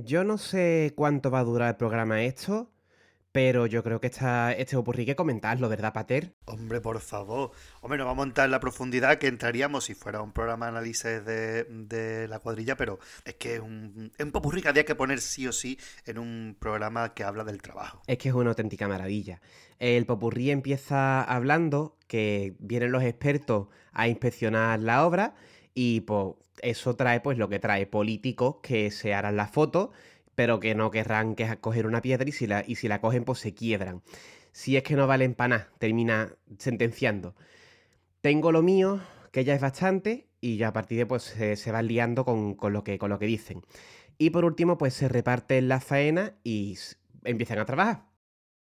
Yo 0.07 0.23
no 0.23 0.39
sé 0.39 0.93
cuánto 0.95 1.33
va 1.33 1.41
a 1.41 1.45
durar 1.45 1.71
el 1.71 1.75
programa 1.75 2.23
esto, 2.23 2.71
pero 3.33 3.67
yo 3.67 3.83
creo 3.83 4.01
que 4.01 4.07
esta, 4.07 4.53
este 4.53 4.77
opurrí 4.77 5.05
que 5.05 5.17
comentarlo, 5.17 5.69
¿verdad, 5.69 5.93
Pater? 5.93 6.33
Hombre, 6.45 6.81
por 6.81 7.01
favor. 7.01 7.51
Hombre, 7.81 7.99
no 7.99 8.07
vamos 8.07 8.25
a 8.25 8.29
entrar 8.29 8.45
en 8.45 8.53
la 8.53 8.61
profundidad 8.61 9.19
que 9.19 9.27
entraríamos 9.27 9.83
si 9.83 9.95
fuera 9.95 10.23
un 10.23 10.31
programa 10.31 10.67
de 10.67 10.71
análisis 10.71 11.25
de, 11.25 11.65
de 11.65 12.29
la 12.29 12.39
cuadrilla, 12.39 12.77
pero 12.77 13.01
es 13.25 13.35
que 13.35 13.57
es 13.57 13.61
un, 13.61 14.13
es 14.17 14.25
un 14.25 14.31
popurrí 14.31 14.63
que 14.63 14.69
había 14.69 14.85
que 14.85 14.95
poner 14.95 15.21
sí 15.21 15.49
o 15.49 15.53
sí 15.53 15.77
en 16.05 16.19
un 16.19 16.57
programa 16.57 17.13
que 17.13 17.25
habla 17.25 17.43
del 17.43 17.61
trabajo. 17.61 18.01
Es 18.07 18.17
que 18.19 18.29
es 18.29 18.35
una 18.37 18.51
auténtica 18.51 18.87
maravilla. 18.87 19.41
El 19.81 20.07
popurrí 20.07 20.53
empieza 20.53 21.21
hablando 21.21 21.99
que 22.07 22.55
vienen 22.61 22.93
los 22.93 23.03
expertos 23.03 23.67
a 23.93 24.07
inspeccionar 24.07 24.79
la 24.79 25.05
obra 25.05 25.35
y 25.75 26.03
pues 26.03 26.37
eso 26.63 26.97
trae 26.97 27.21
pues 27.21 27.39
lo 27.39 27.49
que 27.49 27.59
trae 27.59 27.87
políticos 27.87 28.57
que 28.63 28.91
se 28.91 29.15
harán 29.15 29.37
la 29.37 29.49
foto, 29.49 29.93
pero 30.35 30.61
que 30.61 30.75
no 30.75 30.91
querrán 30.91 31.35
que 31.35 31.57
coger 31.59 31.87
una 31.87 32.03
piedra 32.03 32.29
y 32.29 32.33
si 32.33 32.47
la, 32.47 32.65
y 32.67 32.77
si 32.77 32.89
la 32.89 33.01
cogen 33.01 33.25
pues 33.25 33.39
se 33.41 33.55
quiebran. 33.55 34.03
Si 34.53 34.77
es 34.77 34.83
que 34.83 34.97
no 34.97 35.07
valen 35.07 35.35
para 35.35 35.49
nada, 35.49 35.71
termina 35.79 36.35
sentenciando. 36.59 37.35
Tengo 38.21 38.53
lo 38.53 38.63
mío, 38.63 39.01
que 39.33 39.45
ya 39.45 39.55
es 39.55 39.61
bastante, 39.61 40.27
y 40.41 40.57
ya 40.57 40.69
a 40.69 40.73
partir 40.73 40.99
de 40.99 41.07
pues 41.07 41.25
se, 41.25 41.57
se 41.57 41.73
van 41.73 41.87
liando 41.87 42.25
con, 42.25 42.55
con, 42.55 42.73
lo 42.73 42.85
que, 42.85 42.99
con 42.99 43.11
lo 43.11 43.19
que 43.19 43.27
dicen. 43.27 43.63
Y 44.19 44.31
por 44.31 44.45
último, 44.45 44.79
pues 44.79 44.95
se 44.95 45.09
reparten 45.09 45.69
la 45.69 45.81
faena 45.81 46.35
y 46.43 46.79
empiezan 47.25 47.59
a 47.59 47.67
trabajar. 47.67 48.06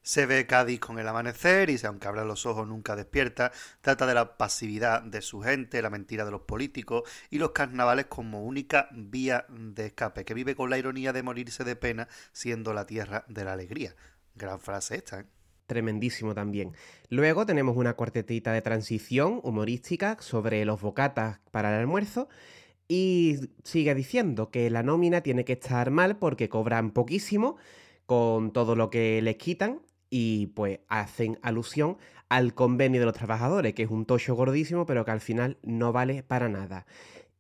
Se 0.05 0.27
ve 0.27 0.47
Cádiz 0.47 0.81
con 0.81 0.99
el 0.99 1.09
amanecer 1.09 1.71
y, 1.71 1.79
aunque 1.87 2.07
abra 2.07 2.27
los 2.27 2.45
ojos, 2.45 2.69
nunca 2.69 2.95
despierta. 2.95 3.53
Trata 3.81 4.05
de 4.05 4.13
la 4.13 4.37
pasividad 4.37 5.03
de 5.03 5.23
su 5.23 5.41
gente, 5.41 5.81
la 5.81 5.89
mentira 5.89 6.27
de 6.27 6.31
los 6.31 6.43
políticos 6.43 7.09
y 7.31 7.39
los 7.39 7.53
carnavales 7.53 8.05
como 8.05 8.45
única 8.45 8.91
vía 8.93 9.47
de 9.49 9.87
escape, 9.87 10.27
que 10.27 10.35
vive 10.35 10.55
con 10.55 10.69
la 10.69 10.77
ironía 10.77 11.15
de 11.15 11.23
morirse 11.23 11.65
de 11.65 11.75
pena 11.75 12.07
siendo 12.33 12.75
la 12.75 12.85
tierra 12.85 13.25
de 13.29 13.45
la 13.45 13.55
alegría. 13.55 13.97
Gran 14.35 14.61
frase 14.61 14.97
esta, 14.97 15.21
¿eh? 15.21 15.25
Tremendísimo 15.67 16.35
también. 16.35 16.75
Luego 17.09 17.47
tenemos 17.47 17.75
una 17.75 17.95
cuartetita 17.95 18.53
de 18.53 18.61
transición 18.61 19.41
humorística 19.43 20.19
sobre 20.21 20.67
los 20.67 20.83
bocatas 20.83 21.41
para 21.51 21.71
el 21.71 21.81
almuerzo. 21.81 22.29
Y 22.89 23.39
sigue 23.63 23.95
diciendo 23.95 24.51
que 24.51 24.69
la 24.69 24.83
nómina 24.83 25.23
tiene 25.23 25.47
que 25.47 25.55
estar 25.55 25.91
mal 25.91 26.19
porque 26.19 26.51
cobran 26.51 26.91
poquísimo 26.91 27.57
con 28.05 28.53
todo 28.53 28.77
lo 28.77 28.91
que 28.91 29.23
les 29.23 29.37
quitan 29.37 29.81
y 30.11 30.49
pues 30.49 30.81
hacen 30.89 31.39
alusión 31.43 31.97
al 32.29 32.55
convenio 32.55 33.01
de 33.01 33.07
los 33.07 33.15
trabajadores, 33.15 33.75
que 33.75 33.85
es 33.85 33.91
un 33.91 34.07
tocho 34.07 34.35
gordísimo, 34.35 34.87
pero 34.87 35.05
que 35.05 35.11
al 35.11 35.21
final 35.21 35.59
no 35.63 35.93
vale 35.93 36.23
para 36.23 36.49
nada. 36.49 36.87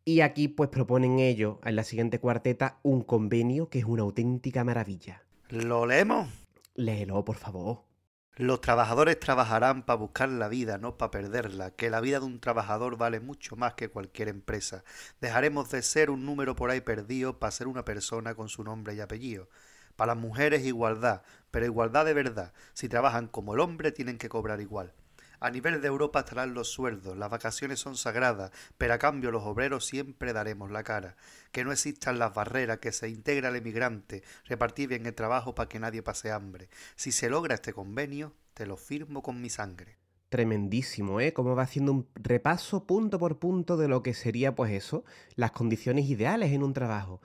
Y 0.05 0.20
aquí 0.20 0.49
pues 0.49 0.69
proponen 0.69 1.19
ellos 1.19 1.57
en 1.65 1.77
la 1.77 1.85
siguiente 1.85 2.19
cuarteta 2.19 2.78
un 2.82 3.03
convenio 3.03 3.69
que 3.70 3.78
es 3.78 3.85
una 3.85 4.03
auténtica 4.03 4.62
maravilla. 4.62 5.23
¿Lo 5.49 5.86
leemos? 5.86 6.28
Léelo, 6.74 7.24
por 7.24 7.36
favor. 7.36 7.85
Los 8.36 8.61
trabajadores 8.61 9.20
trabajarán 9.20 9.86
para 9.86 9.97
buscar 9.97 10.28
la 10.28 10.49
vida, 10.49 10.77
no 10.77 10.99
para 10.99 11.12
perderla, 11.12 11.70
que 11.70 11.89
la 11.89 12.01
vida 12.01 12.19
de 12.19 12.27
un 12.27 12.41
trabajador 12.41 12.97
vale 12.97 13.20
mucho 13.20 13.55
más 13.55 13.74
que 13.74 13.89
cualquier 13.89 14.27
empresa. 14.27 14.82
Dejaremos 15.20 15.70
de 15.70 15.82
ser 15.82 16.11
un 16.11 16.27
número 16.27 16.57
por 16.57 16.70
ahí 16.70 16.81
perdido 16.81 17.39
para 17.39 17.53
ser 17.53 17.69
una 17.69 17.85
persona 17.85 18.35
con 18.35 18.49
su 18.49 18.65
nombre 18.65 18.97
y 18.97 19.01
apellido. 19.01 19.49
Para 19.97 20.15
las 20.15 20.23
mujeres 20.23 20.65
igualdad, 20.65 21.23
pero 21.51 21.66
igualdad 21.66 22.05
de 22.05 22.15
verdad. 22.15 22.53
Si 22.73 22.89
trabajan 22.89 23.29
como 23.29 23.55
el 23.55 23.61
hombre 23.61 23.93
tienen 23.93 24.19
que 24.19 24.29
cobrar 24.29 24.61
igual. 24.61 24.93
A 25.41 25.51
nivel 25.51 25.83
de 25.83 25.89
Europa 25.89 26.21
estarán 26.21 26.55
los 26.55 26.69
sueldos, 26.69 27.19
las 27.19 27.29
vacaciones 27.31 27.79
son 27.79 27.97
sagradas, 27.97 28.51
pero 28.79 28.95
a 28.95 28.99
cambio 28.99 29.31
los 29.31 29.43
obreros 29.43 29.85
siempre 29.85 30.33
daremos 30.33 30.71
la 30.71 30.85
cara. 30.85 31.16
Que 31.53 31.65
no 31.65 31.73
existan 31.73 32.19
las 32.19 32.33
barreras, 32.33 32.79
que 32.79 32.93
se 32.93 33.11
integre 33.11 33.47
al 33.47 33.57
emigrante, 33.57 34.23
repartir 34.47 34.89
bien 34.89 35.05
el 35.05 35.15
trabajo 35.15 35.55
para 35.55 35.69
que 35.69 35.79
nadie 35.79 36.03
pase 36.03 36.33
hambre. 36.33 36.71
Si 36.97 37.12
se 37.12 37.29
logra 37.29 37.57
este 37.57 37.75
convenio, 37.75 38.33
te 38.55 38.66
lo 38.66 38.79
firmo 38.79 39.23
con 39.23 39.41
mi 39.43 39.51
sangre. 39.51 39.99
Tremendísimo, 40.31 41.21
¿eh? 41.21 41.33
Como 41.33 41.55
va 41.55 41.62
haciendo 41.65 41.93
un 41.93 42.09
repaso 42.15 42.87
punto 42.87 43.19
por 43.19 43.39
punto 43.39 43.77
de 43.77 43.87
lo 43.87 44.03
que 44.03 44.15
sería, 44.15 44.55
pues 44.55 44.73
eso, 44.73 45.05
las 45.37 45.53
condiciones 45.53 46.07
ideales 46.07 46.53
en 46.53 46.62
un 46.62 46.73
trabajo. 46.73 47.21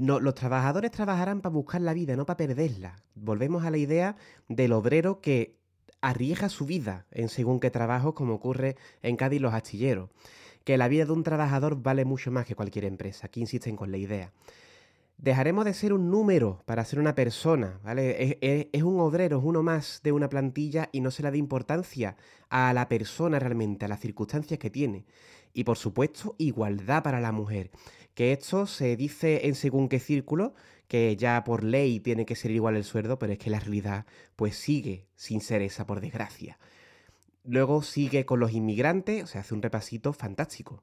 Los 0.00 0.34
trabajadores 0.34 0.90
trabajarán 0.90 1.40
para 1.40 1.52
buscar 1.52 1.80
la 1.80 1.94
vida, 1.94 2.16
no 2.16 2.26
para 2.26 2.36
perderla. 2.36 2.96
Volvemos 3.14 3.64
a 3.64 3.70
la 3.70 3.78
idea 3.78 4.16
del 4.48 4.72
obrero 4.72 5.20
que 5.20 5.56
arriesga 6.00 6.48
su 6.48 6.66
vida 6.66 7.06
en 7.10 7.28
según 7.28 7.60
qué 7.60 7.70
trabajo, 7.70 8.14
como 8.14 8.34
ocurre 8.34 8.76
en 9.02 9.16
Cádiz 9.16 9.40
los 9.40 9.54
astilleros. 9.54 10.10
Que 10.64 10.76
la 10.76 10.88
vida 10.88 11.04
de 11.04 11.12
un 11.12 11.24
trabajador 11.24 11.82
vale 11.82 12.04
mucho 12.04 12.30
más 12.30 12.46
que 12.46 12.54
cualquier 12.54 12.84
empresa. 12.84 13.26
Aquí 13.26 13.40
insisten 13.40 13.76
con 13.76 13.90
la 13.90 13.96
idea. 13.96 14.32
Dejaremos 15.18 15.64
de 15.64 15.74
ser 15.74 15.92
un 15.92 16.10
número 16.10 16.62
para 16.64 16.84
ser 16.84 16.98
una 16.98 17.14
persona, 17.14 17.78
¿vale? 17.84 18.38
Es, 18.40 18.66
es, 18.72 18.82
un 18.82 18.98
obrero, 18.98 19.38
es 19.38 19.44
uno 19.44 19.62
más 19.62 20.00
de 20.02 20.10
una 20.10 20.28
plantilla 20.28 20.88
y 20.90 21.00
no 21.00 21.10
se 21.10 21.22
le 21.22 21.30
da 21.30 21.36
importancia 21.36 22.16
a 22.48 22.72
la 22.72 22.88
persona 22.88 23.38
realmente, 23.38 23.84
a 23.84 23.88
las 23.88 24.00
circunstancias 24.00 24.58
que 24.58 24.70
tiene. 24.70 25.04
Y 25.54 25.64
por 25.64 25.76
supuesto, 25.76 26.34
igualdad 26.38 27.02
para 27.02 27.20
la 27.20 27.30
mujer 27.30 27.70
que 28.14 28.32
esto 28.32 28.66
se 28.66 28.96
dice 28.96 29.46
en 29.46 29.54
según 29.54 29.88
qué 29.88 29.98
círculo, 29.98 30.54
que 30.88 31.16
ya 31.16 31.42
por 31.44 31.64
ley 31.64 32.00
tiene 32.00 32.26
que 32.26 32.36
ser 32.36 32.50
igual 32.50 32.76
el 32.76 32.84
sueldo, 32.84 33.18
pero 33.18 33.32
es 33.32 33.38
que 33.38 33.50
la 33.50 33.60
realidad 33.60 34.06
pues 34.36 34.56
sigue 34.56 35.06
sin 35.14 35.40
ser 35.40 35.62
esa, 35.62 35.86
por 35.86 36.00
desgracia. 36.00 36.58
Luego 37.44 37.82
sigue 37.82 38.24
con 38.24 38.40
los 38.40 38.52
inmigrantes, 38.52 39.24
o 39.24 39.26
sea, 39.26 39.40
hace 39.40 39.54
un 39.54 39.62
repasito 39.62 40.12
fantástico. 40.12 40.82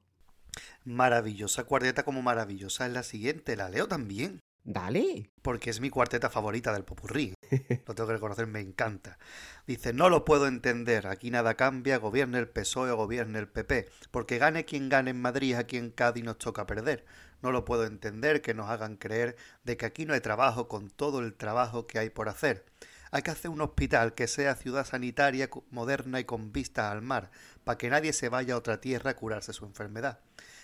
Maravillosa 0.84 1.64
cuarteta 1.64 2.02
como 2.02 2.22
maravillosa 2.22 2.86
es 2.86 2.92
la 2.92 3.02
siguiente, 3.02 3.56
la 3.56 3.68
leo 3.68 3.86
también. 3.86 4.40
Dale. 4.64 5.30
Porque 5.42 5.70
es 5.70 5.80
mi 5.80 5.90
cuarteta 5.90 6.28
favorita 6.28 6.72
del 6.72 6.84
popurrí. 6.84 7.34
Lo 7.86 7.94
tengo 7.94 8.06
que 8.06 8.14
reconocer, 8.14 8.46
me 8.46 8.60
encanta. 8.60 9.18
Dice, 9.66 9.92
no 9.92 10.08
lo 10.08 10.24
puedo 10.24 10.46
entender, 10.46 11.06
aquí 11.06 11.30
nada 11.30 11.54
cambia, 11.54 11.98
gobierne 11.98 12.38
el 12.38 12.48
PSOE 12.48 12.90
o 12.90 12.96
gobierne 12.96 13.38
el 13.38 13.48
PP, 13.48 13.88
porque 14.10 14.38
gane 14.38 14.64
quien 14.64 14.88
gane 14.88 15.10
en 15.10 15.20
Madrid, 15.20 15.54
aquí 15.54 15.76
en 15.76 15.90
Cádiz 15.90 16.24
nos 16.24 16.38
toca 16.38 16.66
perder. 16.66 17.04
No 17.42 17.52
lo 17.52 17.64
puedo 17.64 17.84
entender 17.84 18.42
que 18.42 18.54
nos 18.54 18.68
hagan 18.68 18.96
creer 18.96 19.36
de 19.64 19.76
que 19.76 19.86
aquí 19.86 20.06
no 20.06 20.14
hay 20.14 20.20
trabajo 20.20 20.68
con 20.68 20.90
todo 20.90 21.20
el 21.20 21.34
trabajo 21.34 21.86
que 21.86 21.98
hay 21.98 22.10
por 22.10 22.28
hacer. 22.28 22.66
Hay 23.12 23.22
que 23.22 23.30
hacer 23.30 23.50
un 23.50 23.60
hospital 23.60 24.14
que 24.14 24.28
sea 24.28 24.54
ciudad 24.54 24.86
sanitaria 24.86 25.48
moderna 25.70 26.20
y 26.20 26.24
con 26.24 26.52
vistas 26.52 26.92
al 26.92 27.02
mar, 27.02 27.30
para 27.64 27.78
que 27.78 27.90
nadie 27.90 28.12
se 28.12 28.28
vaya 28.28 28.54
a 28.54 28.58
otra 28.58 28.80
tierra 28.80 29.12
a 29.12 29.16
curarse 29.16 29.52
su 29.52 29.64
enfermedad. 29.64 30.20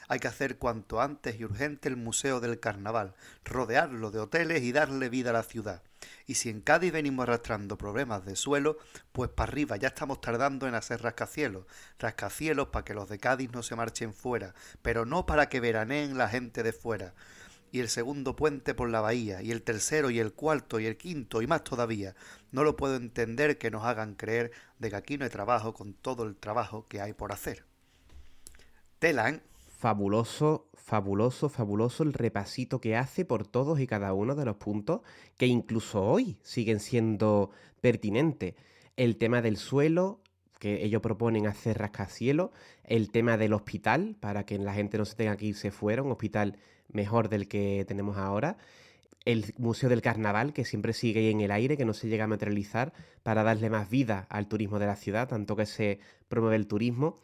Hay 0.08 0.20
que 0.20 0.28
hacer 0.28 0.58
cuanto 0.58 1.00
antes 1.00 1.38
y 1.38 1.44
urgente 1.44 1.88
el 1.88 1.96
Museo 1.96 2.40
del 2.40 2.60
Carnaval, 2.60 3.14
rodearlo 3.44 4.10
de 4.10 4.20
hoteles 4.20 4.62
y 4.62 4.72
darle 4.72 5.08
vida 5.08 5.30
a 5.30 5.32
la 5.32 5.42
ciudad. 5.42 5.82
Y 6.26 6.34
si 6.34 6.48
en 6.48 6.60
Cádiz 6.60 6.92
venimos 6.92 7.24
arrastrando 7.24 7.76
problemas 7.76 8.24
de 8.24 8.36
suelo, 8.36 8.78
pues 9.12 9.30
para 9.30 9.50
arriba 9.50 9.76
ya 9.76 9.88
estamos 9.88 10.20
tardando 10.20 10.68
en 10.68 10.74
hacer 10.74 11.02
rascacielos. 11.02 11.66
Rascacielos 11.98 12.68
para 12.68 12.84
que 12.84 12.94
los 12.94 13.08
de 13.08 13.18
Cádiz 13.18 13.50
no 13.52 13.62
se 13.62 13.74
marchen 13.74 14.14
fuera, 14.14 14.54
pero 14.82 15.04
no 15.04 15.26
para 15.26 15.48
que 15.48 15.60
veraneen 15.60 16.16
la 16.16 16.28
gente 16.28 16.62
de 16.62 16.72
fuera. 16.72 17.14
Y 17.72 17.80
el 17.80 17.88
segundo 17.88 18.36
puente 18.36 18.74
por 18.74 18.88
la 18.88 19.00
bahía, 19.00 19.42
y 19.42 19.50
el 19.50 19.62
tercero 19.62 20.10
y 20.10 20.20
el 20.20 20.32
cuarto 20.32 20.78
y 20.78 20.86
el 20.86 20.96
quinto 20.96 21.42
y 21.42 21.48
más 21.48 21.64
todavía. 21.64 22.14
No 22.52 22.62
lo 22.62 22.76
puedo 22.76 22.94
entender 22.94 23.58
que 23.58 23.72
nos 23.72 23.84
hagan 23.84 24.14
creer 24.14 24.52
de 24.78 24.90
que 24.90 24.96
aquí 24.96 25.18
no 25.18 25.24
hay 25.24 25.30
trabajo 25.30 25.74
con 25.74 25.92
todo 25.94 26.22
el 26.22 26.36
trabajo 26.36 26.86
que 26.88 27.00
hay 27.00 27.12
por 27.12 27.32
hacer. 27.32 27.64
Telan 29.00 29.42
fabuloso, 29.86 30.68
fabuloso, 30.74 31.48
fabuloso 31.48 32.02
el 32.02 32.12
repasito 32.12 32.80
que 32.80 32.96
hace 32.96 33.24
por 33.24 33.46
todos 33.46 33.78
y 33.78 33.86
cada 33.86 34.12
uno 34.14 34.34
de 34.34 34.44
los 34.44 34.56
puntos 34.56 35.02
que 35.36 35.46
incluso 35.46 36.02
hoy 36.02 36.38
siguen 36.42 36.80
siendo 36.80 37.52
pertinentes. 37.80 38.54
El 38.96 39.16
tema 39.16 39.42
del 39.42 39.58
suelo, 39.58 40.18
que 40.58 40.84
ellos 40.84 41.00
proponen 41.02 41.46
hacer 41.46 41.78
rascacielos, 41.78 42.50
el 42.82 43.12
tema 43.12 43.36
del 43.36 43.52
hospital, 43.52 44.16
para 44.18 44.44
que 44.44 44.58
la 44.58 44.74
gente 44.74 44.98
no 44.98 45.04
se 45.04 45.14
tenga 45.14 45.36
que 45.36 45.46
irse 45.46 45.70
fuera, 45.70 46.02
un 46.02 46.10
hospital 46.10 46.56
mejor 46.88 47.28
del 47.28 47.46
que 47.46 47.84
tenemos 47.86 48.16
ahora, 48.16 48.58
el 49.24 49.54
Museo 49.58 49.88
del 49.88 50.02
Carnaval, 50.02 50.52
que 50.52 50.64
siempre 50.64 50.94
sigue 50.94 51.30
en 51.30 51.42
el 51.42 51.52
aire, 51.52 51.76
que 51.76 51.84
no 51.84 51.94
se 51.94 52.08
llega 52.08 52.24
a 52.24 52.26
materializar, 52.26 52.92
para 53.22 53.44
darle 53.44 53.70
más 53.70 53.88
vida 53.88 54.26
al 54.30 54.48
turismo 54.48 54.80
de 54.80 54.86
la 54.86 54.96
ciudad, 54.96 55.28
tanto 55.28 55.54
que 55.54 55.66
se 55.66 56.00
promueve 56.26 56.56
el 56.56 56.66
turismo. 56.66 57.20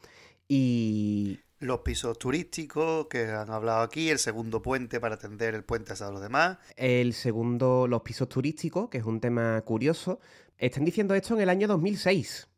Y 0.46 1.40
los 1.62 1.80
pisos 1.80 2.18
turísticos 2.18 3.06
que 3.06 3.26
han 3.30 3.50
hablado 3.50 3.82
aquí, 3.82 4.10
el 4.10 4.18
segundo 4.18 4.60
puente 4.60 4.98
para 5.00 5.14
atender 5.14 5.54
el 5.54 5.62
puente 5.62 5.92
a 5.92 6.10
los 6.10 6.20
demás. 6.20 6.58
El 6.76 7.14
segundo, 7.14 7.86
los 7.86 8.02
pisos 8.02 8.28
turísticos, 8.28 8.88
que 8.88 8.98
es 8.98 9.04
un 9.04 9.20
tema 9.20 9.60
curioso. 9.62 10.18
Están 10.58 10.84
diciendo 10.84 11.14
esto 11.14 11.34
en 11.34 11.42
el 11.42 11.48
año 11.48 11.68
2006. 11.68 12.48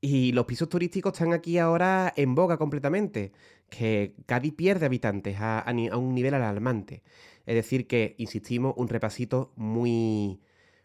Y 0.00 0.32
los 0.32 0.46
pisos 0.46 0.68
turísticos 0.68 1.12
están 1.12 1.34
aquí 1.34 1.58
ahora 1.58 2.12
en 2.16 2.34
boga 2.34 2.56
completamente. 2.56 3.32
Que 3.68 4.14
Cádiz 4.26 4.54
pierde 4.54 4.86
habitantes 4.86 5.38
a, 5.38 5.58
a, 5.58 5.70
a 5.70 5.96
un 5.98 6.14
nivel 6.14 6.34
alarmante. 6.34 7.02
Es 7.44 7.54
decir, 7.54 7.86
que, 7.86 8.14
insistimos, 8.16 8.74
un 8.78 8.88
repasito 8.88 9.52
muy, 9.56 10.40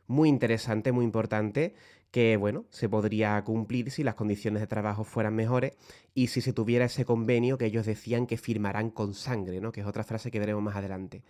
muy 0.08 0.28
interesante, 0.28 0.92
muy 0.92 1.06
importante, 1.06 1.76
que 2.12 2.38
bueno, 2.38 2.66
se 2.70 2.90
podría 2.90 3.42
cumplir 3.44 3.92
si 3.92 4.04
las 4.04 4.16
condiciones 4.16 4.62
de 4.62 4.68
trabajo 4.68 5.04
fueran 5.04 5.36
mejores 5.36 5.74
y 6.14 6.28
si 6.28 6.42
se 6.42 6.54
tuviera 6.54 6.86
ese 6.86 7.06
convenio 7.06 7.58
que 7.58 7.66
ellos 7.66 7.86
decían 7.86 8.26
que 8.26 8.38
firmarán 8.38 8.90
con 8.90 9.14
sangre, 9.14 9.62
¿no? 9.62 9.72
Que 9.72 9.82
es 9.82 9.88
otra 9.88 10.04
frase 10.04 10.32
que 10.32 10.40
veremos 10.40 10.64
más 10.64 10.76
adelante. 10.76 11.24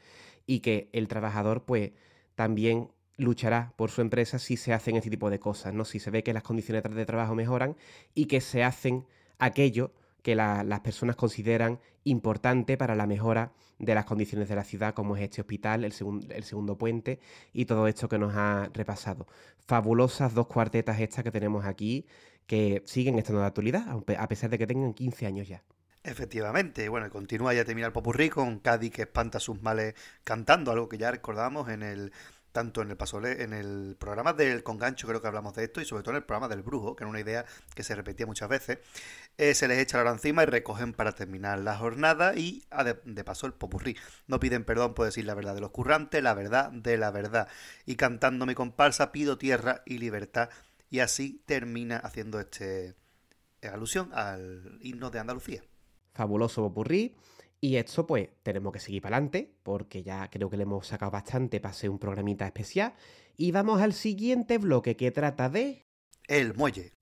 Y 0.46 0.62
que 0.62 0.90
el 0.94 1.08
trabajador, 1.08 1.66
pues, 1.66 1.92
también 2.36 2.90
luchará 3.18 3.74
por 3.76 3.92
su 3.92 4.02
empresa 4.02 4.40
si 4.40 4.58
se 4.58 4.74
hacen 4.74 4.96
este 4.96 5.10
tipo 5.10 5.30
de 5.30 5.40
cosas, 5.40 5.74
¿no? 5.74 5.86
Si 5.86 6.00
se 6.00 6.12
ve 6.12 6.24
que 6.24 6.34
las 6.34 6.44
condiciones 6.44 6.84
de 6.84 7.06
trabajo 7.06 7.36
mejoran 7.36 7.76
y 8.16 8.26
que 8.26 8.42
se 8.42 8.64
hacen 8.64 9.06
aquello 9.38 9.94
que 10.22 10.36
la, 10.36 10.64
las 10.64 10.82
personas 10.82 11.16
consideran 11.16 11.80
importante 12.04 12.78
para 12.78 12.96
la 12.96 13.08
mejora 13.08 13.52
de 13.78 13.96
las 13.96 14.06
condiciones 14.06 14.50
de 14.50 14.56
la 14.56 14.64
ciudad, 14.64 14.94
como 14.94 15.16
es 15.16 15.24
este 15.24 15.42
hospital, 15.42 15.84
el, 15.84 15.94
el 16.30 16.44
segundo 16.44 16.78
puente 16.78 17.20
y 17.54 17.66
todo 17.66 17.88
esto 17.88 18.10
que 18.10 18.20
nos 18.20 18.36
ha 18.36 18.70
repasado. 18.74 19.28
Fabulosas 19.66 20.34
dos 20.34 20.48
cuartetas 20.48 21.00
estas 21.00 21.24
que 21.24 21.32
tenemos 21.32 21.66
aquí, 21.66 22.06
que 22.46 22.82
siguen 22.86 23.18
estando 23.18 23.42
de 23.42 23.48
actualidad, 23.48 23.86
a 24.18 24.28
pesar 24.28 24.50
de 24.50 24.58
que 24.58 24.68
tengan 24.68 24.94
15 24.94 25.26
años 25.26 25.48
ya. 25.48 25.64
Efectivamente, 26.02 26.88
bueno, 26.88 27.08
y 27.08 27.10
continúa 27.10 27.54
ya 27.54 27.66
termina 27.66 27.88
el 27.88 27.94
popurrí 27.94 28.30
con 28.30 28.60
Cádiz 28.60 28.92
que 28.92 29.02
espanta 29.02 29.40
sus 29.40 29.62
males 29.62 29.96
cantando, 30.24 30.72
algo 30.72 30.88
que 30.88 30.98
ya 30.98 31.12
recordamos 31.12 31.70
en 31.70 31.84
el 31.84 32.14
tanto 32.52 32.82
en 32.82 32.92
el 32.92 32.98
en 33.40 33.54
el 33.54 33.96
programa 34.00 34.34
del 34.34 34.64
congancho 34.64 35.08
creo 35.08 35.22
que 35.22 35.28
hablamos 35.28 35.56
de 35.56 35.66
esto 35.66 35.82
y 35.82 35.86
sobre 35.86 36.04
todo 36.04 36.12
en 36.12 36.18
el 36.18 36.24
programa 36.24 36.48
del 36.48 36.64
brujo, 36.64 36.96
que 36.96 37.04
era 37.04 37.10
una 37.10 37.20
idea 37.20 37.46
que 37.76 37.84
se 37.84 37.96
repetía 37.96 38.26
muchas 38.26 38.50
veces, 38.50 38.80
eh, 39.38 39.54
se 39.54 39.68
les 39.68 39.80
echa 39.80 39.98
la 39.98 40.04
hora 40.04 40.12
encima 40.12 40.44
y 40.44 40.46
recogen 40.46 40.94
para 40.94 41.14
terminar 41.14 41.60
la 41.60 41.78
jornada 41.78 42.36
y 42.36 42.66
ah, 42.72 42.84
de, 42.84 43.00
de 43.06 43.24
paso 43.24 43.48
el 43.48 43.54
popurrí. 43.54 43.96
No 44.28 44.40
piden 44.40 44.66
perdón 44.66 44.94
por 44.94 45.06
decir 45.06 45.26
la 45.26 45.34
verdad 45.34 45.56
de 45.56 45.62
los 45.62 45.72
currantes, 45.72 46.22
la 46.22 46.34
verdad 46.34 46.72
de 46.72 46.98
la 46.98 47.12
verdad. 47.12 47.48
Y 47.86 47.96
cantando 47.96 48.46
mi 48.46 48.56
comparsa 48.56 49.12
pido 49.12 49.38
tierra 49.38 49.84
y 49.86 49.98
libertad 49.98 50.50
y 50.90 51.00
así 51.00 51.42
termina 51.46 51.98
haciendo 51.98 52.40
este 52.40 52.96
alusión 53.62 54.10
al 54.14 54.80
himno 54.82 55.10
de 55.10 55.20
Andalucía. 55.20 55.64
Fabuloso 56.14 56.62
popurrí. 56.64 57.16
Y 57.62 57.76
esto, 57.76 58.08
pues, 58.08 58.30
tenemos 58.42 58.72
que 58.72 58.80
seguir 58.80 59.02
para 59.02 59.18
adelante, 59.18 59.54
porque 59.64 60.02
ya 60.02 60.30
creo 60.30 60.50
que 60.50 60.56
le 60.56 60.64
hemos 60.64 60.88
sacado 60.88 61.12
bastante 61.12 61.60
para 61.60 61.72
hacer 61.72 61.90
un 61.90 62.00
programita 62.00 62.46
especial. 62.46 62.94
Y 63.36 63.52
vamos 63.52 63.82
al 63.82 63.94
siguiente 63.94 64.58
bloque 64.58 64.96
que 64.96 65.12
trata 65.12 65.50
de. 65.50 65.86
El 66.28 66.54
muelle. 66.54 66.94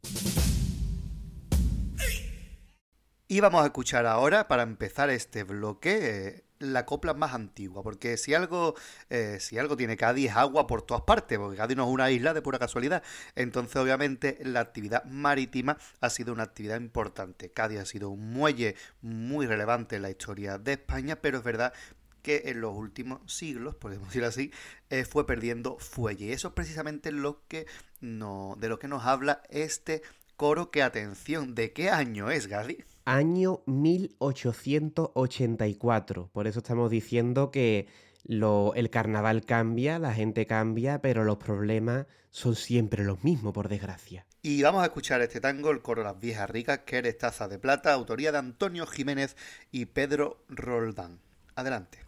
Y 3.28 3.40
vamos 3.42 3.62
a 3.62 3.66
escuchar 3.66 4.06
ahora, 4.06 4.48
para 4.48 4.64
empezar 4.64 5.10
este 5.10 5.44
bloque, 5.44 6.28
eh, 6.28 6.44
la 6.60 6.86
copla 6.86 7.14
más 7.14 7.34
antigua, 7.34 7.84
porque 7.84 8.18
si 8.18 8.34
algo, 8.34 8.76
eh, 9.10 9.38
si 9.40 9.58
algo 9.58 9.78
tiene 9.78 9.98
Cádiz 9.98 10.32
es 10.32 10.36
agua 10.36 10.68
por 10.68 10.82
todas 10.82 11.04
partes, 11.04 11.38
porque 11.38 11.58
Cádiz 11.58 11.78
no 11.78 11.84
es 11.86 11.90
una 11.90 12.12
isla 12.12 12.34
de 12.34 12.42
pura 12.42 12.60
casualidad. 12.60 13.04
Entonces, 13.36 13.76
obviamente, 13.78 14.38
la 14.44 14.62
actividad 14.62 15.04
marítima 15.06 15.78
ha 16.02 16.10
sido 16.10 16.34
una 16.34 16.44
actividad 16.44 16.80
importante. 16.80 17.52
Cádiz 17.52 17.80
ha 17.80 17.86
sido 17.86 18.10
un 18.10 18.32
muelle 18.32 18.76
muy 19.02 19.46
relevante 19.46 19.98
en 19.98 20.02
la 20.04 20.10
historia 20.10 20.58
de 20.58 20.74
España, 20.74 21.18
pero 21.22 21.38
es 21.40 21.44
verdad 21.44 21.74
que 22.22 22.44
en 22.46 22.60
los 22.62 22.76
últimos 22.76 23.22
siglos, 23.32 23.76
podemos 23.76 24.10
decir 24.10 24.26
así, 24.26 24.52
eh, 24.90 25.06
fue 25.06 25.26
perdiendo 25.26 25.78
fuelle. 25.80 26.26
Y 26.26 26.32
eso 26.34 26.50
es 26.50 26.54
precisamente 26.54 27.12
lo 27.12 27.48
que 27.48 27.68
no, 28.02 28.56
de 28.60 28.70
lo 28.70 28.80
que 28.80 28.88
nos 28.88 29.06
habla 29.06 29.42
este 29.50 30.02
coro 30.36 30.70
que, 30.70 30.84
atención, 30.84 31.56
¿de 31.56 31.72
qué 31.72 31.90
año 31.90 32.30
es, 32.30 32.48
Gadi? 32.48 32.84
Año 33.08 33.62
1884. 33.68 36.30
Por 36.34 36.46
eso 36.46 36.60
estamos 36.60 36.92
diciendo 36.92 37.52
que 37.52 37.88
lo- 38.26 38.74
el 38.76 38.90
carnaval 38.90 39.46
cambia, 39.46 39.98
la 39.98 40.14
gente 40.14 40.46
cambia, 40.46 41.02
pero 41.02 41.24
los 41.24 41.38
problemas 41.38 42.06
son 42.32 42.58
siempre 42.58 43.06
los 43.06 43.24
mismos, 43.24 43.54
por 43.54 43.70
desgracia. 43.70 44.26
Y 44.42 44.62
vamos 44.62 44.82
a 44.84 44.88
escuchar 44.88 45.22
este 45.22 45.40
tango, 45.40 45.72
el 45.72 45.82
coro 45.82 46.04
Las 46.04 46.20
Viejas 46.20 46.50
Ricas, 46.50 46.80
que 46.80 46.98
eres 46.98 47.18
taza 47.18 47.48
de 47.48 47.60
plata, 47.60 47.94
autoría 47.94 48.34
de 48.34 48.40
Antonio 48.40 48.86
Jiménez 48.86 49.38
y 49.72 49.86
Pedro 49.86 50.44
Roldán. 50.50 51.22
Adelante. 51.56 52.00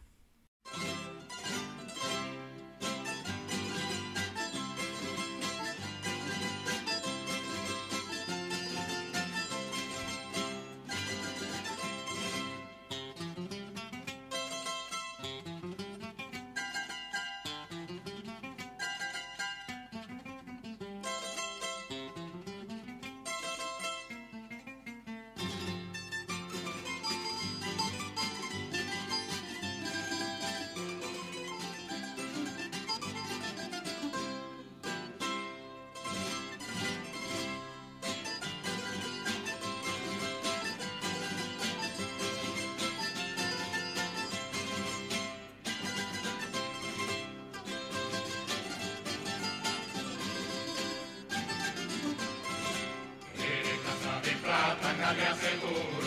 Italian 55.09 55.35
seguro. 55.41 55.98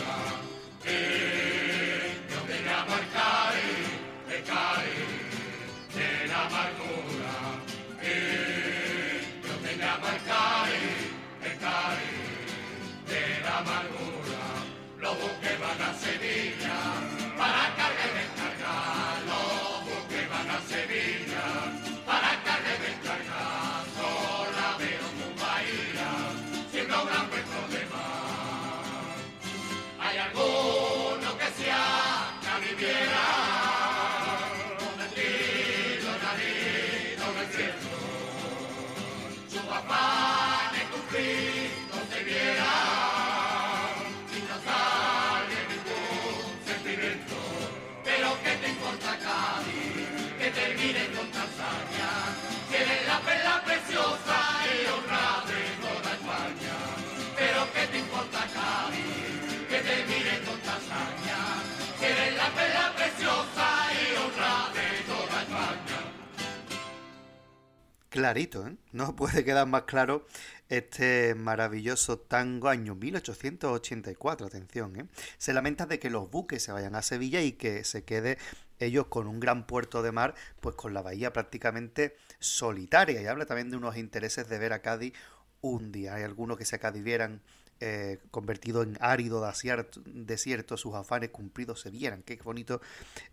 ¿Eh? 68.37 68.75
No 68.91 69.15
puede 69.15 69.43
quedar 69.43 69.67
más 69.67 69.83
claro 69.83 70.25
este 70.69 71.35
maravilloso 71.35 72.19
tango 72.19 72.69
año 72.69 72.95
1884, 72.95 74.47
atención, 74.47 74.99
¿eh? 74.99 75.05
Se 75.37 75.53
lamenta 75.53 75.85
de 75.85 75.99
que 75.99 76.09
los 76.09 76.29
buques 76.29 76.63
se 76.63 76.71
vayan 76.71 76.95
a 76.95 77.01
Sevilla 77.01 77.41
y 77.41 77.53
que 77.53 77.83
se 77.83 78.03
quede 78.03 78.37
ellos 78.79 79.07
con 79.07 79.27
un 79.27 79.39
gran 79.39 79.65
puerto 79.65 80.01
de 80.01 80.11
mar, 80.11 80.35
pues 80.59 80.75
con 80.75 80.93
la 80.93 81.01
bahía 81.01 81.31
prácticamente 81.33 82.15
solitaria. 82.39 83.21
Y 83.21 83.27
habla 83.27 83.45
también 83.45 83.69
de 83.69 83.77
unos 83.77 83.97
intereses 83.97 84.49
de 84.49 84.57
ver 84.57 84.73
a 84.73 84.81
Cádiz 84.81 85.13
un 85.61 85.91
día. 85.91 86.15
Hay 86.15 86.23
algunos 86.23 86.57
que 86.57 86.65
se 86.65 86.75
acadivieran 86.75 87.41
eh, 87.85 88.19
convertido 88.31 88.81
en 88.81 88.97
árido 89.01 89.45
desierto, 89.45 89.99
desierto, 90.05 90.77
sus 90.77 90.95
afanes 90.95 91.31
cumplidos 91.31 91.81
se 91.81 91.91
vieran. 91.91 92.23
Qué 92.23 92.39
bonito 92.41 92.79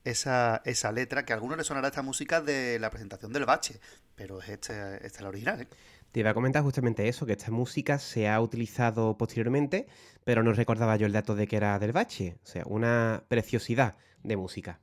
esa, 0.02 0.60
esa 0.64 0.90
letra, 0.90 1.24
que 1.24 1.32
a 1.32 1.36
algunos 1.36 1.56
les 1.56 1.68
sonará 1.68 1.86
esta 1.86 2.02
música 2.02 2.40
de 2.40 2.80
la 2.80 2.90
presentación 2.90 3.32
del 3.32 3.44
Bache, 3.44 3.78
pero 4.16 4.42
es 4.42 4.48
esta 4.48 4.96
es 4.96 5.20
la 5.20 5.28
original. 5.28 5.60
¿eh? 5.60 5.68
Te 6.10 6.18
iba 6.18 6.30
a 6.30 6.34
comentar 6.34 6.64
justamente 6.64 7.06
eso, 7.06 7.26
que 7.26 7.34
esta 7.34 7.52
música 7.52 8.00
se 8.00 8.28
ha 8.28 8.40
utilizado 8.40 9.16
posteriormente, 9.16 9.86
pero 10.24 10.42
no 10.42 10.52
recordaba 10.52 10.96
yo 10.96 11.06
el 11.06 11.12
dato 11.12 11.36
de 11.36 11.46
que 11.46 11.56
era 11.56 11.78
del 11.78 11.92
bache. 11.92 12.36
O 12.42 12.46
sea, 12.48 12.64
una 12.66 13.22
preciosidad 13.28 13.98
de 14.24 14.36
música. 14.36 14.80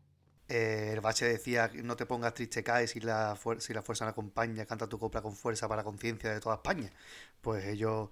Eh, 0.47 0.91
el 0.93 1.01
Bache 1.01 1.25
decía, 1.25 1.69
no 1.83 1.97
te 1.97 2.05
pongas 2.05 2.33
triste, 2.33 2.63
caes, 2.63 2.91
si 2.91 3.01
la, 3.01 3.37
si 3.59 3.73
la 3.73 3.81
fuerza 3.81 4.05
no 4.05 4.11
acompaña, 4.11 4.65
canta 4.65 4.87
tu 4.87 4.97
copla 4.97 5.21
con 5.21 5.35
fuerza 5.35 5.67
para 5.67 5.81
la 5.81 5.83
conciencia 5.83 6.33
de 6.33 6.39
toda 6.39 6.55
España. 6.55 6.89
Pues 7.41 7.65
ellos 7.65 8.09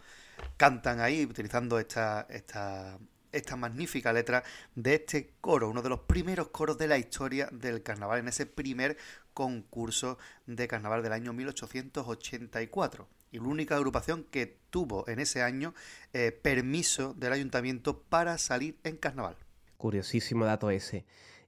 cantan 0.57 0.99
ahí 0.99 1.26
utilizando 1.26 1.80
esta, 1.80 2.26
esta, 2.30 2.98
esta 3.32 3.56
magnífica 3.56 4.14
letra 4.14 4.44
de 4.76 4.95
este 4.95 5.34
coro, 5.41 5.70
uno 5.70 5.82
de 5.82 5.90
los 5.90 6.02
primeros 6.02 6.49
coros 6.49 6.78
de 6.78 6.88
la 6.88 6.98
historia 6.98 7.49
del 7.52 7.84
carnaval, 7.84 8.20
en 8.20 8.28
ese 8.28 8.45
primer 8.45 8.98
concurso 9.34 10.18
de 10.48 10.68
carnaval 10.68 11.03
del 11.03 11.14
año 11.14 11.34
1884. 11.34 13.07
Y 13.32 13.38
la 13.38 13.44
única 13.44 13.76
agrupación 13.76 14.24
que 14.24 14.57
tuvo 14.70 15.07
en 15.10 15.20
ese 15.20 15.44
año 15.44 15.74
eh, 16.14 16.32
permiso 16.32 17.14
del 17.14 17.34
ayuntamiento 17.34 18.02
para 18.02 18.38
salir 18.38 18.78
en 18.84 18.95
carnaval. 18.95 19.36
Curiosísimo 19.78 20.45
dato 20.45 20.70
ese. 20.70 21.06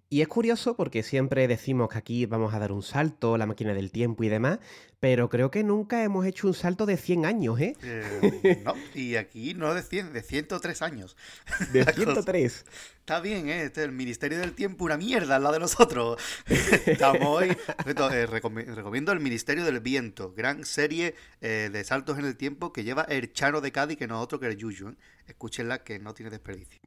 Y 0.09 0.21
es 0.21 0.29
curioso 0.29 0.75
porque 0.77 1.03
siempre 1.03 1.47
decimos 1.49 1.89
que 1.89 1.97
aquí 1.97 2.25
vamos 2.25 2.53
a 2.53 2.59
dar 2.59 2.71
un 2.71 2.81
salto, 2.81 3.37
la 3.37 3.45
máquina 3.45 3.73
del 3.73 3.91
tiempo 3.91 4.23
y 4.23 4.29
demás, 4.29 4.59
pero 4.99 5.29
creo 5.29 5.51
que 5.51 5.63
nunca 5.63 6.03
hemos 6.03 6.25
hecho 6.25 6.47
un 6.47 6.53
salto 6.53 6.85
de 6.85 6.97
100 6.97 7.25
años, 7.25 7.59
¿eh? 7.59 7.75
Eh, 7.83 8.61
no, 8.65 8.73
y 8.95 9.15
aquí 9.15 9.53
no 9.53 9.73
de 9.73 9.83
100, 9.83 10.11
de 10.13 10.21
103 10.23 10.81
años. 10.81 11.15
De 11.71 11.79
La 11.85 11.93
cosa- 11.93 11.95
103. 12.23 12.65
Está 12.99 13.21
bien, 13.21 13.47
¿eh? 13.47 13.63
Este, 13.63 13.83
el 13.83 13.93
Ministerio 13.93 14.37
del 14.39 14.53
Tiempo, 14.53 14.83
una 14.83 14.97
mierda 14.97 15.37
al 15.37 15.43
lado 15.43 15.53
de 15.53 15.59
nosotros. 15.61 16.19
Estamos 16.85 17.21
hoy. 17.25 17.49
Eh, 17.49 18.27
recomi- 18.27 18.65
recomiendo 18.65 19.11
el 19.13 19.19
Ministerio 19.21 19.63
del 19.63 19.79
Viento, 19.79 20.33
gran 20.35 20.65
serie 20.65 21.15
eh, 21.39 21.69
de 21.71 21.83
saltos 21.85 22.17
en 22.19 22.25
el 22.25 22.35
tiempo 22.35 22.73
que 22.73 22.83
lleva 22.83 23.03
el 23.03 23.31
Chano 23.31 23.61
de 23.61 23.71
Cádiz, 23.71 23.97
que 23.97 24.07
no 24.07 24.15
es 24.17 24.23
otro 24.23 24.39
que 24.41 24.47
el 24.47 24.57
Yuyu. 24.57 24.89
¿eh? 24.89 24.95
Escúchenla, 25.27 25.83
que 25.83 25.99
no 25.99 26.13
tiene 26.13 26.29
desperdicio. 26.31 26.81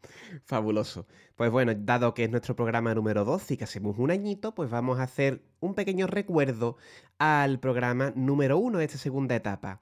Fabuloso. 0.44 1.06
Pues 1.36 1.50
bueno, 1.50 1.72
dado 1.74 2.12
que 2.12 2.24
es 2.24 2.30
nuestro 2.30 2.54
programa 2.56 2.94
número 2.94 3.24
12 3.24 3.54
y 3.54 3.56
que 3.56 3.64
hacemos 3.64 3.96
un 3.98 4.10
añito, 4.10 4.54
pues 4.54 4.68
vamos 4.68 4.98
a 4.98 5.04
hacer 5.04 5.40
un 5.60 5.74
pequeño 5.74 6.06
recuerdo 6.06 6.76
al 7.18 7.60
programa 7.60 8.12
número 8.16 8.58
1 8.58 8.78
de 8.78 8.84
esta 8.84 8.98
segunda 8.98 9.36
etapa. 9.36 9.80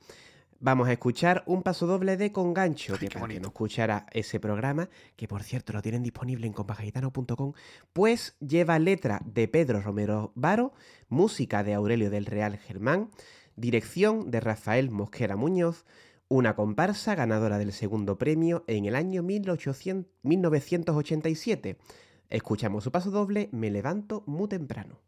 Vamos 0.61 0.89
a 0.89 0.93
escuchar 0.93 1.45
un 1.47 1.63
paso 1.63 1.87
doble 1.87 2.17
de 2.17 2.33
Congancho, 2.33 2.95
Ay, 2.95 3.07
que 3.07 3.11
para 3.11 3.29
que 3.29 3.39
no 3.39 3.49
escuchara 3.49 4.07
ese 4.11 4.41
programa, 4.41 4.89
que 5.15 5.29
por 5.29 5.45
cierto 5.45 5.73
lo 5.73 5.83
tienen 5.83 6.03
disponible 6.03 6.49
en 6.49 6.53
compagaitano.com, 6.53 7.53
pues 7.93 8.37
lleva 8.41 8.81
letra 8.81 9.21
de 9.25 9.47
Pedro 9.47 9.81
Romero 9.81 10.33
Varo, 10.35 10.73
música 11.09 11.63
de 11.63 11.75
Aurelio 11.75 12.11
del 12.11 12.27
Real 12.27 12.57
Germán, 12.57 13.11
dirección 13.55 14.33
de 14.33 14.41
Rafael 14.41 14.91
Mosquera 14.91 15.37
Muñoz, 15.37 15.85
una 16.27 16.57
comparsa 16.57 17.15
ganadora 17.15 17.59
del 17.59 17.73
segundo 17.73 18.19
premio 18.19 18.65
en 18.67 18.85
el 18.85 18.97
año 18.97 19.23
1800 19.23 20.11
1987. 20.23 21.79
Escuchamos 22.31 22.83
su 22.83 22.91
paso 22.91 23.13
doble, 23.13 23.49
Me 23.53 23.71
levanto 23.71 24.25
muy 24.27 24.49
temprano. 24.49 25.08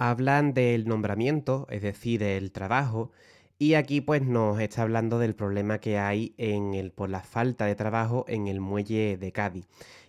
Hablan 0.00 0.54
del 0.54 0.86
nombramiento, 0.86 1.66
es 1.70 1.82
decir, 1.82 2.20
del 2.20 2.52
trabajo, 2.52 3.10
y 3.58 3.74
aquí 3.74 4.00
pues 4.00 4.22
nos 4.22 4.60
está 4.60 4.82
hablando 4.82 5.18
del 5.18 5.34
problema 5.34 5.80
que 5.80 5.98
hay 5.98 6.34
en 6.38 6.74
el, 6.74 6.92
por 6.92 7.10
la 7.10 7.20
falta 7.22 7.66
de 7.66 7.74
trabajo 7.74 8.24
en 8.28 8.46
el 8.46 8.60
muelle 8.60 9.16
de 9.16 9.32
Cádiz. 9.32 9.66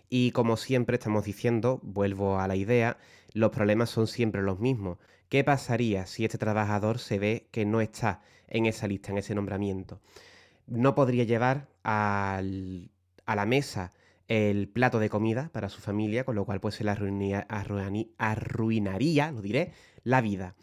Y 0.08 0.30
como 0.30 0.56
siempre 0.56 0.94
estamos 0.96 1.24
diciendo, 1.24 1.80
vuelvo 1.82 2.38
a 2.38 2.46
la 2.46 2.54
idea, 2.54 2.98
los 3.32 3.50
problemas 3.50 3.90
son 3.90 4.06
siempre 4.06 4.42
los 4.42 4.60
mismos. 4.60 4.98
¿Qué 5.28 5.42
pasaría 5.42 6.06
si 6.06 6.24
este 6.24 6.38
trabajador 6.38 7.00
se 7.00 7.18
ve 7.18 7.48
que 7.50 7.64
no 7.66 7.80
está 7.80 8.22
en 8.46 8.66
esa 8.66 8.86
lista, 8.86 9.10
en 9.10 9.18
ese 9.18 9.34
nombramiento? 9.34 10.00
No 10.68 10.94
podría 10.94 11.24
llevar 11.24 11.66
al- 11.82 12.90
a 13.26 13.34
la 13.36 13.46
mesa 13.46 13.92
el 14.30 14.68
plato 14.68 15.00
de 15.00 15.10
comida 15.10 15.50
para 15.52 15.68
su 15.68 15.80
familia, 15.80 16.22
con 16.22 16.36
lo 16.36 16.44
cual 16.44 16.60
pues 16.60 16.76
se 16.76 16.84
le 16.84 16.92
arruinaría, 16.92 17.44
lo 19.32 19.42
diré, 19.42 19.72
la 20.04 20.20
vida. 20.20 20.54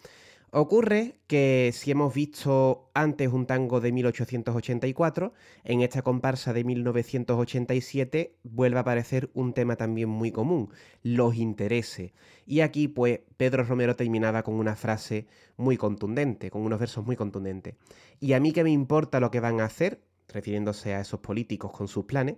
Ocurre 0.51 1.19
que 1.27 1.71
si 1.73 1.91
hemos 1.91 2.13
visto 2.13 2.89
antes 2.93 3.27
un 3.27 3.45
tango 3.45 3.81
de 3.81 3.91
1884, 3.91 5.33
en 5.65 5.81
esta 5.81 6.01
comparsa 6.01 6.53
de 6.53 6.63
1987 6.63 8.37
vuelve 8.43 8.77
a 8.77 8.81
aparecer 8.81 9.29
un 9.33 9.51
tema 9.51 9.75
también 9.75 10.07
muy 10.07 10.31
común, 10.31 10.69
los 11.03 11.35
intereses. 11.35 12.13
Y 12.45 12.61
aquí 12.61 12.87
pues 12.87 13.19
Pedro 13.35 13.65
Romero 13.65 13.97
terminaba 13.97 14.43
con 14.43 14.55
una 14.55 14.77
frase 14.77 15.27
muy 15.57 15.75
contundente, 15.75 16.49
con 16.49 16.61
unos 16.61 16.79
versos 16.79 17.05
muy 17.05 17.17
contundentes. 17.17 17.75
Y 18.21 18.31
a 18.31 18.39
mí 18.39 18.53
que 18.53 18.63
me 18.63 18.71
importa 18.71 19.19
lo 19.19 19.29
que 19.29 19.41
van 19.41 19.59
a 19.59 19.65
hacer, 19.65 19.99
refiriéndose 20.29 20.93
a 20.93 21.01
esos 21.01 21.19
políticos 21.19 21.73
con 21.73 21.89
sus 21.89 22.05
planes, 22.05 22.37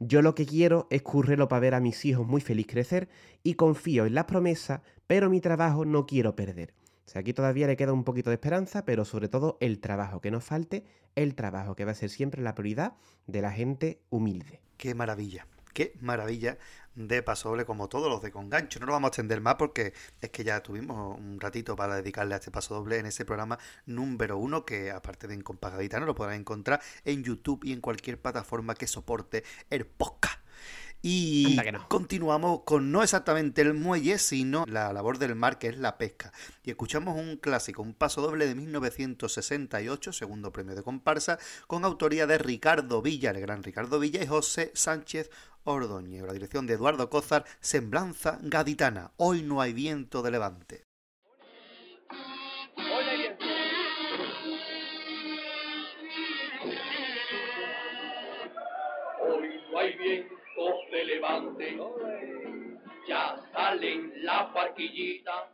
yo 0.00 0.22
lo 0.22 0.34
que 0.34 0.46
quiero 0.46 0.86
es 0.90 1.02
currelo 1.02 1.48
para 1.48 1.60
ver 1.60 1.74
a 1.74 1.80
mis 1.80 2.04
hijos 2.04 2.26
muy 2.26 2.40
feliz 2.40 2.66
crecer 2.66 3.08
y 3.42 3.54
confío 3.54 4.06
en 4.06 4.14
las 4.14 4.24
promesas, 4.24 4.80
pero 5.06 5.30
mi 5.30 5.40
trabajo 5.40 5.84
no 5.84 6.06
quiero 6.06 6.36
perder. 6.36 6.74
O 7.06 7.10
sea, 7.10 7.20
aquí 7.20 7.32
todavía 7.32 7.66
le 7.66 7.76
queda 7.76 7.92
un 7.92 8.04
poquito 8.04 8.30
de 8.30 8.34
esperanza, 8.34 8.84
pero 8.84 9.04
sobre 9.04 9.28
todo 9.28 9.56
el 9.60 9.80
trabajo, 9.80 10.20
que 10.20 10.30
no 10.30 10.40
falte 10.40 10.84
el 11.14 11.34
trabajo, 11.34 11.74
que 11.74 11.84
va 11.84 11.92
a 11.92 11.94
ser 11.94 12.10
siempre 12.10 12.42
la 12.42 12.54
prioridad 12.54 12.94
de 13.26 13.40
la 13.40 13.50
gente 13.50 14.02
humilde. 14.10 14.60
Qué 14.76 14.94
maravilla, 14.94 15.46
qué 15.78 15.94
maravilla 16.00 16.58
de 16.96 17.22
pasodoble 17.22 17.64
como 17.64 17.88
todos 17.88 18.10
los 18.10 18.20
de 18.20 18.32
Congancho. 18.32 18.80
No 18.80 18.86
lo 18.86 18.92
vamos 18.94 19.06
a 19.06 19.10
extender 19.10 19.40
más 19.40 19.54
porque 19.54 19.94
es 20.20 20.30
que 20.30 20.42
ya 20.42 20.60
tuvimos 20.60 21.16
un 21.16 21.38
ratito 21.38 21.76
para 21.76 21.94
dedicarle 21.94 22.34
a 22.34 22.38
este 22.38 22.50
pasodoble 22.50 22.98
en 22.98 23.06
ese 23.06 23.24
programa 23.24 23.60
número 23.86 24.38
uno 24.38 24.64
que 24.64 24.90
aparte 24.90 25.28
de 25.28 25.34
en 25.34 25.42
Compagadita 25.42 26.00
no 26.00 26.06
lo 26.06 26.16
podrán 26.16 26.40
encontrar 26.40 26.80
en 27.04 27.22
YouTube 27.22 27.62
y 27.62 27.72
en 27.72 27.80
cualquier 27.80 28.20
plataforma 28.20 28.74
que 28.74 28.88
soporte 28.88 29.44
el 29.70 29.86
podcast. 29.86 30.40
Y 31.00 31.56
no. 31.72 31.88
continuamos 31.88 32.62
con 32.64 32.90
no 32.90 33.04
exactamente 33.04 33.62
el 33.62 33.74
muelle, 33.74 34.18
sino 34.18 34.64
la 34.66 34.92
labor 34.92 35.18
del 35.18 35.36
mar, 35.36 35.58
que 35.58 35.68
es 35.68 35.78
la 35.78 35.96
pesca. 35.96 36.32
Y 36.64 36.70
escuchamos 36.70 37.16
un 37.16 37.36
clásico, 37.36 37.82
un 37.82 37.94
paso 37.94 38.20
doble 38.20 38.46
de 38.46 38.56
1968, 38.56 40.12
segundo 40.12 40.52
premio 40.52 40.74
de 40.74 40.82
comparsa, 40.82 41.38
con 41.68 41.84
autoría 41.84 42.26
de 42.26 42.38
Ricardo 42.38 43.00
Villa, 43.00 43.30
el 43.30 43.40
gran 43.40 43.62
Ricardo 43.62 44.00
Villa, 44.00 44.22
y 44.22 44.26
José 44.26 44.72
Sánchez 44.74 45.30
Ordóñez. 45.62 46.24
La 46.24 46.32
dirección 46.32 46.66
de 46.66 46.74
Eduardo 46.74 47.08
Cózar, 47.08 47.44
Semblanza 47.60 48.38
Gaditana. 48.42 49.12
Hoy 49.18 49.42
no 49.42 49.60
hay 49.60 49.72
viento 49.72 50.22
de 50.22 50.30
levante. 50.32 50.84
Hoy 59.20 59.60
no 59.70 59.78
hay 59.78 59.96
viento 59.96 60.37
de 60.58 61.04
levante, 61.04 61.78
ya 63.06 63.36
salen 63.52 64.12
la 64.24 64.50
barquillita. 64.52 65.50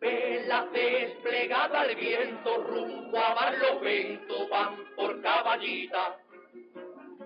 Vela 0.00 0.66
desplegada 0.72 1.82
al 1.82 1.94
viento, 1.94 2.56
rumbo 2.64 3.18
a 3.18 3.34
Barlovento, 3.34 4.48
van 4.48 4.76
por 4.96 5.20
caballita. 5.20 6.16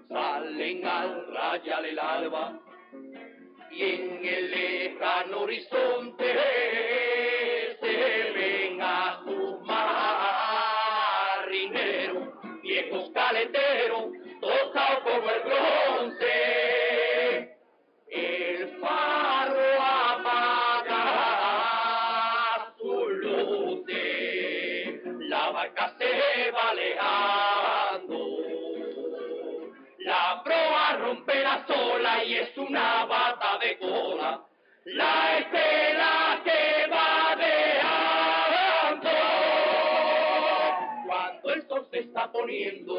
Salen 0.09 0.87
al 0.87 1.33
rayar 1.33 1.87
el 1.87 1.99
alba, 2.01 2.59
y 3.71 3.83
en 3.83 4.25
el 4.25 4.51
lejano 4.51 5.43
horizonte 5.43 6.35
se 7.81 7.93
lleven 7.93 8.83
a 8.83 9.23
sus 9.25 9.61
marineros, 11.37 12.25
viejos 12.63 13.11
caleteros, 13.15 14.07
tocados 14.41 14.99
como 15.05 15.31
el 15.31 15.41
bronce. 15.43 16.36
Y 32.27 32.35
es 32.35 32.57
una 32.59 33.05
bata 33.05 33.59
de 33.59 33.79
cola. 33.79 34.43
La 34.87 35.39
estela 35.39 36.41
que 36.45 36.87
va 36.91 37.37
dejando. 37.37 39.11
Cuando 41.07 41.51
el 41.51 41.69
sol 41.69 41.87
se 41.91 42.01
está 42.01 42.33
poniendo, 42.33 42.95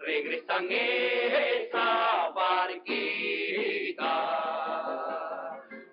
regresan 0.00 0.66
esa 0.70 2.30
barquita. 2.34 4.12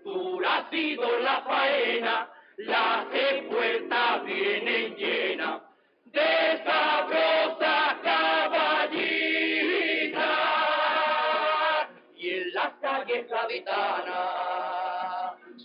Dura 0.04 0.58
ha 0.58 0.70
sido 0.70 1.20
la 1.20 1.42
faena, 1.42 2.30
las 2.58 3.06
puertas 3.50 4.26
vienen 4.26 4.96
llenas 4.96 5.62
de 6.06 6.64
sabrosas 6.66 7.89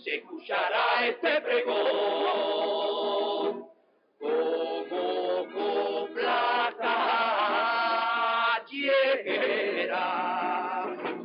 se 0.03 0.15
escuchará 0.15 1.05
este 1.07 1.41
pregón. 1.41 1.75
Como 4.19 5.45
copla 5.53 6.73
callejera, 8.65 10.05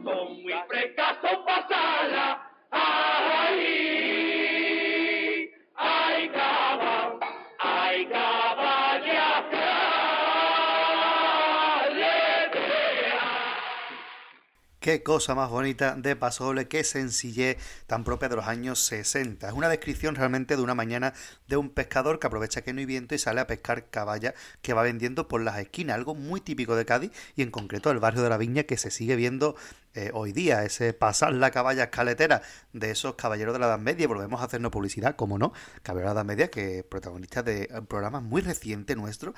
son 0.04 0.42
muy 0.42 0.54
frescas 0.68 1.16
pasarla. 1.44 2.28
Ay, 2.70 4.39
Qué 14.90 15.04
cosa 15.04 15.36
más 15.36 15.50
bonita 15.50 15.94
de 15.94 16.16
Paso 16.16 16.46
Doble, 16.46 16.66
qué 16.66 16.82
sencillez 16.82 17.58
tan 17.86 18.02
propia 18.02 18.28
de 18.28 18.34
los 18.34 18.48
años 18.48 18.80
60. 18.80 19.46
Es 19.46 19.54
una 19.54 19.68
descripción 19.68 20.16
realmente 20.16 20.56
de 20.56 20.62
una 20.62 20.74
mañana 20.74 21.14
de 21.46 21.56
un 21.56 21.70
pescador 21.70 22.18
que 22.18 22.26
aprovecha 22.26 22.62
que 22.62 22.72
no 22.72 22.80
hay 22.80 22.86
viento 22.86 23.14
y 23.14 23.18
sale 23.18 23.40
a 23.40 23.46
pescar 23.46 23.88
caballa 23.90 24.34
que 24.62 24.74
va 24.74 24.82
vendiendo 24.82 25.28
por 25.28 25.42
las 25.42 25.60
esquinas, 25.60 25.94
algo 25.94 26.16
muy 26.16 26.40
típico 26.40 26.74
de 26.74 26.86
Cádiz 26.86 27.12
y 27.36 27.42
en 27.42 27.52
concreto 27.52 27.90
del 27.90 28.00
barrio 28.00 28.22
de 28.22 28.30
la 28.30 28.36
Viña 28.36 28.64
que 28.64 28.76
se 28.76 28.90
sigue 28.90 29.14
viendo 29.14 29.54
eh, 29.94 30.10
hoy 30.12 30.32
día, 30.32 30.64
ese 30.64 30.92
pasar 30.92 31.34
la 31.34 31.52
caballa 31.52 31.84
escaletera 31.84 32.42
de 32.72 32.90
esos 32.90 33.14
caballeros 33.14 33.52
de 33.52 33.60
la 33.60 33.66
Edad 33.66 33.78
Media. 33.78 34.08
Volvemos 34.08 34.40
a 34.40 34.46
hacernos 34.46 34.72
publicidad, 34.72 35.14
como 35.14 35.38
no, 35.38 35.52
caballeros 35.84 36.10
de 36.10 36.14
la 36.16 36.20
Edad 36.22 36.26
Media, 36.26 36.50
que 36.50 36.82
protagonistas 36.82 37.44
de 37.44 37.68
un 37.78 37.86
programa 37.86 38.20
muy 38.20 38.42
reciente 38.42 38.96
nuestro 38.96 39.34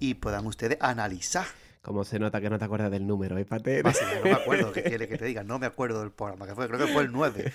y 0.00 0.14
puedan 0.14 0.48
ustedes 0.48 0.78
analizar 0.80 1.46
Como 1.86 2.02
se 2.02 2.18
nota 2.18 2.40
que 2.40 2.50
no 2.50 2.58
te 2.58 2.64
acuerdas 2.64 2.90
del 2.90 3.06
número, 3.06 3.38
¿eh, 3.38 3.44
Pate? 3.44 3.80
Allá, 3.84 4.18
no 4.18 4.24
me 4.24 4.32
acuerdo 4.32 4.72
qué 4.72 4.82
quiere 4.82 5.06
que 5.06 5.16
te 5.16 5.24
diga, 5.24 5.44
no 5.44 5.60
me 5.60 5.66
acuerdo 5.66 6.00
del 6.00 6.10
programa 6.10 6.44
que 6.44 6.56
fue, 6.56 6.66
creo 6.66 6.84
que 6.84 6.92
fue 6.92 7.04
el 7.04 7.12
9, 7.12 7.52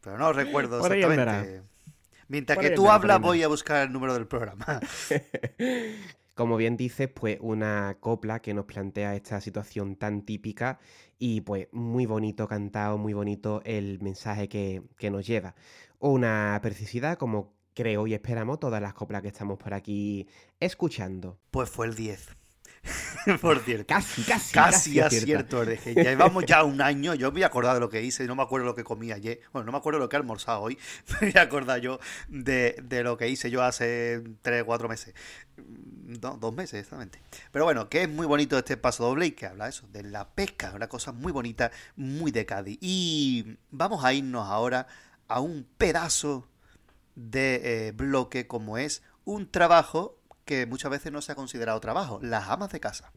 pero 0.00 0.16
no 0.16 0.32
recuerdo 0.32 0.78
exactamente. 0.78 1.60
Mientras 2.26 2.58
que 2.58 2.70
tú 2.70 2.88
hablas, 2.88 3.20
voy 3.20 3.42
a 3.42 3.48
buscar 3.48 3.86
el 3.86 3.92
número 3.92 4.14
del 4.14 4.26
programa. 4.26 4.80
Como 6.34 6.56
bien 6.56 6.78
dices, 6.78 7.10
pues 7.12 7.36
una 7.42 7.98
copla 8.00 8.40
que 8.40 8.54
nos 8.54 8.64
plantea 8.64 9.14
esta 9.14 9.42
situación 9.42 9.96
tan 9.96 10.22
típica 10.22 10.78
y 11.18 11.42
pues 11.42 11.68
muy 11.72 12.06
bonito 12.06 12.48
cantado, 12.48 12.96
muy 12.96 13.12
bonito 13.12 13.60
el 13.66 14.00
mensaje 14.00 14.48
que, 14.48 14.84
que 14.96 15.10
nos 15.10 15.26
lleva. 15.26 15.54
Una 15.98 16.58
precisidad 16.62 17.18
como 17.18 17.52
creo 17.74 18.06
y 18.06 18.14
esperamos 18.14 18.58
todas 18.58 18.80
las 18.80 18.94
coplas 18.94 19.20
que 19.20 19.28
estamos 19.28 19.58
por 19.58 19.74
aquí 19.74 20.26
escuchando. 20.60 21.38
Pues 21.50 21.68
fue 21.68 21.84
el 21.84 21.94
10. 21.94 22.35
Por 23.40 23.60
cierto. 23.60 23.86
Casi, 23.86 24.22
casi, 24.22 24.52
Casi 24.52 25.00
acierto, 25.00 25.64
ya 25.64 25.76
llevamos 25.94 26.44
ya 26.46 26.64
un 26.64 26.80
año, 26.80 27.14
yo 27.14 27.28
me 27.28 27.34
voy 27.34 27.42
a 27.42 27.46
acordar 27.46 27.74
de 27.74 27.80
lo 27.80 27.88
que 27.88 28.02
hice, 28.02 28.26
no 28.26 28.34
me 28.34 28.42
acuerdo 28.42 28.66
lo 28.66 28.74
que 28.74 28.84
comí 28.84 29.12
ayer, 29.12 29.40
bueno, 29.52 29.66
no 29.66 29.72
me 29.72 29.78
acuerdo 29.78 29.98
lo 29.98 30.08
que 30.08 30.16
he 30.16 30.18
almorzado 30.18 30.60
hoy, 30.60 30.78
me 31.20 31.30
voy 31.30 31.38
a 31.38 31.42
acordar 31.42 31.80
yo 31.80 31.98
de, 32.28 32.76
de 32.82 33.02
lo 33.02 33.16
que 33.16 33.28
hice 33.28 33.50
yo 33.50 33.62
hace 33.62 34.22
3, 34.42 34.64
4 34.64 34.88
meses, 34.88 35.14
no, 35.56 36.36
dos 36.36 36.54
meses 36.54 36.80
exactamente. 36.80 37.20
Pero 37.50 37.64
bueno, 37.64 37.88
que 37.88 38.02
es 38.02 38.08
muy 38.08 38.26
bonito 38.26 38.56
este 38.56 38.76
paso 38.76 39.04
doble 39.04 39.26
y 39.26 39.32
que 39.32 39.46
habla 39.46 39.68
eso, 39.68 39.86
de 39.88 40.02
la 40.02 40.28
pesca, 40.28 40.72
una 40.74 40.88
cosa 40.88 41.12
muy 41.12 41.32
bonita, 41.32 41.72
muy 41.96 42.30
de 42.30 42.46
Cádiz. 42.46 42.78
Y 42.80 43.56
vamos 43.70 44.04
a 44.04 44.12
irnos 44.12 44.48
ahora 44.48 44.86
a 45.28 45.40
un 45.40 45.66
pedazo 45.76 46.46
de 47.16 47.88
eh, 47.88 47.92
bloque 47.92 48.46
como 48.46 48.78
es 48.78 49.02
un 49.24 49.50
trabajo 49.50 50.18
que 50.46 50.64
muchas 50.64 50.90
veces 50.90 51.12
no 51.12 51.20
se 51.20 51.32
ha 51.32 51.34
considerado 51.34 51.78
trabajo, 51.80 52.18
las 52.22 52.48
amas 52.48 52.70
de 52.70 52.80
casa. 52.80 53.12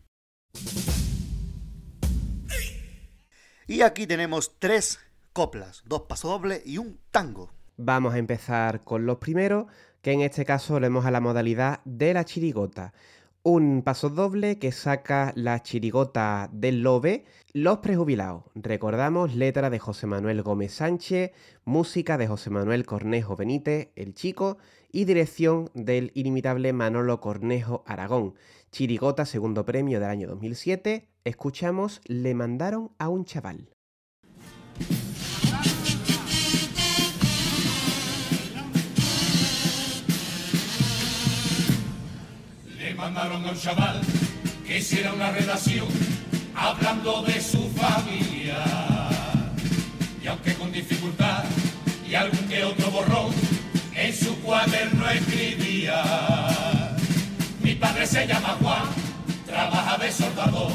Y 3.68 3.82
aquí 3.84 4.08
tenemos 4.08 4.58
tres 4.58 5.00
coplas, 5.32 5.84
dos 5.86 6.02
pasodobles 6.10 6.64
y 6.66 6.80
un 6.80 7.00
tango. 7.12 7.52
Vamos 7.78 8.16
a 8.16 8.18
empezar 8.18 8.84
con 8.84 9.06
los 9.06 9.20
primeros, 9.20 9.68
que 10.02 10.12
en 10.12 10.22
este 10.22 10.44
caso 10.44 10.74
volvemos 10.74 11.06
a 11.06 11.12
la 11.12 11.22
modalidad 11.22 11.80
de 11.86 12.14
la 12.14 12.26
chirigota. 12.26 12.94
Un 13.42 13.84
paso 13.84 14.10
doble 14.10 14.60
que 14.60 14.74
saca 14.74 15.32
la 15.34 15.64
chirigota 15.64 16.50
del 16.52 16.82
Lobe, 16.84 17.24
Los 17.54 17.78
Prejubilados. 17.78 18.44
Recordamos 18.54 19.34
letra 19.34 19.70
de 19.70 19.80
José 19.80 20.08
Manuel 20.08 20.42
Gómez 20.42 20.74
Sánchez, 20.74 21.32
música 21.64 22.18
de 22.18 22.28
José 22.28 22.50
Manuel 22.50 22.86
Cornejo 22.86 23.38
Benítez, 23.38 23.92
el 23.96 24.14
chico, 24.14 24.58
y 24.92 25.06
dirección 25.06 25.72
del 25.74 26.12
inimitable 26.16 26.74
Manolo 26.74 27.22
Cornejo 27.22 27.86
Aragón. 27.88 28.36
Chirigota, 28.72 29.26
segundo 29.26 29.64
premio 29.64 30.02
del 30.02 30.10
año 30.10 30.28
2007. 30.28 31.08
Escuchamos 31.24 32.02
Le 32.04 32.34
mandaron 32.34 32.92
a 32.98 33.08
un 33.08 33.24
chaval. 33.24 33.70
Mandaron 43.10 43.44
a 43.44 43.50
un 43.50 43.60
chaval 43.60 44.02
que 44.68 44.78
hiciera 44.78 45.12
una 45.14 45.32
redacción 45.32 45.88
hablando 46.56 47.24
de 47.24 47.42
su 47.42 47.68
familia. 47.72 48.58
Y 50.24 50.28
aunque 50.28 50.54
con 50.54 50.72
dificultad 50.72 51.44
y 52.08 52.14
algún 52.14 52.48
que 52.48 52.64
otro 52.64 52.92
borrón, 52.92 53.34
en 53.96 54.16
su 54.16 54.36
cuaderno 54.42 55.10
escribía. 55.10 56.04
Mi 57.64 57.74
padre 57.74 58.06
se 58.06 58.28
llama 58.28 58.58
Juan, 58.62 58.84
trabaja 59.48 59.98
de 59.98 60.12
soldador 60.12 60.72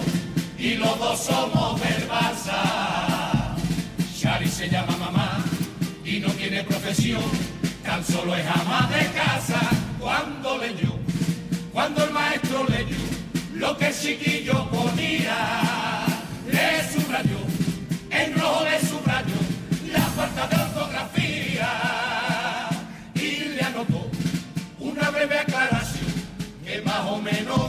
y 0.59 0.75
los 0.75 0.99
dos 0.99 1.21
somos 1.21 1.81
del 1.81 2.09
Barça. 2.09 3.55
Shari 4.13 4.49
se 4.49 4.69
llama 4.69 4.97
mamá 4.97 5.45
y 6.05 6.19
no 6.19 6.31
tiene 6.31 6.65
profesión, 6.65 7.23
tan 7.85 8.05
solo 8.05 8.35
es 8.35 8.45
ama 8.47 8.91
de 8.93 9.07
casa 9.13 9.61
cuando 10.01 10.59
leyó 10.59 10.94
cuando 11.75 12.05
el 12.05 12.11
maestro 12.13 12.65
leyó 12.69 12.97
lo 13.55 13.77
que 13.77 13.93
chiquillo 13.93 14.71
ponía, 14.71 16.07
le 16.47 16.93
subrayó, 16.93 17.39
en 18.11 18.33
rojo 18.39 18.65
le 18.65 18.81
subrayó 18.81 19.35
la 19.93 20.01
falta 20.01 20.47
de 20.47 20.63
ortografía. 20.63 21.69
Y 23.17 23.57
le 23.57 23.63
anotó 23.63 24.09
una 24.79 25.11
breve 25.11 25.37
aclaración 25.41 26.13
que 26.65 26.81
más 26.83 27.01
o 27.07 27.21
menos 27.21 27.64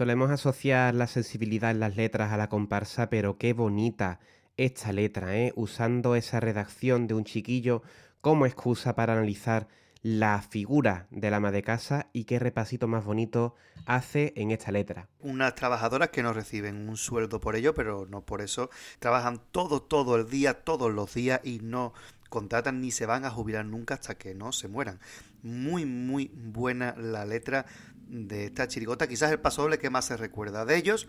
Solemos 0.00 0.30
asociar 0.30 0.94
la 0.94 1.06
sensibilidad 1.06 1.72
en 1.72 1.78
las 1.78 1.94
letras 1.94 2.32
a 2.32 2.38
la 2.38 2.48
comparsa, 2.48 3.10
pero 3.10 3.36
qué 3.36 3.52
bonita 3.52 4.18
esta 4.56 4.94
letra, 4.94 5.36
¿eh? 5.36 5.52
usando 5.56 6.14
esa 6.14 6.40
redacción 6.40 7.06
de 7.06 7.12
un 7.12 7.24
chiquillo 7.24 7.82
como 8.22 8.46
excusa 8.46 8.94
para 8.94 9.12
analizar 9.12 9.68
la 10.00 10.40
figura 10.40 11.06
del 11.10 11.34
ama 11.34 11.50
de 11.50 11.62
casa 11.62 12.08
y 12.14 12.24
qué 12.24 12.38
repasito 12.38 12.88
más 12.88 13.04
bonito 13.04 13.56
hace 13.84 14.32
en 14.36 14.52
esta 14.52 14.72
letra. 14.72 15.10
Unas 15.18 15.54
trabajadoras 15.54 16.08
que 16.08 16.22
no 16.22 16.32
reciben 16.32 16.88
un 16.88 16.96
sueldo 16.96 17.38
por 17.38 17.54
ello, 17.54 17.74
pero 17.74 18.06
no 18.08 18.24
por 18.24 18.40
eso 18.40 18.70
trabajan 19.00 19.42
todo, 19.50 19.82
todo 19.82 20.16
el 20.16 20.30
día, 20.30 20.64
todos 20.64 20.90
los 20.90 21.12
días 21.12 21.42
y 21.44 21.60
no 21.62 21.92
contratan 22.30 22.80
ni 22.80 22.90
se 22.90 23.04
van 23.04 23.26
a 23.26 23.30
jubilar 23.30 23.66
nunca 23.66 23.94
hasta 23.94 24.14
que 24.14 24.34
no 24.34 24.52
se 24.52 24.68
mueran. 24.68 24.98
Muy, 25.42 25.84
muy 25.84 26.30
buena 26.34 26.94
la 26.96 27.26
letra 27.26 27.66
de 28.10 28.46
esta 28.46 28.66
chirigota, 28.66 29.06
quizás 29.06 29.30
el 29.30 29.40
paso 29.40 29.68
que 29.70 29.90
más 29.90 30.06
se 30.06 30.16
recuerda 30.16 30.64
de 30.64 30.76
ellos 30.76 31.08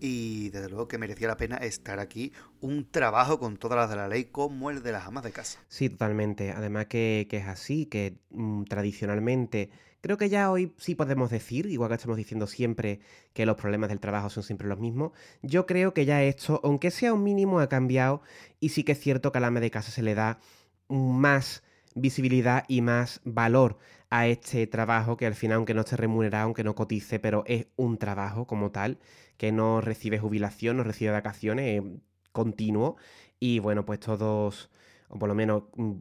y 0.00 0.48
desde 0.50 0.68
luego 0.68 0.88
que 0.88 0.98
merecía 0.98 1.28
la 1.28 1.36
pena 1.36 1.56
estar 1.58 2.00
aquí 2.00 2.32
un 2.60 2.90
trabajo 2.90 3.38
con 3.38 3.56
todas 3.56 3.76
las 3.78 3.90
de 3.90 3.96
la 3.96 4.08
ley 4.08 4.24
como 4.24 4.70
el 4.70 4.82
de 4.82 4.92
las 4.92 5.06
amas 5.06 5.22
de 5.22 5.30
casa. 5.30 5.60
Sí, 5.68 5.88
totalmente. 5.88 6.52
Además 6.52 6.86
que, 6.86 7.28
es 7.30 7.46
así, 7.46 7.86
que 7.86 8.18
mm, 8.30 8.64
tradicionalmente 8.64 9.70
creo 10.00 10.16
que 10.16 10.30
ya 10.30 10.50
hoy 10.50 10.74
sí 10.78 10.94
podemos 10.94 11.30
decir, 11.30 11.66
igual 11.66 11.90
que 11.90 11.96
estamos 11.96 12.16
diciendo 12.16 12.46
siempre 12.46 13.00
que 13.34 13.46
los 13.46 13.56
problemas 13.56 13.90
del 13.90 14.00
trabajo 14.00 14.30
son 14.30 14.42
siempre 14.42 14.66
los 14.66 14.78
mismos, 14.78 15.12
yo 15.42 15.66
creo 15.66 15.92
que 15.92 16.06
ya 16.06 16.22
esto, 16.22 16.60
aunque 16.64 16.90
sea 16.90 17.12
un 17.12 17.22
mínimo, 17.22 17.60
ha 17.60 17.68
cambiado 17.68 18.22
y 18.58 18.70
sí 18.70 18.82
que 18.82 18.92
es 18.92 19.00
cierto 19.00 19.30
que 19.30 19.38
al 19.38 19.44
ama 19.44 19.60
de 19.60 19.70
casa 19.70 19.90
se 19.90 20.02
le 20.02 20.14
da 20.14 20.40
más 20.88 21.62
visibilidad 21.94 22.64
y 22.68 22.80
más 22.80 23.20
valor 23.24 23.78
a 24.10 24.26
este 24.26 24.66
trabajo 24.66 25.16
que 25.16 25.26
al 25.26 25.34
final, 25.34 25.56
aunque 25.58 25.74
no 25.74 25.82
esté 25.82 25.96
remunerado, 25.96 26.44
aunque 26.44 26.64
no 26.64 26.74
cotice, 26.74 27.20
pero 27.20 27.44
es 27.46 27.68
un 27.76 27.96
trabajo 27.96 28.46
como 28.46 28.72
tal, 28.72 28.98
que 29.36 29.52
no 29.52 29.80
recibe 29.80 30.18
jubilación, 30.18 30.76
no 30.76 30.84
recibe 30.84 31.12
vacaciones, 31.12 31.80
es 31.80 31.90
continuo. 32.32 32.96
Y 33.38 33.60
bueno, 33.60 33.84
pues 33.86 34.00
todos, 34.00 34.70
o 35.08 35.18
por 35.18 35.28
lo 35.28 35.34
menos 35.34 35.64
mm, 35.76 35.92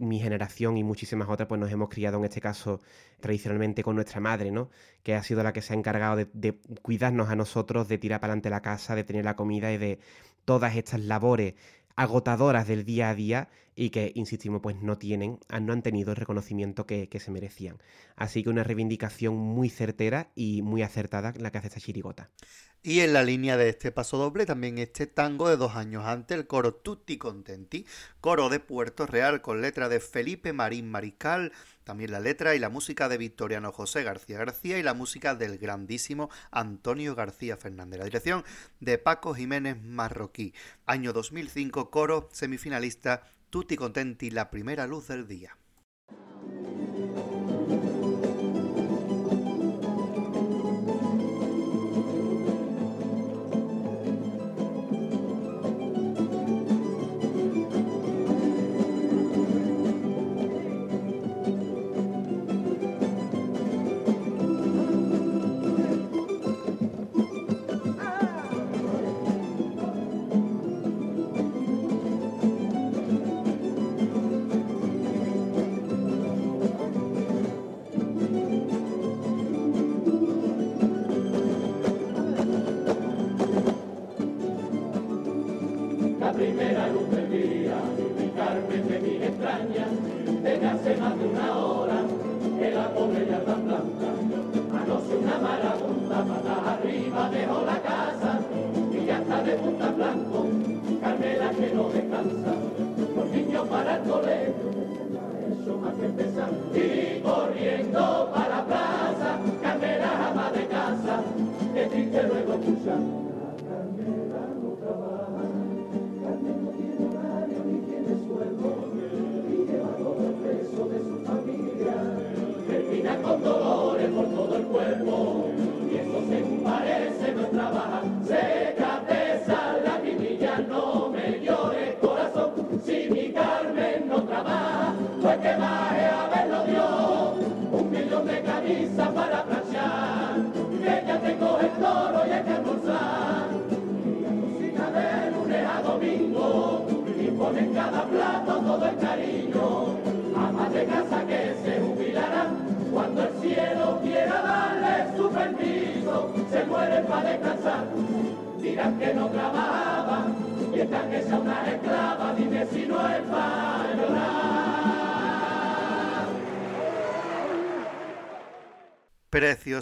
mi 0.00 0.18
generación 0.20 0.76
y 0.76 0.84
muchísimas 0.84 1.28
otras, 1.28 1.48
pues 1.48 1.60
nos 1.60 1.70
hemos 1.72 1.88
criado 1.88 2.18
en 2.18 2.24
este 2.24 2.40
caso 2.40 2.80
tradicionalmente 3.20 3.82
con 3.84 3.94
nuestra 3.94 4.20
madre, 4.20 4.50
¿no? 4.50 4.70
Que 5.02 5.14
ha 5.14 5.22
sido 5.22 5.42
la 5.42 5.52
que 5.52 5.62
se 5.62 5.72
ha 5.74 5.76
encargado 5.76 6.16
de, 6.16 6.28
de 6.32 6.58
cuidarnos 6.82 7.28
a 7.30 7.36
nosotros, 7.36 7.88
de 7.88 7.98
tirar 7.98 8.20
para 8.20 8.32
adelante 8.32 8.50
la 8.50 8.62
casa, 8.62 8.94
de 8.96 9.04
tener 9.04 9.24
la 9.24 9.36
comida 9.36 9.72
y 9.72 9.78
de 9.78 10.00
todas 10.44 10.76
estas 10.76 11.00
labores 11.00 11.54
agotadoras 11.96 12.66
del 12.66 12.84
día 12.84 13.10
a 13.10 13.14
día 13.14 13.48
y 13.76 13.90
que, 13.90 14.12
insistimos, 14.14 14.60
pues 14.62 14.76
no 14.76 14.98
tienen, 14.98 15.38
ah, 15.48 15.60
no 15.60 15.72
han 15.72 15.82
tenido 15.82 16.10
el 16.10 16.16
reconocimiento 16.16 16.86
que, 16.86 17.08
se 17.18 17.30
merecían. 17.30 17.78
Así 18.16 18.42
que 18.42 18.50
una 18.50 18.64
reivindicación 18.64 19.36
muy 19.36 19.68
certera 19.68 20.30
y 20.34 20.62
muy 20.62 20.82
acertada 20.82 21.32
la 21.36 21.50
que 21.50 21.58
hace 21.58 21.68
esta 21.68 21.80
chirigota. 21.80 22.30
Y 22.82 23.00
en 23.00 23.14
la 23.14 23.22
línea 23.22 23.56
de 23.56 23.70
este 23.70 23.92
paso 23.92 24.18
doble, 24.18 24.44
también 24.44 24.76
este 24.78 25.06
tango 25.06 25.48
de 25.48 25.56
dos 25.56 25.74
años 25.74 26.04
antes, 26.04 26.36
el 26.36 26.46
coro 26.46 26.74
Tutti 26.74 27.16
Contenti, 27.16 27.86
coro 28.20 28.50
de 28.50 28.60
Puerto 28.60 29.06
Real 29.06 29.40
con 29.40 29.62
letra 29.62 29.88
de 29.88 30.00
Felipe 30.00 30.52
Marín 30.52 30.90
Mariscal, 30.90 31.52
también 31.84 32.10
la 32.10 32.20
letra 32.20 32.54
y 32.54 32.58
la 32.58 32.68
música 32.68 33.08
de 33.08 33.18
Victoriano 33.18 33.70
José 33.72 34.02
García 34.02 34.38
García 34.38 34.78
y 34.78 34.82
la 34.82 34.94
música 34.94 35.34
del 35.34 35.58
grandísimo 35.58 36.30
Antonio 36.50 37.14
García 37.14 37.56
Fernández. 37.56 37.98
La 37.98 38.06
dirección 38.06 38.44
de 38.80 38.98
Paco 38.98 39.34
Jiménez 39.34 39.80
Marroquí. 39.82 40.54
Año 40.86 41.12
2005, 41.12 41.90
coro 41.90 42.28
semifinalista 42.32 43.24
Tutti 43.50 43.76
Contenti, 43.76 44.30
la 44.30 44.50
primera 44.50 44.86
luz 44.86 45.08
del 45.08 45.28
día. 45.28 45.56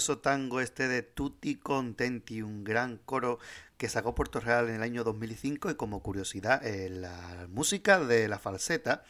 Tango 0.02 0.60
este 0.60 0.88
de 0.88 1.02
Tutti 1.02 1.54
Contenti, 1.54 2.42
un 2.42 2.64
gran 2.64 2.98
coro 2.98 3.38
que 3.76 3.88
sacó 3.88 4.16
Puerto 4.16 4.40
Real 4.40 4.68
en 4.68 4.74
el 4.76 4.82
año 4.82 5.04
2005 5.04 5.70
y 5.70 5.74
como 5.76 6.02
curiosidad, 6.02 6.64
eh, 6.66 6.88
la 6.90 7.46
música 7.48 8.00
de 8.00 8.26
la 8.26 8.40
falseta 8.40 9.04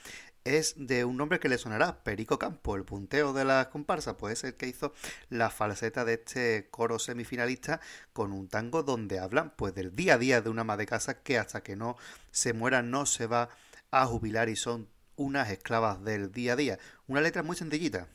es 0.44 0.74
de 0.76 1.06
un 1.06 1.16
nombre 1.16 1.40
que 1.40 1.48
le 1.48 1.56
sonará, 1.56 2.04
Perico 2.04 2.38
Campo, 2.38 2.76
el 2.76 2.84
punteo 2.84 3.32
de 3.32 3.46
las 3.46 3.68
comparsas, 3.68 4.16
puede 4.16 4.36
ser 4.36 4.58
que 4.58 4.66
hizo 4.66 4.92
la 5.30 5.48
falseta 5.48 6.04
de 6.04 6.14
este 6.14 6.68
coro 6.70 6.98
semifinalista 6.98 7.80
con 8.12 8.30
un 8.32 8.48
tango 8.48 8.82
donde 8.82 9.18
hablan 9.18 9.54
pues 9.56 9.74
del 9.74 9.96
día 9.96 10.14
a 10.14 10.18
día 10.18 10.42
de 10.42 10.50
una 10.50 10.60
ama 10.60 10.76
de 10.76 10.84
casa 10.84 11.22
que 11.22 11.38
hasta 11.38 11.62
que 11.62 11.74
no 11.74 11.96
se 12.32 12.52
muera 12.52 12.82
no 12.82 13.06
se 13.06 13.26
va 13.26 13.48
a 13.90 14.04
jubilar 14.04 14.50
y 14.50 14.56
son 14.56 14.88
unas 15.16 15.50
esclavas 15.50 16.04
del 16.04 16.32
día 16.32 16.52
a 16.52 16.56
día. 16.56 16.78
Una 17.06 17.22
letra 17.22 17.42
muy 17.42 17.56
sencillita 17.56 18.08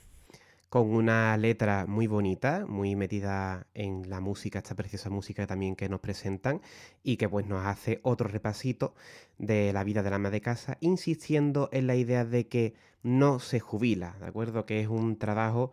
con 0.70 0.94
una 0.94 1.38
letra 1.38 1.86
muy 1.88 2.08
bonita, 2.08 2.66
muy 2.68 2.96
metida 2.96 3.68
en 3.74 4.10
la 4.10 4.20
música, 4.20 4.60
esta 4.60 4.76
preciosa 4.76 5.10
música 5.10 5.48
también 5.48 5.76
que 5.76 5.88
nos 5.88 6.02
presentan 6.02 6.62
y 7.04 7.18
que 7.18 7.30
pues 7.30 7.46
nos 7.46 7.66
hace 7.66 8.00
otro 8.04 8.28
repasito 8.28 8.94
de 9.38 9.72
la 9.72 9.84
vida 9.84 10.04
de 10.04 10.10
la 10.10 10.18
ama 10.18 10.30
de 10.30 10.42
casa, 10.42 10.78
insistiendo 10.82 11.70
en 11.72 11.88
la 11.88 11.96
idea 11.96 12.26
de 12.26 12.48
que 12.48 12.74
no 13.02 13.40
se 13.40 13.60
jubila, 13.60 14.18
¿de 14.20 14.26
acuerdo? 14.26 14.66
Que 14.66 14.82
es 14.82 14.88
un 14.90 15.18
trabajo 15.18 15.72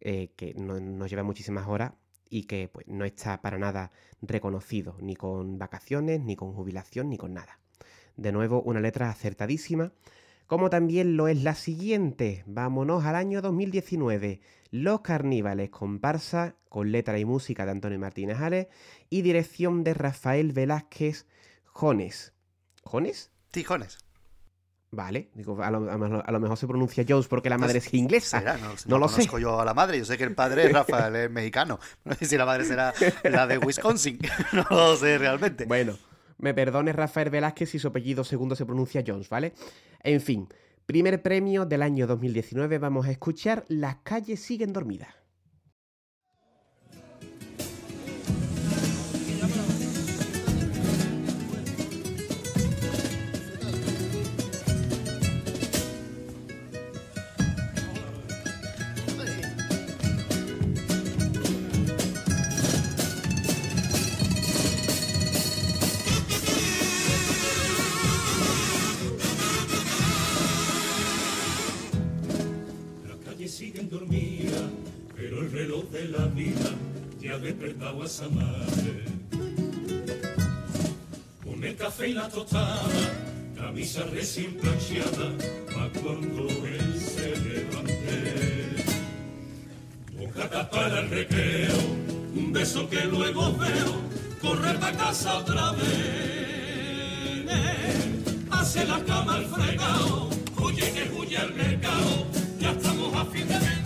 eh, 0.00 0.30
que 0.36 0.54
nos 0.54 1.10
lleva 1.10 1.24
muchísimas 1.24 1.66
horas 1.66 1.92
y 2.30 2.44
que 2.44 2.68
pues, 2.68 2.86
no 2.86 3.04
está 3.04 3.40
para 3.40 3.58
nada 3.58 3.90
reconocido, 4.22 4.96
ni 5.00 5.16
con 5.16 5.58
vacaciones, 5.58 6.20
ni 6.20 6.36
con 6.36 6.52
jubilación, 6.52 7.08
ni 7.08 7.16
con 7.16 7.34
nada. 7.34 7.58
De 8.16 8.32
nuevo, 8.32 8.62
una 8.62 8.80
letra 8.80 9.10
acertadísima 9.10 9.92
como 10.48 10.70
también 10.70 11.16
lo 11.16 11.28
es 11.28 11.44
la 11.44 11.54
siguiente. 11.54 12.42
Vámonos 12.46 13.04
al 13.04 13.14
año 13.14 13.40
2019. 13.42 14.40
Los 14.70 15.02
Carníbales, 15.02 15.70
comparsa 15.70 16.56
con 16.68 16.90
letra 16.90 17.18
y 17.18 17.24
música 17.24 17.64
de 17.64 17.72
Antonio 17.72 17.98
Martínez 17.98 18.40
Ares 18.40 18.66
y 19.10 19.22
dirección 19.22 19.84
de 19.84 19.94
Rafael 19.94 20.52
Velázquez 20.52 21.26
Jones. 21.64 22.32
¿Jones? 22.82 23.30
Tijones. 23.50 23.98
Vale, 24.90 25.30
digo, 25.34 25.62
a, 25.62 25.70
lo, 25.70 25.90
a 25.90 26.38
mejor 26.38 26.56
se 26.56 26.66
pronuncia 26.66 27.04
Jones 27.06 27.28
porque 27.28 27.50
la 27.50 27.58
madre 27.58 27.78
es 27.78 27.92
inglesa. 27.92 28.38
Será, 28.38 28.56
no, 28.56 28.72
No 28.86 28.98
lo 28.98 29.08
sé. 29.08 29.16
conozco 29.16 29.38
yo 29.38 29.60
a 29.60 29.64
la 29.66 29.74
madre. 29.74 29.98
Yo 29.98 30.06
sé 30.06 30.16
que 30.16 30.24
el 30.24 30.34
padre 30.34 30.64
es 30.64 30.72
Rafael, 30.72 31.14
es 31.14 31.30
mexicano. 31.30 31.78
No 32.04 32.14
sé 32.14 32.24
si 32.24 32.38
la 32.38 32.46
madre 32.46 32.64
será 32.64 32.94
la 33.24 33.46
de 33.46 33.58
Wisconsin. 33.58 34.18
No 34.54 34.64
lo 34.70 34.96
sé 34.96 35.18
realmente. 35.18 35.66
Bueno, 35.66 35.98
me 36.38 36.54
perdone 36.54 36.92
Rafael 36.92 37.30
Velázquez 37.30 37.70
si 37.70 37.78
su 37.78 37.88
apellido 37.88 38.24
segundo 38.24 38.54
se 38.56 38.66
pronuncia 38.66 39.04
Jones, 39.06 39.28
¿vale? 39.28 39.52
En 40.02 40.20
fin, 40.20 40.48
primer 40.86 41.22
premio 41.22 41.66
del 41.66 41.82
año 41.82 42.06
2019, 42.06 42.78
vamos 42.78 43.06
a 43.06 43.10
escuchar 43.10 43.64
Las 43.68 43.96
calles 43.96 44.40
siguen 44.40 44.72
dormidas. 44.72 45.14
Dormidas, 73.98 74.62
pero 75.16 75.42
el 75.42 75.50
reloj 75.50 75.84
de 75.90 76.08
la 76.08 76.26
vida 76.26 76.70
ya 77.20 77.34
ha 77.34 77.38
despertado 77.38 78.02
a 78.02 78.06
esa 78.06 78.28
madre. 78.28 79.04
Con 81.44 81.64
el 81.64 81.76
café 81.76 82.08
y 82.08 82.12
la 82.12 82.28
tostada, 82.28 82.80
camisa 83.56 84.04
recién 84.12 84.54
plancheada, 84.54 85.32
pa' 85.74 86.00
cuando 86.00 86.48
él 86.48 87.00
se 87.00 87.36
levante. 87.36 88.84
Boca 90.16 90.70
para 90.70 91.00
el 91.00 91.10
recreo, 91.10 91.78
un 92.36 92.52
beso 92.52 92.88
que 92.88 93.04
luego 93.04 93.52
veo, 93.56 93.94
corre 94.40 94.74
pa' 94.78 94.92
casa 94.92 95.38
otra 95.38 95.72
vez. 95.72 96.28
Hace 98.50 98.84
la 98.84 99.02
cama 99.04 99.36
al 99.36 99.46
fregado, 99.46 100.30
huye 100.60 100.92
que 100.92 101.10
huye 101.18 101.38
al 101.38 101.54
mercado, 101.54 102.26
ya 102.60 102.70
estamos 102.72 103.14
a 103.14 103.24
fin 103.26 103.48
de 103.48 103.58
mes. 103.58 103.77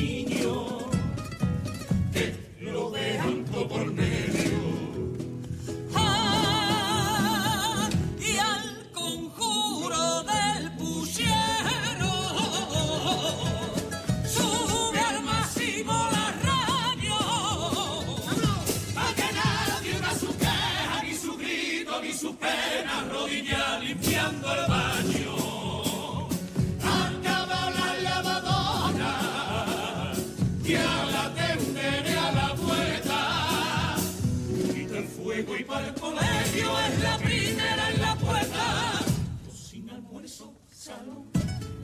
Niños, 0.00 0.84
que 2.12 2.34
lo 2.60 2.90
dejan 2.90 3.44
por 3.44 3.92
medio. 3.92 4.29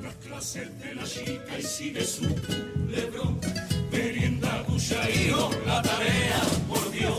Las 0.03 0.15
clases 0.16 0.78
de 0.81 0.95
la 0.95 1.05
chica 1.05 1.59
y 1.59 1.62
sigue 1.62 2.05
su 2.05 2.24
lebrón. 2.89 3.41
Merienda, 3.91 4.65
ducha, 4.69 5.09
hijo, 5.11 5.51
la 5.66 5.83
tarea, 5.83 6.43
por 6.69 6.91
Dios, 6.91 7.19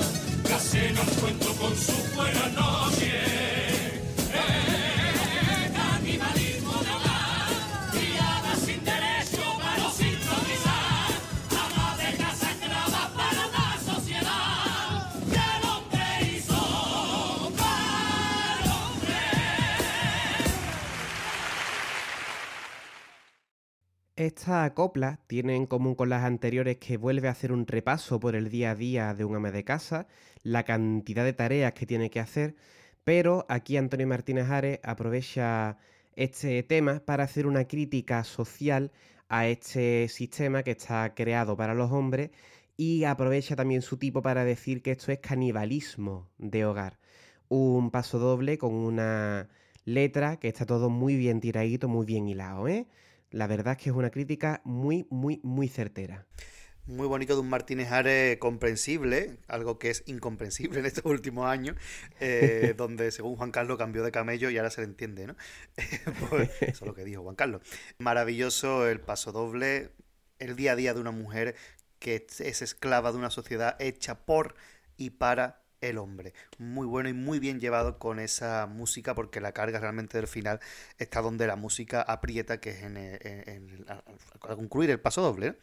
la 0.50 0.60
cena, 0.60 1.02
un 1.02 1.22
cuento 1.22 1.54
con 1.54 1.76
su 1.76 2.16
buena 2.16 2.48
noche. 2.50 3.67
Esta 24.18 24.74
copla 24.74 25.20
tiene 25.28 25.56
en 25.56 25.68
común 25.68 25.94
con 25.94 26.10
las 26.10 26.24
anteriores 26.24 26.78
que 26.78 26.98
vuelve 26.98 27.28
a 27.28 27.32
hacer 27.32 27.52
un 27.52 27.68
repaso 27.68 28.20
por 28.20 28.36
el 28.36 28.50
día 28.50 28.72
a 28.72 28.76
día 28.76 29.14
de 29.14 29.24
un 29.26 29.36
ama 29.36 29.52
de 29.52 29.64
casa, 29.64 30.08
la 30.42 30.64
cantidad 30.64 31.24
de 31.24 31.34
tareas 31.34 31.74
que 31.74 31.86
tiene 31.86 32.10
que 32.10 32.20
hacer, 32.20 32.56
pero 33.04 33.46
aquí 33.48 33.78
Antonio 33.78 34.08
Martínez 34.08 34.50
Ares 34.50 34.80
aprovecha 34.82 35.78
este 36.16 36.64
tema 36.64 37.00
para 37.06 37.26
hacer 37.26 37.46
una 37.46 37.68
crítica 37.68 38.24
social 38.24 38.92
a 39.30 39.48
este 39.48 40.08
sistema 40.08 40.64
que 40.64 40.72
está 40.72 41.14
creado 41.14 41.56
para 41.56 41.76
los 41.76 41.92
hombres 41.92 42.32
y 42.76 43.04
aprovecha 43.04 43.56
también 43.56 43.84
su 43.84 43.98
tipo 43.98 44.24
para 44.24 44.44
decir 44.46 44.82
que 44.82 44.94
esto 44.94 45.12
es 45.12 45.20
canibalismo 45.20 46.28
de 46.40 46.66
hogar. 46.66 46.98
Un 47.50 47.92
paso 47.92 48.18
doble 48.18 48.58
con 48.58 48.74
una 48.74 49.48
letra 49.86 50.38
que 50.38 50.48
está 50.48 50.66
todo 50.66 50.90
muy 50.90 51.18
bien 51.18 51.40
tiradito, 51.40 51.88
muy 51.88 52.08
bien 52.08 52.28
hilado, 52.28 52.68
¿eh? 52.68 52.88
La 53.32 53.48
verdad 53.48 53.76
es 53.78 53.84
que 53.84 53.90
es 53.90 53.96
una 53.96 54.10
crítica 54.10 54.62
muy, 54.64 55.06
muy, 55.10 55.40
muy 55.44 55.68
certera. 55.68 56.26
Muy 56.86 57.06
bonito 57.08 57.34
de 57.34 57.42
un 57.42 57.50
Martínez 57.50 57.92
Ares 57.92 58.38
comprensible, 58.38 59.40
algo 59.50 59.78
que 59.78 59.90
es 59.90 60.04
incomprensible 60.06 60.80
en 60.80 60.86
estos 60.86 61.04
últimos 61.04 61.46
años, 61.46 61.76
eh, 62.22 62.74
donde 62.78 63.12
según 63.12 63.36
Juan 63.36 63.52
Carlos 63.52 63.78
cambió 63.78 64.04
de 64.04 64.12
camello 64.12 64.50
y 64.50 64.58
ahora 64.58 64.70
se 64.70 64.82
le 64.82 64.88
entiende, 64.88 65.28
¿no? 65.28 65.36
Pues 66.30 66.50
eso 66.62 66.86
es 66.86 66.88
lo 66.88 66.94
que 66.94 67.04
dijo 67.04 67.24
Juan 67.24 67.36
Carlos. 67.36 67.62
Maravilloso 67.98 68.88
el 68.88 69.02
paso 69.02 69.34
doble, 69.34 69.92
el 70.40 70.56
día 70.56 70.72
a 70.72 70.76
día 70.78 70.94
de 70.94 71.02
una 71.02 71.12
mujer 71.12 71.56
que 72.00 72.26
es 72.40 72.62
esclava 72.62 73.12
de 73.12 73.18
una 73.18 73.32
sociedad 73.32 73.76
hecha 73.80 74.26
por 74.26 74.56
y 74.96 75.10
para 75.10 75.67
el 75.82 75.98
hombre. 75.98 76.34
Muy 76.58 76.86
bueno 76.88 77.10
y 77.10 77.14
muy 77.14 77.40
bien 77.40 77.60
llevado 77.60 78.00
con 78.00 78.20
esa 78.20 78.66
música 78.68 79.16
porque 79.16 79.42
la 79.42 79.52
carga 79.52 79.80
realmente 79.80 80.18
del 80.18 80.28
final 80.28 80.60
está 80.98 81.22
donde 81.22 81.48
la 81.48 81.56
música 81.56 82.02
aprieta, 82.02 82.60
que 82.60 82.72
es 82.72 82.84
en, 82.84 83.86
al 83.88 84.56
concluir 84.56 84.90
el 84.90 85.00
paso 85.00 85.22
doble. 85.22 85.56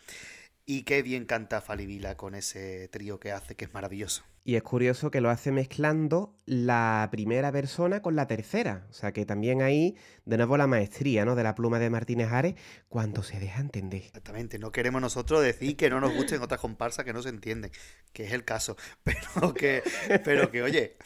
Y 0.66 0.84
qué 0.84 1.02
bien 1.02 1.26
canta 1.26 1.60
Falivila 1.60 2.16
con 2.16 2.34
ese 2.34 2.88
trío 2.88 3.20
que 3.20 3.32
hace, 3.32 3.54
que 3.54 3.66
es 3.66 3.74
maravilloso. 3.74 4.24
Y 4.46 4.56
es 4.56 4.62
curioso 4.62 5.10
que 5.10 5.20
lo 5.20 5.30
hace 5.30 5.52
mezclando 5.52 6.38
la 6.46 7.08
primera 7.10 7.52
persona 7.52 8.00
con 8.00 8.16
la 8.16 8.26
tercera. 8.26 8.86
O 8.90 8.92
sea 8.92 9.12
que 9.12 9.26
también 9.26 9.60
ahí, 9.60 9.96
de 10.24 10.38
nuevo, 10.38 10.56
la 10.56 10.66
maestría, 10.66 11.24
¿no? 11.24 11.34
De 11.34 11.42
la 11.42 11.54
pluma 11.54 11.78
de 11.78 11.90
Martínez 11.90 12.30
Ares, 12.30 12.54
cuando 12.88 13.22
se 13.22 13.40
deja 13.40 13.60
entender. 13.60 14.02
Exactamente, 14.04 14.58
no 14.58 14.72
queremos 14.72 15.02
nosotros 15.02 15.42
decir 15.42 15.76
que 15.76 15.90
no 15.90 16.00
nos 16.00 16.14
gusten 16.14 16.40
otras 16.42 16.60
comparsas 16.60 17.04
que 17.04 17.12
no 17.12 17.22
se 17.22 17.30
entienden, 17.30 17.70
que 18.12 18.24
es 18.24 18.32
el 18.32 18.44
caso. 18.44 18.76
Pero 19.04 19.54
que, 19.54 19.82
pero 20.24 20.50
que 20.50 20.62
oye, 20.62 20.96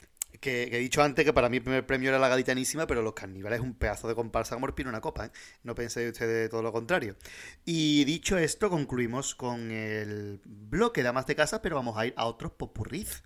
que, 0.40 0.64
he 0.72 0.78
dicho 0.78 1.02
antes 1.02 1.24
que 1.24 1.32
para 1.32 1.48
mí 1.48 1.58
el 1.58 1.62
primer 1.62 1.86
premio 1.86 2.08
era 2.10 2.18
la 2.18 2.28
gaditanísima, 2.28 2.86
pero 2.86 3.02
los 3.02 3.14
carníbales 3.14 3.60
es 3.60 3.64
un 3.64 3.74
pedazo 3.74 4.08
de 4.08 4.14
comparsa 4.14 4.54
como 4.54 4.66
el 4.66 4.74
pino 4.74 4.88
una 4.90 5.00
copa, 5.00 5.26
¿eh? 5.26 5.30
No 5.62 5.74
penséis 5.74 6.12
ustedes 6.12 6.50
todo 6.50 6.62
lo 6.62 6.72
contrario. 6.72 7.16
Y 7.64 8.04
dicho 8.04 8.38
esto, 8.38 8.70
concluimos 8.70 9.34
con 9.34 9.70
el 9.70 10.40
bloque 10.44 11.02
de 11.02 11.08
amas 11.08 11.26
de 11.26 11.36
casa, 11.36 11.62
pero 11.62 11.76
vamos 11.76 11.96
a 11.96 12.06
ir 12.06 12.14
a 12.16 12.26
otros 12.26 12.52
popurriz. 12.52 13.22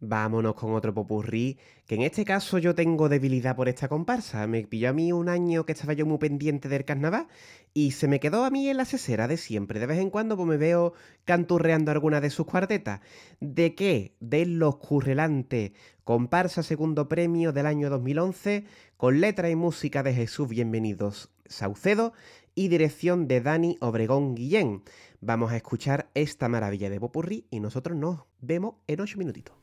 Vámonos 0.00 0.54
con 0.54 0.74
otro 0.74 0.94
popurrí, 0.94 1.58
que 1.86 1.94
en 1.94 2.02
este 2.02 2.24
caso 2.24 2.58
yo 2.58 2.74
tengo 2.74 3.08
debilidad 3.08 3.54
por 3.54 3.68
esta 3.68 3.88
comparsa. 3.88 4.46
Me 4.46 4.66
pilló 4.66 4.88
a 4.88 4.92
mí 4.92 5.12
un 5.12 5.28
año 5.28 5.64
que 5.64 5.72
estaba 5.72 5.92
yo 5.92 6.06
muy 6.06 6.18
pendiente 6.18 6.68
del 6.68 6.84
carnaval 6.84 7.28
y 7.74 7.92
se 7.92 8.08
me 8.08 8.18
quedó 8.18 8.44
a 8.44 8.50
mí 8.50 8.68
en 8.68 8.78
la 8.78 8.86
cesera 8.86 9.28
de 9.28 9.36
siempre. 9.36 9.78
De 9.78 9.86
vez 9.86 9.98
en 9.98 10.10
cuando 10.10 10.36
pues 10.36 10.48
me 10.48 10.56
veo 10.56 10.94
canturreando 11.24 11.90
alguna 11.90 12.20
de 12.20 12.30
sus 12.30 12.46
cuartetas. 12.46 13.00
¿De 13.40 13.74
qué? 13.74 14.16
De 14.20 14.46
los 14.46 14.76
currelantes. 14.76 15.72
Comparsa 16.04 16.62
segundo 16.62 17.08
premio 17.08 17.52
del 17.52 17.66
año 17.66 17.90
2011 17.90 18.64
con 18.96 19.20
letra 19.20 19.50
y 19.50 19.56
música 19.56 20.02
de 20.02 20.14
Jesús 20.14 20.48
Bienvenidos 20.48 21.30
Saucedo 21.46 22.12
y 22.54 22.68
dirección 22.68 23.28
de 23.28 23.40
Dani 23.40 23.76
Obregón 23.80 24.34
Guillén. 24.34 24.82
Vamos 25.22 25.52
a 25.52 25.56
escuchar 25.56 26.10
esta 26.14 26.48
maravilla 26.48 26.88
de 26.88 26.98
Popurrí 26.98 27.46
y 27.50 27.60
nosotros 27.60 27.94
nos 27.94 28.20
vemos 28.40 28.76
en 28.86 29.02
ocho 29.02 29.18
minutitos. 29.18 29.54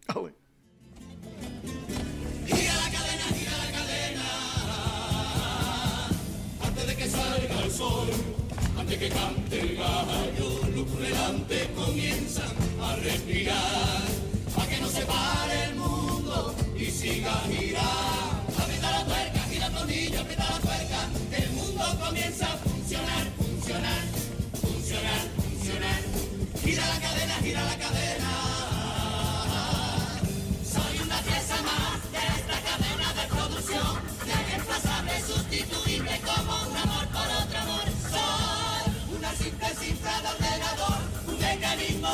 Gira 2.46 2.76
la 2.76 2.92
cadena, 2.92 3.26
gira 3.34 3.58
la 3.58 3.72
cadena. 3.72 4.24
Antes 6.64 6.88
de 6.88 6.96
que 6.96 7.08
salga 7.08 7.64
el 7.64 7.72
sol, 7.72 8.08
antes 8.78 8.98
que 9.00 9.10
cante 9.10 9.60
el 9.60 9.78
gallo, 9.78 10.62
los 10.76 10.86
comienzan 11.76 12.56
a 12.80 12.96
respirar. 12.98 13.67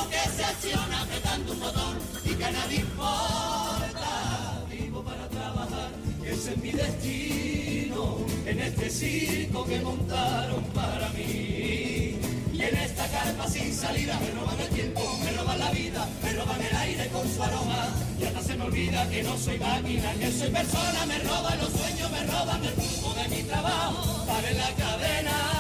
Que 0.10 0.30
se 0.36 0.44
acciona 0.44 1.02
apretando 1.02 1.54
un 1.54 1.60
botón 1.60 1.98
y 2.26 2.30
que 2.30 2.52
nadie 2.52 2.80
importa. 2.80 4.64
Vivo 4.70 5.04
para 5.04 5.28
trabajar, 5.30 5.92
ese 6.26 6.52
es 6.54 6.58
mi 6.58 6.72
destino, 6.72 8.18
en 8.46 8.60
este 8.60 8.90
circo 8.90 9.66
que 9.66 9.80
montaron 9.80 10.64
para 10.74 11.10
mí. 11.10 12.20
Y 12.54 12.62
en 12.62 12.76
esta 12.76 13.08
carpa 13.08 13.48
sin 13.48 13.74
salida 13.74 14.20
me 14.20 14.32
roban 14.32 14.60
el 14.60 14.70
tiempo, 14.70 15.02
me 15.24 15.32
roban 15.32 15.60
la 15.60 15.72
vida, 15.72 16.08
me 16.24 16.34
roban 16.34 16.62
el 16.62 16.76
aire 16.76 17.08
con 17.10 17.28
su 17.34 17.44
aroma. 17.44 17.90
Y 18.20 18.26
hasta 18.26 18.42
se 18.42 18.56
me 18.56 18.64
olvida 18.66 19.10
que 19.10 19.24
no 19.24 19.38
soy 19.38 19.60
máquina, 19.60 20.14
que 20.14 20.32
soy 20.32 20.50
persona, 20.50 21.06
me 21.06 21.20
roban 21.20 21.58
los 21.60 21.72
sueños, 21.72 22.12
me 22.12 22.24
roban 22.26 22.64
el 22.64 22.74
flujo 22.74 23.14
de 23.16 23.28
mi 23.30 23.44
trabajo. 23.44 24.26
Pare 24.26 24.54
la 24.54 24.70
cadena, 24.76 25.53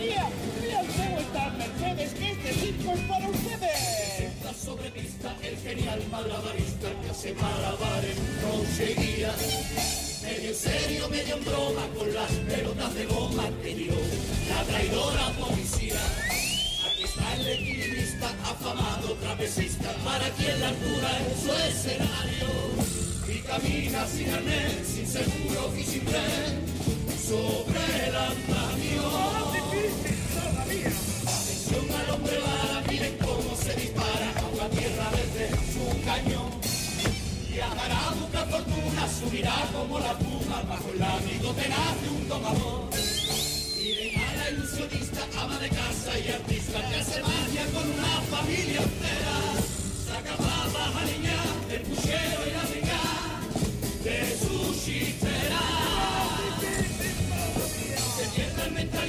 zapatería, 0.00 0.28
le 0.62 0.88
usted 0.88 1.10
vuestras 1.14 1.54
mercedes 1.54 2.14
que 2.14 2.30
este 2.30 2.52
circo 2.54 2.92
es 2.92 3.00
para 3.00 3.28
ustedes. 3.28 4.44
La 4.44 4.54
sobrevista, 4.54 5.36
el 5.42 5.56
genial 5.58 6.02
malabarista 6.10 6.88
que 7.02 7.10
hace 7.10 7.34
malabares 7.34 8.16
día. 8.96 9.34
Medio 10.22 10.48
en 10.48 10.54
serio, 10.54 11.08
medio 11.08 11.36
en 11.36 11.44
broma, 11.44 11.86
con 11.96 12.14
las 12.14 12.30
pelotas 12.30 12.94
de 12.94 13.06
goma 13.06 13.44
que 13.62 13.74
tiró 13.74 13.96
la 14.48 14.62
traidora 14.64 15.28
policía. 15.38 16.00
Aquí 16.90 17.04
está 17.04 17.34
el 17.36 17.48
equilibrista, 17.48 18.28
afamado 18.44 19.14
trapecista, 19.14 19.92
para 20.04 20.28
quien 20.30 20.60
la 20.60 20.68
altura 20.68 21.18
es 21.26 21.40
su 21.42 21.52
escenario. 21.52 22.48
Y 23.28 23.38
camina 23.40 24.06
sin 24.06 24.30
arnés, 24.30 24.86
sin 24.86 25.06
seguro 25.06 25.72
y 25.76 25.84
sin 25.84 26.04
tren, 26.04 26.79
sobre 27.30 28.08
el 28.08 28.16
andamio. 28.16 29.06
Atención 31.30 31.86
al 32.00 32.10
hombre 32.10 32.38
bala, 32.40 32.82
miren 32.88 33.16
cómo 33.18 33.54
se 33.54 33.72
dispara 33.76 34.30
a 34.34 34.50
la 34.58 34.68
tierra 34.70 35.06
desde 35.18 35.44
su 35.72 35.84
cañón. 36.04 36.50
Viajará 37.52 38.08
a 38.08 38.14
buscar 38.14 38.48
fortuna, 38.50 39.02
subirá 39.18 39.56
como 39.72 40.00
la 40.00 40.14
puma 40.18 40.62
bajo 40.68 40.88
el 40.92 41.02
amigo 41.02 41.52
tenaz 41.52 41.94
de 42.02 42.08
un 42.18 42.28
domador. 42.28 42.90
Miren 43.78 44.20
a 44.26 44.34
la 44.34 44.50
ilusionista, 44.50 45.22
ama 45.40 45.56
de 45.60 45.68
casa 45.68 46.18
y 46.18 46.28
artista 46.32 46.78
que 46.88 46.96
hace 46.96 47.22
magia 47.22 47.64
con 47.72 47.86
una 47.96 48.14
familia 48.34 48.82
entera. 48.82 49.36
Saca 50.06 50.34
papas 50.34 50.96
a 51.00 51.04
niña, 51.04 51.38
el 51.70 51.82
puchero 51.82 52.38
y 52.48 52.50
la 52.58 52.64
rica 52.74 53.00
de 54.02 54.18
su 54.36 54.74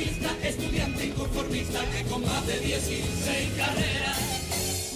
mentalista, 0.02 0.36
estudiante 0.48 1.06
inconformista 1.06 1.86
que 1.91 2.03
con 2.03 2.26
más 2.26 2.48
de 2.48 2.60
16 2.60 3.52
carreras 3.57 4.18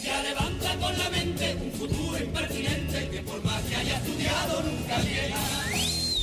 ya 0.03 0.22
levanta 0.23 0.76
con 0.77 0.98
la 0.98 1.10
mente 1.10 1.56
un 1.61 1.72
futuro 1.73 2.18
impertinente 2.18 3.10
que 3.10 3.19
por 3.22 3.44
más 3.44 3.61
que 3.64 3.76
haya 3.76 3.98
estudiado 3.98 4.64
nunca 4.64 4.98
llega. 4.99 5.38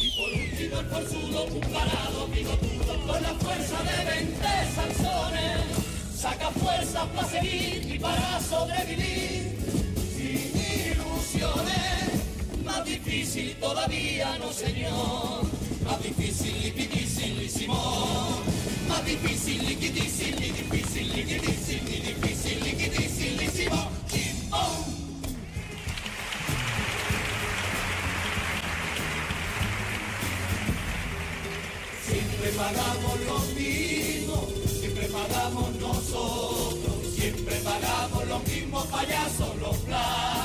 Y 0.01 0.11
por 0.17 0.33
último 0.33 0.81
el 0.81 0.87
forzudo, 0.87 1.45
un 1.45 1.61
parado 1.61 2.27
bigotudo 2.29 3.07
con 3.07 3.23
la 3.23 3.35
fuerza 3.35 3.83
de 3.83 4.05
20 4.05 4.47
salsones. 4.75 5.61
Saca 6.17 6.51
fuerzas 6.51 7.07
para 7.15 7.29
seguir 7.29 7.95
y 7.95 7.99
para 7.99 8.41
sobrevivir 8.41 9.59
sin 10.17 10.53
ilusiones. 10.93 12.23
Más 12.65 12.85
difícil 12.85 13.55
todavía, 13.57 14.39
no 14.39 14.53
señor. 14.53 15.43
Más 15.85 16.01
difícil, 16.03 16.63
liquidísimo. 16.63 17.13
Más 18.93 19.07
difícil, 19.07 19.67
liquidísimo, 19.67 20.37
difícil, 20.39 21.09
liquidísimo, 21.17 21.89
difícil, 21.89 22.61
liquidísimo. 22.61 23.91
Chimpón. 24.07 24.85
Siempre 32.07 32.51
pagamos 32.51 33.21
lo 33.29 33.39
mismo, 33.59 34.49
siempre 34.79 35.09
pagamos 35.09 35.75
nosotros, 35.77 37.15
siempre 37.17 37.57
pagamos 37.65 38.29
los 38.29 38.47
mismos 38.47 38.87
payasos, 38.89 39.57
los 39.59 39.77
platos 39.79 40.42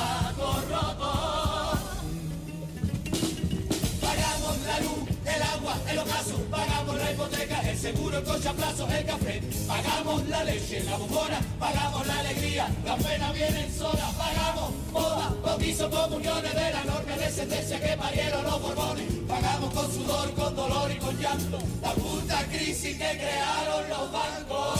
el 8.17 8.95
el 8.95 9.05
café, 9.05 9.41
pagamos 9.67 10.27
la 10.27 10.43
leche, 10.43 10.83
la 10.83 10.97
bombona, 10.97 11.39
pagamos 11.59 12.07
la 12.07 12.19
alegría, 12.19 12.67
la 12.83 12.95
pena 12.95 13.31
viene 13.31 13.69
sola, 13.77 14.11
pagamos 14.17 14.71
boda, 14.91 15.35
bautizo, 15.43 15.89
comuniones 15.89 16.53
de 16.53 16.71
la 16.71 16.81
enorme 16.81 17.17
descendencia 17.17 17.79
que 17.79 17.95
parieron 17.95 18.43
los 18.43 18.61
borbones, 18.61 19.05
pagamos 19.27 19.73
con 19.73 19.91
sudor, 19.93 20.33
con 20.33 20.55
dolor 20.55 20.91
y 20.91 20.95
con 20.95 21.17
llanto, 21.19 21.59
la 21.81 21.91
puta 21.93 22.43
crisis 22.45 22.97
que 22.97 23.17
crearon 23.17 23.89
los 23.89 24.11
bancos. 24.11 24.79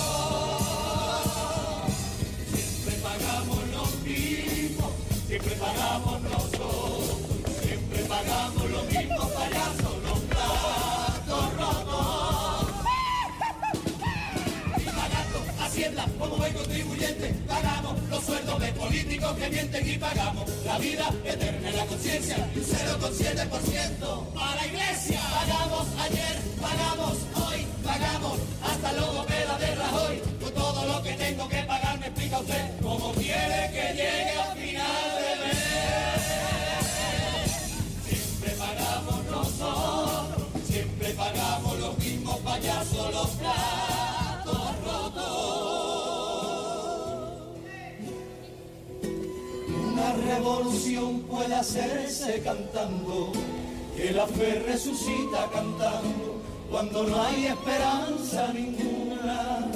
Siempre 2.55 2.95
pagamos 3.03 3.59
lo 3.72 3.85
mismo, 4.03 4.91
siempre 5.27 5.55
pagamos 5.55 6.22
nosotros, 6.22 7.18
siempre 7.61 8.03
pagamos 8.03 8.72
los 8.72 8.84
mismos 8.85 8.96
como 16.17 16.37
buen 16.37 16.53
contribuyente, 16.53 17.35
pagamos 17.47 18.01
los 18.09 18.23
sueldos 18.23 18.59
de 18.59 18.71
políticos 18.73 19.37
que 19.37 19.47
mienten 19.47 19.87
y 19.87 19.97
pagamos 19.99 20.49
la 20.65 20.79
vida 20.79 21.13
eterna 21.23 21.69
en 21.69 21.77
la 21.77 21.85
conciencia 21.85 22.35
un 22.55 22.63
0,7% 22.63 24.33
a 24.35 24.55
la 24.55 24.65
iglesia. 24.65 25.21
Pagamos 25.21 25.87
ayer, 25.99 26.41
pagamos 26.59 27.17
hoy, 27.35 27.67
pagamos 27.85 28.39
hasta 28.63 28.89
el 28.89 28.97
logopeda 28.97 29.57
de 29.59 29.75
Rajoy. 29.75 30.21
Con 30.41 30.53
todo 30.53 30.85
lo 30.85 31.03
que 31.03 31.13
tengo 31.13 31.47
que 31.47 31.61
pagar, 31.61 31.99
me 31.99 32.07
explica 32.07 32.39
usted 32.39 32.71
cómo 32.81 33.13
quiere 33.13 33.69
que 33.71 33.93
llegue 33.93 34.39
a 34.39 34.55
final 34.55 35.11
de 35.21 35.35
mes. 35.45 35.57
Siempre 38.09 38.51
pagamos 38.51 39.25
nosotros, 39.25 40.47
siempre 40.67 41.09
pagamos 41.13 41.79
los 41.79 41.97
mismos 41.99 42.37
payasos, 42.39 43.13
los 43.13 43.29
platos 43.29 43.86
Una 50.07 50.15
revolución 50.25 51.19
puede 51.23 51.53
hacerse 51.53 52.41
cantando 52.41 53.34
que 53.95 54.11
la 54.11 54.25
fe 54.25 54.63
resucita 54.65 55.49
cantando 55.51 56.41
cuando 56.71 57.03
no 57.03 57.21
hay 57.23 57.47
esperanza 57.47 58.53
ninguna. 58.53 59.67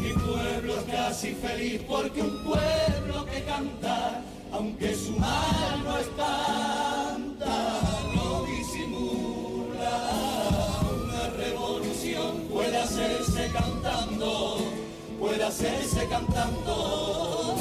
Mi 0.00 0.12
pueblo 0.14 0.78
es 0.78 0.82
casi 0.92 1.32
feliz 1.34 1.80
porque 1.86 2.22
un 2.22 2.42
pueblo 2.42 3.24
que 3.26 3.44
canta, 3.44 4.20
aunque 4.52 4.96
su 4.96 5.12
mal 5.12 5.84
no 5.84 5.96
es 5.98 6.16
tanta, 6.16 7.80
no 8.16 8.42
disimula. 8.46 10.10
Una 11.04 11.30
revolución 11.36 12.48
puede 12.50 12.78
hacerse 12.78 13.48
cantando, 13.52 14.58
puede 15.20 15.44
hacerse 15.44 16.08
cantando, 16.08 17.54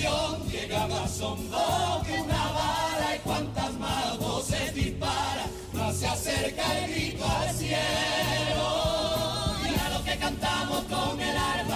canción 0.00 0.48
llega 0.50 0.86
más 0.86 1.20
hondo 1.20 2.02
que 2.06 2.20
una 2.20 2.52
bala 2.52 3.16
y 3.16 3.18
cuantas 3.20 3.72
más 3.74 4.18
voces 4.18 4.74
dispara, 4.74 5.46
más 5.72 5.96
se 5.96 6.06
acerca 6.06 6.78
el 6.78 6.90
grito 6.90 7.24
al 7.24 7.54
cielo. 7.54 7.78
Y 9.64 9.78
a 9.78 9.90
lo 9.90 10.04
que 10.04 10.16
cantamos 10.16 10.84
con 10.84 11.20
el 11.20 11.36
alma 11.36 11.69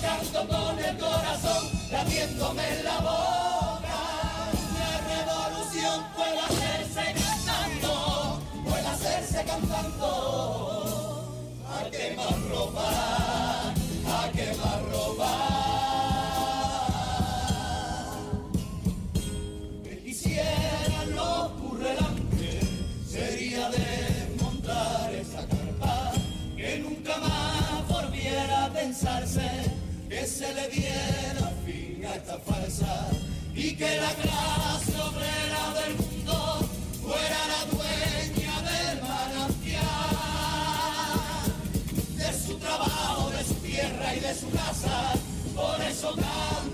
canto 0.00 0.46
con 0.48 0.78
el 0.78 0.96
corazón 0.96 1.70
latiéndome 1.90 2.62
en 2.68 2.84
la 2.84 2.98
boca. 2.98 3.98
La 4.78 4.92
revolución 5.08 6.04
puede 6.16 6.38
hacerse 6.40 7.14
cantando, 7.14 8.40
puede 8.64 8.86
hacerse 8.86 9.44
cantando. 9.44 10.08
A 11.68 11.90
quemar 11.90 12.40
ropa, 12.50 13.27
que 33.78 33.96
la 34.00 34.12
clase 34.12 35.00
obrera 35.00 35.72
del 35.78 35.94
mundo 35.98 36.68
fuera 37.00 37.40
la 37.46 37.64
dueña 37.70 38.54
del 38.68 39.00
manantial 39.02 39.84
de 42.16 42.30
su 42.32 42.58
trabajo, 42.58 43.30
de 43.30 43.44
su 43.44 43.54
tierra 43.54 44.16
y 44.16 44.20
de 44.20 44.34
su 44.34 44.50
casa. 44.50 45.12
Por 45.54 45.80
eso 45.80 46.12
canto 46.16 46.67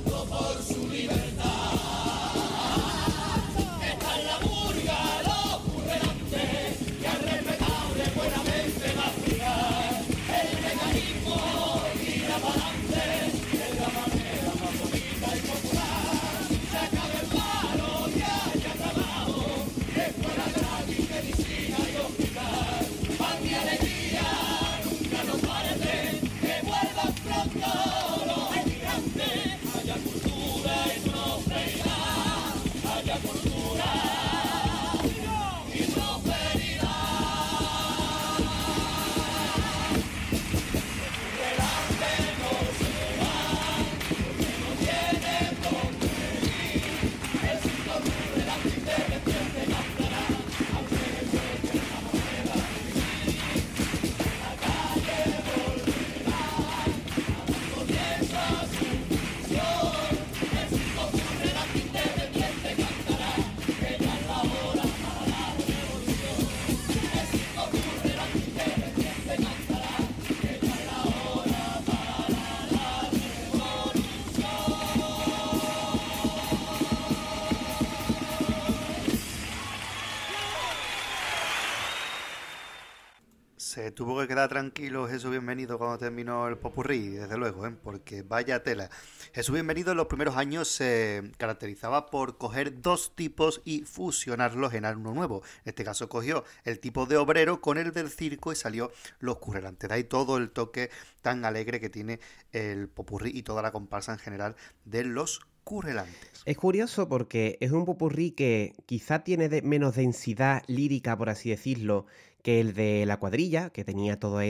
Cuando 85.66 85.96
terminó 85.96 86.46
el 86.46 86.58
popurrí, 86.58 87.08
desde 87.08 87.38
luego, 87.38 87.66
¿eh? 87.66 87.74
porque 87.82 88.22
vaya 88.22 88.62
tela. 88.62 88.90
Jesús 89.32 89.54
Bienvenido 89.54 89.92
en 89.92 89.96
los 89.96 90.08
primeros 90.08 90.36
años 90.36 90.68
se 90.68 91.32
caracterizaba 91.38 92.06
por 92.06 92.36
coger 92.36 92.82
dos 92.82 93.16
tipos 93.16 93.62
y 93.64 93.80
fusionarlos 93.80 94.74
en 94.74 94.84
uno 94.84 95.14
nuevo. 95.14 95.42
En 95.64 95.70
este 95.70 95.82
caso 95.82 96.08
cogió 96.10 96.44
el 96.64 96.80
tipo 96.80 97.06
de 97.06 97.16
obrero 97.16 97.62
con 97.62 97.78
el 97.78 97.92
del 97.92 98.10
circo 98.10 98.52
y 98.52 98.56
salió 98.56 98.92
Los 99.20 99.38
Currelantes. 99.38 99.88
De 99.88 99.94
ahí 99.94 100.04
todo 100.04 100.36
el 100.36 100.50
toque 100.50 100.90
tan 101.22 101.46
alegre 101.46 101.80
que 101.80 101.88
tiene 101.88 102.20
el 102.52 102.88
popurrí 102.88 103.30
y 103.34 103.42
toda 103.42 103.62
la 103.62 103.72
comparsa 103.72 104.12
en 104.12 104.18
general 104.18 104.56
de 104.84 105.04
Los 105.04 105.40
Currelantes. 105.64 106.42
Es 106.44 106.58
curioso 106.58 107.08
porque 107.08 107.56
es 107.60 107.72
un 107.72 107.86
popurrí 107.86 108.32
que 108.32 108.74
quizá 108.84 109.24
tiene 109.24 109.62
menos 109.62 109.96
densidad 109.96 110.62
lírica, 110.66 111.16
por 111.16 111.30
así 111.30 111.48
decirlo, 111.48 112.04
que 112.42 112.60
el 112.60 112.74
de 112.74 113.06
la 113.06 113.16
cuadrilla, 113.16 113.70
que 113.70 113.84
tenía 113.84 114.20
todo 114.20 114.42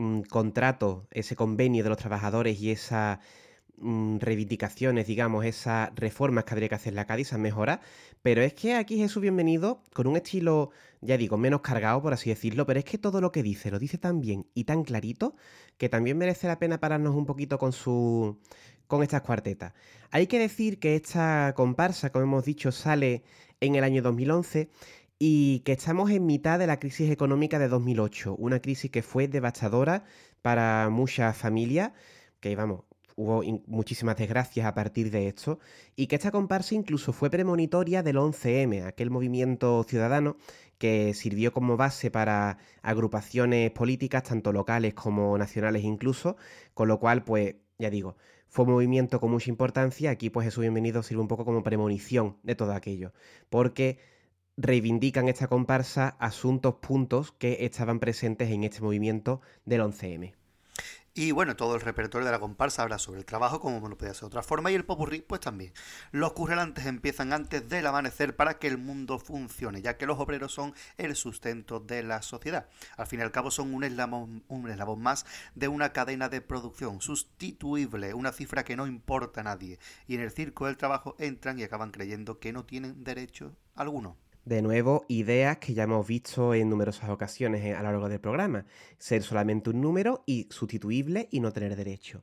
ese 0.00 0.28
contrato, 0.28 1.06
ese 1.10 1.36
convenio 1.36 1.82
de 1.82 1.90
los 1.90 1.98
trabajadores 1.98 2.60
y 2.60 2.70
esas 2.70 3.18
mm, 3.76 4.18
reivindicaciones, 4.18 5.06
digamos, 5.06 5.44
esas 5.44 5.90
reformas 5.94 6.44
que 6.44 6.54
habría 6.54 6.68
que 6.68 6.74
hacer 6.74 6.94
la 6.94 7.06
Cádiz, 7.06 7.28
esas 7.28 7.38
mejoras. 7.38 7.80
Pero 8.22 8.42
es 8.42 8.54
que 8.54 8.74
aquí 8.74 8.96
Jesús 8.96 9.22
Bienvenido, 9.22 9.82
con 9.92 10.06
un 10.06 10.16
estilo, 10.16 10.70
ya 11.00 11.16
digo, 11.16 11.36
menos 11.36 11.60
cargado, 11.60 12.02
por 12.02 12.12
así 12.12 12.30
decirlo, 12.30 12.66
pero 12.66 12.78
es 12.78 12.84
que 12.84 12.98
todo 12.98 13.20
lo 13.20 13.32
que 13.32 13.42
dice 13.42 13.70
lo 13.70 13.78
dice 13.78 13.98
tan 13.98 14.20
bien 14.20 14.46
y 14.54 14.64
tan 14.64 14.84
clarito 14.84 15.34
que 15.78 15.88
también 15.88 16.18
merece 16.18 16.46
la 16.46 16.58
pena 16.58 16.80
pararnos 16.80 17.14
un 17.14 17.26
poquito 17.26 17.58
con 17.58 17.72
su 17.72 18.38
con 18.86 19.04
estas 19.04 19.22
cuartetas. 19.22 19.72
Hay 20.10 20.26
que 20.26 20.40
decir 20.40 20.80
que 20.80 20.96
esta 20.96 21.52
comparsa, 21.54 22.10
como 22.10 22.24
hemos 22.24 22.44
dicho, 22.44 22.72
sale 22.72 23.22
en 23.60 23.76
el 23.76 23.84
año 23.84 24.02
2011 24.02 24.68
y 25.22 25.60
que 25.60 25.72
estamos 25.72 26.10
en 26.10 26.24
mitad 26.24 26.58
de 26.58 26.66
la 26.66 26.80
crisis 26.80 27.10
económica 27.10 27.58
de 27.58 27.68
2008, 27.68 28.34
una 28.36 28.60
crisis 28.60 28.90
que 28.90 29.02
fue 29.02 29.28
devastadora 29.28 30.04
para 30.40 30.88
muchas 30.88 31.36
familias, 31.36 31.92
que 32.40 32.56
vamos, 32.56 32.84
hubo 33.16 33.42
muchísimas 33.66 34.16
desgracias 34.16 34.64
a 34.64 34.72
partir 34.72 35.10
de 35.10 35.28
esto, 35.28 35.58
y 35.94 36.06
que 36.06 36.16
esta 36.16 36.30
comparsa 36.30 36.74
incluso 36.74 37.12
fue 37.12 37.28
premonitoria 37.28 38.02
del 38.02 38.16
11M, 38.16 38.86
aquel 38.86 39.10
movimiento 39.10 39.84
ciudadano 39.86 40.38
que 40.78 41.12
sirvió 41.12 41.52
como 41.52 41.76
base 41.76 42.10
para 42.10 42.56
agrupaciones 42.80 43.70
políticas, 43.72 44.22
tanto 44.22 44.54
locales 44.54 44.94
como 44.94 45.36
nacionales 45.36 45.84
incluso, 45.84 46.38
con 46.72 46.88
lo 46.88 46.98
cual, 46.98 47.24
pues, 47.24 47.56
ya 47.78 47.90
digo, 47.90 48.16
fue 48.48 48.64
un 48.64 48.70
movimiento 48.72 49.20
con 49.20 49.30
mucha 49.30 49.50
importancia, 49.50 50.10
aquí 50.10 50.30
pues 50.30 50.46
Jesús 50.46 50.62
Bienvenido 50.62 51.02
sirve 51.02 51.20
un 51.20 51.28
poco 51.28 51.44
como 51.44 51.62
premonición 51.62 52.38
de 52.42 52.54
todo 52.54 52.72
aquello, 52.72 53.12
porque 53.50 53.98
reivindican 54.60 55.28
esta 55.28 55.48
comparsa 55.48 56.16
asuntos, 56.18 56.74
puntos 56.76 57.32
que 57.32 57.58
estaban 57.60 57.98
presentes 57.98 58.50
en 58.50 58.64
este 58.64 58.82
movimiento 58.82 59.40
del 59.64 59.80
11M. 59.80 60.34
Y 61.12 61.32
bueno, 61.32 61.56
todo 61.56 61.74
el 61.74 61.80
repertorio 61.80 62.24
de 62.24 62.30
la 62.30 62.38
comparsa 62.38 62.82
habla 62.82 62.98
sobre 62.98 63.18
el 63.18 63.24
trabajo, 63.24 63.58
como 63.58 63.88
no 63.88 63.98
podía 63.98 64.14
ser 64.14 64.20
de 64.20 64.26
otra 64.26 64.42
forma, 64.44 64.70
y 64.70 64.76
el 64.76 64.84
popurrí, 64.84 65.22
pues 65.22 65.40
también. 65.40 65.72
Los 66.12 66.34
currelantes 66.34 66.86
empiezan 66.86 67.32
antes 67.32 67.68
del 67.68 67.86
amanecer 67.86 68.36
para 68.36 68.58
que 68.58 68.68
el 68.68 68.78
mundo 68.78 69.18
funcione, 69.18 69.82
ya 69.82 69.96
que 69.96 70.06
los 70.06 70.20
obreros 70.20 70.52
son 70.52 70.72
el 70.98 71.16
sustento 71.16 71.80
de 71.80 72.04
la 72.04 72.22
sociedad. 72.22 72.68
Al 72.96 73.08
fin 73.08 73.18
y 73.18 73.22
al 73.22 73.32
cabo 73.32 73.50
son 73.50 73.74
un 73.74 73.82
eslabón, 73.82 74.44
un 74.46 74.70
eslabón 74.70 75.02
más 75.02 75.26
de 75.56 75.66
una 75.66 75.92
cadena 75.92 76.28
de 76.28 76.42
producción, 76.42 77.00
sustituible, 77.00 78.14
una 78.14 78.30
cifra 78.30 78.62
que 78.62 78.76
no 78.76 78.86
importa 78.86 79.40
a 79.40 79.44
nadie. 79.44 79.80
Y 80.06 80.14
en 80.14 80.20
el 80.20 80.30
circo 80.30 80.66
del 80.66 80.76
trabajo 80.76 81.16
entran 81.18 81.58
y 81.58 81.64
acaban 81.64 81.90
creyendo 81.90 82.38
que 82.38 82.52
no 82.52 82.64
tienen 82.64 83.02
derecho 83.02 83.56
alguno. 83.74 84.16
De 84.44 84.62
nuevo, 84.62 85.04
ideas 85.08 85.58
que 85.58 85.74
ya 85.74 85.82
hemos 85.82 86.06
visto 86.06 86.54
en 86.54 86.70
numerosas 86.70 87.10
ocasiones 87.10 87.62
eh, 87.62 87.74
a 87.74 87.82
lo 87.82 87.92
largo 87.92 88.08
del 88.08 88.20
programa. 88.20 88.64
Ser 88.98 89.22
solamente 89.22 89.70
un 89.70 89.80
número 89.80 90.24
y 90.26 90.48
sustituible 90.50 91.28
y 91.30 91.40
no 91.40 91.52
tener 91.52 91.76
derecho. 91.76 92.22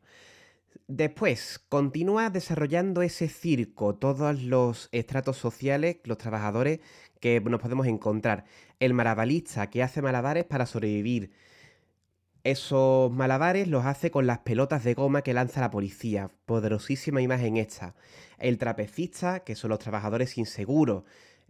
Después, 0.88 1.60
continúa 1.70 2.30
desarrollando 2.30 3.02
ese 3.02 3.28
circo, 3.28 3.96
todos 3.96 4.42
los 4.42 4.90
estratos 4.92 5.38
sociales, 5.38 5.98
los 6.06 6.18
trabajadores 6.18 6.80
que 7.20 7.40
nos 7.42 7.62
podemos 7.62 7.88
encontrar. 7.88 8.46
El 8.80 8.94
malabarista 8.94 9.70
que 9.70 9.84
hace 9.84 10.02
malabares 10.02 10.46
para 10.46 10.66
sobrevivir. 10.66 11.32
Esos 12.44 13.12
malabares 13.12 13.68
los 13.68 13.86
hace 13.86 14.10
con 14.10 14.26
las 14.26 14.40
pelotas 14.40 14.84
de 14.84 14.94
goma 14.94 15.22
que 15.22 15.34
lanza 15.34 15.62
la 15.62 15.70
policía. 15.70 16.32
Poderosísima 16.46 17.22
imagen 17.22 17.58
esta. 17.58 17.96
El 18.40 18.58
trapecista, 18.58 19.42
que 19.42 19.56
son 19.56 19.70
los 19.72 19.80
trabajadores 19.80 20.38
inseguros. 20.38 21.04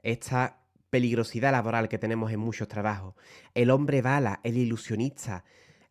Esta 0.03 0.61
peligrosidad 0.89 1.51
laboral 1.51 1.89
que 1.89 1.97
tenemos 1.97 2.31
en 2.31 2.39
muchos 2.39 2.67
trabajos. 2.67 3.15
El 3.53 3.71
hombre 3.71 4.01
bala, 4.01 4.39
el 4.43 4.57
ilusionista, 4.57 5.43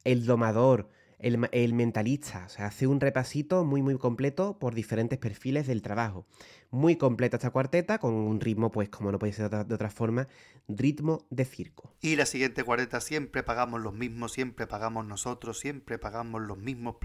el 0.04 0.24
domador, 0.24 0.90
el, 1.18 1.48
el 1.52 1.74
mentalista. 1.74 2.44
O 2.46 2.48
sea, 2.48 2.66
hace 2.66 2.86
un 2.86 3.00
repasito 3.00 3.64
muy, 3.64 3.82
muy 3.82 3.98
completo 3.98 4.58
por 4.58 4.74
diferentes 4.74 5.18
perfiles 5.18 5.66
del 5.66 5.82
trabajo. 5.82 6.26
Muy 6.70 6.96
completa 6.96 7.36
esta 7.36 7.50
cuarteta, 7.50 7.98
con 7.98 8.14
un 8.14 8.40
ritmo, 8.40 8.70
pues 8.70 8.88
como 8.88 9.12
no 9.12 9.18
puede 9.18 9.32
ser 9.32 9.50
de 9.50 9.74
otra, 9.74 9.90
forma, 9.90 10.28
ritmo 10.68 11.26
de 11.30 11.44
circo. 11.44 11.94
Y 12.00 12.16
la 12.16 12.26
siguiente 12.26 12.64
cuareta 12.64 13.00
siempre 13.00 13.42
pagamos 13.42 13.80
los 13.80 13.94
mismos, 13.94 14.32
siempre 14.32 14.66
pagamos 14.66 15.06
nosotros, 15.06 15.58
siempre 15.58 15.98
pagamos 15.98 16.42
los 16.42 16.58
mismos 16.58 16.96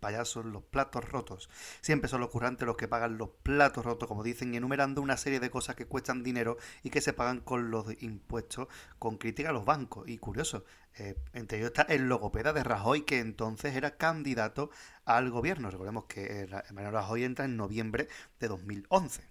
payasos, 0.00 0.44
los 0.44 0.62
platos 0.62 1.08
rotos. 1.08 1.48
Siempre 1.80 2.08
son 2.08 2.20
los 2.20 2.30
currantes 2.30 2.66
los 2.66 2.76
que 2.76 2.88
pagan 2.88 3.18
los 3.18 3.30
platos 3.42 3.84
rotos, 3.84 4.08
como 4.08 4.22
dicen, 4.22 4.54
enumerando 4.54 5.00
una 5.00 5.16
serie 5.16 5.40
de 5.40 5.50
cosas 5.50 5.74
que 5.74 5.86
cuestan 5.86 6.22
dinero 6.22 6.58
y 6.82 6.90
que 6.90 7.00
se 7.00 7.12
pagan 7.12 7.40
con 7.40 7.70
los 7.70 7.86
impuestos, 8.02 8.68
con 8.98 9.16
crítica 9.16 9.50
a 9.50 9.52
los 9.52 9.64
bancos. 9.64 10.08
Y 10.08 10.18
curioso, 10.18 10.64
eh, 10.98 11.16
entre 11.32 11.58
ellos 11.58 11.68
está 11.68 11.82
el 11.82 12.08
logopeda 12.08 12.52
de 12.52 12.64
Rajoy, 12.64 13.02
que 13.02 13.20
entonces 13.20 13.76
era 13.76 13.96
candidato 13.96 14.70
al 15.08 15.30
gobierno. 15.30 15.70
Recordemos 15.70 16.04
que 16.04 16.42
eh, 16.42 16.48
Mariano 16.72 16.98
Rajoy 16.98 17.24
entra 17.24 17.46
en 17.46 17.56
noviembre 17.56 18.08
de 18.38 18.48
2011. 18.48 19.22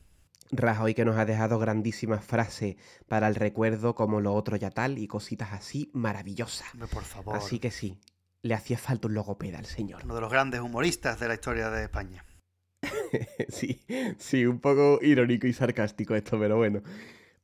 Rajoy 0.51 0.93
que 0.93 1.05
nos 1.05 1.17
ha 1.17 1.25
dejado 1.25 1.59
grandísimas 1.59 2.23
frases 2.23 2.77
para 3.07 3.27
el 3.27 3.35
recuerdo 3.35 3.95
como 3.95 4.21
lo 4.21 4.33
otro 4.33 4.55
ya 4.55 4.71
tal 4.71 4.97
y 4.97 5.07
cositas 5.07 5.53
así 5.53 5.91
maravillosas. 5.93 6.67
Por 6.91 7.03
favor. 7.03 7.35
Así 7.35 7.59
que 7.59 7.69
sí, 7.69 7.99
le 8.41 8.53
hacía 8.53 8.77
falta 8.77 9.07
un 9.07 9.13
logopeda 9.13 9.59
al 9.59 9.65
señor. 9.65 10.01
Uno 10.03 10.15
de 10.15 10.21
los 10.21 10.31
grandes 10.31 10.61
humoristas 10.61 11.19
de 11.19 11.27
la 11.27 11.33
historia 11.35 11.69
de 11.69 11.83
España. 11.83 12.25
sí, 13.49 13.81
sí, 14.17 14.45
un 14.45 14.59
poco 14.59 14.99
irónico 15.01 15.47
y 15.47 15.53
sarcástico 15.53 16.15
esto, 16.15 16.39
pero 16.39 16.57
bueno. 16.57 16.81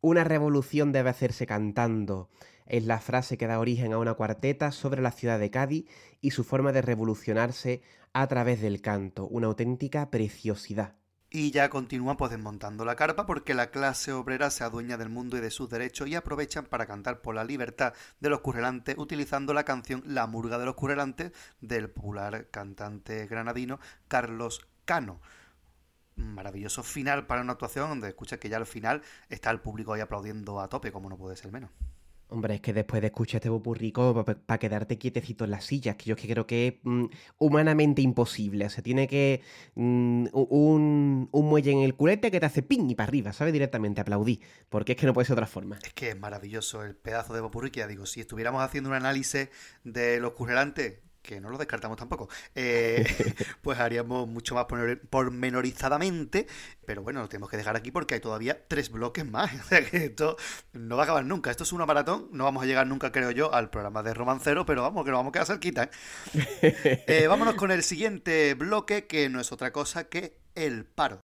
Una 0.01 0.23
revolución 0.23 0.91
debe 0.91 1.10
hacerse 1.10 1.45
cantando. 1.45 2.30
Es 2.65 2.85
la 2.85 2.99
frase 2.99 3.38
que 3.38 3.47
da 3.47 3.60
origen 3.60 3.93
a 3.93 3.97
una 3.97 4.14
cuarteta 4.14 4.72
sobre 4.72 5.01
la 5.01 5.11
ciudad 5.11 5.39
de 5.39 5.51
Cádiz 5.51 5.85
y 6.22 6.31
su 6.31 6.43
forma 6.43 6.72
de 6.72 6.81
revolucionarse 6.81 7.81
a 8.14 8.27
través 8.27 8.61
del 8.61 8.81
canto. 8.81 9.27
Una 9.27 9.48
auténtica 9.48 10.10
preciosidad. 10.10 10.95
Y 11.35 11.49
ya 11.49 11.69
continúan 11.72 12.15
pues 12.15 12.30
desmontando 12.30 12.85
la 12.85 12.95
carpa 12.95 13.26
porque 13.26 13.56
la 13.56 13.72
clase 13.72 14.14
obrera 14.14 14.52
se 14.52 14.64
adueña 14.64 14.98
del 14.98 15.10
mundo 15.10 15.35
y 15.35 15.41
de 15.41 15.49
sus 15.49 15.68
derechos 15.68 16.07
y 16.07 16.14
aprovechan 16.14 16.65
para 16.65 16.85
cantar 16.85 17.22
por 17.22 17.34
la 17.34 17.44
libertad 17.44 17.94
de 18.19 18.30
los 18.30 18.41
currelantes 18.41 18.95
utilizando 18.99 19.52
la 19.52 19.65
canción 19.65 20.03
La 20.06 20.27
murga 20.27 20.60
de 20.60 20.65
los 20.65 20.76
currelantes 20.76 21.31
del 21.60 21.90
popular 21.90 22.49
cantante 22.52 23.26
granadino 23.26 23.80
Carlos 24.07 24.68
Cano. 24.85 25.22
Maravilloso 26.15 26.84
final 26.84 27.26
para 27.26 27.41
una 27.41 27.53
actuación 27.53 27.90
donde 27.90 28.10
escucha 28.10 28.38
que 28.38 28.49
ya 28.49 28.57
al 28.57 28.68
final 28.68 29.02
está 29.30 29.49
el 29.49 29.60
público 29.60 29.94
ahí 29.94 30.02
aplaudiendo 30.02 30.60
a 30.61 30.69
tope, 30.69 30.91
como 30.91 31.10
no 31.10 31.18
puede 31.18 31.35
ser 31.35 31.52
menos. 31.52 31.72
Hombre, 32.34 32.55
es 32.55 32.61
que 32.61 32.73
después 32.73 32.99
de 32.99 33.10
escuchar 33.10 33.38
este 33.38 33.49
bopurrico, 33.49 34.26
para 34.26 34.57
quedarte 34.57 34.97
quietecito 34.97 35.45
en 35.45 35.51
las 35.51 35.65
sillas, 35.65 35.95
que 35.97 36.05
yo 36.05 36.15
es 36.15 36.22
que 36.22 36.27
creo 36.27 36.47
que 36.47 36.68
es 36.68 36.73
mm, 36.81 37.05
humanamente 37.38 38.01
imposible. 38.01 38.65
O 38.65 38.69
sea, 38.69 38.84
tiene 38.84 39.07
que. 39.07 39.41
mm, 39.76 40.30
un, 40.34 41.30
un 41.31 41.49
muelle 41.49 41.72
en 41.72 41.80
el 41.80 41.93
culete 41.93 42.31
que 42.31 42.39
te 42.39 42.45
hace 42.47 42.64
ping 42.64 42.89
y 42.89 42.95
para 42.95 43.07
arriba, 43.07 43.34
¿sabes? 43.34 43.53
Directamente 43.53 44.01
aplaudí. 44.01 44.41
Porque 44.69 44.93
es 44.93 44.97
que 44.97 45.05
no 45.05 45.14
puede 45.14 45.27
ser 45.27 45.34
otra 45.34 45.45
forma. 45.45 45.77
Es 45.84 45.93
que 45.93 46.10
es 46.10 46.19
maravilloso 46.19 46.84
el 46.84 46.95
pedazo 46.95 47.35
de 47.35 47.41
Popurrí 47.41 47.69
ya 47.72 47.85
digo, 47.85 48.07
si 48.07 48.22
estuviéramos 48.22 48.64
haciendo 48.64 48.89
un 48.89 48.95
análisis 48.95 49.49
de 49.84 50.19
los 50.19 50.34
currelantes, 50.34 51.01
que 51.24 51.41
no 51.41 51.50
lo 51.50 51.58
descartamos 51.58 51.98
tampoco, 51.98 52.30
eh, 52.54 53.04
pues 53.64 53.80
haríamos 53.80 54.28
mucho 54.28 54.54
más 54.56 54.66
pormenor- 54.66 55.00
pormenorizadamente, 55.10 56.45
pero 56.86 57.02
bueno, 57.02 57.22
lo 57.22 57.30
tenemos 57.30 57.50
que 57.50 57.58
dejar 57.58 57.76
aquí 57.76 57.90
porque 57.91 58.16
hay 58.16 58.20
todavía 58.20 58.68
tres 58.68 58.91
bloques 58.91 59.26
más, 59.26 59.52
o 59.60 59.64
sea 59.64 59.84
que 59.84 60.06
esto 60.06 60.38
no 60.74 60.98
va 60.98 61.04
a 61.04 61.06
acabar 61.06 61.26
nunca, 61.26 61.50
esto 61.50 61.64
es 61.64 61.74
una 61.74 61.86
maratón, 61.86 62.28
no 62.32 62.44
vamos 62.44 62.62
a 62.64 62.66
llegar 62.68 62.86
nunca, 62.86 63.12
creo 63.12 63.32
yo, 63.32 63.54
al 63.54 63.70
programa 63.72 64.04
de 64.04 64.14
Romancero, 64.14 64.66
pero 64.66 64.84
vamos, 64.84 65.06
que 65.06 65.12
nos 65.12 65.20
vamos 65.20 65.30
a 65.32 65.34
quedar 65.34 65.48
cerquita. 65.48 65.84
¿eh? 65.86 65.90
Eh, 67.08 67.28
vámonos 67.28 67.56
con 67.56 67.72
el 67.72 67.84
siguiente 67.84 68.54
bloque, 68.54 69.08
que 69.08 69.30
no 69.30 69.40
es 69.40 69.52
otra 69.52 69.72
cosa 69.72 70.06
que 70.10 70.38
el 70.56 70.86
paro. 70.86 71.20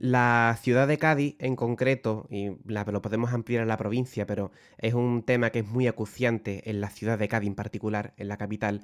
La 0.00 0.58
ciudad 0.62 0.88
de 0.88 0.96
Cádiz, 0.98 1.36
en 1.38 1.56
concreto, 1.56 2.26
y 2.30 2.52
la- 2.66 2.84
lo 2.84 3.02
podemos 3.02 3.32
ampliar 3.34 3.62
a 3.62 3.66
la 3.66 3.76
provincia, 3.76 4.26
pero 4.26 4.50
es 4.78 4.94
un 4.94 5.22
tema 5.22 5.50
que 5.50 5.58
es 5.60 5.66
muy 5.66 5.86
acuciante 5.88 6.70
en 6.70 6.80
la 6.80 6.88
ciudad 6.90 7.18
de 7.18 7.28
Cádiz 7.28 7.48
en 7.48 7.54
particular, 7.54 8.14
en 8.16 8.28
la 8.28 8.38
capital. 8.38 8.80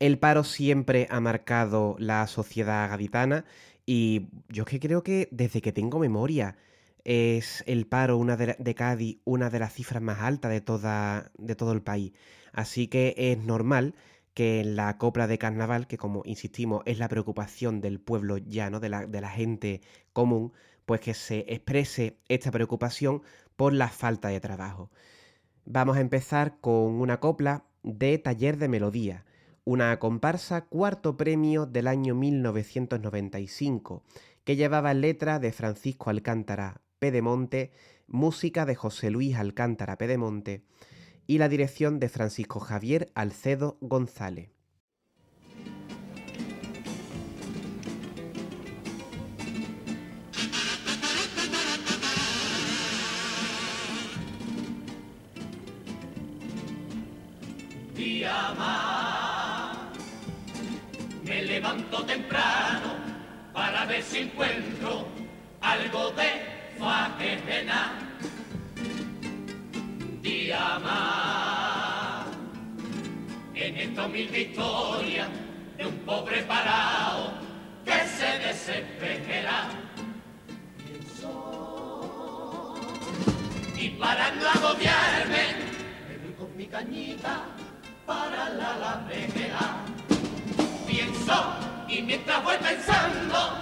El 0.00 0.18
paro 0.18 0.44
siempre 0.44 1.06
ha 1.10 1.20
marcado 1.20 1.96
la 1.98 2.26
sociedad 2.26 2.90
gaditana 2.90 3.44
y 3.86 4.28
yo 4.50 4.64
es 4.64 4.68
que 4.70 4.80
creo 4.80 5.02
que 5.02 5.28
desde 5.30 5.62
que 5.62 5.72
tengo 5.72 5.98
memoria 5.98 6.56
es 7.04 7.64
el 7.66 7.86
paro 7.86 8.18
una 8.18 8.36
de, 8.36 8.56
de 8.58 8.74
Cádiz 8.74 9.18
una 9.24 9.50
de 9.50 9.58
las 9.60 9.72
cifras 9.74 10.02
más 10.02 10.20
altas 10.20 10.50
de, 10.50 10.60
toda, 10.60 11.30
de 11.38 11.54
todo 11.56 11.72
el 11.72 11.82
país. 11.82 12.12
Así 12.52 12.88
que 12.88 13.14
es 13.16 13.38
normal 13.38 13.94
que 14.34 14.60
en 14.60 14.76
la 14.76 14.96
copla 14.98 15.26
de 15.26 15.38
carnaval, 15.38 15.86
que 15.86 15.98
como 15.98 16.22
insistimos 16.24 16.82
es 16.86 16.98
la 16.98 17.08
preocupación 17.08 17.80
del 17.80 18.00
pueblo 18.00 18.38
llano, 18.38 18.80
de 18.80 18.88
la, 18.88 19.06
de 19.06 19.20
la 19.20 19.30
gente 19.30 19.80
común, 20.12 20.52
pues 20.86 21.00
que 21.00 21.14
se 21.14 21.44
exprese 21.48 22.18
esta 22.28 22.50
preocupación 22.50 23.22
por 23.56 23.72
la 23.72 23.88
falta 23.88 24.28
de 24.28 24.40
trabajo. 24.40 24.90
Vamos 25.64 25.96
a 25.96 26.00
empezar 26.00 26.58
con 26.60 27.00
una 27.00 27.20
copla 27.20 27.64
de 27.82 28.18
Taller 28.18 28.56
de 28.56 28.68
Melodía, 28.68 29.24
una 29.64 29.98
comparsa 29.98 30.62
cuarto 30.62 31.16
premio 31.16 31.66
del 31.66 31.86
año 31.86 32.14
1995, 32.14 34.02
que 34.44 34.56
llevaba 34.56 34.94
letra 34.94 35.38
de 35.38 35.52
Francisco 35.52 36.10
Alcántara 36.10 36.80
Pedemonte, 36.98 37.72
música 38.06 38.66
de 38.66 38.74
José 38.74 39.10
Luis 39.10 39.36
Alcántara 39.36 39.96
Pedemonte 39.96 40.64
y 41.26 41.38
la 41.38 41.48
dirección 41.48 42.00
de 42.00 42.08
Francisco 42.08 42.60
Javier 42.60 43.10
Alcedo 43.14 43.78
González. 43.80 44.50
día 58.00 58.54
más. 58.56 59.76
Me 61.22 61.42
levanto 61.42 62.04
temprano 62.06 62.94
para 63.52 63.84
ver 63.84 64.02
si 64.02 64.18
encuentro 64.18 65.06
algo 65.60 66.10
de 66.12 66.30
faena. 66.78 68.09
Día 70.22 70.78
más. 70.80 72.26
En 73.54 73.76
esta 73.76 74.04
humilde 74.04 74.40
historia 74.40 75.28
de 75.78 75.86
un 75.86 75.96
pobre 76.00 76.42
parado 76.42 77.32
que 77.86 78.06
se 78.06 78.38
desespera. 78.46 79.70
Y 83.76 83.88
para 83.90 84.30
no 84.32 84.46
agobiarme, 84.46 85.54
me 86.06 86.18
voy 86.18 86.32
con 86.38 86.54
mi 86.54 86.66
cañita 86.66 87.44
para 88.04 88.50
la 88.50 88.76
lambrejera. 88.76 89.76
Pienso 90.86 91.54
y 91.88 92.02
mientras 92.02 92.44
voy 92.44 92.56
pensando, 92.58 93.56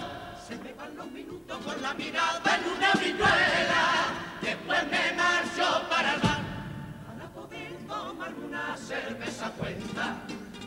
se 0.45 0.57
me 0.57 0.73
van 0.73 0.97
los 0.97 1.09
minutos 1.13 1.59
con 1.59 1.81
la 1.81 1.95
mirada 1.95 2.57
en 2.57 2.73
una 2.77 2.93
viñuela. 2.95 4.07
Después 4.43 4.83
me 4.91 5.13
marcho 5.17 5.89
para 5.89 6.15
el 6.15 6.38
tomarme 7.89 8.45
una 8.45 8.77
cerveza 8.77 9.51
cuenta. 9.53 10.19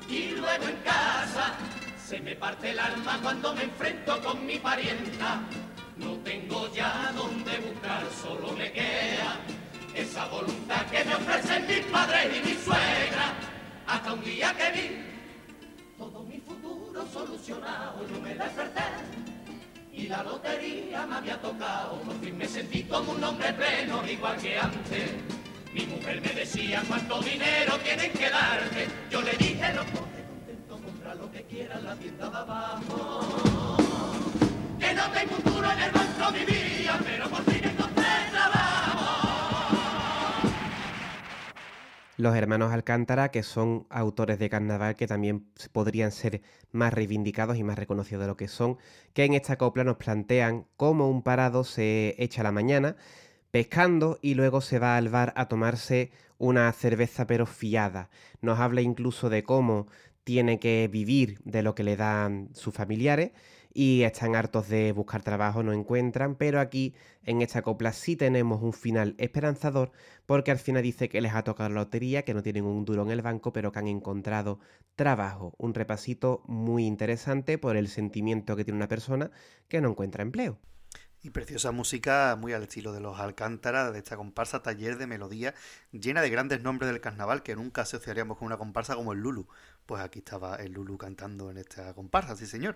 Y 0.10 0.31
luego 0.31 0.65
en 0.65 0.77
casa 0.77 1.53
se 2.03 2.19
me 2.19 2.35
parte 2.35 2.72
el 2.72 2.80
alma 2.80 3.19
cuando 3.22 3.53
me 3.53 3.64
enfrento 3.64 4.22
con 4.22 4.45
mi 4.45 4.57
parienta. 4.57 5.41
No 5.98 6.15
tengo 6.18 6.68
ya 6.73 7.11
donde 7.15 7.57
buscar, 7.60 8.03
solo 8.22 8.52
me 8.53 8.72
queda 8.72 9.38
esa 9.93 10.26
voluntad 10.27 10.85
que 10.88 11.03
me 11.03 11.15
ofrecen 11.15 11.68
mis 11.68 11.85
padres 11.85 12.26
y 12.38 12.48
mi 12.48 12.56
suegra. 12.56 13.34
Hasta 13.88 14.14
un 14.14 14.23
día 14.23 14.53
que 14.56 14.72
vi 14.72 15.03
todo 15.98 16.23
mi 16.23 16.39
futuro 16.39 17.06
solucionado, 17.14 18.07
yo 18.07 18.19
me 18.19 18.34
desperté 18.34 18.84
y 19.93 20.07
la 20.07 20.23
lotería 20.23 21.06
me 21.06 21.15
había 21.15 21.39
tocado. 21.39 21.99
Por 22.02 22.19
fin 22.19 22.38
me 22.38 22.48
sentí 22.48 22.84
como 22.84 23.11
un 23.11 23.23
hombre 23.23 23.53
pleno, 23.53 24.06
igual 24.07 24.38
que 24.38 24.57
antes. 24.57 25.11
Mi 25.73 25.85
mujer 25.85 26.22
me 26.22 26.34
decía 26.34 26.84
cuánto 26.85 27.22
dinero 27.22 27.77
tienen 27.81 28.11
que 28.11 28.30
darte. 28.30 28.88
Yo 29.10 29.22
le 29.22 29.31
dije, 29.34 29.73
no 29.73 29.84
coge 29.85 30.23
contento, 30.27 30.77
compra 30.85 31.15
lo 31.15 31.31
que 31.31 31.43
quieras, 31.43 31.81
la 31.81 31.95
tienda 31.95 32.30
de 32.30 32.38
abajo. 32.38 33.77
Que 34.77 34.93
no 34.93 35.11
tengo 35.11 35.35
un 35.38 35.43
duro 35.43 35.72
en 35.72 35.80
el 35.80 35.91
banco 35.91 36.31
mi 36.34 36.45
vida, 36.45 36.99
pero 37.06 37.30
por 37.30 37.43
fin 37.43 37.64
encontré 37.64 38.03
trabajo. 38.31 38.81
Los 42.18 42.35
hermanos 42.35 42.73
Alcántara, 42.73 43.31
que 43.31 43.41
son 43.41 43.88
autores 43.89 44.39
de 44.39 44.49
carnaval 44.49 44.98
que 44.98 45.07
también 45.07 45.48
podrían 45.72 46.11
ser 46.11 46.41
más 46.73 46.93
reivindicados 46.93 47.56
y 47.56 47.64
más 47.64 47.80
reconocidos 47.80 48.23
de 48.23 48.27
lo 48.27 48.35
que 48.35 48.49
son, 48.49 48.77
que 49.14 49.23
en 49.23 49.35
esta 49.35 49.57
copla 49.57 49.85
nos 49.85 49.95
plantean 49.95 50.65
cómo 50.76 51.10
un 51.10 51.23
parado 51.23 51.64
se 51.64 52.15
echa 52.18 52.43
la 52.43 52.52
mañana 52.52 52.98
pescando 53.52 54.18
y 54.22 54.34
luego 54.34 54.61
se 54.61 54.80
va 54.80 54.98
al 54.98 55.10
bar 55.10 55.34
a 55.36 55.48
tomarse 55.48 56.11
una 56.38 56.72
cerveza 56.72 57.28
pero 57.28 57.45
fiada. 57.45 58.10
Nos 58.41 58.60
habla 58.60 58.82
incluso 58.82 59.30
de 59.30 59.44
cómo 59.44 59.88
tiene 60.23 60.60
que 60.60 60.90
vivir 60.91 61.40
de 61.44 61.64
lo 61.64 61.76
que 61.76 61.84
le 61.84 61.95
dan 61.95 62.49
sus 62.53 62.73
familiares 62.73 63.32
y 63.73 64.03
están 64.03 64.36
hartos 64.36 64.68
de 64.68 64.91
buscar 64.91 65.23
trabajo, 65.23 65.64
no 65.64 65.73
encuentran, 65.73 66.36
pero 66.36 66.60
aquí 66.60 66.94
en 67.23 67.41
esta 67.41 67.61
copla 67.61 67.94
sí 67.94 68.15
tenemos 68.15 68.61
un 68.61 68.73
final 68.73 69.15
esperanzador 69.18 69.91
porque 70.26 70.52
al 70.52 70.60
final 70.60 70.84
dice 70.84 71.10
que 71.10 71.22
les 71.22 71.34
ha 71.34 71.44
tocado 71.44 71.69
la 71.69 71.76
lotería, 71.76 72.23
que 72.23 72.34
no 72.34 72.44
tienen 72.44 72.65
un 72.65 72.86
duro 72.86 73.03
en 73.03 73.11
el 73.11 73.22
banco, 73.22 73.53
pero 73.53 73.72
que 73.72 73.80
han 73.80 73.88
encontrado 73.88 74.60
trabajo. 74.95 75.53
Un 75.57 75.73
repasito 75.73 76.44
muy 76.48 76.86
interesante 76.86 77.57
por 77.57 77.78
el 77.78 77.88
sentimiento 77.88 78.56
que 78.56 78.65
tiene 78.65 78.78
una 78.78 78.88
persona 78.88 79.32
que 79.68 79.82
no 79.82 79.90
encuentra 79.90 80.23
empleo. 80.23 80.60
Y 81.23 81.30
preciosa 81.30 81.72
música 81.72 82.35
muy 82.35 82.53
al 82.53 82.64
estilo 82.64 82.93
de 82.93 82.99
los 82.99 83.19
Alcántara, 83.19 83.91
de 83.91 83.99
esta 83.99 84.18
comparsa 84.18 84.64
taller 84.64 84.98
de 84.98 85.06
melodía, 85.06 85.53
llena 85.91 86.22
de 86.23 86.31
grandes 86.31 86.64
nombres 86.64 86.91
del 86.91 86.99
carnaval 86.99 87.43
que 87.43 87.56
nunca 87.56 87.84
asociaríamos 87.84 88.39
con 88.39 88.48
una 88.48 88.57
comparsa 88.57 88.95
como 88.95 89.14
el 89.14 89.19
Lulu. 89.19 89.48
Pues 89.85 90.02
aquí 90.02 90.19
estaba 90.19 90.56
el 90.56 90.72
Lulu 90.72 90.98
cantando 90.98 91.52
en 91.52 91.57
esta 91.57 91.93
comparsa, 91.93 92.35
sí 92.35 92.48
señor. 92.48 92.76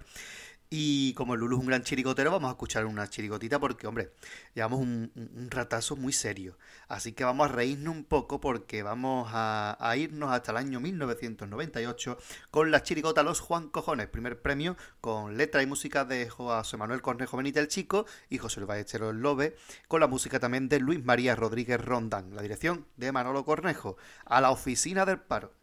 Y 0.70 1.14
como 1.14 1.36
Lulu 1.36 1.58
es 1.58 1.62
un 1.62 1.68
gran 1.68 1.84
chirigotero, 1.84 2.32
vamos 2.32 2.50
a 2.50 2.52
escuchar 2.52 2.86
una 2.86 3.08
chirigotita 3.08 3.60
porque, 3.60 3.88
hombre, 3.88 4.12
llevamos 4.54 4.80
un, 4.80 5.12
ratazo 5.50 5.96
muy 5.96 6.12
serio. 6.12 6.58
Así 6.88 7.14
que 7.14 7.24
vamos 7.24 7.50
a 7.50 7.54
reírnos 7.54 7.96
un 7.96 8.04
poco 8.04 8.42
porque 8.42 8.82
vamos 8.84 9.30
a, 9.32 9.78
irnos 9.98 10.32
hasta 10.32 10.52
el 10.52 10.58
año 10.58 10.80
1998 10.80 12.18
con 12.52 12.72
la 12.72 12.84
chirigota 12.84 13.24
Los 13.24 13.40
Juan 13.40 13.70
Cojones, 13.70 14.08
primer 14.08 14.42
premio 14.42 14.76
con 15.02 15.38
letra 15.38 15.62
y 15.62 15.68
música 15.68 16.04
de 16.04 16.30
José 16.30 16.78
Manuel 16.78 17.02
Cornejo 17.02 17.38
Benítez 17.38 17.62
el 17.62 17.68
Chico 17.68 18.06
y 18.30 18.38
José 18.38 18.60
Luis 18.60 18.68
Ballesteros 18.68 19.16
Lobe, 19.16 19.56
con 19.88 20.00
la 20.00 20.08
música 20.08 20.40
también 20.40 20.68
de 20.68 20.80
Luis 20.80 21.04
María 21.04 21.36
Rodríguez 21.36 21.80
Rondán, 21.80 22.36
la 22.36 22.42
dirección 22.42 22.86
de 22.98 23.12
Manolo 23.12 23.46
Cornejo, 23.46 23.98
a 24.26 24.42
la 24.42 24.52
oficina 24.52 25.06
del 25.06 25.20
paro. 25.20 25.54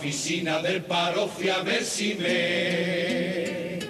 Oficina 0.00 0.62
del 0.62 0.82
paro 0.82 1.28
fui 1.28 1.50
a 1.50 1.58
ver 1.62 1.84
si 1.84 2.14
me 2.14 3.80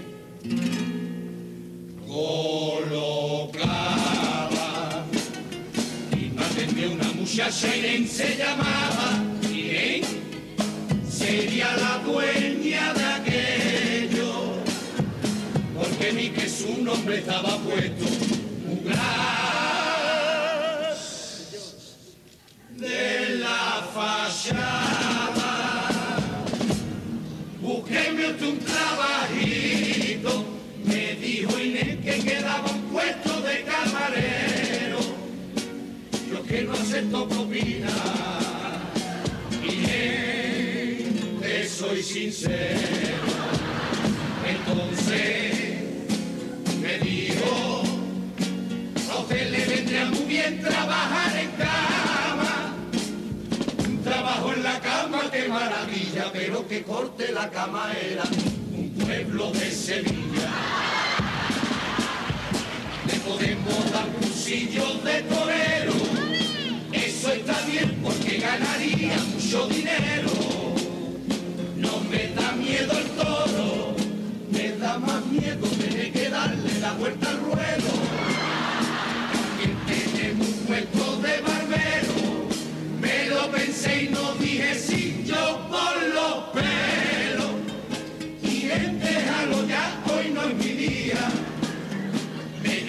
colocaba. 2.04 3.54
Y 6.10 6.32
me 6.74 6.88
una 6.88 7.12
muchacha, 7.12 7.76
Irene 7.76 8.08
se 8.08 8.36
llamaba. 8.36 9.22
Irene 9.52 10.04
sería 11.08 11.76
la 11.76 11.98
dueña 12.04 12.92
de 12.92 13.04
aquello. 13.04 14.32
Porque 15.78 16.10
vi 16.10 16.30
que 16.30 16.48
su 16.48 16.82
nombre 16.82 17.18
estaba 17.18 17.56
puesto. 17.58 18.06
Un 18.66 18.84
gran 18.84 18.98
de 22.78 23.36
la 23.36 23.88
fachada. 23.94 25.39
Búsqueme 27.90 28.30
usted 28.30 28.46
un 28.46 28.58
trabajito, 28.60 30.44
me 30.84 31.16
dijo 31.16 31.58
Inés 31.58 31.98
que 32.04 32.20
quedaba 32.20 32.70
un 32.70 32.82
puesto 32.82 33.40
de 33.40 33.64
camarero. 33.64 35.00
Yo 36.30 36.42
que 36.44 36.62
no 36.62 36.72
acepto 36.74 37.28
propina, 37.28 37.90
Inés, 39.64 41.04
te 41.40 41.68
soy 41.68 42.00
sincero. 42.04 43.26
Entonces 44.46 45.80
me 46.80 46.98
dijo, 46.98 47.82
a 49.10 49.18
usted 49.18 49.50
le 49.50 49.66
vendría 49.66 50.04
muy 50.06 50.26
bien 50.26 50.60
trabajar 50.60 51.36
en 51.36 51.50
cama. 51.58 52.72
Un 53.88 54.02
trabajo 54.04 54.52
en 54.52 54.62
la 54.62 54.78
cama, 54.78 55.22
qué 55.32 55.48
maravilla, 55.48 55.99
pero 56.32 56.66
que 56.66 56.82
corte 56.82 57.32
la 57.32 57.48
cama 57.50 57.92
era 58.00 58.24
un 58.76 58.90
pueblo 58.90 59.50
de 59.52 59.70
Sevilla. 59.70 60.50
Le 63.06 63.14
podemos 63.20 63.92
dar 63.92 64.06
cursillos 64.08 65.04
de 65.04 65.22
torero, 65.22 65.92
eso 66.92 67.32
está 67.32 67.60
bien 67.66 67.98
porque 68.02 68.38
ganaría 68.38 69.16
mucho 69.34 69.66
dinero. 69.68 70.30
No 71.76 72.00
me 72.10 72.28
da 72.34 72.52
miedo 72.52 72.98
el 72.98 73.06
toro, 73.10 73.96
me 74.50 74.72
da 74.72 74.98
más 74.98 75.24
miedo 75.26 75.66
tener 75.68 76.12
que 76.12 76.28
darle 76.28 76.80
la 76.80 76.92
vuelta 76.94 77.30
al 77.30 77.40
ruedo. 77.40 77.79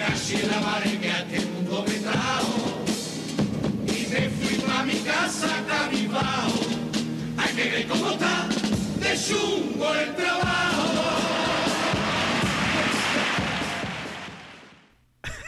Nací 0.08 0.34
en 0.36 0.48
la 0.50 0.60
mar 0.60 0.82
que 0.82 1.10
a 1.10 1.20
este 1.20 1.46
mundo 1.46 1.84
me 1.86 1.94
trajo. 1.94 2.82
Y 3.86 4.06
me 4.12 4.28
fui 4.30 4.56
pa' 4.58 4.82
mi 4.84 4.98
casa 5.00 5.64
cabizbajo. 5.66 6.60
Hay 7.38 7.54
que 7.54 7.70
ver 7.70 7.86
cómo 7.88 8.10
está 8.10 8.48
de 9.00 9.18
chungo 9.18 9.94
el 9.94 10.14
trabajo. 10.14 10.52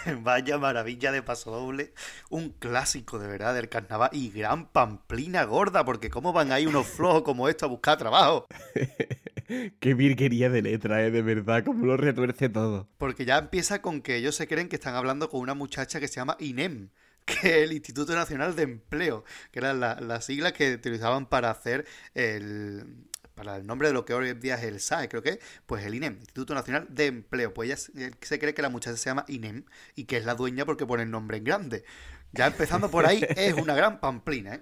Vaya 0.22 0.58
maravilla 0.58 1.12
de 1.12 1.22
paso 1.22 1.50
doble, 1.50 1.94
un 2.28 2.50
clásico 2.50 3.18
de 3.18 3.26
verdad 3.26 3.54
del 3.54 3.68
carnaval 3.68 4.10
y 4.12 4.30
gran 4.30 4.66
pamplina 4.66 5.44
gorda, 5.44 5.84
porque 5.84 6.10
cómo 6.10 6.32
van 6.32 6.52
ahí 6.52 6.66
unos 6.66 6.86
flojos 6.86 7.22
como 7.22 7.48
estos 7.48 7.68
a 7.68 7.70
buscar 7.70 7.98
trabajo. 7.98 8.46
Qué 9.80 9.94
virguería 9.94 10.48
de 10.50 10.62
letra, 10.62 11.04
¿eh? 11.04 11.10
De 11.10 11.22
verdad, 11.22 11.64
como 11.64 11.86
lo 11.86 11.96
retuerce 11.96 12.48
todo. 12.48 12.88
Porque 12.98 13.24
ya 13.24 13.38
empieza 13.38 13.82
con 13.82 14.00
que 14.02 14.16
ellos 14.16 14.34
se 14.34 14.46
creen 14.48 14.68
que 14.68 14.76
están 14.76 14.94
hablando 14.94 15.28
con 15.30 15.40
una 15.40 15.54
muchacha 15.54 16.00
que 16.00 16.08
se 16.08 16.16
llama 16.16 16.36
INEM, 16.40 16.90
que 17.24 17.34
es 17.34 17.44
el 17.64 17.72
Instituto 17.72 18.14
Nacional 18.14 18.54
de 18.56 18.62
Empleo, 18.64 19.24
que 19.50 19.58
eran 19.60 19.80
la- 19.80 20.00
las 20.00 20.24
siglas 20.26 20.52
que 20.52 20.74
utilizaban 20.74 21.26
para 21.26 21.50
hacer 21.50 21.84
el 22.14 22.84
para 23.34 23.56
el 23.56 23.66
nombre 23.66 23.88
de 23.88 23.94
lo 23.94 24.04
que 24.04 24.14
hoy 24.14 24.28
en 24.28 24.38
día 24.38 24.54
es 24.54 24.62
el 24.62 24.78
SAE, 24.78 25.08
creo 25.08 25.20
que 25.20 25.30
es, 25.30 25.38
pues 25.66 25.84
el 25.84 25.92
INEM, 25.96 26.18
Instituto 26.20 26.54
Nacional 26.54 26.86
de 26.88 27.06
Empleo. 27.06 27.52
Pues 27.52 27.90
ella 27.92 28.14
se- 28.20 28.38
cree 28.38 28.54
que 28.54 28.62
la 28.62 28.68
muchacha 28.68 28.96
se 28.96 29.10
llama 29.10 29.24
INEM 29.26 29.64
y 29.96 30.04
que 30.04 30.18
es 30.18 30.24
la 30.24 30.36
dueña 30.36 30.64
porque 30.64 30.86
pone 30.86 31.02
el 31.02 31.10
nombre 31.10 31.38
en 31.38 31.42
grande. 31.44 31.82
Ya 32.30 32.46
empezando 32.46 32.88
por 32.92 33.06
ahí, 33.06 33.24
es 33.36 33.54
una 33.54 33.74
gran 33.74 33.98
pamplina, 33.98 34.54
¿eh? 34.54 34.60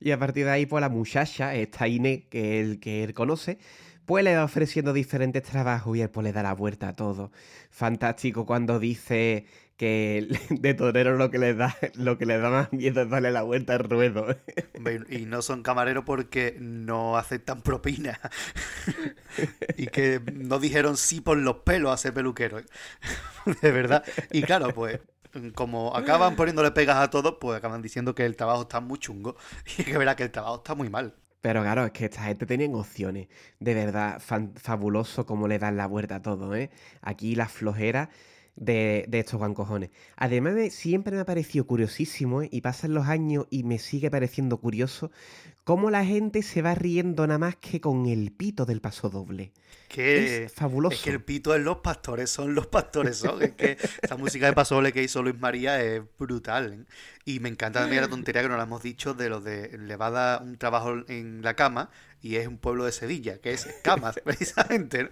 Y 0.00 0.10
a 0.10 0.18
partir 0.18 0.46
de 0.46 0.50
ahí, 0.50 0.66
pues 0.66 0.80
la 0.80 0.88
muchacha, 0.88 1.54
esta 1.54 1.86
Inés, 1.86 2.24
que 2.28 2.60
él, 2.60 2.80
que 2.80 3.04
él 3.04 3.14
conoce, 3.14 3.58
pues 4.06 4.24
le 4.24 4.36
va 4.36 4.44
ofreciendo 4.44 4.92
diferentes 4.92 5.42
trabajos 5.42 5.96
y 5.96 6.02
él 6.02 6.10
pues 6.10 6.24
le 6.24 6.32
da 6.32 6.42
la 6.42 6.54
vuelta 6.54 6.88
a 6.88 6.92
todo. 6.94 7.32
Fantástico 7.70 8.46
cuando 8.46 8.78
dice 8.78 9.46
que 9.76 10.28
de 10.50 10.74
torero 10.74 11.16
lo 11.16 11.30
que 11.30 11.38
les 11.38 11.56
da, 11.56 11.76
lo 11.94 12.18
que 12.18 12.26
les 12.26 12.40
da 12.40 12.50
más 12.50 12.72
miedo 12.72 13.02
es 13.02 13.10
darle 13.10 13.30
la 13.30 13.42
vuelta 13.42 13.74
al 13.74 13.84
ruedo. 13.84 14.26
Y 15.08 15.26
no 15.26 15.42
son 15.42 15.62
camareros 15.62 16.04
porque 16.04 16.56
no 16.60 17.16
aceptan 17.16 17.62
propina. 17.62 18.18
y 19.76 19.86
que 19.86 20.20
no 20.34 20.58
dijeron 20.58 20.96
sí 20.96 21.20
por 21.20 21.38
los 21.38 21.56
pelos 21.58 21.92
a 21.92 21.96
ser 21.96 22.14
peluquero. 22.14 22.60
De 23.62 23.72
verdad. 23.72 24.04
Y 24.30 24.42
claro, 24.42 24.68
pues 24.74 25.00
como 25.54 25.96
acaban 25.96 26.36
poniéndole 26.36 26.70
pegas 26.72 26.98
a 26.98 27.10
todos, 27.10 27.38
pues 27.40 27.56
acaban 27.56 27.82
diciendo 27.82 28.14
que 28.14 28.24
el 28.24 28.36
trabajo 28.36 28.62
está 28.62 28.80
muy 28.80 28.98
chungo. 28.98 29.36
Y 29.78 29.84
que 29.84 29.98
verá 29.98 30.16
que 30.16 30.24
el 30.24 30.30
trabajo 30.30 30.56
está 30.56 30.74
muy 30.74 30.90
mal. 30.90 31.14
Pero 31.42 31.62
claro, 31.62 31.84
es 31.84 31.92
que 31.92 32.06
esta 32.06 32.22
gente 32.24 32.46
tenían 32.46 32.74
opciones. 32.74 33.28
De 33.60 33.74
verdad, 33.74 34.22
fabuloso 34.56 35.26
cómo 35.26 35.48
le 35.48 35.58
dan 35.58 35.76
la 35.76 35.86
vuelta 35.86 36.16
a 36.16 36.22
todo, 36.22 36.54
¿eh? 36.54 36.70
Aquí 37.02 37.34
la 37.34 37.48
flojera 37.48 38.10
de, 38.56 39.04
de 39.08 39.18
estos 39.20 39.38
guancojones. 39.38 39.90
Además, 40.16 40.54
de, 40.54 40.70
siempre 40.70 41.14
me 41.16 41.22
ha 41.22 41.24
parecido 41.26 41.66
curiosísimo, 41.66 42.42
¿eh? 42.42 42.48
Y 42.52 42.60
pasan 42.60 42.94
los 42.94 43.08
años 43.08 43.46
y 43.50 43.64
me 43.64 43.78
sigue 43.78 44.10
pareciendo 44.10 44.58
curioso 44.58 45.10
cómo 45.64 45.90
la 45.90 46.04
gente 46.04 46.42
se 46.42 46.62
va 46.62 46.74
riendo 46.74 47.26
nada 47.26 47.38
más 47.38 47.56
que 47.56 47.80
con 47.80 48.06
el 48.06 48.32
pito 48.32 48.64
del 48.64 48.80
paso 48.80 49.10
doble. 49.10 49.52
Que 49.88 50.44
Es 50.44 50.52
fabuloso. 50.52 50.94
Es 50.94 51.02
que 51.02 51.10
el 51.10 51.22
pito 51.22 51.54
es 51.54 51.62
los 51.62 51.78
pastores, 51.78 52.30
son 52.30 52.54
los 52.54 52.66
pastores, 52.66 53.18
son. 53.18 53.42
Es 53.42 53.52
que 53.52 53.76
esa 54.02 54.16
música 54.16 54.46
de 54.46 54.52
pasoble 54.54 54.92
que 54.92 55.02
hizo 55.02 55.22
Luis 55.22 55.38
María 55.38 55.82
es 55.82 56.02
brutal. 56.18 56.72
¿eh? 56.72 56.84
Y 57.24 57.40
me 57.40 57.48
encanta 57.48 57.80
también 57.80 58.02
la 58.02 58.08
tontería 58.08 58.42
que 58.42 58.48
nos 58.48 58.56
la 58.56 58.64
hemos 58.64 58.82
dicho 58.82 59.14
de 59.14 59.28
lo 59.28 59.40
de 59.40 59.76
le 59.78 59.96
va 59.96 60.06
a 60.06 60.10
dar 60.10 60.42
un 60.42 60.56
trabajo 60.56 60.94
en 61.08 61.42
la 61.42 61.54
cama 61.54 61.90
y 62.20 62.36
es 62.36 62.46
un 62.46 62.58
pueblo 62.58 62.84
de 62.84 62.92
Sevilla, 62.92 63.38
que 63.38 63.52
es 63.52 63.68
camas, 63.82 64.18
precisamente. 64.24 65.04
¿no? 65.04 65.10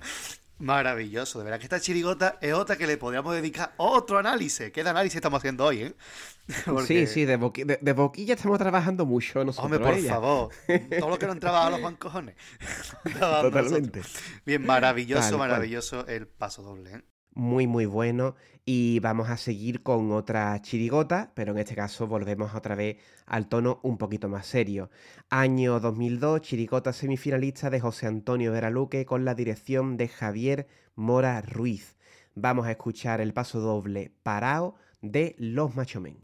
Maravilloso, 0.61 1.39
de 1.39 1.45
verdad 1.47 1.59
que 1.59 1.65
esta 1.65 1.81
chirigota 1.81 2.37
es 2.41 2.53
otra 2.53 2.77
que 2.77 2.87
le 2.87 2.99
podríamos 2.99 3.35
dedicar 3.35 3.73
otro 3.79 4.19
análisis. 4.19 4.71
¿Qué 4.71 4.85
de 4.85 4.91
análisis 4.91 5.17
estamos 5.17 5.39
haciendo 5.39 5.65
hoy, 5.65 5.83
eh? 5.83 5.95
Sí, 6.49 6.55
Porque- 6.67 7.07
sí, 7.07 7.25
de, 7.25 7.39
boqui- 7.39 7.65
de- 7.65 7.79
de 7.81 7.93
boquilla 7.93 8.35
estamos 8.35 8.59
trabajando 8.59 9.07
mucho 9.07 9.43
nosotros. 9.45 9.73
Hombre, 9.73 9.79
por 9.79 10.09
favor. 10.09 10.51
Todo 10.99 11.09
lo 11.11 11.19
que 11.19 11.27
no 11.27 11.33
han 11.33 11.41
trabajado 11.41 11.71
los 11.73 11.83
bancojones. 11.91 12.35
Totalmente. 13.19 14.01
nosotros. 14.01 14.23
Bien, 14.45 14.65
maravilloso, 14.67 15.39
maravilloso 15.39 16.07
el 16.07 16.27
paso 16.27 16.63
doble. 16.63 16.93
¿eh? 16.93 17.03
Muy 17.35 17.67
muy 17.67 17.87
bueno 17.87 18.35
y 18.65 19.01
vamos 19.01 19.31
a 19.31 19.37
seguir 19.37 19.83
con 19.83 20.13
otra 20.13 20.61
chirigota, 20.63 21.33
pero 21.35 21.53
en 21.53 21.59
este 21.59 21.75
caso 21.75 22.07
volvemos 22.07 22.55
otra 22.55 22.75
vez 22.75 22.99
al 23.27 23.49
tono 23.49 23.81
un 23.83 23.99
poquito 23.99 24.29
más 24.29 24.47
serio. 24.47 24.91
Año 25.29 25.81
2002, 25.81 26.41
chirigota 26.43 26.93
semifinalista 26.93 27.71
de 27.71 27.81
José 27.81 28.07
Antonio 28.07 28.53
Veraluque 28.53 29.07
con 29.07 29.25
la 29.25 29.35
dirección 29.35 29.97
de 29.97 30.09
Javier 30.09 30.69
Mora 30.95 31.41
Ruiz. 31.41 31.97
Vamos 32.35 32.67
a 32.67 32.73
escuchar 32.73 33.21
el 33.21 33.33
paso 33.33 33.61
doble 33.61 34.13
Parao 34.23 34.77
de 35.03 35.35
Los 35.39 35.75
Machomen. 35.75 36.17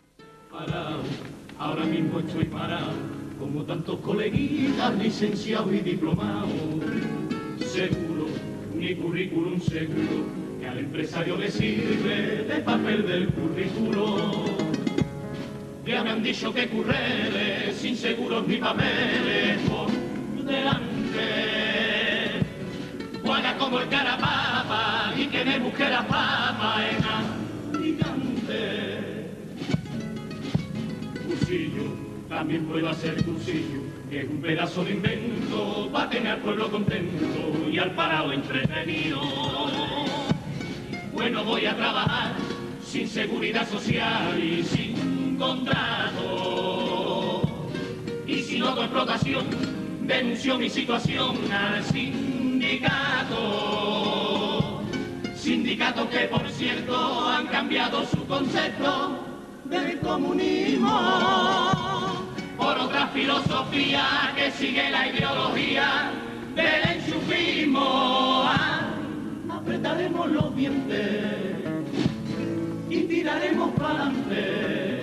parado, 0.50 1.02
ahora 1.58 1.84
mismo 1.84 2.20
estoy 2.20 2.44
parado, 2.44 2.92
como 3.38 3.64
tantos 3.64 3.98
coleguitas 4.00 4.94
licenciados 4.96 5.72
y 5.72 5.80
diplomados. 5.80 6.50
Seguro, 7.66 8.26
mi 8.74 8.94
currículum 8.94 9.58
seguro, 9.60 10.45
al 10.76 10.84
empresario 10.84 11.36
le 11.38 11.50
sirve 11.50 12.44
de 12.44 12.56
papel 12.60 13.06
del 13.06 13.28
currículo. 13.28 14.44
Ya 15.86 16.04
me 16.04 16.10
han 16.10 16.22
dicho 16.22 16.52
que 16.52 16.68
currele, 16.68 17.72
sin 17.72 17.96
seguros 17.96 18.46
ni 18.46 18.58
papeles, 18.58 19.58
por 19.68 19.90
delante. 20.44 21.22
Juega 23.24 23.56
como 23.56 23.80
el 23.80 23.88
carapapa 23.88 25.14
y 25.16 25.26
que 25.28 25.44
me 25.44 25.58
busque 25.60 25.88
la 25.88 26.02
fama 26.04 26.84
en 26.90 27.76
Alicante 27.76 29.30
cursillo, 31.26 31.84
también 32.28 32.66
puedo 32.66 32.88
hacer 32.90 33.24
cursillo, 33.24 33.80
que 34.10 34.20
es 34.20 34.28
un 34.28 34.42
pedazo 34.42 34.84
de 34.84 34.92
invento 34.92 35.88
para 35.90 36.10
tener 36.10 36.32
al 36.32 36.38
pueblo 36.40 36.70
contento 36.70 37.68
y 37.70 37.78
al 37.78 37.92
parado 37.92 38.32
entretenido. 38.32 39.20
Bueno, 41.16 41.42
voy 41.44 41.64
a 41.64 41.74
trabajar 41.74 42.34
sin 42.84 43.08
seguridad 43.08 43.66
social 43.66 44.38
y 44.38 44.62
sin 44.62 45.38
contrato. 45.38 46.22
Y 48.26 48.42
si 48.42 48.58
no 48.58 48.68
hago 48.68 48.82
explotación, 48.82 49.46
denuncio 50.02 50.58
mi 50.58 50.68
situación 50.68 51.38
al 51.50 51.82
sindicato. 51.84 53.32
Sindicatos 55.34 56.06
que, 56.10 56.28
por 56.28 56.46
cierto, 56.50 57.26
han 57.26 57.46
cambiado 57.46 58.04
su 58.04 58.26
concepto 58.26 59.18
del 59.64 59.98
comunismo 60.00 61.00
por 62.58 62.78
otra 62.78 63.06
filosofía 63.08 64.34
que 64.36 64.50
sigue 64.50 64.90
la 64.90 65.08
ideología 65.08 66.10
del 66.54 66.98
enchufismo. 66.98 68.44
Apretaremos 69.86 70.30
los 70.30 70.56
dientes 70.56 71.64
y 72.90 73.02
tiraremos 73.04 73.70
para 73.74 74.06
adelante. 74.06 75.02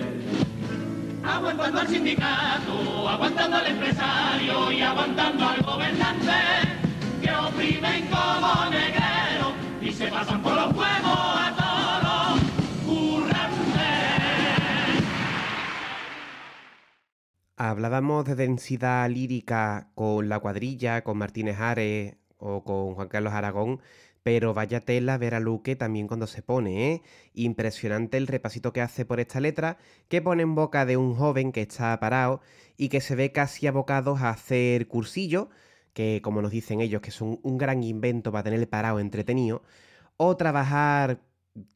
Aguantando 1.24 1.80
al 1.80 1.88
sindicato, 1.88 3.08
aguantando 3.08 3.56
al 3.56 3.66
empresario 3.66 4.72
y 4.72 4.82
aguantando 4.82 5.48
al 5.48 5.62
gobernante 5.62 6.32
que 7.22 7.30
oprimen 7.30 8.08
como 8.08 8.70
negreros 8.70 9.54
y 9.80 9.90
se 9.90 10.08
pasan 10.08 10.42
por 10.42 10.54
los 10.54 10.66
huevos 10.76 10.86
a 11.06 11.54
todos 11.56 12.40
currantes. 12.84 13.44
Hablábamos 17.56 18.26
de 18.26 18.34
densidad 18.34 19.08
lírica 19.08 19.88
con 19.94 20.28
La 20.28 20.40
Cuadrilla, 20.40 21.02
con 21.04 21.16
Martínez 21.16 21.58
Ares 21.58 22.16
o 22.36 22.62
con 22.62 22.94
Juan 22.94 23.08
Carlos 23.08 23.32
Aragón, 23.32 23.80
pero 24.24 24.54
vaya 24.54 24.80
tela 24.80 25.18
ver 25.18 25.34
a 25.34 25.40
Luque 25.40 25.76
también 25.76 26.08
cuando 26.08 26.26
se 26.26 26.42
pone, 26.42 26.92
¿eh? 26.92 27.02
Impresionante 27.34 28.16
el 28.16 28.26
repasito 28.26 28.72
que 28.72 28.80
hace 28.80 29.04
por 29.04 29.20
esta 29.20 29.40
letra, 29.40 29.78
que 30.08 30.22
pone 30.22 30.42
en 30.42 30.54
boca 30.56 30.86
de 30.86 30.96
un 30.96 31.14
joven 31.14 31.52
que 31.52 31.62
está 31.62 32.00
parado 32.00 32.40
y 32.76 32.88
que 32.88 33.00
se 33.02 33.14
ve 33.16 33.32
casi 33.32 33.66
abocado 33.66 34.16
a 34.16 34.30
hacer 34.30 34.88
cursillo, 34.88 35.50
que 35.92 36.20
como 36.22 36.42
nos 36.42 36.50
dicen 36.52 36.80
ellos, 36.80 37.02
que 37.02 37.10
son 37.12 37.38
un 37.42 37.58
gran 37.58 37.82
invento 37.84 38.32
para 38.32 38.44
tener 38.44 38.68
parado 38.68 38.98
entretenido, 38.98 39.62
o 40.16 40.36
trabajar 40.36 41.20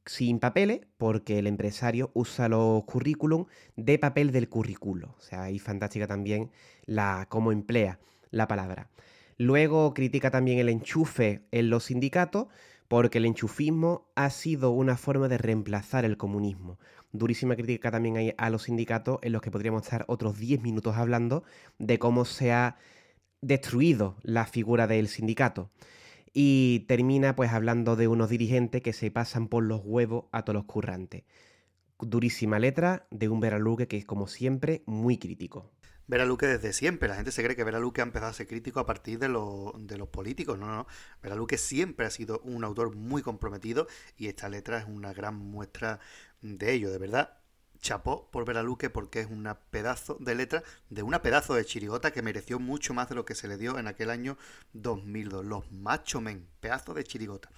sin 0.07 0.41
papeles, 0.41 0.81
porque 0.97 1.39
el 1.39 1.47
empresario 1.47 2.11
usa 2.15 2.49
los 2.49 2.85
currículum 2.85 3.47
de 3.77 3.99
papel 3.99 4.33
del 4.33 4.49
currículo. 4.49 5.15
O 5.19 5.21
sea, 5.21 5.45
ahí 5.45 5.59
fantástica 5.59 6.07
también 6.07 6.51
la 6.87 7.27
cómo 7.29 7.53
emplea 7.53 8.01
la 8.31 8.49
palabra. 8.49 8.91
Luego 9.39 9.95
critica 9.95 10.33
también 10.33 10.59
el 10.59 10.69
enchufe 10.69 11.47
en 11.53 11.71
los 11.71 11.85
sindicatos, 11.85 12.49
porque 12.89 13.19
el 13.19 13.25
enchufismo 13.25 14.11
ha 14.17 14.31
sido 14.31 14.73
una 14.73 14.97
forma 14.97 15.29
de 15.29 15.39
reemplazar 15.39 16.05
el 16.05 16.17
comunismo. 16.17 16.79
Durísima 17.13 17.55
crítica 17.55 17.93
también 17.93 18.17
hay 18.17 18.35
a 18.37 18.51
los 18.51 18.65
sindicatos, 18.65 19.21
en 19.23 19.33
los 19.33 19.41
que 19.41 19.53
podríamos 19.53 19.83
estar 19.85 20.05
otros 20.09 20.39
10 20.39 20.63
minutos 20.63 20.97
hablando 20.97 21.45
de 21.79 22.01
cómo 22.01 22.25
se 22.25 22.53
ha 22.53 22.77
destruido 23.41 24.17
la 24.23 24.45
figura 24.45 24.89
del 24.89 25.07
sindicato. 25.07 25.71
Y 26.33 26.81
termina 26.89 27.37
pues 27.37 27.53
hablando 27.53 27.95
de 27.95 28.09
unos 28.09 28.31
dirigentes 28.31 28.83
que 28.83 28.93
se 28.93 29.13
pasan 29.13 29.47
por 29.47 29.63
los 29.63 29.83
huevos 29.85 30.25
a 30.33 30.43
todos 30.43 30.55
los 30.55 30.65
currantes. 30.65 31.23
Durísima 32.01 32.59
letra 32.59 33.07
de 33.13 33.29
un 33.29 33.39
Veraluque 33.39 33.87
que 33.87 33.99
es 33.99 34.05
como 34.05 34.27
siempre 34.27 34.83
muy 34.87 35.19
crítico. 35.19 35.71
Vera 36.09 36.25
Luque 36.25 36.47
desde 36.47 36.73
siempre. 36.73 37.09
La 37.09 37.15
gente 37.17 37.31
se 37.33 37.43
cree 37.45 37.55
que 37.57 37.65
Vera 37.65 37.79
Luque 37.79 38.01
ha 38.01 38.05
empezado 38.05 38.31
a 38.31 38.35
ser 38.35 38.47
crítico 38.49 38.81
a 38.81 38.87
partir 38.87 39.19
de, 39.19 39.29
lo- 39.29 39.75
de 39.79 39.97
los 39.99 40.09
políticos. 40.09 40.59
No, 40.59 40.67
no, 40.67 40.75
no. 40.77 40.87
Vera 41.23 41.37
Luque 41.37 41.59
siempre 41.59 42.07
ha 42.07 42.11
sido 42.11 42.41
un 42.45 42.65
autor 42.65 42.95
muy 42.97 43.23
comprometido 43.23 43.87
y 44.17 44.29
esta 44.29 44.49
letra 44.49 44.79
es 44.79 44.87
una 44.87 45.13
gran 45.13 45.37
muestra 45.37 46.01
de 46.43 46.73
ello, 46.73 46.91
de 46.91 46.99
verdad. 46.99 47.35
Chapó 47.81 48.29
por 48.33 48.45
Vera 48.45 48.65
Luque 48.65 48.91
porque 48.91 49.21
es 49.21 49.29
una 49.31 49.61
pedazo 49.61 50.17
de 50.19 50.35
letra 50.35 50.65
de 50.91 51.05
una 51.05 51.23
pedazo 51.23 51.55
de 51.55 51.65
chirigota 51.65 52.11
que 52.11 52.23
mereció 52.23 52.59
mucho 52.59 52.93
más 52.93 53.09
de 53.09 53.15
lo 53.15 53.25
que 53.25 53.37
se 53.37 53.47
le 53.47 53.57
dio 53.57 53.79
en 53.79 53.87
aquel 53.87 54.11
año 54.11 54.37
2002. 54.73 55.45
Los 55.45 55.71
Macho 55.71 56.21
Men, 56.21 56.49
pedazo 56.61 56.93
de 56.95 57.05
chirigota 57.05 57.51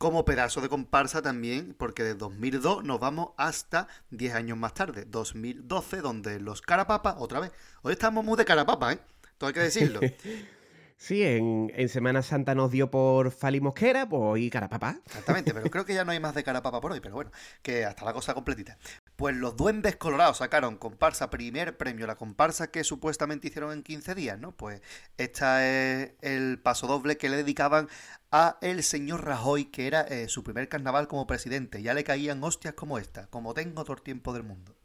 como 0.00 0.24
pedazo 0.24 0.62
de 0.62 0.70
comparsa 0.70 1.20
también, 1.20 1.74
porque 1.76 2.02
de 2.02 2.14
2002 2.14 2.84
nos 2.84 2.98
vamos 2.98 3.32
hasta 3.36 3.86
10 4.08 4.34
años 4.34 4.56
más 4.56 4.72
tarde, 4.72 5.04
2012, 5.06 5.98
donde 5.98 6.40
los 6.40 6.62
Carapapa, 6.62 7.16
otra 7.18 7.38
vez, 7.38 7.52
hoy 7.82 7.92
estamos 7.92 8.24
muy 8.24 8.38
de 8.38 8.46
Carapapa, 8.46 8.94
¿eh? 8.94 8.98
Todo 9.36 9.48
hay 9.48 9.52
que 9.52 9.60
decirlo. 9.60 10.00
Sí, 11.00 11.22
en, 11.22 11.72
en 11.74 11.88
Semana 11.88 12.20
Santa 12.20 12.54
nos 12.54 12.70
dio 12.70 12.90
por 12.90 13.30
Fali 13.30 13.58
Mosquera, 13.58 14.06
pues 14.06 14.20
hoy 14.22 14.50
Carapapá. 14.50 14.98
Exactamente, 15.06 15.54
pero 15.54 15.70
creo 15.70 15.86
que 15.86 15.94
ya 15.94 16.04
no 16.04 16.12
hay 16.12 16.20
más 16.20 16.34
de 16.34 16.44
Carapapa 16.44 16.78
por 16.78 16.92
hoy, 16.92 17.00
pero 17.00 17.14
bueno, 17.14 17.30
que 17.62 17.86
hasta 17.86 18.04
la 18.04 18.12
cosa 18.12 18.34
completita. 18.34 18.76
Pues 19.16 19.34
los 19.34 19.56
Duendes 19.56 19.96
Colorados 19.96 20.36
sacaron 20.36 20.76
comparsa, 20.76 21.30
primer 21.30 21.78
premio, 21.78 22.06
la 22.06 22.16
comparsa 22.16 22.70
que 22.70 22.84
supuestamente 22.84 23.48
hicieron 23.48 23.72
en 23.72 23.82
15 23.82 24.14
días, 24.14 24.38
¿no? 24.38 24.52
Pues 24.52 24.82
esta 25.16 25.66
es 25.66 26.12
el 26.20 26.58
paso 26.58 26.86
doble 26.86 27.16
que 27.16 27.30
le 27.30 27.38
dedicaban 27.38 27.88
a 28.30 28.58
el 28.60 28.82
señor 28.82 29.24
Rajoy, 29.24 29.70
que 29.70 29.86
era 29.86 30.02
eh, 30.02 30.28
su 30.28 30.44
primer 30.44 30.68
carnaval 30.68 31.08
como 31.08 31.26
presidente. 31.26 31.80
Ya 31.80 31.94
le 31.94 32.04
caían 32.04 32.44
hostias 32.44 32.74
como 32.74 32.98
esta, 32.98 33.26
como 33.28 33.54
tengo 33.54 33.84
todo 33.84 33.96
el 33.96 34.02
tiempo 34.02 34.34
del 34.34 34.42
mundo. 34.42 34.76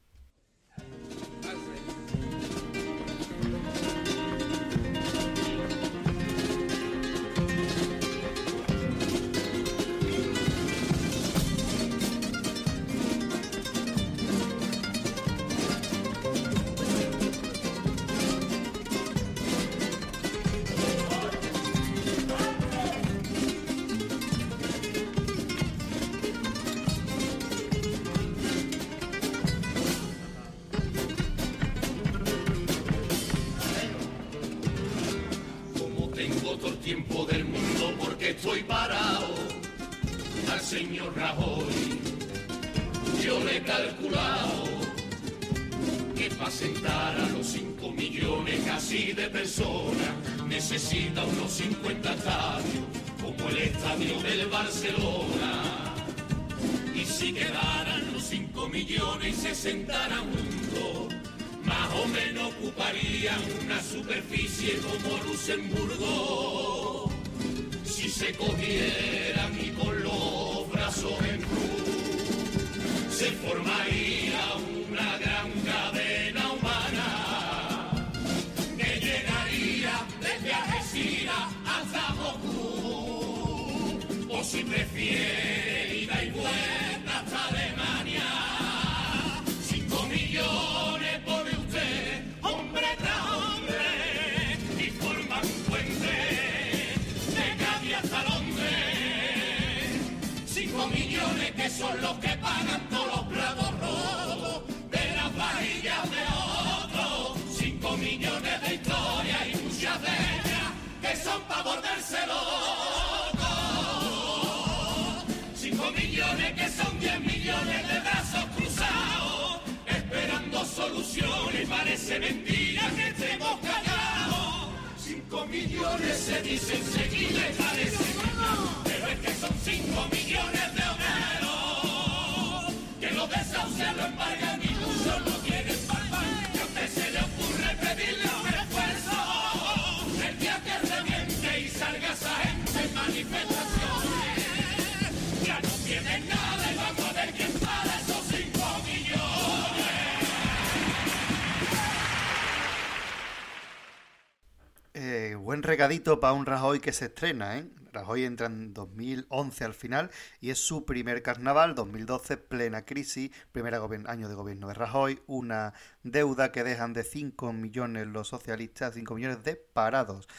Regadito 155.76 156.22
para 156.22 156.32
un 156.32 156.46
Rajoy 156.46 156.80
que 156.80 156.94
se 156.94 157.08
estrena, 157.08 157.58
¿eh? 157.58 157.68
Rajoy 157.92 158.24
entra 158.24 158.48
en 158.48 158.74
2011 158.74 159.66
al 159.66 159.74
final 159.74 160.10
y 160.40 160.50
es 160.52 160.58
su 160.58 160.86
primer 160.86 161.22
carnaval, 161.22 161.76
2012 161.76 162.38
plena 162.38 162.86
crisis, 162.86 163.30
primer 163.52 163.76
año 163.76 164.30
de 164.30 164.36
gobierno 164.36 164.70
de 164.70 164.74
Rajoy, 164.74 165.22
una 165.28 165.74
deuda 166.02 166.54
que 166.54 166.64
dejan 166.64 166.94
de 166.94 167.04
5 167.04 167.52
millones 167.52 168.08
los 168.08 168.30
socialistas, 168.30 168.94
5 168.94 169.16
millones 169.16 169.44
de 169.44 169.58
parados. 169.58 170.30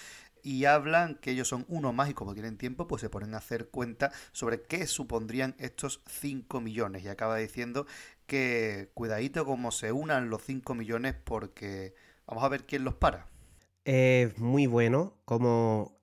Y 0.43 0.65
hablan 0.65 1.17
que 1.17 1.33
ellos 1.33 1.49
son 1.49 1.67
uno 1.69 1.93
más 1.93 2.09
y 2.09 2.15
como 2.15 2.33
tienen 2.33 2.57
tiempo, 2.57 2.87
pues 2.87 3.03
se 3.03 3.11
ponen 3.11 3.35
a 3.35 3.39
hacer 3.39 3.69
cuenta 3.69 4.13
sobre 4.33 4.63
qué 4.63 4.87
supondrían 4.87 5.55
estos 5.59 6.01
5 6.07 6.63
millones. 6.63 7.05
Y 7.05 7.09
acaba 7.09 7.37
diciendo 7.37 7.87
que 8.27 8.91
cuidadito 8.95 9.45
como 9.45 9.71
se 9.71 9.93
unan 9.93 10.31
los 10.31 10.43
5 10.45 10.75
millones 10.75 11.15
porque 11.23 11.95
vamos 12.27 12.43
a 12.43 12.49
ver 12.49 12.65
quién 12.65 12.85
los 12.85 12.95
para. 12.95 13.36
Es 13.87 14.37
muy 14.41 14.67
bueno 14.67 15.15
como 15.25 16.01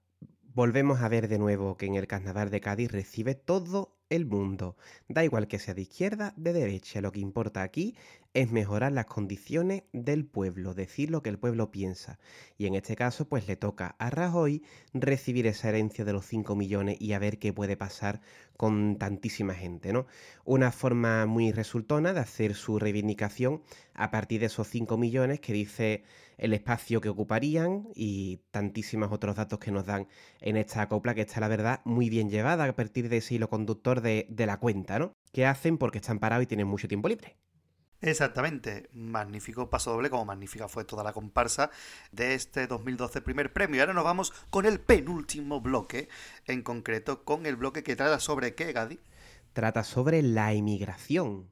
volvemos 0.54 1.02
a 1.02 1.10
ver 1.10 1.28
de 1.28 1.38
nuevo 1.38 1.76
que 1.76 1.86
en 1.86 1.96
el 1.96 2.08
carnaval 2.08 2.50
de 2.50 2.62
Cádiz 2.62 2.90
recibe 2.90 3.36
todo 3.36 3.98
el 4.10 4.26
mundo. 4.26 4.78
Da 5.10 5.26
igual 5.26 5.50
que 5.50 5.60
sea 5.60 5.74
de 5.74 5.82
izquierda, 5.82 6.34
de 6.38 6.54
derecha, 6.54 7.02
lo 7.02 7.12
que 7.12 7.20
importa 7.20 7.62
aquí 7.62 7.98
es 8.34 8.52
mejorar 8.52 8.94
las 8.94 9.08
condiciones 9.08 9.84
del 9.92 10.26
pueblo, 10.26 10.74
decir 10.74 11.12
lo 11.12 11.22
que 11.22 11.30
el 11.30 11.38
pueblo 11.38 11.72
piensa. 11.72 12.20
Y 12.58 12.68
en 12.68 12.76
este 12.76 12.96
caso, 12.96 13.28
pues 13.28 13.48
le 13.50 13.58
toca 13.58 13.98
a 14.00 14.10
Rajoy 14.10 14.64
recibir 14.94 15.46
esa 15.46 15.68
herencia 15.68 16.06
de 16.06 16.14
los 16.14 16.26
5 16.26 16.56
millones 16.56 16.96
y 17.02 17.12
a 17.12 17.20
ver 17.20 17.38
qué 17.38 17.52
puede 17.52 17.76
pasar 17.76 18.22
con 18.56 18.98
tantísima 18.98 19.56
gente, 19.56 19.92
¿no? 19.92 20.06
Una 20.46 20.72
forma 20.72 21.26
muy 21.26 21.52
resultona 21.52 22.14
de 22.14 22.22
hacer 22.22 22.56
su 22.56 22.80
reivindicación 22.80 23.62
a 23.94 24.10
partir 24.10 24.40
de 24.40 24.46
esos 24.46 24.70
5 24.70 24.98
millones 24.98 25.42
que 25.42 25.52
dice 25.52 26.04
el 26.38 26.54
espacio 26.54 27.02
que 27.02 27.10
ocuparían 27.10 27.88
y 27.96 28.42
tantísimos 28.52 29.12
otros 29.12 29.36
datos 29.36 29.60
que 29.60 29.72
nos 29.72 29.86
dan 29.86 30.08
en 30.42 30.58
esta 30.58 30.88
copla 30.88 31.16
que 31.16 31.22
está, 31.22 31.40
la 31.40 31.48
verdad, 31.48 31.82
muy 31.86 32.10
bien 32.10 32.30
llevada 32.30 32.66
a 32.66 32.76
partir 32.76 33.10
de 33.10 33.18
ese 33.18 33.36
hilo 33.36 33.50
conductor 33.50 34.02
de, 34.02 34.28
de 34.30 34.46
la 34.46 34.58
cuenta, 34.58 35.00
¿no? 35.00 35.14
¿Qué 35.32 35.46
hacen? 35.46 35.78
Porque 35.78 35.98
están 35.98 36.20
parados 36.20 36.44
y 36.44 36.48
tienen 36.48 36.68
mucho 36.68 36.88
tiempo 36.88 37.08
libre. 37.08 37.38
Exactamente, 38.04 38.90
magnífico 38.92 39.70
paso 39.70 39.92
doble, 39.94 40.10
como 40.10 40.26
magnífica 40.26 40.68
fue 40.68 40.84
toda 40.84 41.06
la 41.06 41.14
comparsa 41.14 41.72
de 42.12 42.34
este 42.34 42.68
2012 42.68 43.22
primer 43.22 43.54
premio. 43.54 43.78
Y 43.78 43.80
ahora 43.80 43.94
nos 43.94 44.04
vamos 44.04 44.34
con 44.50 44.66
el 44.66 44.82
penúltimo 44.82 45.62
bloque, 45.62 46.10
en 46.46 46.64
concreto 46.64 47.24
con 47.24 47.46
el 47.46 47.56
bloque 47.56 47.82
que 47.82 47.96
trata 47.96 48.20
sobre 48.20 48.56
qué, 48.56 48.74
Gadi. 48.74 49.00
Trata 49.54 49.86
sobre 49.86 50.22
la 50.22 50.54
inmigración. 50.54 51.50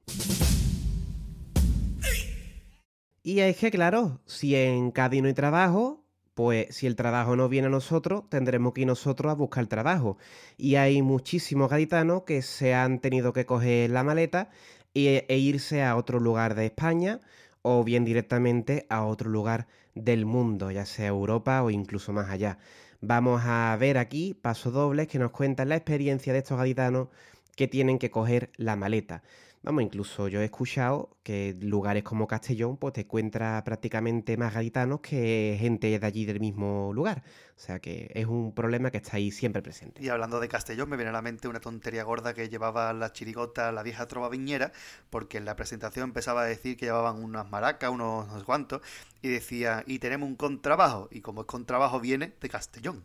Y 3.24 3.40
es 3.42 3.58
que, 3.58 3.70
claro, 3.72 4.20
si 4.26 4.56
en 4.56 4.92
Cádiz 4.92 5.22
no 5.22 5.28
hay 5.28 5.34
trabajo, 5.36 6.04
pues 6.34 6.76
si 6.76 6.88
el 6.88 6.96
trabajo 6.96 7.36
no 7.36 7.50
viene 7.50 7.68
a 7.68 7.70
nosotros, 7.70 8.24
tendremos 8.30 8.74
que 8.74 8.82
ir 8.82 8.88
nosotros 8.88 9.32
a 9.32 9.36
buscar 9.36 9.68
trabajo. 9.68 10.18
Y 10.58 10.76
hay 10.76 11.02
muchísimos 11.04 11.70
gaditanos 11.70 12.24
que 12.24 12.42
se 12.42 12.74
han 12.74 13.00
tenido 13.00 13.32
que 13.34 13.46
coger 13.46 13.92
la 13.92 14.04
maleta 14.04 14.50
e, 14.96 15.26
e 15.30 15.38
irse 15.38 15.84
a 15.84 15.96
otro 15.98 16.20
lugar 16.20 16.56
de 16.56 16.66
España 16.66 17.20
o 17.62 17.84
bien 17.84 18.06
directamente 18.06 18.88
a 18.90 19.06
otro 19.06 19.30
lugar 19.30 19.68
del 19.94 20.26
mundo, 20.26 20.72
ya 20.72 20.86
sea 20.86 21.08
Europa 21.08 21.62
o 21.64 21.70
incluso 21.70 22.14
más 22.14 22.30
allá. 22.30 22.58
Vamos 23.02 23.44
a 23.46 23.76
ver 23.80 23.98
aquí 23.98 24.34
pasos 24.34 24.74
dobles 24.74 25.08
que 25.08 25.20
nos 25.20 25.32
cuentan 25.32 25.70
la 25.70 25.76
experiencia 25.76 26.34
de 26.34 26.40
estos 26.40 26.58
gaditanos 26.58 27.10
que 27.56 27.68
tienen 27.68 28.00
que 28.00 28.10
coger 28.12 28.52
la 28.58 28.76
maleta. 28.76 29.22
Vamos, 29.64 29.84
incluso 29.84 30.28
yo 30.28 30.42
he 30.42 30.46
escuchado 30.46 31.18
que 31.24 31.56
lugares 31.60 32.04
como 32.04 32.28
Castellón, 32.28 32.78
pues 32.78 32.94
te 32.94 33.02
encuentras 33.02 33.62
prácticamente 33.64 34.38
más 34.38 34.54
gaditanos 34.54 35.02
que 35.02 35.56
gente 35.60 36.00
de 36.00 36.06
allí 36.06 36.26
del 36.26 36.40
mismo 36.40 36.92
lugar. 36.94 37.24
O 37.56 37.64
sea 37.64 37.80
que 37.80 38.10
es 38.16 38.26
un 38.26 38.56
problema 38.56 38.90
que 38.90 38.98
está 38.98 39.18
ahí 39.18 39.30
siempre 39.30 39.62
presente. 39.62 40.02
Y 40.02 40.10
hablando 40.10 40.40
de 40.40 40.48
Castellón, 40.48 40.90
me 40.90 40.98
viene 40.98 41.10
a 41.10 41.14
la 41.14 41.22
mente 41.22 41.48
una 41.48 41.60
tontería 41.60 42.04
gorda 42.04 42.34
que 42.34 42.50
llevaba 42.50 42.92
la 42.94 43.14
chirigota, 43.14 43.72
la 43.72 43.84
vieja 43.84 44.08
trova 44.08 44.30
viñera, 44.30 44.72
porque 45.12 45.38
en 45.38 45.46
la 45.46 45.56
presentación 45.56 46.06
empezaba 46.06 46.42
a 46.42 46.46
decir 46.46 46.76
que 46.76 46.88
llevaban 46.88 47.24
unas 47.24 47.48
maracas, 47.52 47.92
unos 47.92 48.28
no 48.28 48.40
sé 48.40 48.46
cuantos, 48.46 48.82
y 49.22 49.30
decía, 49.30 49.84
y 49.86 50.00
tenemos 50.00 50.28
un 50.28 50.36
contrabajo, 50.36 51.08
y 51.12 51.22
como 51.22 51.42
es 51.42 51.48
contrabajo 51.48 52.00
viene 52.00 52.34
de 52.42 52.50
Castellón. 52.50 53.04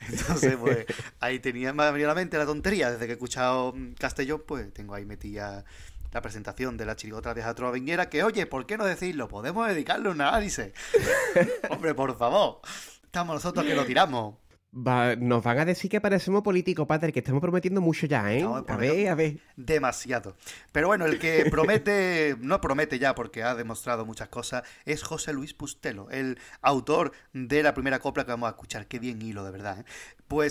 Entonces, 0.06 0.56
pues 0.56 0.84
ahí 1.20 1.38
tenía, 1.38 1.72
me 1.72 1.84
a 1.84 1.92
la 1.92 2.14
mente 2.14 2.36
la 2.36 2.44
tontería, 2.44 2.90
desde 2.90 3.06
que 3.06 3.12
he 3.12 3.14
escuchado 3.14 3.72
mm, 3.72 3.94
Castellón, 3.94 4.42
pues 4.46 4.70
tengo 4.74 4.92
ahí 4.94 5.06
metida 5.06 5.64
la 6.14 6.22
presentación 6.22 6.76
de 6.76 6.86
la 6.86 6.94
chirigota 6.96 7.30
la 7.30 7.34
vieja 7.34 7.54
trova 7.54 7.72
viñera, 7.72 8.08
que 8.08 8.22
oye, 8.22 8.46
¿por 8.46 8.64
qué 8.66 8.78
no 8.78 8.86
decirlo? 8.86 9.26
Podemos 9.28 9.66
dedicarle 9.68 10.08
un 10.08 10.20
análisis. 10.20 10.70
Hombre, 11.70 11.92
por 11.94 12.16
favor. 12.16 12.60
Estamos 13.04 13.34
nosotros 13.34 13.66
que 13.66 13.74
lo 13.74 13.84
tiramos. 13.84 14.36
Va- 14.76 15.14
nos 15.14 15.42
van 15.44 15.58
a 15.60 15.64
decir 15.64 15.88
que 15.88 16.00
parecemos 16.00 16.42
políticos, 16.42 16.86
padre, 16.86 17.12
que 17.12 17.20
estamos 17.20 17.40
prometiendo 17.40 17.80
mucho 17.80 18.06
ya, 18.06 18.32
¿eh? 18.32 18.42
A 18.44 18.76
ver, 18.76 19.08
a 19.08 19.14
ver. 19.14 19.38
Demasiado. 19.56 20.36
Pero 20.72 20.88
bueno, 20.88 21.06
el 21.06 21.18
que 21.20 21.46
promete, 21.50 22.36
no 22.40 22.60
promete 22.60 22.98
ya 22.98 23.14
porque 23.14 23.42
ha 23.44 23.54
demostrado 23.54 24.04
muchas 24.04 24.28
cosas, 24.28 24.64
es 24.84 25.02
José 25.04 25.32
Luis 25.32 25.54
Pustelo, 25.54 26.10
el 26.10 26.38
autor 26.60 27.12
de 27.32 27.62
la 27.62 27.72
primera 27.74 28.00
copla 28.00 28.24
que 28.24 28.32
vamos 28.32 28.48
a 28.48 28.50
escuchar. 28.50 28.86
Qué 28.86 28.98
bien 28.98 29.22
hilo, 29.22 29.44
de 29.44 29.52
verdad. 29.52 29.78
¿eh? 29.80 29.84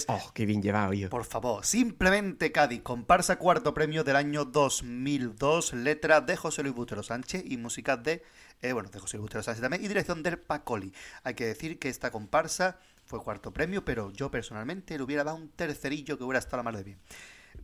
Oh, 0.07 0.31
qué 0.33 0.45
bien 0.45 0.61
llevado 0.61 0.93
yo. 0.93 1.09
por 1.09 1.25
favor, 1.25 1.65
simplemente 1.65 2.51
Cádiz, 2.51 2.81
comparsa 2.81 3.37
cuarto 3.37 3.73
premio 3.73 4.03
del 4.05 4.15
año 4.15 4.45
2002, 4.45 5.73
letra 5.73 6.21
de 6.21 6.37
José 6.37 6.63
Luis 6.63 6.73
Bustelo 6.73 7.03
Sánchez 7.03 7.43
y 7.45 7.57
música 7.57 7.97
de, 7.97 8.23
eh, 8.61 8.71
bueno, 8.71 8.89
de 8.89 8.99
José 8.99 9.17
Luis 9.17 9.23
Bustelo 9.23 9.43
Sánchez 9.43 9.61
también 9.61 9.83
y 9.83 9.89
dirección 9.89 10.23
del 10.23 10.39
Pacoli. 10.39 10.93
Hay 11.23 11.33
que 11.33 11.45
decir 11.45 11.79
que 11.79 11.89
esta 11.89 12.11
comparsa 12.11 12.79
fue 13.03 13.21
cuarto 13.21 13.51
premio, 13.51 13.83
pero 13.83 14.11
yo 14.11 14.31
personalmente 14.31 14.97
le 14.97 15.03
hubiera 15.03 15.25
dado 15.25 15.37
un 15.37 15.49
tercerillo 15.49 16.17
que 16.17 16.23
hubiera 16.23 16.39
estado 16.39 16.57
la 16.57 16.63
mar 16.63 16.77
de 16.77 16.83
bien. 16.83 16.99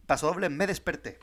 Paso 0.06 0.27
doble, 0.27 0.49
me 0.49 0.67
desperté. 0.67 1.19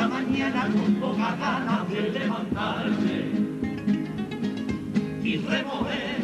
Esa 0.00 0.08
mañana 0.08 0.62
con 0.72 0.94
poca 0.94 1.36
ganas 1.36 1.90
de 1.90 2.00
levantarme 2.08 3.18
y 5.22 5.36
remover 5.36 6.22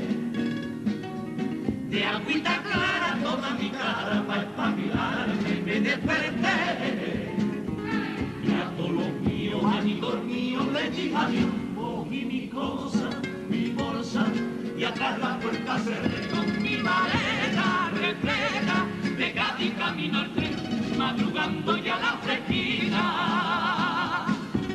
de 1.91 2.05
agüita 2.07 2.63
clara 2.63 3.19
toda 3.23 3.51
mi 3.51 3.69
cara 3.69 4.25
para 4.27 4.43
espabilarme. 4.45 5.63
Me 5.67 5.81
desperté 5.81 7.35
y 8.45 8.51
a 8.55 8.71
todos 8.79 8.93
los 8.93 9.13
míos, 9.21 9.63
amigos 9.63 10.25
míos, 10.25 10.67
le 10.73 10.91
dije 10.91 11.15
adiós. 11.15 11.51
Cogí 11.75 12.25
mi 12.25 12.49
cosa, 12.49 13.11
mi 13.51 13.73
bolsa 13.73 14.25
y 14.79 14.85
atrás 14.85 15.19
la 15.19 15.39
puerta 15.39 15.79
cerré 15.81 16.27
con 16.29 16.63
mi 16.63 16.77
maleta 16.79 17.91
repleta 17.93 18.87
de 19.19 19.33
Cádiz 19.35 19.75
camino 19.75 20.21
al 20.21 20.33
tren, 20.33 20.56
madrugando 21.07 21.76
ya 21.76 21.97
la 21.99 22.12
fresquina. 22.25 23.05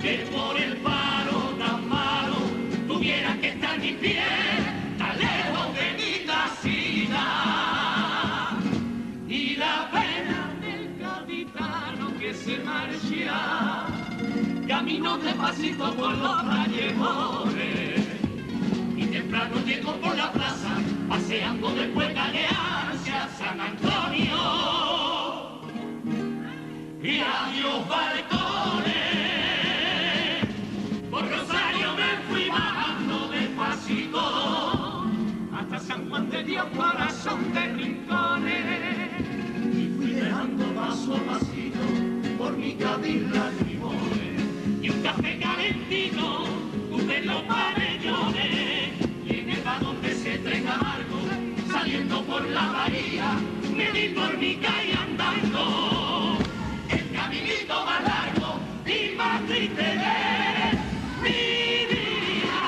Que 0.02 0.14
por 0.34 0.56
el 0.58 0.78
paro 0.78 1.40
tan 1.60 1.90
malo 1.90 2.40
tuviera 2.88 3.36
que 3.42 3.50
estar 3.50 3.78
mi 3.78 3.92
pie 4.02 4.24
tan 4.98 5.16
lejos 5.26 5.68
de 5.78 5.88
mi 6.00 6.14
casina. 6.32 7.26
Y 9.28 9.56
la 9.58 9.90
pena 9.96 10.40
del 10.66 10.84
capitano 11.06 12.06
que 12.20 12.34
se 12.34 12.56
marcha, 12.70 13.88
camino 14.68 15.18
despacito 15.18 15.94
por 15.96 16.14
los 16.18 16.44
callejones. 16.44 18.08
Y 18.96 19.04
temprano 19.06 19.56
llego 19.66 19.92
por 20.04 20.16
la 20.16 20.32
plaza, 20.32 20.74
paseando 21.10 21.72
después 21.72 22.14
galearse 22.16 23.12
a 23.24 23.28
San 23.38 23.60
Antonio. 23.60 25.11
Y 27.04 27.20
adiós 27.20 27.88
balcones, 27.90 28.94
por 31.10 31.28
Rosario 31.28 31.96
me 31.96 32.18
fui 32.30 32.48
bajando 32.48 33.28
despacito, 33.30 35.08
hasta 35.52 35.80
San 35.80 36.08
Juan 36.10 36.30
de 36.30 36.44
Dios, 36.44 36.66
corazón 36.78 37.52
de 37.54 37.74
rincones. 37.74 38.66
Y 39.74 39.88
fui 39.98 40.12
dejando 40.12 40.64
paso 40.76 41.16
a 41.16 41.20
pasito, 41.22 41.80
por 42.38 42.56
mi 42.56 42.76
Cádiz 42.76 43.24
lagrimones, 43.32 44.42
y 44.84 44.90
un 44.92 45.02
café 45.02 45.40
calentito, 45.40 46.46
tuve 46.92 47.22
los 47.24 47.42
pabellones, 47.44 48.92
y 49.26 49.40
en 49.40 49.50
el 49.50 49.62
vagón 49.64 50.00
de 50.04 50.12
ese 50.12 50.38
tren 50.38 50.66
saliendo 51.68 52.24
por 52.26 52.48
la 52.48 52.68
bahía, 52.68 53.40
me 53.76 53.92
di 53.92 54.10
por 54.10 54.38
mi 54.38 54.56
calle 54.58 54.94
andando, 54.94 56.38
caminito 57.32 57.86
más 57.86 58.04
largo 58.04 58.60
y 58.86 59.16
más 59.16 59.46
triste 59.46 59.82
de 59.82 60.78
mi 61.24 61.86
vida. 61.90 62.60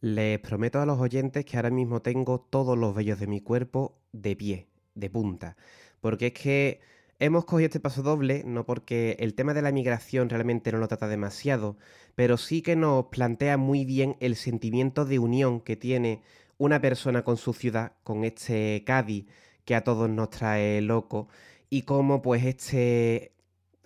Les 0.00 0.38
prometo 0.38 0.80
a 0.80 0.86
los 0.86 1.00
oyentes 1.00 1.44
que 1.44 1.56
ahora 1.56 1.70
mismo 1.70 2.02
tengo 2.02 2.38
todos 2.38 2.78
los 2.78 2.94
vellos 2.94 3.18
de 3.18 3.26
mi 3.26 3.40
cuerpo 3.40 3.98
de 4.12 4.36
pie, 4.36 4.68
de 4.94 5.10
punta. 5.10 5.56
Porque 6.00 6.28
es 6.28 6.34
que 6.34 6.80
hemos 7.18 7.46
cogido 7.46 7.66
este 7.66 7.80
paso 7.80 8.02
doble, 8.02 8.44
no 8.44 8.64
porque 8.64 9.16
el 9.18 9.34
tema 9.34 9.54
de 9.54 9.62
la 9.62 9.72
migración 9.72 10.28
realmente 10.28 10.70
no 10.70 10.78
lo 10.78 10.86
trata 10.86 11.08
demasiado, 11.08 11.78
pero 12.14 12.36
sí 12.36 12.62
que 12.62 12.76
nos 12.76 13.06
plantea 13.06 13.56
muy 13.56 13.84
bien 13.84 14.16
el 14.20 14.36
sentimiento 14.36 15.04
de 15.04 15.18
unión 15.18 15.60
que 15.60 15.74
tiene 15.74 16.22
una 16.58 16.80
persona 16.80 17.24
con 17.24 17.38
su 17.38 17.54
ciudad, 17.54 17.94
con 18.04 18.22
este 18.22 18.84
Cádiz 18.86 19.26
que 19.64 19.74
a 19.74 19.84
todos 19.84 20.08
nos 20.10 20.30
trae 20.30 20.80
loco, 20.80 21.28
y 21.70 21.82
cómo 21.82 22.22
pues 22.22 22.44
este, 22.44 23.32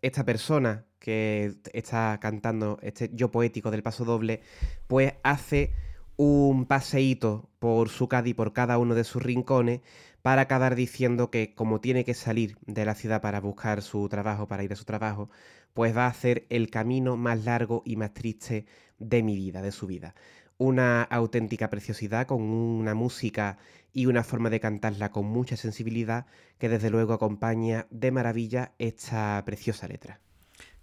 esta 0.02 0.24
persona 0.24 0.84
que 0.98 1.54
está 1.72 2.18
cantando 2.20 2.78
este 2.82 3.10
yo 3.14 3.30
poético 3.30 3.70
del 3.70 3.82
paso 3.82 4.04
doble, 4.04 4.42
pues 4.86 5.14
hace 5.22 5.72
un 6.16 6.66
paseíto 6.66 7.48
por 7.60 7.88
su 7.88 8.08
Cádiz, 8.08 8.34
por 8.34 8.52
cada 8.52 8.78
uno 8.78 8.94
de 8.94 9.04
sus 9.04 9.22
rincones, 9.22 9.80
para 10.22 10.42
acabar 10.42 10.74
diciendo 10.74 11.30
que 11.30 11.54
como 11.54 11.80
tiene 11.80 12.04
que 12.04 12.14
salir 12.14 12.56
de 12.66 12.84
la 12.84 12.94
ciudad 12.94 13.22
para 13.22 13.40
buscar 13.40 13.82
su 13.82 14.08
trabajo, 14.08 14.48
para 14.48 14.64
ir 14.64 14.72
a 14.72 14.76
su 14.76 14.84
trabajo, 14.84 15.30
pues 15.74 15.96
va 15.96 16.06
a 16.06 16.10
hacer 16.10 16.46
el 16.50 16.70
camino 16.70 17.16
más 17.16 17.44
largo 17.44 17.82
y 17.84 17.96
más 17.96 18.12
triste 18.12 18.66
de 18.98 19.22
mi 19.22 19.36
vida, 19.36 19.62
de 19.62 19.72
su 19.72 19.86
vida. 19.86 20.14
Una 20.58 21.02
auténtica 21.04 21.70
preciosidad 21.70 22.26
con 22.26 22.42
una 22.42 22.94
música 22.94 23.58
y 23.92 24.06
una 24.06 24.24
forma 24.24 24.50
de 24.50 24.60
cantarla 24.60 25.10
con 25.10 25.26
mucha 25.26 25.56
sensibilidad 25.56 26.26
que 26.58 26.68
desde 26.68 26.90
luego 26.90 27.14
acompaña 27.14 27.86
de 27.90 28.10
maravilla 28.10 28.72
esta 28.78 29.42
preciosa 29.46 29.88
letra. 29.88 30.20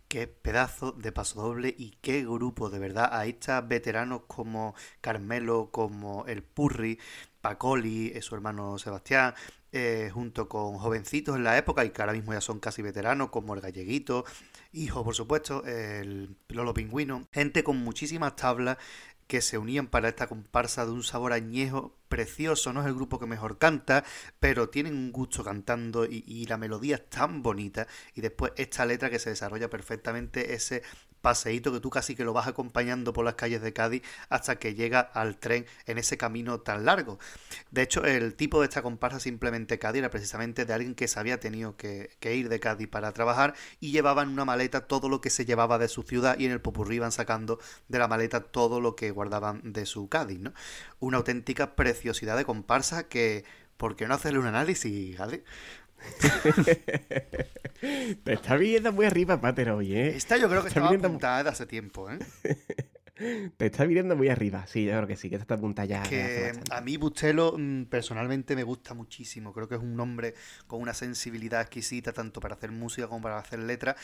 Qué 0.07 0.27
pedazo 0.27 0.91
de 0.91 1.11
paso 1.11 1.41
doble 1.41 1.73
y 1.77 1.97
qué 2.01 2.23
grupo, 2.23 2.69
de 2.69 2.79
verdad. 2.79 3.09
Ahí 3.11 3.31
están 3.31 3.67
veteranos 3.67 4.21
como 4.27 4.75
Carmelo, 5.01 5.69
como 5.71 6.25
el 6.25 6.43
Purri, 6.43 6.99
Pacoli, 7.41 8.11
eh, 8.15 8.21
su 8.21 8.35
hermano 8.35 8.77
Sebastián, 8.77 9.33
eh, 9.71 10.09
junto 10.13 10.47
con 10.47 10.77
jovencitos 10.77 11.35
en 11.35 11.43
la 11.43 11.57
época 11.57 11.83
y 11.83 11.89
que 11.89 12.01
ahora 12.01 12.13
mismo 12.13 12.33
ya 12.33 12.39
son 12.39 12.59
casi 12.59 12.81
veteranos, 12.81 13.29
como 13.29 13.55
el 13.55 13.61
Galleguito, 13.61 14.25
hijo, 14.71 15.03
por 15.03 15.15
supuesto, 15.15 15.65
el 15.65 16.37
Lolo 16.49 16.73
Pingüino. 16.73 17.27
Gente 17.33 17.63
con 17.63 17.77
muchísimas 17.77 18.35
tablas 18.35 18.77
que 19.27 19.41
se 19.41 19.57
unían 19.57 19.87
para 19.87 20.09
esta 20.09 20.27
comparsa 20.27 20.85
de 20.85 20.91
un 20.91 21.03
sabor 21.03 21.33
añejo 21.33 21.97
precioso, 22.09 22.73
no 22.73 22.81
es 22.81 22.87
el 22.87 22.93
grupo 22.93 23.19
que 23.19 23.25
mejor 23.25 23.57
canta, 23.57 24.03
pero 24.39 24.69
tienen 24.69 24.93
un 24.93 25.11
gusto 25.11 25.43
cantando 25.43 26.05
y, 26.05 26.45
la 26.45 26.57
melodía 26.57 26.95
es 26.97 27.09
tan 27.09 27.41
bonita 27.41 27.87
y 28.13 28.21
después 28.21 28.53
esta 28.55 28.85
letra 28.85 29.09
que 29.09 29.19
se 29.19 29.31
desarrolla 29.31 29.69
perfectamente 29.69 30.53
ese 30.53 30.83
paseíto 31.25 31.71
que 31.73 31.79
tú 31.79 31.89
casi 31.89 32.13
que 32.13 32.23
lo 32.23 32.33
vas 32.33 32.45
acompañando 32.45 33.11
por 33.11 33.25
las 33.25 33.33
calles 33.33 33.59
de 33.63 33.73
Cádiz 33.73 34.03
hasta 34.29 34.59
que 34.59 34.75
llega 34.75 34.99
al 34.99 35.37
tren 35.39 35.65
en 35.87 35.97
ese 35.97 36.19
camino 36.19 36.59
tan 36.59 36.85
largo. 36.85 37.17
De 37.71 37.81
hecho, 37.81 38.03
el 38.05 38.35
tipo 38.35 38.59
de 38.61 38.67
esta 38.67 38.83
comparsa 38.83 39.19
simplemente 39.19 39.79
Cádiz 39.79 40.01
era 40.01 40.11
precisamente 40.11 40.65
de 40.65 40.73
alguien 40.73 40.93
que 40.93 41.07
se 41.07 41.19
había 41.19 41.39
tenido 41.39 41.77
que, 41.77 42.11
ir 42.21 42.47
de 42.47 42.59
Cádiz 42.59 42.87
para 42.89 43.11
trabajar 43.11 43.55
y 43.79 43.91
llevaba 43.91 44.21
en 44.21 44.29
una 44.29 44.45
maleta 44.45 44.85
todo 44.85 45.09
lo 45.09 45.19
que 45.19 45.31
se 45.31 45.45
llevaba 45.45 45.79
de 45.79 45.87
su 45.87 46.03
ciudad 46.03 46.37
y 46.37 46.45
en 46.45 46.51
el 46.51 46.61
popurrí 46.61 46.97
iban 46.97 47.11
sacando 47.11 47.57
de 47.87 47.97
la 47.97 48.07
maleta 48.07 48.41
todo 48.41 48.79
lo 48.79 48.95
que 48.95 49.09
guardaban 49.09 49.73
de 49.73 49.87
su 49.87 50.07
Cádiz, 50.09 50.37
¿no? 50.37 50.53
Una 50.99 51.17
auténtica 51.17 51.75
preciosidad 51.75 52.37
de 52.37 52.45
comparsa 52.45 53.07
que 53.07 53.45
¿por 53.77 53.95
qué 53.95 54.07
no 54.07 54.13
hacerle 54.13 54.39
un 54.39 54.47
análisis, 54.47 55.19
Ale? 55.19 55.43
Te 58.23 58.33
está 58.33 58.55
viniendo 58.55 58.91
muy 58.91 59.05
arriba, 59.05 59.39
Pater, 59.39 59.71
hoy, 59.71 59.95
¿eh? 59.95 60.15
Esta 60.15 60.37
yo 60.37 60.49
creo 60.49 60.61
que 60.61 60.69
Está 60.69 60.81
estaba 60.81 60.95
apuntada 60.95 61.51
hace 61.51 61.65
tiempo, 61.65 62.09
¿eh? 62.09 62.19
Te 63.57 63.65
está 63.65 63.85
viniendo 63.85 64.15
muy 64.15 64.29
arriba. 64.29 64.65
Sí, 64.67 64.85
yo 64.85 64.91
creo 64.91 65.07
que 65.07 65.15
sí, 65.15 65.29
que 65.29 65.37
esta 65.37 65.55
apuntada 65.55 65.85
ya. 65.85 66.03
que 66.03 66.51
a 66.69 66.81
mí 66.81 66.97
Bustelo 66.97 67.55
mm, 67.57 67.85
personalmente 67.85 68.55
me 68.55 68.63
gusta 68.63 68.93
muchísimo. 68.93 69.53
Creo 69.53 69.69
que 69.69 69.75
es 69.75 69.81
un 69.81 69.99
hombre 69.99 70.33
con 70.67 70.81
una 70.81 70.93
sensibilidad 70.93 71.61
exquisita 71.61 72.11
tanto 72.11 72.41
para 72.41 72.55
hacer 72.55 72.71
música 72.71 73.07
como 73.07 73.21
para 73.21 73.37
hacer 73.37 73.59
letras. 73.59 73.95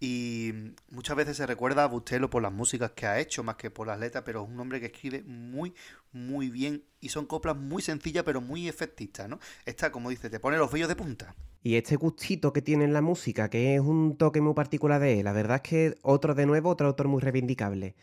Y 0.00 0.50
mm, 0.52 0.94
muchas 0.94 1.16
veces 1.16 1.36
se 1.38 1.46
recuerda 1.46 1.84
a 1.84 1.86
Bustelo 1.86 2.28
por 2.28 2.42
las 2.42 2.52
músicas 2.52 2.92
que 2.92 3.06
ha 3.06 3.18
hecho 3.18 3.42
más 3.42 3.56
que 3.56 3.70
por 3.70 3.86
las 3.86 3.98
letras, 3.98 4.22
pero 4.26 4.42
es 4.42 4.48
un 4.48 4.60
hombre 4.60 4.80
que 4.80 4.86
escribe 4.86 5.22
muy, 5.22 5.74
muy 6.12 6.50
bien 6.50 6.84
y 7.00 7.08
son 7.08 7.26
coplas 7.26 7.56
muy 7.56 7.80
sencillas 7.80 8.24
pero 8.24 8.40
muy 8.40 8.68
efectistas, 8.68 9.28
¿no? 9.28 9.38
Esta, 9.64 9.90
como 9.90 10.10
dice, 10.10 10.28
te 10.28 10.40
pone 10.40 10.58
los 10.58 10.70
vellos 10.70 10.88
de 10.88 10.96
punta. 10.96 11.34
Y 11.62 11.76
este 11.76 11.96
gustito 11.96 12.52
que 12.52 12.62
tiene 12.62 12.84
en 12.84 12.92
la 12.92 13.00
música, 13.00 13.48
que 13.48 13.74
es 13.74 13.80
un 13.80 14.16
toque 14.16 14.40
muy 14.40 14.54
particular 14.54 15.00
de 15.00 15.20
él, 15.20 15.24
la 15.24 15.32
verdad 15.32 15.56
es 15.56 15.62
que 15.62 15.98
otro 16.02 16.34
de 16.34 16.46
nuevo, 16.46 16.70
otro 16.70 16.86
autor 16.86 17.08
muy 17.08 17.20
reivindicable. 17.20 17.96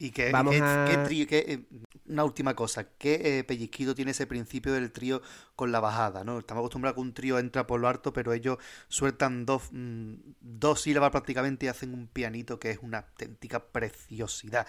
Y 0.00 0.10
que, 0.12 0.30
Vamos 0.30 0.54
a- 0.60 1.02
trío- 1.04 1.26
eh, 1.30 1.64
una 2.06 2.24
última 2.24 2.54
cosa, 2.54 2.86
¿qué 2.98 3.38
eh, 3.40 3.44
pellizquito 3.44 3.94
tiene 3.94 4.12
ese 4.12 4.26
principio 4.28 4.72
del 4.72 4.92
trío 4.92 5.20
con 5.56 5.72
la 5.72 5.80
bajada? 5.80 6.22
¿no? 6.22 6.38
Estamos 6.38 6.60
acostumbrados 6.62 6.94
a 6.94 6.96
que 6.96 7.00
un 7.00 7.14
trío 7.14 7.38
entra 7.38 7.66
por 7.66 7.80
lo 7.80 7.88
alto, 7.88 8.12
pero 8.12 8.32
ellos 8.32 8.58
sueltan 8.86 9.44
dos, 9.44 9.64
mm, 9.72 10.14
dos 10.40 10.82
sílabas 10.82 11.10
prácticamente 11.10 11.66
y 11.66 11.68
hacen 11.68 11.94
un 11.94 12.06
pianito 12.06 12.60
que 12.60 12.70
es 12.70 12.78
una 12.80 12.98
auténtica 12.98 13.64
preciosidad. 13.64 14.66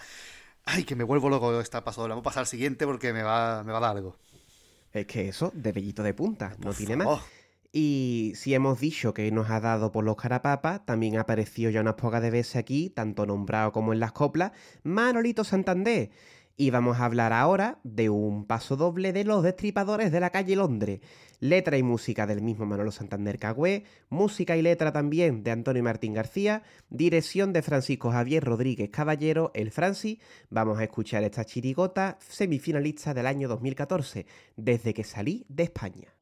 Ay, 0.64 0.84
que 0.84 0.96
me 0.96 1.04
vuelvo 1.04 1.30
loco 1.30 1.60
esta 1.60 1.84
pasada. 1.84 2.08
Vamos 2.08 2.22
a 2.22 2.24
pasar 2.24 2.40
al 2.40 2.46
siguiente 2.46 2.84
porque 2.84 3.12
me 3.12 3.22
va, 3.22 3.62
me 3.64 3.70
va 3.72 3.78
a 3.78 3.80
dar 3.82 3.96
algo. 3.96 4.16
Es 4.92 5.06
que 5.06 5.28
eso, 5.28 5.52
de 5.54 5.70
bellito 5.72 6.02
de 6.02 6.12
punta, 6.12 6.56
no 6.58 6.72
tiene 6.74 6.96
más. 6.96 7.06
Y 7.72 8.32
si 8.34 8.52
hemos 8.54 8.80
dicho 8.80 9.14
que 9.14 9.30
nos 9.30 9.48
ha 9.48 9.60
dado 9.60 9.92
por 9.92 10.04
los 10.04 10.16
carapapas, 10.16 10.84
también 10.84 11.16
ha 11.16 11.20
aparecido 11.20 11.70
ya 11.70 11.80
unas 11.80 11.94
pocas 11.94 12.20
de 12.20 12.30
veces 12.30 12.56
aquí, 12.56 12.90
tanto 12.90 13.26
nombrado 13.26 13.70
como 13.70 13.92
en 13.92 14.00
las 14.00 14.10
coplas, 14.10 14.52
Manolito 14.82 15.44
Santander. 15.44 16.10
Y 16.56 16.70
vamos 16.70 16.98
a 16.98 17.04
hablar 17.04 17.32
ahora 17.32 17.78
de 17.84 18.10
un 18.10 18.44
paso 18.44 18.76
doble 18.76 19.12
de 19.12 19.24
los 19.24 19.42
destripadores 19.44 20.10
de 20.10 20.20
la 20.20 20.30
calle 20.30 20.56
Londres. 20.56 21.00
Letra 21.38 21.78
y 21.78 21.82
música 21.82 22.26
del 22.26 22.42
mismo 22.42 22.66
Manolo 22.66 22.90
Santander 22.90 23.38
Cagüé, 23.38 23.84
música 24.10 24.56
y 24.56 24.62
letra 24.62 24.92
también 24.92 25.42
de 25.42 25.52
Antonio 25.52 25.82
Martín 25.82 26.12
García, 26.12 26.62
dirección 26.90 27.52
de 27.52 27.62
Francisco 27.62 28.10
Javier 28.10 28.44
Rodríguez 28.44 28.90
Caballero, 28.90 29.52
el 29.54 29.70
Francis. 29.70 30.18
Vamos 30.50 30.78
a 30.80 30.84
escuchar 30.84 31.22
esta 31.22 31.46
chirigota 31.46 32.18
semifinalista 32.20 33.14
del 33.14 33.26
año 33.26 33.48
2014, 33.48 34.26
desde 34.56 34.92
que 34.92 35.04
salí 35.04 35.46
de 35.48 35.62
España. 35.62 36.19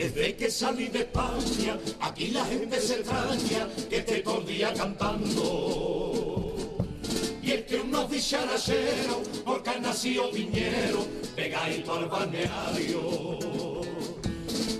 Desde 0.00 0.34
que 0.34 0.50
salí 0.50 0.88
de 0.88 1.00
España, 1.00 1.76
aquí 2.00 2.28
la 2.28 2.42
gente 2.46 2.80
se 2.80 2.94
extraña 3.00 3.68
que 3.90 3.98
esté 3.98 4.20
todo 4.20 4.40
el 4.40 4.46
día 4.46 4.72
cantando. 4.72 6.54
Y 7.42 7.50
que 7.68 7.76
unos 7.84 8.10
dicharacheros, 8.10 9.28
porque 9.44 9.68
han 9.68 9.82
nacido 9.82 10.32
viñeros, 10.32 11.06
pegadito 11.36 11.96
al 11.96 12.06
balneario. 12.06 13.02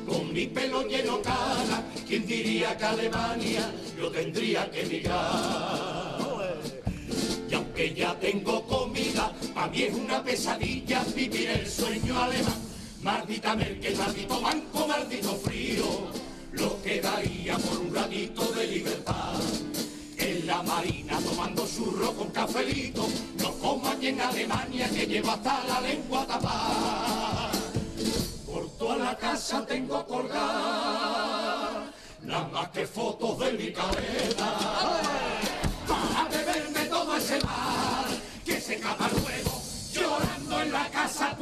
Con 0.07 0.33
mi 0.33 0.47
pelo 0.47 0.89
lleno 0.89 1.21
cara, 1.21 1.85
¿quién 2.09 2.27
diría 2.27 2.75
que 2.79 2.85
Alemania 2.87 3.71
yo 3.99 4.11
tendría 4.11 4.71
que 4.71 4.81
emigrar? 4.85 6.57
Y 7.47 7.55
aunque 7.55 7.93
ya 7.93 8.19
tengo 8.19 8.67
comida, 8.67 9.35
a 9.55 9.67
mí 9.67 9.83
es 9.83 9.95
una 9.95 10.25
pesadilla 10.25 11.05
vivir 11.15 11.51
el 11.51 11.69
sueño 11.69 12.19
alemán. 12.23 12.70
Maldita 13.03 13.57
Merkel, 13.57 13.97
maldito 13.97 14.41
banco, 14.43 14.87
maldito 14.87 15.35
frío, 15.37 16.09
lo 16.53 16.83
que 16.83 17.01
daría 17.01 17.57
por 17.57 17.79
un 17.79 17.95
ratito 17.95 18.45
de 18.53 18.67
libertad. 18.67 19.41
En 20.19 20.47
la 20.47 20.63
marina 20.63 21.19
tomando 21.19 21.67
churro 21.67 22.13
con 22.13 22.29
cafelito, 22.29 23.09
no 23.39 23.53
coman 23.55 24.05
en 24.05 24.21
Alemania 24.21 24.91
que 24.91 25.07
lleva 25.07 25.33
hasta 25.33 25.65
la 25.65 25.81
lengua 25.81 26.27
tapada. 26.27 27.53
Por 28.45 28.69
toda 28.77 28.97
la 28.97 29.17
casa 29.17 29.65
tengo 29.65 30.07
colgar, 30.07 31.91
nada 32.23 32.49
más 32.53 32.69
que 32.69 32.87
fotos 32.87 33.39
de 33.39 33.53
mi 33.53 33.73
cabeza 33.73 34.47
para 35.89 36.29
beberme 36.29 36.85
todo 36.85 37.17
ese 37.17 37.41
mar 37.47 38.05
que 38.45 38.61
se 38.61 38.75
escapa 38.75 39.09
luego 39.09 39.63
llorando 39.91 40.61
en 40.61 40.73
la 40.73 40.87
casa 40.91 41.35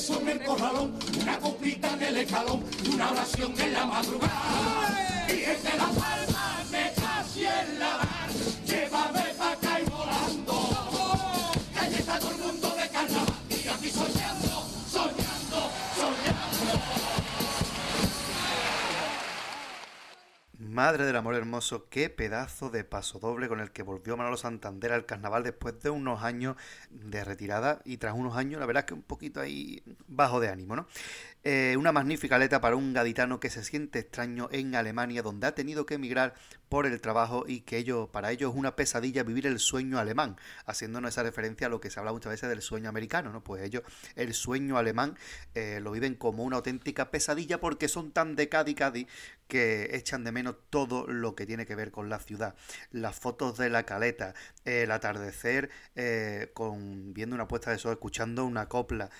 beso 0.00 0.20
en 0.20 0.28
el 0.28 0.42
corralón, 0.44 0.94
una 1.20 1.38
coplita 1.38 1.92
en 1.92 2.02
el 2.02 2.16
escalón, 2.18 2.64
una 2.92 3.10
oración 3.10 3.52
en 3.60 3.72
la 3.72 3.84
madrugada. 3.84 5.26
Y 5.28 5.32
desde 5.32 5.76
la 5.76 5.88
palma 5.88 6.64
me 6.70 6.92
casi 6.94 7.44
en 7.44 7.78
la 7.78 8.09
Madre 20.70 21.04
del 21.04 21.16
amor 21.16 21.34
hermoso, 21.34 21.88
qué 21.90 22.10
pedazo 22.10 22.70
de 22.70 22.84
paso 22.84 23.18
doble 23.18 23.48
con 23.48 23.58
el 23.58 23.72
que 23.72 23.82
volvió 23.82 24.16
Manolo 24.16 24.36
Santander 24.36 24.92
al 24.92 25.04
carnaval 25.04 25.42
después 25.42 25.80
de 25.80 25.90
unos 25.90 26.22
años 26.22 26.54
de 26.90 27.24
retirada 27.24 27.82
y 27.84 27.96
tras 27.96 28.14
unos 28.14 28.36
años, 28.36 28.60
la 28.60 28.66
verdad 28.66 28.84
es 28.84 28.86
que 28.86 28.94
un 28.94 29.02
poquito 29.02 29.40
ahí 29.40 29.82
bajo 30.06 30.38
de 30.38 30.48
ánimo, 30.48 30.76
¿no? 30.76 30.86
Eh, 31.42 31.74
una 31.78 31.90
magnífica 31.90 32.38
letra 32.38 32.60
para 32.60 32.76
un 32.76 32.92
gaditano 32.92 33.40
que 33.40 33.48
se 33.48 33.64
siente 33.64 34.00
extraño 34.00 34.48
en 34.52 34.74
Alemania, 34.74 35.22
donde 35.22 35.46
ha 35.46 35.54
tenido 35.54 35.86
que 35.86 35.94
emigrar 35.94 36.34
por 36.68 36.86
el 36.86 37.00
trabajo 37.00 37.44
y 37.48 37.62
que 37.62 37.78
ello, 37.78 38.08
para 38.12 38.30
ello 38.30 38.50
es 38.50 38.54
una 38.54 38.76
pesadilla 38.76 39.22
vivir 39.22 39.46
el 39.46 39.58
sueño 39.58 39.98
alemán, 39.98 40.36
haciéndonos 40.66 41.10
esa 41.10 41.22
referencia 41.22 41.66
a 41.66 41.70
lo 41.70 41.80
que 41.80 41.90
se 41.90 41.98
habla 41.98 42.12
muchas 42.12 42.30
veces 42.30 42.48
del 42.50 42.60
sueño 42.60 42.90
americano, 42.90 43.32
¿no? 43.32 43.42
Pues 43.42 43.62
ellos 43.62 43.82
el 44.16 44.34
sueño 44.34 44.76
alemán 44.76 45.16
eh, 45.54 45.80
lo 45.82 45.92
viven 45.92 46.14
como 46.14 46.44
una 46.44 46.56
auténtica 46.56 47.10
pesadilla 47.10 47.58
porque 47.58 47.88
son 47.88 48.12
tan 48.12 48.36
de 48.36 48.48
Cádiz 48.48 48.76
Cádiz 48.76 49.08
que 49.48 49.96
echan 49.96 50.24
de 50.24 50.32
menos 50.32 50.56
todo 50.70 51.06
lo 51.06 51.34
que 51.34 51.46
tiene 51.46 51.66
que 51.66 51.74
ver 51.74 51.90
con 51.90 52.08
la 52.08 52.20
ciudad. 52.20 52.54
Las 52.92 53.18
fotos 53.18 53.58
de 53.58 53.68
la 53.68 53.84
caleta, 53.84 54.34
el 54.64 54.90
atardecer 54.90 55.70
eh, 55.96 56.50
con 56.54 57.12
viendo 57.14 57.34
una 57.34 57.48
puesta 57.48 57.70
de 57.70 57.78
sol, 57.78 57.92
escuchando 57.92 58.44
una 58.44 58.68
copla, 58.68 59.10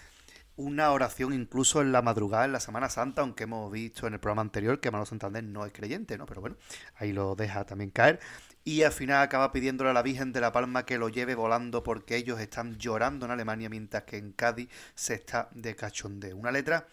una 0.56 0.92
oración 0.92 1.32
incluso 1.32 1.80
en 1.80 1.92
la 1.92 2.02
madrugada, 2.02 2.44
en 2.44 2.52
la 2.52 2.60
Semana 2.60 2.88
Santa, 2.88 3.22
aunque 3.22 3.44
hemos 3.44 3.70
visto 3.72 4.06
en 4.06 4.14
el 4.14 4.20
programa 4.20 4.42
anterior 4.42 4.80
que 4.80 4.90
Manolo 4.90 5.06
Santander 5.06 5.42
no 5.44 5.64
es 5.64 5.72
creyente, 5.72 6.18
¿no? 6.18 6.26
Pero 6.26 6.40
bueno, 6.40 6.56
ahí 6.96 7.12
lo 7.12 7.34
deja 7.34 7.64
también 7.64 7.90
caer. 7.90 8.20
Y 8.62 8.82
al 8.82 8.92
final 8.92 9.22
acaba 9.22 9.52
pidiéndole 9.52 9.90
a 9.90 9.94
la 9.94 10.02
Virgen 10.02 10.32
de 10.32 10.40
la 10.40 10.52
Palma 10.52 10.84
que 10.84 10.98
lo 10.98 11.08
lleve 11.08 11.34
volando 11.34 11.82
porque 11.82 12.16
ellos 12.16 12.40
están 12.40 12.76
llorando 12.76 13.24
en 13.24 13.32
Alemania 13.32 13.70
mientras 13.70 14.04
que 14.04 14.18
en 14.18 14.32
Cádiz 14.32 14.68
se 14.94 15.14
está 15.14 15.48
de 15.52 15.74
cachondeo. 15.74 16.36
Una 16.36 16.52
letra 16.52 16.86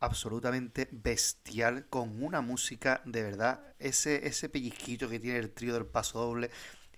absolutamente 0.00 0.88
bestial 0.92 1.86
con 1.88 2.22
una 2.22 2.42
música 2.42 3.00
de 3.06 3.22
verdad. 3.22 3.60
Ese, 3.78 4.26
ese 4.26 4.48
pellizquito 4.48 5.08
que 5.08 5.18
tiene 5.18 5.38
el 5.38 5.50
trío 5.50 5.72
del 5.74 5.86
paso 5.86 6.18
doble 6.20 6.50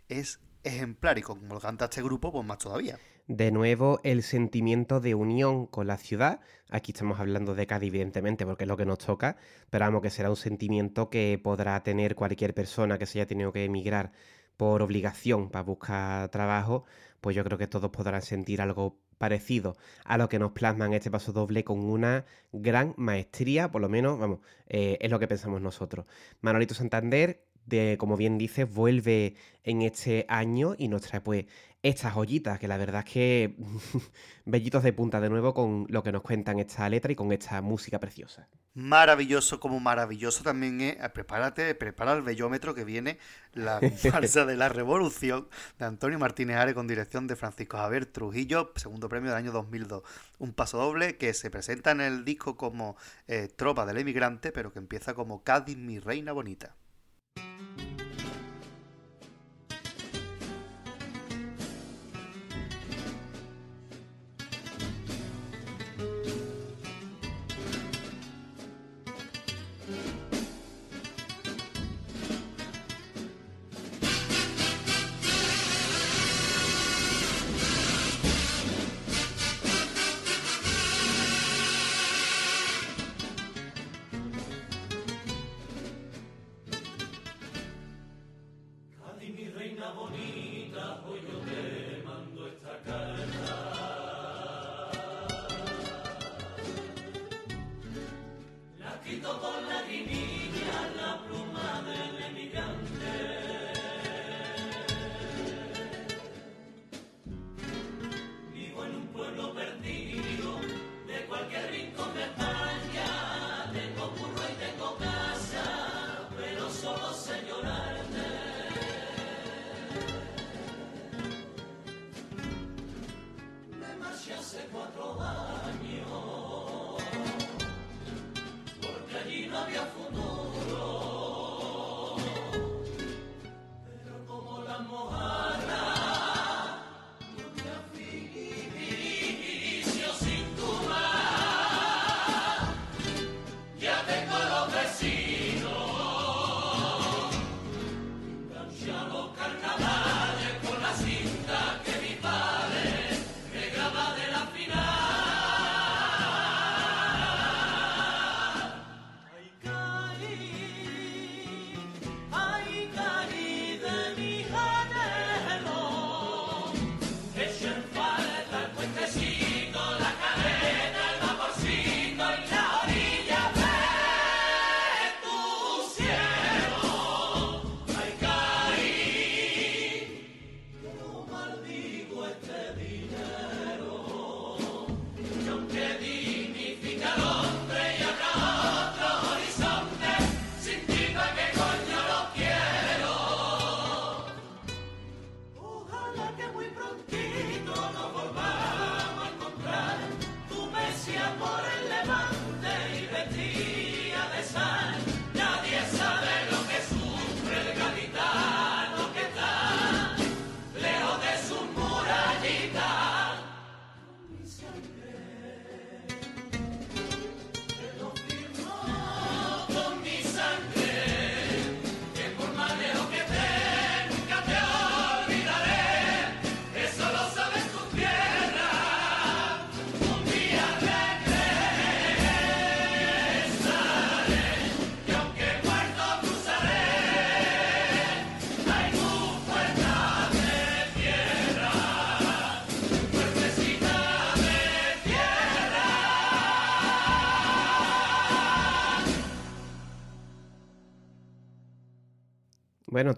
es 0.09 0.41
ejemplar 0.65 1.19
y 1.19 1.23
como 1.23 1.55
lo 1.55 1.61
canta 1.61 1.87
este 1.87 2.03
grupo, 2.03 2.33
pues 2.33 2.45
más 2.45 2.59
todavía. 2.59 2.99
De 3.28 3.52
nuevo, 3.52 4.00
el 4.05 4.23
sentimiento 4.23 5.00
de 5.00 5.15
unión 5.15 5.66
con 5.66 5.86
la 5.86 5.98
ciudad. 5.98 6.40
Aquí 6.70 6.92
estamos 6.92 7.20
hablando 7.20 7.55
de 7.55 7.66
Cádiz, 7.66 7.89
evidentemente, 7.89 8.47
porque 8.47 8.65
es 8.65 8.68
lo 8.68 8.78
que 8.78 8.86
nos 8.86 8.97
toca, 8.97 9.36
pero 9.68 9.84
vamos, 9.84 10.00
que 10.00 10.08
será 10.08 10.31
un 10.31 10.36
sentimiento 10.36 11.10
que 11.10 11.39
podrá 11.42 11.82
tener 11.82 12.15
cualquier 12.15 12.55
persona 12.55 12.97
que 12.97 13.05
se 13.05 13.18
haya 13.18 13.26
tenido 13.26 13.52
que 13.52 13.66
emigrar 13.66 14.12
por 14.57 14.81
obligación 14.81 15.50
para 15.50 15.62
buscar 15.62 16.31
trabajo, 16.31 16.84
pues 17.20 17.36
yo 17.36 17.44
creo 17.44 17.58
que 17.58 17.66
todos 17.66 17.90
podrán 17.90 18.23
sentir 18.23 18.62
algo 18.62 18.97
parecido 19.18 19.76
a 20.05 20.16
lo 20.16 20.31
que 20.31 20.39
nos 20.39 20.52
plasman 20.52 20.94
este 20.94 21.10
paso 21.10 21.32
doble 21.32 21.65
con 21.65 21.81
una 21.81 22.24
gran 22.52 22.94
maestría, 22.97 23.70
por 23.70 23.82
lo 23.82 23.90
menos, 23.90 24.18
vamos, 24.18 24.39
eh, 24.68 24.97
es 25.02 25.10
lo 25.10 25.18
que 25.18 25.28
pensamos 25.28 25.60
nosotros. 25.60 26.07
Manolito 26.40 26.73
Santander, 26.73 27.44
de, 27.66 27.97
como 27.98 28.16
bien 28.16 28.39
dices, 28.39 28.73
vuelve 28.73 29.34
en 29.65 29.82
este 29.82 30.24
año 30.28 30.74
y 30.78 30.89
nos 30.89 31.02
trae 31.02 31.20
pues 31.20 31.44
estas 31.82 32.15
joyitas, 32.15 32.58
que 32.58 32.68
la 32.68 32.76
verdad 32.76 33.05
es 33.07 33.12
que 33.12 33.57
bellitos 34.44 34.82
de 34.82 34.92
punta 34.92 35.20
de 35.20 35.31
nuevo 35.31 35.55
con 35.55 35.86
lo 35.89 36.02
que 36.02 36.12
nos 36.12 36.23
cuentan 36.23 36.58
esta 36.58 36.89
letra 36.89 37.12
y 37.12 37.16
con 37.16 37.32
esta 37.32 37.60
música 37.62 37.98
preciosa. 37.98 38.48
Maravilloso, 38.74 39.58
como 39.58 39.81
maravilloso 39.81 40.44
también 40.44 40.81
es, 40.81 40.97
eh, 40.97 41.08
prepárate, 41.12 41.74
prepara 41.74 42.12
el 42.12 42.23
bellómetro 42.23 42.74
que 42.74 42.84
viene 42.84 43.18
la 43.52 43.81
comparsa 44.02 44.44
de 44.44 44.57
la 44.57 44.68
revolución 44.68 45.48
de 45.78 45.86
Antonio 45.86 46.18
Martínez 46.18 46.57
Are 46.57 46.74
con 46.74 46.86
dirección 46.86 47.26
de 47.26 47.34
Francisco 47.36 47.76
Javier 47.76 48.07
Trujillo, 48.07 48.73
segundo 48.76 49.08
premio 49.08 49.31
del 49.31 49.39
año 49.39 49.52
2002. 49.52 50.02
Un 50.39 50.52
paso 50.52 50.78
doble 50.78 51.16
que 51.16 51.34
se 51.34 51.50
presenta 51.50 51.90
en 51.90 52.00
el 52.00 52.24
disco 52.24 52.57
como 52.57 52.97
eh, 53.26 53.48
Tropa 53.48 53.84
del 53.84 53.98
Emigrante, 53.98 54.52
pero 54.52 54.73
que 54.73 54.78
empieza 54.78 55.15
como 55.15 55.42
Cádiz, 55.42 55.76
mi 55.76 55.98
reina 55.98 56.32
bonita. 56.32 56.76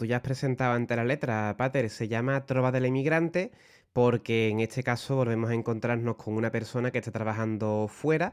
Tú 0.00 0.06
ya 0.06 0.16
has 0.16 0.22
presentado 0.22 0.72
ante 0.72 0.96
la 0.96 1.04
letra, 1.04 1.54
Pater, 1.58 1.90
se 1.90 2.08
llama 2.08 2.46
Trova 2.46 2.72
del 2.72 2.86
Emigrante 2.86 3.52
porque 3.92 4.48
en 4.48 4.60
este 4.60 4.82
caso 4.82 5.16
volvemos 5.16 5.50
a 5.50 5.54
encontrarnos 5.54 6.16
con 6.16 6.34
una 6.36 6.50
persona 6.50 6.90
que 6.90 6.96
está 6.98 7.10
trabajando 7.10 7.86
fuera, 7.86 8.32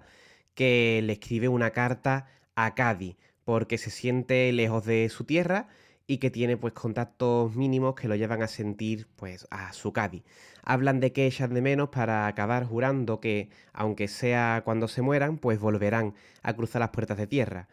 que 0.56 1.02
le 1.04 1.12
escribe 1.14 1.50
una 1.50 1.72
carta 1.72 2.28
a 2.56 2.74
Cádiz, 2.74 3.18
porque 3.44 3.78
se 3.78 3.90
siente 3.90 4.50
lejos 4.54 4.86
de 4.86 5.10
su 5.10 5.26
tierra 5.26 5.68
y 6.08 6.20
que 6.20 6.32
tiene 6.32 6.56
pues 6.56 6.72
contactos 6.72 7.54
mínimos 7.54 7.96
que 7.96 8.08
lo 8.08 8.16
llevan 8.16 8.44
a 8.44 8.48
sentir 8.48 9.08
pues 9.18 9.46
a 9.52 9.74
su 9.74 9.92
Cádiz. 9.92 10.24
Hablan 10.64 11.02
de 11.02 11.12
que 11.12 11.28
echan 11.28 11.54
de 11.54 11.62
menos 11.62 11.90
para 11.90 12.28
acabar 12.28 12.64
jurando 12.66 13.20
que, 13.20 13.50
aunque 13.74 14.08
sea 14.08 14.62
cuando 14.64 14.88
se 14.88 15.02
mueran, 15.02 15.38
pues 15.38 15.60
volverán 15.60 16.14
a 16.44 16.54
cruzar 16.56 16.80
las 16.80 16.92
puertas 16.92 17.18
de 17.18 17.28
tierra. 17.28 17.68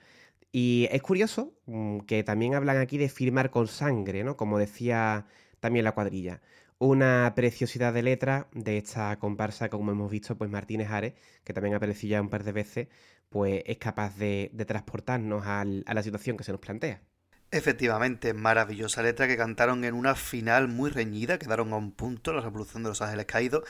Y 0.56 0.86
es 0.92 1.02
curioso 1.02 1.52
mm, 1.66 2.02
que 2.02 2.22
también 2.22 2.54
hablan 2.54 2.76
aquí 2.76 2.96
de 2.96 3.08
firmar 3.08 3.50
con 3.50 3.66
sangre, 3.66 4.22
¿no? 4.22 4.36
Como 4.36 4.56
decía 4.56 5.26
también 5.58 5.84
la 5.84 5.96
cuadrilla. 5.96 6.42
Una 6.78 7.32
preciosidad 7.34 7.92
de 7.92 8.04
letra 8.04 8.46
de 8.52 8.78
esta 8.78 9.18
comparsa, 9.18 9.68
como 9.68 9.90
hemos 9.90 10.12
visto, 10.12 10.38
pues 10.38 10.48
Martínez 10.48 10.90
Ares, 10.90 11.14
que 11.42 11.52
también 11.52 11.74
ha 11.74 11.78
aparecido 11.78 12.12
ya 12.12 12.22
un 12.22 12.28
par 12.28 12.44
de 12.44 12.52
veces, 12.52 12.86
pues 13.30 13.64
es 13.66 13.78
capaz 13.78 14.16
de, 14.16 14.52
transportarnos 14.64 15.44
a 15.44 15.64
la 15.64 16.02
situación 16.04 16.36
que 16.36 16.44
se 16.44 16.52
nos 16.52 16.60
plantea. 16.60 17.02
Efectivamente, 17.50 18.32
maravillosa 18.32 19.02
letra 19.02 19.26
que 19.26 19.36
cantaron 19.36 19.84
en 19.84 19.94
una 19.94 20.14
final 20.14 20.68
muy 20.68 20.90
reñida, 20.90 21.38
quedaron 21.38 21.72
a 21.72 21.76
un 21.76 21.92
punto 21.92 22.32
la 22.32 22.40
Revolución 22.40 22.84
de 22.84 22.90
los 22.90 23.02
Ángeles 23.02 23.26
Caídos 23.26 23.64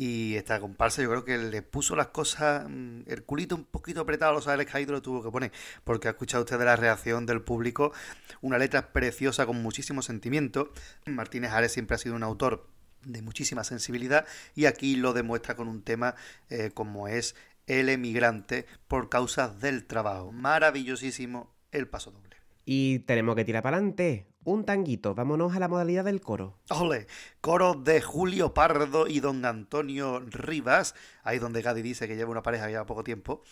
y 0.00 0.36
esta 0.36 0.60
comparsa 0.60 1.02
yo 1.02 1.10
creo 1.10 1.24
que 1.24 1.36
le 1.36 1.60
puso 1.60 1.96
las 1.96 2.06
cosas, 2.06 2.68
mm, 2.68 3.00
el 3.06 3.24
culito 3.24 3.56
un 3.56 3.64
poquito 3.64 4.00
apretado 4.00 4.30
a 4.30 4.34
los 4.34 4.46
Ángeles 4.46 4.70
Caídos 4.70 4.92
lo 4.92 5.02
tuvo 5.02 5.24
que 5.24 5.30
poner, 5.32 5.50
porque 5.82 6.06
ha 6.06 6.12
escuchado 6.12 6.44
usted 6.44 6.56
de 6.56 6.66
la 6.66 6.76
reacción 6.76 7.26
del 7.26 7.42
público, 7.42 7.92
una 8.40 8.58
letra 8.58 8.92
preciosa 8.92 9.44
con 9.44 9.60
muchísimo 9.60 10.00
sentimiento. 10.02 10.72
Martínez 11.06 11.50
Ares 11.50 11.72
siempre 11.72 11.96
ha 11.96 11.98
sido 11.98 12.14
un 12.14 12.22
autor 12.22 12.68
de 13.02 13.22
muchísima 13.22 13.64
sensibilidad 13.64 14.24
y 14.54 14.66
aquí 14.66 14.94
lo 14.94 15.14
demuestra 15.14 15.56
con 15.56 15.66
un 15.66 15.82
tema 15.82 16.14
eh, 16.48 16.70
como 16.72 17.08
es 17.08 17.34
El 17.66 17.88
emigrante 17.88 18.66
por 18.86 19.08
causas 19.08 19.60
del 19.60 19.84
trabajo. 19.84 20.30
Maravillosísimo 20.30 21.52
el 21.72 21.88
paso 21.88 22.12
doble. 22.12 22.36
Y 22.64 23.00
tenemos 23.00 23.34
que 23.34 23.44
tirar 23.44 23.64
para 23.64 23.78
adelante. 23.78 24.28
Un 24.48 24.64
tanguito, 24.64 25.14
vámonos 25.14 25.54
a 25.54 25.58
la 25.60 25.68
modalidad 25.68 26.06
del 26.06 26.22
coro. 26.22 26.56
Ole, 26.70 27.06
coro 27.42 27.74
de 27.74 28.00
Julio 28.00 28.54
Pardo 28.54 29.06
y 29.06 29.20
don 29.20 29.44
Antonio 29.44 30.20
Rivas, 30.20 30.94
ahí 31.22 31.38
donde 31.38 31.60
Gadi 31.60 31.82
dice 31.82 32.08
que 32.08 32.16
lleva 32.16 32.30
una 32.30 32.40
pareja 32.40 32.64
que 32.64 32.70
lleva 32.70 32.86
poco 32.86 33.04
tiempo. 33.04 33.42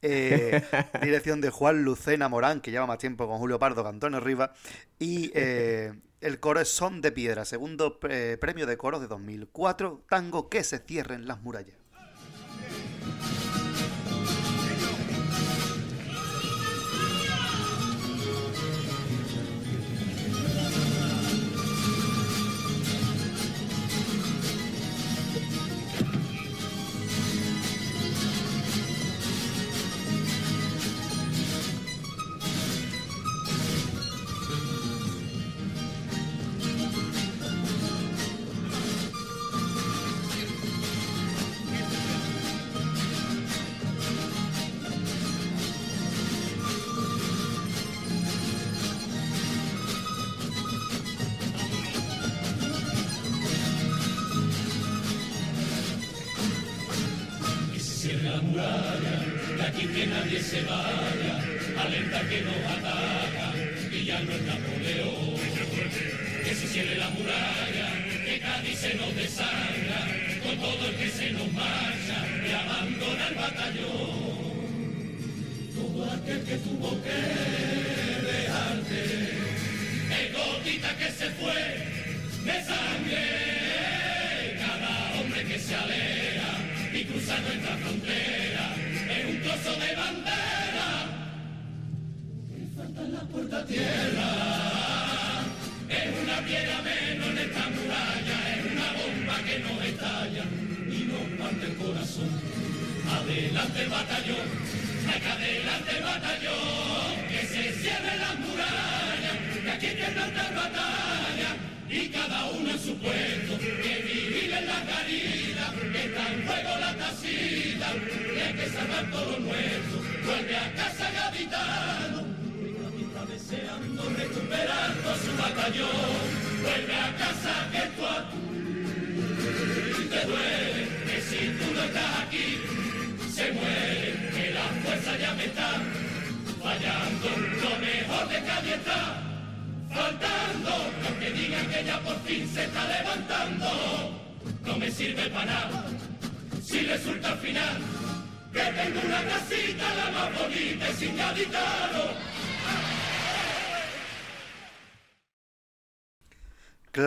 Eh, 0.00 0.62
dirección 1.02 1.42
de 1.42 1.50
Juan 1.50 1.84
Lucena 1.84 2.30
Morán, 2.30 2.62
que 2.62 2.70
lleva 2.70 2.86
más 2.86 2.96
tiempo 2.96 3.28
con 3.28 3.36
Julio 3.36 3.58
Pardo 3.58 3.82
que 3.82 3.90
Antonio 3.90 4.18
Rivas. 4.18 4.52
Y 4.98 5.30
eh, 5.34 5.92
el 6.22 6.40
coro 6.40 6.60
es 6.60 6.70
Son 6.70 7.02
de 7.02 7.12
Piedra, 7.12 7.44
segundo 7.44 7.98
eh, 8.08 8.38
premio 8.40 8.64
de 8.64 8.78
coro 8.78 8.98
de 8.98 9.08
2004, 9.08 10.04
tango 10.08 10.48
que 10.48 10.64
se 10.64 10.78
cierren 10.78 11.28
las 11.28 11.42
murallas. 11.42 11.76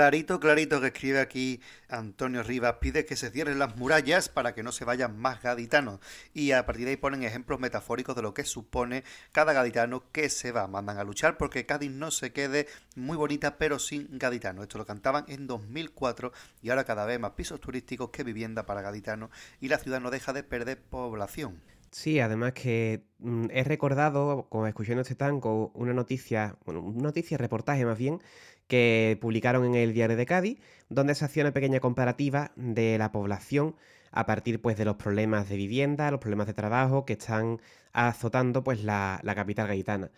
Clarito, 0.10 0.40
clarito 0.40 0.82
que 0.82 0.88
escribe 0.88 1.20
aquí 1.20 1.62
Antonio 1.88 2.42
Rivas, 2.42 2.78
pide 2.82 3.06
que 3.06 3.16
se 3.16 3.30
cierren 3.30 3.60
las 3.60 3.78
murallas 3.78 4.28
para 4.28 4.56
que 4.56 4.64
no 4.64 4.72
se 4.72 4.84
vayan 4.84 5.20
más 5.20 5.40
gaditanos. 5.44 6.00
Y 6.34 6.52
a 6.52 6.66
partir 6.66 6.86
de 6.86 6.92
ahí 6.92 6.98
ponen 6.98 7.22
ejemplos 7.22 7.60
metafóricos 7.60 8.16
de 8.16 8.24
lo 8.24 8.34
que 8.34 8.44
supone 8.44 9.04
cada 9.32 9.54
gaditano 9.54 10.12
que 10.12 10.32
se 10.32 10.52
va. 10.52 10.66
Mandan 10.66 10.98
a 10.98 11.04
luchar 11.04 11.38
porque 11.38 11.68
Cádiz 11.68 11.92
no 11.92 12.10
se 12.10 12.34
quede 12.34 12.66
muy 12.96 13.18
bonita 13.18 13.60
pero 13.60 13.78
sin 13.78 14.08
gaditano. 14.18 14.64
Esto 14.64 14.80
lo 14.80 14.86
cantaban 14.88 15.26
en 15.28 15.46
2004 15.46 16.34
y 16.64 16.72
ahora 16.72 16.86
cada 16.86 17.06
vez 17.06 17.20
más 17.20 17.34
pisos 17.34 17.62
turísticos 17.62 18.10
que 18.10 18.24
vivienda 18.24 18.66
para 18.66 18.82
gaditanos 18.82 19.30
y 19.62 19.68
la 19.68 19.78
ciudad 19.78 20.02
no 20.02 20.10
deja 20.10 20.34
de 20.34 20.42
perder 20.42 20.82
población. 20.82 21.62
Sí, 21.92 22.20
además 22.20 22.54
que 22.54 23.04
mm, 23.20 23.48
he 23.52 23.64
recordado, 23.64 24.48
como 24.50 24.68
escuchando 24.68 25.02
este 25.02 25.16
tango, 25.16 25.72
una 25.76 25.94
noticia, 25.94 26.56
bueno, 26.66 26.82
una 26.82 27.04
noticia, 27.04 27.38
reportaje 27.38 27.86
más 27.86 27.98
bien, 27.98 28.22
que 28.70 29.18
publicaron 29.20 29.66
en 29.66 29.76
el 29.76 29.94
Diario 29.94 30.16
de 30.16 30.26
Cádiz, 30.28 30.60
donde 30.90 31.16
se 31.16 31.26
hacía 31.26 31.44
una 31.44 31.52
pequeña 31.52 31.82
comparativa 31.82 32.54
de 32.56 32.98
la 33.00 33.12
población 33.12 33.76
a 34.12 34.28
partir 34.28 34.62
pues, 34.62 34.78
de 34.78 34.86
los 34.86 34.96
problemas 34.96 35.50
de 35.50 35.58
vivienda, 35.58 36.10
los 36.12 36.22
problemas 36.22 36.48
de 36.48 36.54
trabajo 36.54 37.04
que 37.04 37.14
están 37.14 37.60
azotando 37.94 38.64
pues, 38.64 38.84
la, 38.84 39.20
capital 39.36 39.68
gaitana. 39.68 40.12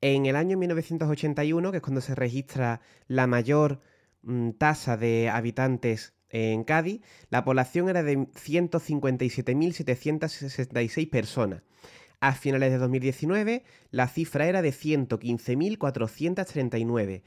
En 0.00 0.24
el 0.24 0.36
año 0.36 0.56
1981, 0.56 1.70
que 1.70 1.76
es 1.76 1.82
cuando 1.82 2.00
se 2.00 2.14
registra 2.14 2.80
la 3.08 3.26
mayor 3.26 3.82
mm, 4.22 4.52
tasa 4.52 4.96
de 4.96 5.28
habitantes 5.28 6.14
en 6.30 6.64
Cádiz, 6.64 7.02
la 7.28 7.44
población 7.44 7.90
era 7.90 8.02
de 8.02 8.16
157.766 8.16 11.10
personas. 11.10 11.60
A 12.20 12.32
finales 12.32 12.72
de 12.72 12.78
2019, 12.78 13.64
la 13.90 14.08
cifra 14.08 14.46
era 14.46 14.62
de 14.62 14.70
115.439. 14.70 17.22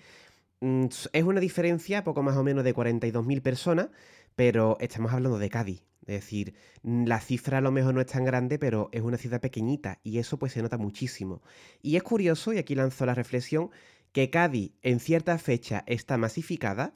Mm, 0.62 0.86
es 1.14 1.24
una 1.24 1.40
diferencia 1.40 2.04
poco 2.04 2.22
más 2.24 2.38
o 2.38 2.44
menos 2.44 2.64
de 2.64 2.74
42.000 2.74 3.42
personas, 3.42 3.90
pero 4.36 4.78
estamos 4.80 5.12
hablando 5.12 5.40
de 5.40 5.50
Cádiz. 5.50 5.84
Es 6.02 6.16
decir, 6.22 6.54
mm, 6.84 7.06
la 7.06 7.20
cifra 7.20 7.58
a 7.60 7.62
lo 7.62 7.72
mejor 7.72 7.94
no 7.96 8.02
es 8.02 8.08
tan 8.08 8.26
grande, 8.26 8.60
pero 8.60 8.90
es 8.92 9.02
una 9.02 9.18
ciudad 9.18 9.42
pequeñita 9.42 10.00
y 10.04 10.20
eso 10.20 10.38
pues 10.38 10.54
se 10.54 10.62
nota 10.62 10.78
muchísimo. 10.78 11.42
Y 11.82 11.96
es 11.96 12.04
curioso, 12.04 12.54
y 12.54 12.60
aquí 12.60 12.76
lanzo 12.76 13.06
la 13.06 13.16
reflexión, 13.16 13.72
que 14.12 14.30
Cádiz 14.30 14.74
en 14.84 15.00
cierta 15.00 15.38
fecha 15.40 15.84
está 15.88 16.18
masificada, 16.18 16.94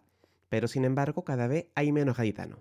pero 0.49 0.67
sin 0.67 0.85
embargo 0.85 1.23
cada 1.23 1.47
vez 1.47 1.67
hay 1.75 1.91
menos 1.91 2.17
gaditanos. 2.17 2.59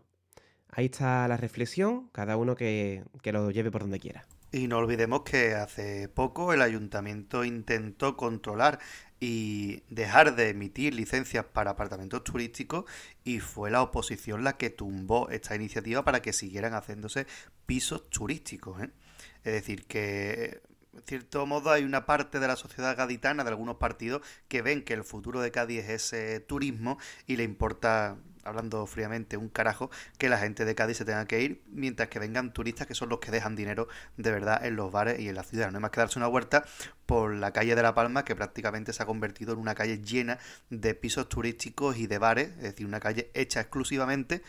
Ahí 0.70 0.86
está 0.86 1.28
la 1.28 1.36
reflexión, 1.36 2.08
cada 2.12 2.36
uno 2.36 2.56
que, 2.56 3.04
que 3.22 3.32
lo 3.32 3.50
lleve 3.50 3.70
por 3.70 3.82
donde 3.82 4.00
quiera. 4.00 4.26
Y 4.54 4.68
no 4.68 4.78
olvidemos 4.78 5.22
que 5.22 5.54
hace 5.54 6.08
poco 6.08 6.52
el 6.52 6.62
ayuntamiento 6.62 7.44
intentó 7.44 8.16
controlar 8.16 8.78
y 9.20 9.82
dejar 9.88 10.36
de 10.36 10.50
emitir 10.50 10.94
licencias 10.94 11.44
para 11.44 11.72
apartamentos 11.72 12.24
turísticos 12.24 12.84
y 13.24 13.40
fue 13.40 13.70
la 13.70 13.82
oposición 13.82 14.44
la 14.44 14.56
que 14.56 14.70
tumbó 14.70 15.28
esta 15.30 15.54
iniciativa 15.56 16.04
para 16.04 16.20
que 16.20 16.32
siguieran 16.32 16.74
haciéndose 16.74 17.26
pisos 17.66 18.08
turísticos. 18.10 18.82
¿eh? 18.82 18.90
Es 19.44 19.52
decir, 19.52 19.86
que 19.86 20.62
en 20.94 21.02
cierto 21.06 21.46
modo 21.46 21.70
hay 21.70 21.84
una 21.84 22.06
parte 22.06 22.38
de 22.38 22.48
la 22.48 22.56
sociedad 22.56 22.96
gaditana, 22.96 23.44
de 23.44 23.50
algunos 23.50 23.76
partidos, 23.76 24.22
que 24.48 24.62
ven 24.62 24.84
que 24.84 24.94
el 24.94 25.04
futuro 25.04 25.40
de 25.40 25.50
Cádiz 25.50 25.84
es 25.84 26.12
ese 26.12 26.40
turismo 26.40 26.98
y 27.26 27.36
le 27.36 27.44
importa 27.44 28.16
hablando 28.44 28.86
fríamente, 28.86 29.36
un 29.36 29.48
carajo 29.48 29.90
que 30.18 30.28
la 30.28 30.38
gente 30.38 30.64
de 30.64 30.74
Cádiz 30.74 30.98
se 30.98 31.04
tenga 31.04 31.26
que 31.26 31.42
ir, 31.42 31.62
mientras 31.66 32.08
que 32.08 32.18
vengan 32.18 32.52
turistas 32.52 32.86
que 32.86 32.94
son 32.94 33.08
los 33.08 33.18
que 33.18 33.30
dejan 33.30 33.56
dinero 33.56 33.88
de 34.16 34.30
verdad 34.30 34.64
en 34.64 34.76
los 34.76 34.92
bares 34.92 35.20
y 35.20 35.28
en 35.28 35.34
la 35.34 35.42
ciudad. 35.42 35.70
No 35.70 35.78
hay 35.78 35.82
más 35.82 35.90
que 35.90 36.00
darse 36.00 36.18
una 36.18 36.28
vuelta 36.28 36.64
por 37.06 37.34
la 37.34 37.52
calle 37.52 37.74
de 37.74 37.82
La 37.82 37.94
Palma, 37.94 38.24
que 38.24 38.34
prácticamente 38.34 38.92
se 38.92 39.02
ha 39.02 39.06
convertido 39.06 39.52
en 39.52 39.58
una 39.58 39.74
calle 39.74 40.00
llena 40.00 40.38
de 40.70 40.94
pisos 40.94 41.28
turísticos 41.28 41.96
y 41.98 42.06
de 42.06 42.18
bares, 42.18 42.48
es 42.56 42.62
decir, 42.62 42.86
una 42.86 43.00
calle 43.00 43.30
hecha 43.34 43.60
exclusivamente 43.60 44.42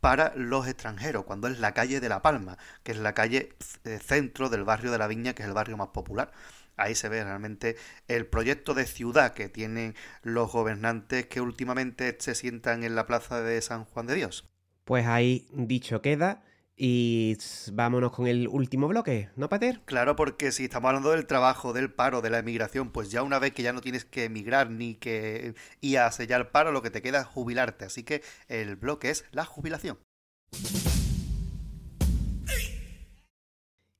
para 0.00 0.32
los 0.36 0.68
extranjeros, 0.68 1.24
cuando 1.24 1.48
es 1.48 1.58
la 1.58 1.72
calle 1.72 2.00
de 2.00 2.08
La 2.08 2.22
Palma, 2.22 2.58
que 2.82 2.92
es 2.92 2.98
la 2.98 3.14
calle 3.14 3.54
eh, 3.84 3.98
centro 3.98 4.48
del 4.48 4.64
barrio 4.64 4.92
de 4.92 4.98
la 4.98 5.06
Viña, 5.06 5.34
que 5.34 5.42
es 5.42 5.48
el 5.48 5.54
barrio 5.54 5.76
más 5.76 5.88
popular. 5.88 6.30
Ahí 6.76 6.94
se 6.94 7.08
ve 7.08 7.24
realmente 7.24 7.76
el 8.08 8.26
proyecto 8.26 8.74
de 8.74 8.86
ciudad 8.86 9.34
que 9.34 9.48
tienen 9.48 9.94
los 10.22 10.52
gobernantes 10.52 11.26
que 11.26 11.40
últimamente 11.40 12.16
se 12.18 12.34
sientan 12.34 12.84
en 12.84 12.94
la 12.94 13.06
plaza 13.06 13.40
de 13.42 13.60
San 13.62 13.84
Juan 13.84 14.06
de 14.06 14.14
Dios. 14.14 14.48
Pues 14.84 15.06
ahí 15.06 15.48
dicho 15.52 16.00
queda. 16.02 16.42
Y 16.78 17.38
vámonos 17.72 18.12
con 18.12 18.26
el 18.26 18.48
último 18.48 18.86
bloque, 18.86 19.30
¿no, 19.34 19.48
Pater? 19.48 19.80
Claro, 19.86 20.14
porque 20.14 20.52
si 20.52 20.64
estamos 20.64 20.88
hablando 20.88 21.10
del 21.10 21.26
trabajo, 21.26 21.72
del 21.72 21.90
paro, 21.90 22.20
de 22.20 22.28
la 22.28 22.40
emigración, 22.40 22.90
pues 22.90 23.10
ya 23.10 23.22
una 23.22 23.38
vez 23.38 23.54
que 23.54 23.62
ya 23.62 23.72
no 23.72 23.80
tienes 23.80 24.04
que 24.04 24.24
emigrar 24.24 24.70
ni 24.70 24.94
que 24.94 25.54
ir 25.80 25.98
a 25.98 26.12
sellar 26.12 26.50
paro, 26.50 26.72
lo 26.72 26.82
que 26.82 26.90
te 26.90 27.00
queda 27.00 27.20
es 27.20 27.26
jubilarte. 27.26 27.86
Así 27.86 28.02
que 28.02 28.22
el 28.48 28.76
bloque 28.76 29.08
es 29.08 29.24
la 29.32 29.46
jubilación. 29.46 29.98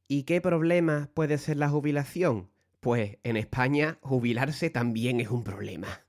¿Y 0.07 0.25
qué 0.25 0.43
problema 0.43 1.09
puede 1.15 1.39
ser 1.39 1.57
la 1.57 1.71
jubilación? 1.71 2.51
Pues 2.87 3.19
en 3.25 3.37
España 3.37 3.99
jubilarse 4.01 4.71
también 4.71 5.19
es 5.19 5.29
un 5.29 5.43
problema. 5.43 6.03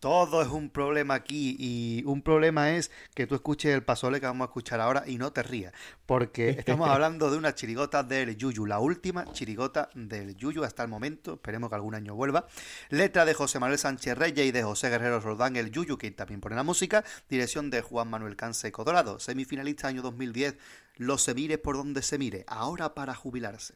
Todo 0.00 0.40
es 0.40 0.48
un 0.48 0.70
problema 0.70 1.12
aquí 1.12 1.56
y 1.58 2.04
un 2.06 2.22
problema 2.22 2.70
es 2.70 2.90
que 3.14 3.26
tú 3.26 3.34
escuches 3.34 3.74
el 3.74 3.82
pasole 3.82 4.18
que 4.18 4.24
vamos 4.24 4.46
a 4.46 4.48
escuchar 4.48 4.80
ahora 4.80 5.04
y 5.06 5.18
no 5.18 5.34
te 5.34 5.42
rías, 5.42 5.74
porque 6.06 6.48
estamos 6.58 6.88
hablando 6.88 7.30
de 7.30 7.36
una 7.36 7.54
chirigota 7.54 8.02
del 8.02 8.34
Yuyu, 8.34 8.64
la 8.64 8.78
última 8.78 9.30
chirigota 9.34 9.90
del 9.94 10.34
Yuyu 10.36 10.64
hasta 10.64 10.82
el 10.82 10.88
momento, 10.88 11.34
esperemos 11.34 11.68
que 11.68 11.76
algún 11.76 11.94
año 11.94 12.14
vuelva. 12.14 12.46
Letra 12.88 13.26
de 13.26 13.34
José 13.34 13.58
Manuel 13.58 13.78
Sánchez 13.78 14.16
Reyes 14.16 14.46
y 14.46 14.52
de 14.52 14.62
José 14.62 14.88
Guerrero 14.88 15.20
Roldán, 15.20 15.56
el 15.56 15.70
Yuyu, 15.70 15.98
que 15.98 16.10
también 16.12 16.40
pone 16.40 16.56
la 16.56 16.62
música, 16.62 17.04
dirección 17.28 17.68
de 17.68 17.82
Juan 17.82 18.08
Manuel 18.08 18.36
Canseco 18.36 18.84
Dorado, 18.84 19.20
semifinalista 19.20 19.88
año 19.88 20.00
2010, 20.00 20.56
Los 20.96 21.24
se 21.24 21.34
mire 21.34 21.58
por 21.58 21.76
donde 21.76 22.00
se 22.00 22.16
mire, 22.16 22.46
ahora 22.48 22.94
para 22.94 23.14
jubilarse. 23.14 23.74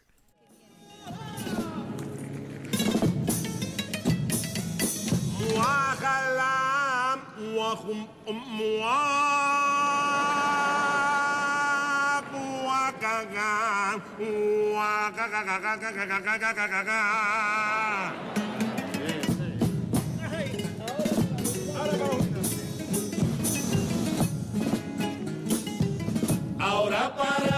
وخلام 5.60 7.18
وخم 7.56 8.06
واق 8.60 9.90
وكغا 12.64 13.70
Ahora 26.60 27.08
para 27.16 27.49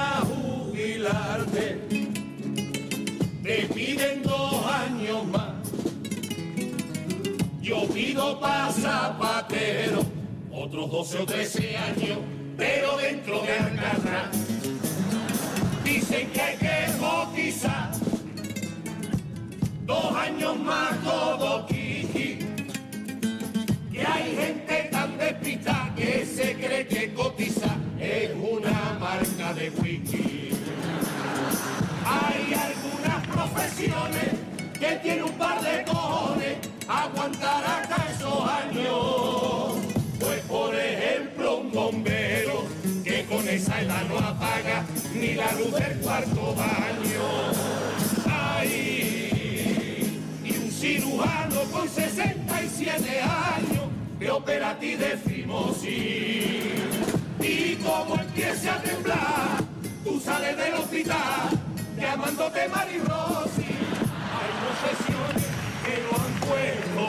Pa' 8.12 8.70
zapatero 8.70 10.04
otros 10.52 10.90
12 10.90 11.18
o 11.20 11.24
13 11.24 11.76
años, 11.78 12.18
pero 12.58 12.98
dentro 12.98 13.40
de 13.40 13.52
Alcatraz. 13.52 14.36
Dicen 15.82 16.30
que 16.30 16.40
hay 16.42 16.56
que 16.58 16.92
cotizar 16.98 17.90
dos 19.86 20.14
años 20.14 20.58
más 20.60 21.02
todo 21.02 21.66
kiki. 21.66 22.38
Que 23.90 24.06
hay 24.06 24.36
gente 24.36 24.88
tan 24.92 25.16
despistada 25.16 25.94
que 25.96 26.26
se 26.26 26.54
cree 26.56 26.86
que 26.86 27.14
cotiza 27.14 27.74
es 27.98 28.30
una 28.34 28.98
marca 29.00 29.54
de 29.54 29.70
whisky. 29.70 30.50
Hay 32.04 32.52
algunas 32.52 33.26
profesiones 33.26 34.28
que 34.78 34.96
tienen 35.02 35.24
un 35.24 35.32
par 35.38 35.62
de 35.62 35.82
cojones 35.84 36.71
aguantar 36.88 37.64
hasta 37.64 38.10
esos 38.10 38.48
años. 38.48 39.74
Pues 40.18 40.40
por 40.42 40.74
ejemplo 40.74 41.58
un 41.58 41.72
bombero 41.72 42.64
que 43.04 43.24
con 43.24 43.48
esa 43.48 43.80
edad 43.80 44.02
no 44.08 44.18
apaga 44.18 44.84
ni 45.14 45.34
la 45.34 45.52
luz 45.52 45.72
del 45.72 45.98
cuarto 45.98 46.54
baño. 46.54 47.52
Ay, 48.30 50.20
y 50.44 50.56
un 50.56 50.70
cirujano 50.70 51.60
con 51.72 51.88
67 51.88 53.20
años 53.20 53.84
de 54.18 54.30
operati 54.30 54.94
de 54.96 55.16
fimosis. 55.16 56.62
Y 57.40 57.74
como 57.76 58.14
empiece 58.14 58.70
a 58.70 58.80
temblar, 58.80 59.64
tú 60.04 60.20
sales 60.20 60.56
del 60.56 60.74
hospital 60.74 61.50
llamándote 61.98 62.68
Mari 62.68 62.98
Rossi. 62.98 63.62
Que 64.82 65.12
no 65.12 65.21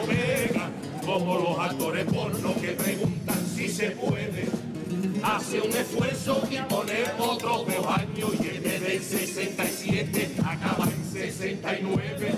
vega, 0.08 0.70
como 1.06 1.38
los 1.38 1.60
actores 1.60 2.06
porno 2.06 2.54
que 2.62 2.70
preguntan 2.70 3.46
si 3.56 3.68
se 3.68 3.92
puede. 3.92 4.48
Hace 5.24 5.62
un 5.62 5.72
esfuerzo 5.72 6.44
y 6.50 6.58
pone 6.70 7.04
otros 7.18 7.66
dos 7.66 7.88
años 7.88 8.32
y 8.42 8.58
en 8.58 8.64
vez 8.64 8.82
de 8.82 9.00
67 9.00 10.32
acaba 10.46 10.86
en 10.86 11.12
69. 11.12 12.32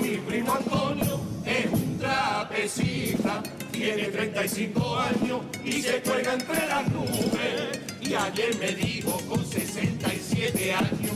Mi 0.00 0.16
primo 0.18 0.54
Antonio 0.54 1.20
es 1.44 1.66
un 1.72 1.98
trapecista, 1.98 3.42
tiene 3.72 4.04
35 4.04 4.96
años 4.96 5.40
y 5.64 5.82
se 5.82 6.00
cuelga 6.02 6.34
entre 6.34 6.66
las 6.66 6.88
nubes. 6.90 7.80
Y 8.00 8.14
ayer 8.14 8.56
me 8.58 8.72
dijo 8.72 9.18
con 9.28 9.44
67 9.44 10.72
años, 10.72 11.12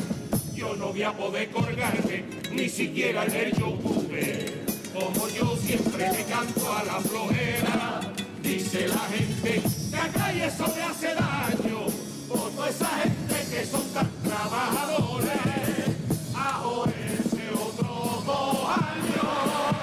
yo 0.54 0.74
no 0.74 0.88
voy 0.88 1.02
a 1.02 1.12
poder 1.12 1.50
colgarme 1.50 2.24
ni 2.52 2.68
siquiera 2.68 3.24
en 3.24 3.34
el 3.34 3.52
YouTube. 3.52 4.67
Como 4.98 5.28
yo 5.28 5.56
siempre 5.56 6.10
me 6.10 6.24
canto 6.24 6.72
a 6.72 6.82
la 6.82 7.00
flojera, 7.00 8.00
dice 8.42 8.88
la 8.88 8.98
gente 8.98 9.62
acá 9.96 10.32
y 10.32 10.40
eso 10.40 10.64
me 10.74 10.82
hace 10.82 11.14
daño. 11.14 11.86
Por 12.28 12.50
toda 12.50 12.68
esa 12.68 12.86
gente 12.86 13.34
que 13.50 13.64
son 13.64 13.88
tan 13.92 14.10
trabajadores, 14.22 15.28
a 16.34 16.52
joderse 16.62 17.50
otros 17.54 18.26
dos 18.26 18.68
años. 18.68 19.78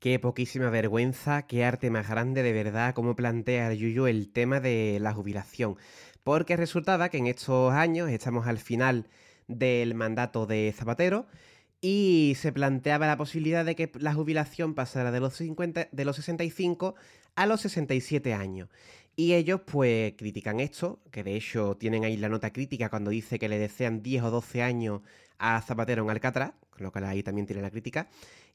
Qué 0.00 0.18
poquísima 0.18 0.68
vergüenza, 0.68 1.46
qué 1.46 1.64
arte 1.64 1.88
más 1.90 2.08
grande 2.08 2.42
de 2.42 2.52
verdad, 2.52 2.94
cómo 2.94 3.16
plantea 3.16 3.72
el 3.72 3.78
Yuyu 3.78 4.06
el 4.06 4.30
tema 4.30 4.60
de 4.60 4.98
la 5.00 5.14
jubilación. 5.14 5.76
Porque 6.22 6.56
resultaba 6.56 7.08
que 7.08 7.18
en 7.18 7.26
estos 7.26 7.72
años 7.72 8.10
estamos 8.10 8.46
al 8.46 8.58
final 8.58 9.08
del 9.48 9.94
mandato 9.94 10.46
de 10.46 10.74
Zapatero 10.76 11.26
y 11.86 12.32
se 12.36 12.50
planteaba 12.50 13.06
la 13.06 13.18
posibilidad 13.18 13.62
de 13.62 13.76
que 13.76 13.92
la 13.98 14.14
jubilación 14.14 14.72
pasara 14.72 15.12
de 15.12 15.20
los, 15.20 15.34
50, 15.34 15.88
de 15.92 16.04
los 16.06 16.16
65 16.16 16.94
a 17.34 17.44
los 17.44 17.60
67 17.60 18.32
años. 18.32 18.70
Y 19.16 19.34
ellos 19.34 19.60
pues 19.66 20.14
critican 20.16 20.60
esto, 20.60 21.02
que 21.10 21.22
de 21.22 21.36
hecho 21.36 21.76
tienen 21.76 22.06
ahí 22.06 22.16
la 22.16 22.30
nota 22.30 22.54
crítica 22.54 22.88
cuando 22.88 23.10
dice 23.10 23.38
que 23.38 23.50
le 23.50 23.58
desean 23.58 24.02
10 24.02 24.22
o 24.22 24.30
12 24.30 24.62
años 24.62 25.02
a 25.36 25.60
Zapatero 25.60 26.02
en 26.04 26.08
Alcatraz, 26.08 26.54
con 26.70 26.84
lo 26.84 26.90
cual 26.90 27.04
ahí 27.04 27.22
también 27.22 27.46
tiene 27.46 27.60
la 27.60 27.70
crítica, 27.70 28.08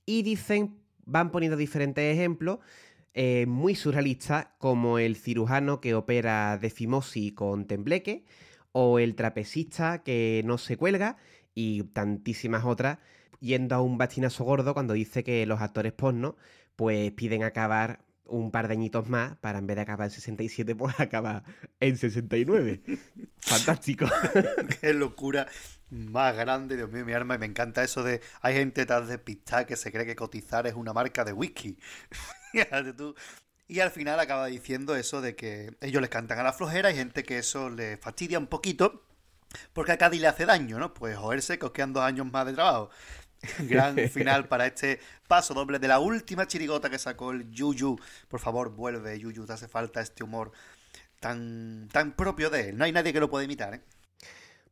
y 0.07 0.23
dicen, 0.23 0.79
van 1.05 1.31
poniendo 1.31 1.55
diferentes 1.55 2.11
ejemplos 2.11 2.57
eh, 3.13 3.45
muy 3.45 3.75
surrealistas, 3.75 4.47
como 4.57 4.97
el 4.97 5.15
cirujano 5.15 5.81
que 5.81 5.93
opera 5.93 6.57
de 6.57 6.71
fimosis 6.71 7.33
con 7.33 7.67
tembleque, 7.67 8.25
o 8.71 8.97
el 8.97 9.13
trapecista 9.13 10.01
que 10.01 10.41
no 10.45 10.57
se 10.57 10.77
cuelga, 10.77 11.17
y 11.53 11.83
tantísimas 11.83 12.65
otras, 12.65 12.97
yendo 13.39 13.75
a 13.75 13.81
un 13.81 13.97
bastinazo 13.97 14.43
gordo 14.43 14.73
cuando 14.73 14.93
dice 14.93 15.23
que 15.23 15.45
los 15.45 15.61
actores 15.61 15.93
porno 15.93 16.35
pues 16.75 17.11
piden 17.11 17.43
acabar 17.43 17.99
un 18.25 18.51
par 18.51 18.67
de 18.67 18.73
añitos 18.73 19.09
más 19.09 19.35
para 19.37 19.59
en 19.59 19.67
vez 19.67 19.75
de 19.75 19.81
acabar 19.81 20.07
en 20.07 20.11
67 20.11 20.75
pues 20.75 20.95
acabar 20.99 21.43
en 21.79 21.97
69. 21.97 22.81
Fantástico. 23.39 24.05
Qué 24.81 24.93
locura 24.93 25.47
más 25.89 26.35
grande, 26.35 26.75
Dios 26.75 26.91
mío, 26.91 27.05
mi 27.05 27.13
arma. 27.13 27.35
Y 27.35 27.39
me 27.39 27.45
encanta 27.45 27.83
eso 27.83 28.03
de. 28.03 28.21
Hay 28.41 28.55
gente 28.55 28.85
tan 28.85 29.07
despistada 29.07 29.65
que 29.65 29.75
se 29.75 29.91
cree 29.91 30.05
que 30.05 30.15
cotizar 30.15 30.67
es 30.67 30.75
una 30.75 30.93
marca 30.93 31.25
de 31.25 31.33
whisky. 31.33 31.77
Tú. 32.97 33.15
Y 33.67 33.81
al 33.81 33.91
final 33.91 34.19
acaba 34.19 34.47
diciendo 34.47 34.95
eso 34.95 35.21
de 35.21 35.35
que 35.35 35.75
ellos 35.81 36.01
les 36.01 36.09
cantan 36.09 36.39
a 36.39 36.43
la 36.43 36.53
flojera. 36.53 36.89
Hay 36.89 36.95
gente 36.95 37.23
que 37.23 37.37
eso 37.37 37.69
les 37.69 37.99
fastidia 37.99 38.39
un 38.39 38.47
poquito. 38.47 39.05
Porque 39.73 39.91
a 39.91 39.97
Cádiz 39.97 40.21
le 40.21 40.27
hace 40.27 40.45
daño, 40.45 40.77
¿no? 40.79 40.93
Pues 40.93 41.17
joderse, 41.17 41.57
que 41.57 41.65
os 41.65 41.71
quedan 41.71 41.93
dos 41.93 42.03
años 42.03 42.31
más 42.31 42.45
de 42.45 42.53
trabajo. 42.53 42.89
Gran 43.59 43.97
final 44.09 44.47
para 44.49 44.65
este 44.67 44.99
paso 45.27 45.53
doble 45.53 45.79
de 45.79 45.87
la 45.87 45.99
última 45.99 46.47
chirigota 46.47 46.89
que 46.89 46.99
sacó 46.99 47.31
el 47.31 47.49
Yuyu. 47.51 47.97
Por 48.27 48.39
favor, 48.39 48.69
vuelve, 48.75 49.19
Yuyu. 49.19 49.45
Te 49.45 49.53
hace 49.53 49.67
falta 49.67 50.01
este 50.01 50.23
humor 50.23 50.51
tan, 51.19 51.87
tan 51.91 52.13
propio 52.13 52.49
de 52.49 52.69
él. 52.69 52.77
No 52.77 52.85
hay 52.85 52.91
nadie 52.91 53.13
que 53.13 53.19
lo 53.19 53.29
pueda 53.29 53.45
imitar, 53.45 53.73
¿eh? 53.75 53.81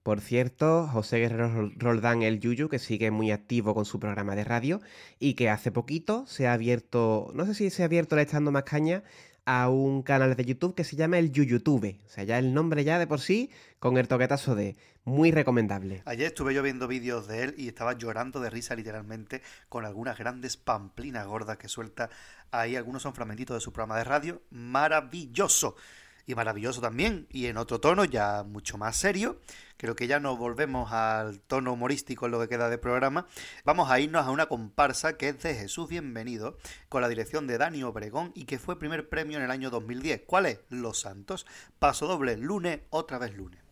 Por 0.04 0.22
cierto, 0.22 0.88
José 0.88 1.18
Guerrero 1.18 1.50
Rol- 1.50 1.74
Roldán 1.76 2.22
el 2.24 2.40
Yuyu, 2.40 2.70
que 2.70 2.80
sigue 2.80 3.12
muy 3.12 3.32
activo 3.32 3.74
con 3.76 3.84
su 3.84 4.00
programa 4.00 4.36
de 4.38 4.46
radio 4.46 4.80
y 5.20 5.34
que 5.34 5.50
hace 5.50 5.70
poquito 5.70 6.26
se 6.28 6.48
ha 6.48 6.54
abierto, 6.54 7.30
no 7.34 7.46
sé 7.46 7.54
si 7.54 7.70
se 7.70 7.82
ha 7.84 7.88
abierto 7.88 8.16
le 8.16 8.22
está 8.22 8.38
dando 8.38 8.52
más 8.54 8.64
caña 8.64 9.04
a 9.46 9.70
un 9.70 10.04
canal 10.04 10.34
de 10.36 10.46
YouTube 10.46 10.76
que 10.76 10.86
se 10.86 10.96
llama 10.96 11.20
el 11.20 11.32
YouTube. 11.34 11.98
O 12.06 12.10
sea, 12.10 12.24
ya 12.24 12.38
el 12.40 12.54
nombre 12.54 12.86
ya 12.86 13.00
de 13.00 13.08
por 13.08 13.20
sí, 13.20 13.50
con 13.80 13.98
el 13.98 14.08
toquetazo 14.08 14.56
de. 14.56 14.76
Muy 15.08 15.32
recomendable. 15.32 16.02
Ayer 16.03 16.27
estuve 16.27 16.53
yo 16.53 16.61
viendo 16.61 16.86
vídeos 16.86 17.30
de 17.30 17.44
él 17.44 17.56
y 17.58 17.69
estaba 17.69 17.94
llorando 17.94 18.42
de 18.42 18.50
risa 18.50 18.76
literalmente 18.76 19.42
con 19.69 19.86
algunas 19.86 20.18
grandes 20.18 20.58
pamplinas 20.58 21.26
gordas 21.26 21.58
que 21.58 21.69
suelta 21.69 22.10
ahí. 22.52 22.76
Algunos 22.76 23.03
son 23.03 23.14
fragmentitos 23.14 23.56
de 23.56 23.61
su 23.61 23.72
programa 23.72 23.98
de 23.98 24.03
radio. 24.03 24.42
Maravilloso. 24.50 25.77
Y 26.26 26.36
maravilloso 26.36 26.82
también. 26.82 27.26
Y 27.30 27.45
en 27.45 27.56
otro 27.56 27.80
tono 27.80 28.03
ya 28.03 28.44
mucho 28.44 28.77
más 28.77 28.98
serio. 28.98 29.40
Creo 29.77 29.95
que 29.95 30.08
ya 30.08 30.19
nos 30.19 30.38
volvemos 30.38 30.92
al 30.92 31.40
tono 31.40 31.72
humorístico 31.72 32.26
en 32.26 32.34
lo 32.34 32.42
que 32.42 32.50
queda 32.50 32.68
de 32.69 32.77
programa. 32.77 33.27
Vamos 33.64 33.90
a 33.90 34.02
irnos 34.02 34.27
a 34.27 34.32
una 34.32 34.48
comparsa 34.48 35.16
que 35.16 35.30
es 35.30 35.42
de 35.42 35.56
Jesús 35.56 35.88
Bienvenido, 35.88 36.58
con 36.90 37.02
la 37.02 37.08
dirección 37.08 37.48
de 37.48 37.58
Dani 37.58 37.82
Obregón 37.84 38.34
y 38.36 38.44
que 38.44 38.60
fue 38.60 38.77
primer 38.77 39.08
premio 39.08 39.38
en 39.38 39.45
el 39.45 39.52
año 39.52 39.69
2010. 39.69 40.24
¿Cuál 40.27 40.48
es? 40.48 40.60
Los 40.68 41.00
Santos. 41.00 41.45
Paso 41.80 42.08
doble, 42.08 42.36
lunes, 42.36 42.82
otra 42.90 43.18
vez 43.19 43.34
lunes. 43.34 43.61
Lunes, 43.61 43.67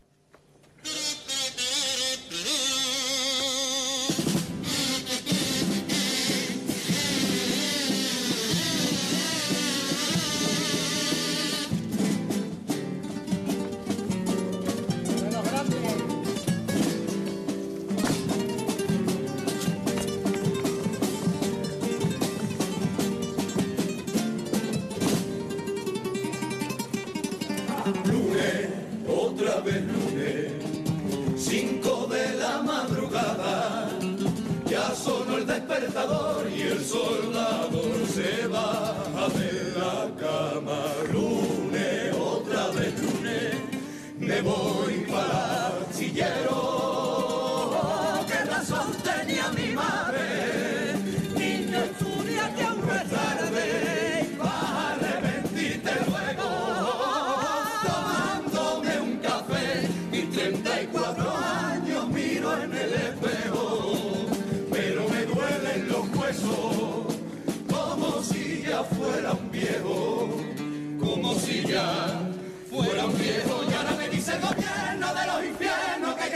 tesouro. 36.96 37.35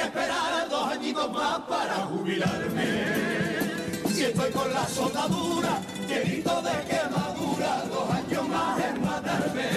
Esperar 0.09 0.67
dos 0.69 0.91
añitos 0.91 1.31
más 1.31 1.59
para 1.69 1.95
jubilarme. 2.09 2.88
Si 4.11 4.23
estoy 4.23 4.51
con 4.51 4.73
la 4.73 4.85
soldadura, 4.88 5.81
llenito 6.07 6.61
de 6.63 6.75
quemadura, 6.89 7.83
dos 7.93 8.09
años 8.09 8.47
más 8.49 8.83
en 8.85 9.01
matarme, 9.01 9.67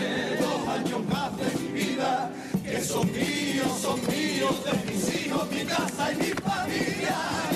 dos 0.41 0.69
años 0.69 1.01
más 1.07 1.37
de 1.37 1.61
mi 1.61 1.69
vida, 1.81 2.31
que 2.65 2.81
son 2.83 3.13
míos, 3.13 3.73
son 3.81 4.01
míos, 4.07 4.57
de 4.65 4.93
mis 4.93 5.27
hijos, 5.27 5.51
mi 5.51 5.65
casa 5.65 6.13
y 6.13 6.17
mi 6.17 6.31
familia. 6.47 7.52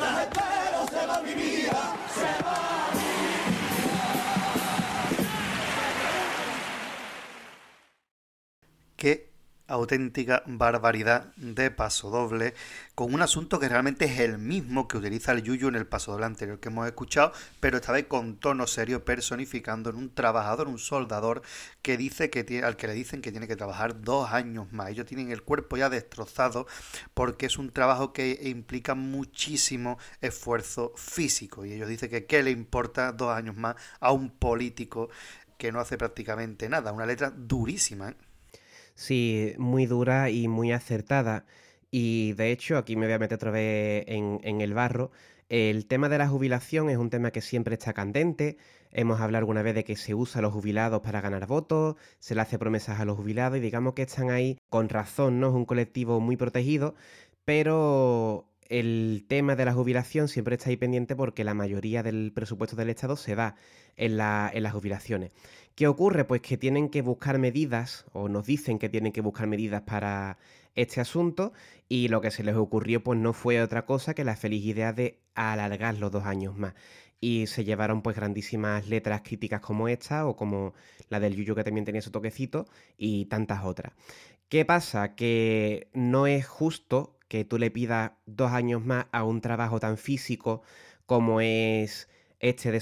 Mientras 0.00 0.90
se 0.90 1.06
va 1.06 1.22
mi 1.22 1.34
vida, 1.34 1.96
se 2.14 2.42
va 2.44 2.56
Qué 8.96 9.30
auténtica 9.66 10.42
barbaridad 10.46 11.32
de 11.36 11.70
paso 11.70 12.10
doble 12.10 12.54
con 12.94 13.14
un 13.14 13.22
asunto 13.22 13.58
que 13.58 13.68
realmente 13.68 14.04
es 14.04 14.20
el 14.20 14.38
mismo 14.38 14.86
que 14.88 14.98
utiliza 14.98 15.32
el 15.32 15.42
Yuyu 15.42 15.68
en 15.68 15.76
el 15.76 15.86
paso 15.86 16.12
doble 16.12 16.26
anterior 16.26 16.60
que 16.60 16.68
hemos 16.68 16.86
escuchado, 16.86 17.32
pero 17.58 17.78
esta 17.78 17.92
vez 17.92 18.06
con 18.06 18.36
tono 18.36 18.66
serio 18.66 19.04
personificando 19.04 19.90
en 19.90 19.96
un 19.96 20.14
trabajador, 20.14 20.68
un 20.68 20.78
soldador 20.78 21.42
que 21.82 21.96
dice 21.96 22.30
que 22.30 22.44
tiene, 22.44 22.66
al 22.66 22.76
que 22.76 22.86
le 22.86 22.94
dicen 22.94 23.22
que 23.22 23.30
tiene 23.30 23.48
que 23.48 23.56
trabajar 23.56 24.00
dos 24.02 24.30
años 24.30 24.72
más. 24.72 24.90
Ellos 24.90 25.06
tienen 25.06 25.30
el 25.30 25.42
cuerpo 25.42 25.76
ya 25.76 25.88
destrozado 25.88 26.66
porque 27.14 27.46
es 27.46 27.58
un 27.58 27.70
trabajo 27.70 28.12
que 28.12 28.38
implica 28.42 28.94
muchísimo 28.94 29.98
esfuerzo 30.20 30.92
físico 30.96 31.64
y 31.64 31.72
ellos 31.72 31.88
dicen 31.88 32.10
que 32.10 32.26
qué 32.26 32.42
le 32.42 32.50
importa 32.50 33.12
dos 33.12 33.34
años 33.34 33.56
más 33.56 33.76
a 34.00 34.12
un 34.12 34.30
político 34.30 35.08
que 35.56 35.72
no 35.72 35.80
hace 35.80 35.96
prácticamente 35.96 36.68
nada. 36.68 36.92
Una 36.92 37.06
letra 37.06 37.30
durísima. 37.30 38.10
¿eh? 38.10 38.14
Sí, 38.94 39.54
muy 39.58 39.86
dura 39.86 40.30
y 40.30 40.48
muy 40.48 40.72
acertada. 40.72 41.44
Y 41.90 42.32
de 42.34 42.52
hecho, 42.52 42.76
aquí 42.78 42.96
me 42.96 43.06
voy 43.06 43.14
a 43.14 43.18
meter 43.18 43.36
otra 43.36 43.50
vez 43.50 44.04
en, 44.06 44.60
el 44.60 44.74
barro. 44.74 45.10
El 45.48 45.86
tema 45.86 46.08
de 46.08 46.18
la 46.18 46.28
jubilación 46.28 46.90
es 46.90 46.96
un 46.96 47.10
tema 47.10 47.32
que 47.32 47.40
siempre 47.40 47.74
está 47.74 47.92
candente. 47.92 48.56
Hemos 48.92 49.20
hablado 49.20 49.40
alguna 49.40 49.62
vez 49.62 49.74
de 49.74 49.84
que 49.84 49.96
se 49.96 50.14
usa 50.14 50.38
a 50.38 50.42
los 50.42 50.52
jubilados 50.52 51.00
para 51.00 51.20
ganar 51.20 51.46
votos, 51.46 51.96
se 52.20 52.34
le 52.34 52.40
hace 52.40 52.58
promesas 52.58 53.00
a 53.00 53.04
los 53.04 53.16
jubilados 53.16 53.58
y 53.58 53.60
digamos 53.60 53.94
que 53.94 54.02
están 54.02 54.30
ahí 54.30 54.58
con 54.68 54.88
razón, 54.88 55.40
¿no? 55.40 55.48
Es 55.48 55.54
un 55.54 55.64
colectivo 55.64 56.20
muy 56.20 56.36
protegido, 56.36 56.94
pero 57.44 58.46
el 58.68 59.24
tema 59.28 59.56
de 59.56 59.64
la 59.64 59.72
jubilación 59.72 60.28
siempre 60.28 60.54
está 60.54 60.70
ahí 60.70 60.76
pendiente 60.76 61.16
porque 61.16 61.42
la 61.42 61.54
mayoría 61.54 62.04
del 62.04 62.30
presupuesto 62.32 62.76
del 62.76 62.90
Estado 62.90 63.16
se 63.16 63.34
da 63.34 63.56
en, 63.96 64.16
la- 64.16 64.50
en 64.54 64.62
las 64.62 64.72
jubilaciones. 64.72 65.32
¿Qué 65.74 65.88
ocurre? 65.88 66.24
Pues 66.24 66.40
que 66.42 66.56
tienen 66.56 66.88
que 66.88 67.02
buscar 67.02 67.38
medidas, 67.38 68.04
o 68.12 68.28
nos 68.28 68.46
dicen 68.46 68.78
que 68.78 68.88
tienen 68.88 69.12
que 69.12 69.20
buscar 69.20 69.46
medidas 69.48 69.82
para 69.82 70.38
este 70.74 71.00
asunto, 71.00 71.52
y 71.88 72.08
lo 72.08 72.20
que 72.20 72.30
se 72.30 72.44
les 72.44 72.56
ocurrió 72.56 73.02
pues 73.02 73.18
no 73.18 73.32
fue 73.32 73.62
otra 73.62 73.86
cosa 73.86 74.14
que 74.14 74.24
la 74.24 74.36
feliz 74.36 74.64
idea 74.64 74.92
de 74.92 75.20
alargar 75.34 75.96
los 75.96 76.10
dos 76.10 76.24
años 76.24 76.56
más. 76.56 76.74
Y 77.20 77.46
se 77.48 77.64
llevaron 77.64 78.02
pues 78.02 78.16
grandísimas 78.16 78.88
letras 78.88 79.22
críticas 79.22 79.60
como 79.60 79.88
esta, 79.88 80.26
o 80.26 80.36
como 80.36 80.74
la 81.08 81.20
del 81.20 81.36
Yuyu 81.36 81.54
que 81.54 81.64
también 81.64 81.84
tenía 81.84 82.02
su 82.02 82.10
toquecito, 82.10 82.66
y 82.96 83.26
tantas 83.26 83.64
otras. 83.64 83.92
¿Qué 84.48 84.64
pasa? 84.64 85.14
Que 85.14 85.88
no 85.92 86.26
es 86.26 86.46
justo 86.46 87.18
que 87.28 87.44
tú 87.44 87.58
le 87.58 87.70
pidas 87.70 88.12
dos 88.26 88.50
años 88.52 88.84
más 88.84 89.06
a 89.12 89.22
un 89.24 89.40
trabajo 89.40 89.78
tan 89.78 89.96
físico 89.96 90.62
como 91.06 91.40
es 91.40 92.08
este 92.40 92.72
de 92.72 92.80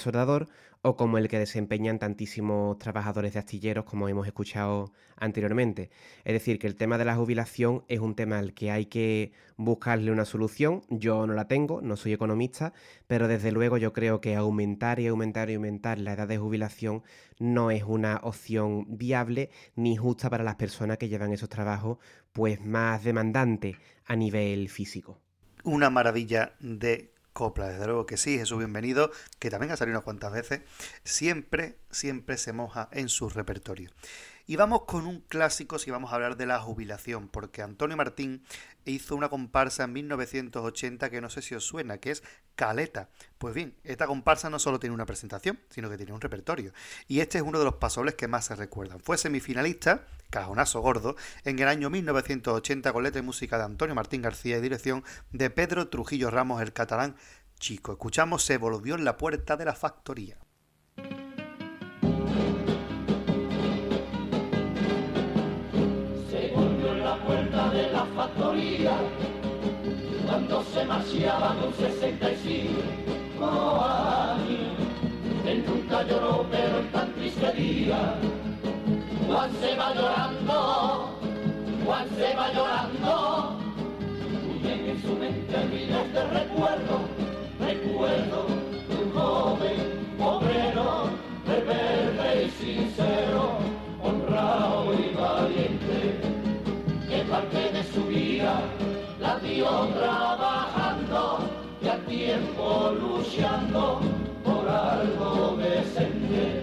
o 0.89 0.97
como 0.97 1.19
el 1.19 1.29
que 1.29 1.39
desempeñan 1.39 1.99
tantísimos 1.99 2.79
trabajadores 2.79 3.35
de 3.35 3.41
astilleros 3.41 3.85
como 3.85 4.09
hemos 4.09 4.27
escuchado 4.27 4.93
anteriormente. 5.17 5.91
Es 6.25 6.33
decir, 6.33 6.59
que 6.59 6.67
el 6.67 6.77
tema 6.77 6.97
de 6.97 7.05
la 7.05 7.15
jubilación 7.15 7.85
es 7.89 8.01
un 8.01 8.15
tema 8.15 8.39
al 8.39 8.55
que 8.55 8.71
hay 8.71 8.87
que 8.87 9.33
buscarle 9.59 10.11
una 10.11 10.25
solución. 10.25 10.81
Yo 10.89 11.27
no 11.27 11.35
la 11.35 11.47
tengo, 11.47 11.83
no 11.83 11.97
soy 11.99 12.15
economista, 12.15 12.73
pero 13.07 13.29
desde 13.29 13.53
luego 13.53 13.77
yo 13.77 13.93
creo 13.93 14.23
que 14.23 14.35
aumentar 14.35 14.99
y 14.99 15.09
aumentar 15.09 15.51
y 15.51 15.57
aumentar 15.57 15.99
la 15.99 16.15
edad 16.15 16.27
de 16.27 16.39
jubilación 16.39 17.03
no 17.39 17.71
es 17.71 17.83
una 17.83 18.21
opción 18.23 18.87
viable 18.89 19.51
ni 19.77 19.95
justa 19.95 20.31
para 20.31 20.43
las 20.43 20.57
personas 20.57 20.97
que 20.97 21.11
llevan 21.11 21.35
esos 21.35 21.51
trabajos 21.51 21.99
pues 22.33 22.65
más 22.65 23.05
demandantes 23.05 23.77
a 24.07 24.17
nivel 24.17 24.71
físico. 24.71 25.21
Una 25.65 25.91
maravilla 25.91 26.55
de 26.61 27.13
copla, 27.39 27.69
desde 27.69 27.87
luego 27.87 28.05
que 28.05 28.17
sí, 28.17 28.37
Jesús 28.37 28.59
bienvenido, 28.59 29.13
que 29.39 29.49
también 29.49 29.71
ha 29.71 29.77
salido 29.77 29.97
unas 29.97 30.03
cuantas 30.03 30.33
veces, 30.33 30.63
siempre, 31.05 31.77
siempre 31.89 32.37
se 32.37 32.53
moja 32.53 32.89
en 32.91 33.09
su 33.09 33.29
repertorio. 33.29 33.91
Y 34.51 34.57
vamos 34.57 34.85
con 34.87 35.07
un 35.07 35.21
clásico 35.21 35.79
si 35.79 35.91
vamos 35.91 36.11
a 36.11 36.15
hablar 36.15 36.39
de 36.39 36.47
la 36.47 36.59
jubilación, 36.59 37.29
porque 37.29 37.61
Antonio 37.61 37.99
Martín 37.99 38.43
hizo 38.87 39.15
una 39.15 39.29
comparsa 39.29 39.85
en 39.85 39.93
1980 39.93 41.11
que 41.11 41.21
no 41.21 41.29
sé 41.29 41.43
si 41.43 41.55
os 41.55 41.67
suena, 41.67 41.99
que 41.99 42.13
es 42.13 42.23
Caleta. 42.55 43.11
Pues 43.37 43.53
bien, 43.55 43.77
esta 43.85 44.07
comparsa 44.07 44.49
no 44.49 44.59
solo 44.59 44.81
tiene 44.81 44.95
una 44.95 45.05
presentación, 45.05 45.61
sino 45.69 45.91
que 45.91 45.99
tiene 45.99 46.15
un 46.15 46.23
repertorio. 46.23 46.73
Y 47.09 47.21
este 47.21 47.37
es 47.37 47.45
uno 47.45 47.59
de 47.59 47.67
los 47.67 47.75
pasobles 47.75 48.15
que 48.15 48.27
más 48.27 48.47
se 48.47 48.57
recuerdan. 48.57 49.01
Fue 49.01 49.19
semifinalista, 49.19 50.07
cajonazo 50.31 50.81
gordo, 50.81 51.15
en 51.45 51.59
el 51.59 51.69
año 51.69 51.91
1980 51.91 52.91
con 52.95 53.03
letra 53.03 53.21
y 53.21 53.25
música 53.25 53.59
de 53.59 53.65
Antonio 53.65 53.95
Martín 53.95 54.23
García 54.23 54.57
y 54.57 54.63
dirección 54.63 55.05
de 55.31 55.51
Pedro 55.51 55.89
Trujillo 55.89 56.31
Ramos, 56.31 56.63
el 56.63 56.73
catalán 56.73 57.17
chico. 57.61 57.93
Escuchamos 57.93 58.47
Se 58.47 58.57
volvió 58.57 58.95
en 58.95 59.05
la 59.05 59.19
puerta 59.19 59.59
de 59.59 59.67
la 59.67 59.75
factoría. 59.75 60.39
La 67.93 68.05
factoría 68.17 68.97
cuando 70.27 70.65
se 70.65 70.85
marciaba 70.85 71.55
con 71.61 71.73
65 71.75 73.83
años. 73.83 74.79
Él 75.47 75.65
nunca 75.67 76.03
lloró, 76.03 76.45
pero 76.51 76.81
en 76.81 76.91
tan 76.93 77.13
triste 77.15 77.53
día, 77.53 78.15
Juan 79.27 79.51
se 79.61 79.77
va 79.77 79.95
llorando, 79.95 81.19
Juan 81.85 82.09
se 82.17 82.35
va 82.37 82.53
llorando. 82.53 83.59
Huyen 84.49 84.89
en 84.91 85.03
su 85.03 85.15
mente 85.15 85.57
miles 85.73 86.13
de 86.13 86.25
recuerdos, 86.25 87.03
recuerdo 87.61 88.47
de 88.89 88.97
un 89.03 89.11
joven 89.13 89.79
obrero, 90.21 91.09
rebelde 91.47 92.45
y 92.45 92.51
sincero, 92.51 93.59
honrado 94.03 94.93
y 94.93 95.15
valiente 95.15 95.68
parte 97.39 97.73
de 97.73 97.85
su 97.85 98.05
vida 98.07 98.61
la 99.21 99.39
dio 99.39 99.69
trabajando 99.97 101.39
y 101.81 101.87
al 101.87 102.01
tiempo 102.07 102.93
luchando 102.99 104.01
por 104.45 104.69
algo 104.69 105.57
decente. 105.57 106.63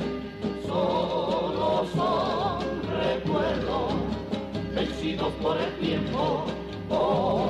Solo 0.67 1.85
son 1.95 2.59
recuerdos 3.03 3.93
vencidos 4.73 5.31
por 5.41 5.57
el 5.57 5.71
tiempo. 5.79 6.43
Oh, 6.89 7.49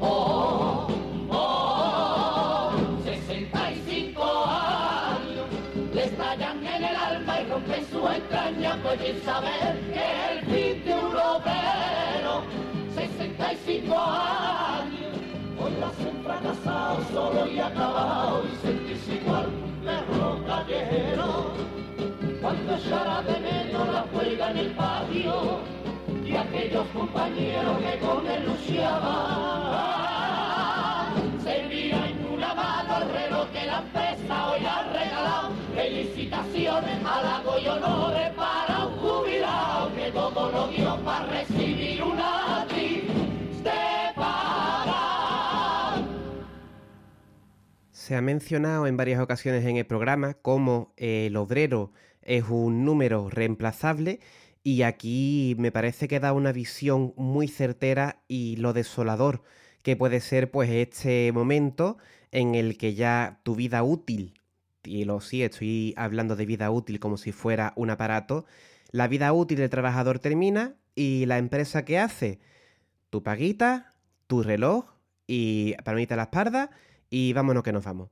oh, 0.00 0.88
oh, 1.30 2.72
65 3.04 4.20
años 4.46 5.46
le 5.94 6.04
estallan 6.06 6.66
en 6.66 6.84
el 6.84 6.96
alma 6.96 7.40
y 7.40 7.50
rompen 7.50 7.86
su 7.88 8.08
entraña, 8.08 8.76
pues 8.82 9.00
sin 9.00 9.22
saber 9.22 9.80
que 9.92 10.32
el 10.32 10.40
fin 10.46 10.84
de 10.84 10.94
un 10.94 11.16
obrero 11.16 11.97
65 13.68 14.00
años, 14.00 15.12
hoy 15.60 15.72
fracasado 16.24 17.04
solo 17.12 17.46
y 17.46 17.58
acabado 17.58 18.42
y 18.46 18.56
sentirse 18.66 19.16
igual 19.16 19.46
un 19.46 19.84
perro 19.84 20.42
callejero. 20.46 21.52
Cuando 22.40 22.76
echará 22.76 23.20
de 23.22 23.38
menos 23.40 23.88
la 23.92 24.06
huelga 24.10 24.50
en 24.52 24.56
el 24.56 24.70
patio 24.70 25.60
y 26.24 26.34
aquellos 26.34 26.86
compañeros 26.94 27.76
que 27.78 27.98
con 27.98 28.26
él 28.26 28.46
luchaban. 28.46 28.88
Se 31.42 31.60
en 31.60 32.26
una 32.32 32.54
mano 32.54 32.96
el 33.02 33.10
reloj 33.10 33.48
que 33.52 33.66
la 33.66 33.80
empresa 33.80 34.50
hoy 34.50 34.64
ha 34.64 34.82
regalado. 34.94 35.50
Felicitaciones, 35.74 37.04
halago 37.04 37.58
y 37.58 37.68
honores 37.68 38.30
para 38.34 38.86
un 38.86 38.96
jubilado 38.96 39.94
que 39.94 40.10
todo 40.10 40.52
lo 40.52 40.68
dio 40.68 40.96
para 41.04 41.26
recibir 41.26 42.02
una. 42.02 42.57
Se 47.92 48.16
ha 48.16 48.22
mencionado 48.22 48.86
en 48.86 48.96
varias 48.96 49.20
ocasiones 49.20 49.66
en 49.66 49.76
el 49.76 49.84
programa 49.84 50.32
cómo 50.32 50.94
el 50.96 51.36
obrero 51.36 51.92
es 52.22 52.44
un 52.48 52.86
número 52.86 53.28
reemplazable 53.28 54.20
y 54.62 54.82
aquí 54.82 55.54
me 55.58 55.72
parece 55.72 56.08
que 56.08 56.18
da 56.18 56.32
una 56.32 56.52
visión 56.52 57.12
muy 57.16 57.48
certera 57.48 58.22
y 58.26 58.56
lo 58.56 58.72
desolador 58.72 59.42
que 59.82 59.96
puede 59.96 60.20
ser 60.20 60.50
pues 60.50 60.70
este 60.70 61.32
momento 61.32 61.98
en 62.32 62.54
el 62.54 62.78
que 62.78 62.94
ya 62.94 63.40
tu 63.42 63.54
vida 63.54 63.82
útil, 63.82 64.34
y 64.84 65.04
lo 65.04 65.20
sí, 65.20 65.42
estoy 65.42 65.94
hablando 65.96 66.36
de 66.36 66.46
vida 66.46 66.70
útil 66.70 67.00
como 67.00 67.16
si 67.16 67.32
fuera 67.32 67.72
un 67.76 67.90
aparato, 67.90 68.46
la 68.90 69.08
vida 69.08 69.32
útil 69.32 69.58
del 69.58 69.70
trabajador 69.70 70.18
termina 70.18 70.74
y 70.94 71.26
la 71.26 71.38
empresa 71.38 71.84
que 71.84 71.98
hace 71.98 72.40
tu 73.10 73.22
paguita, 73.22 73.94
tu 74.26 74.42
reloj 74.42 74.84
y 75.26 75.74
palmita 75.84 76.14
a 76.14 76.16
la 76.16 76.22
espalda 76.24 76.70
y 77.10 77.32
vámonos 77.32 77.62
que 77.62 77.72
nos 77.72 77.84
vamos. 77.84 78.10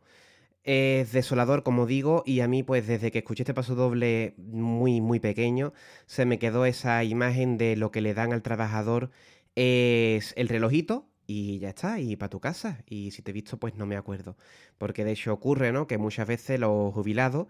Es 0.64 1.12
desolador, 1.12 1.62
como 1.62 1.86
digo, 1.86 2.24
y 2.26 2.40
a 2.40 2.48
mí, 2.48 2.64
pues 2.64 2.86
desde 2.86 3.12
que 3.12 3.18
escuché 3.18 3.44
este 3.44 3.54
paso 3.54 3.76
doble 3.76 4.34
muy, 4.36 5.00
muy 5.00 5.20
pequeño, 5.20 5.72
se 6.06 6.26
me 6.26 6.40
quedó 6.40 6.66
esa 6.66 7.04
imagen 7.04 7.56
de 7.56 7.76
lo 7.76 7.92
que 7.92 8.00
le 8.00 8.14
dan 8.14 8.32
al 8.32 8.42
trabajador 8.42 9.10
es 9.54 10.34
el 10.36 10.48
relojito 10.48 11.06
y 11.26 11.58
ya 11.60 11.70
está, 11.70 12.00
y 12.00 12.16
para 12.16 12.30
tu 12.30 12.40
casa. 12.40 12.82
Y 12.86 13.12
si 13.12 13.22
te 13.22 13.30
he 13.30 13.34
visto, 13.34 13.58
pues 13.58 13.76
no 13.76 13.86
me 13.86 13.96
acuerdo. 13.96 14.36
Porque 14.78 15.04
de 15.04 15.12
hecho 15.12 15.32
ocurre, 15.32 15.72
¿no? 15.72 15.86
Que 15.86 15.98
muchas 15.98 16.26
veces 16.28 16.60
los 16.60 16.92
jubilados 16.94 17.46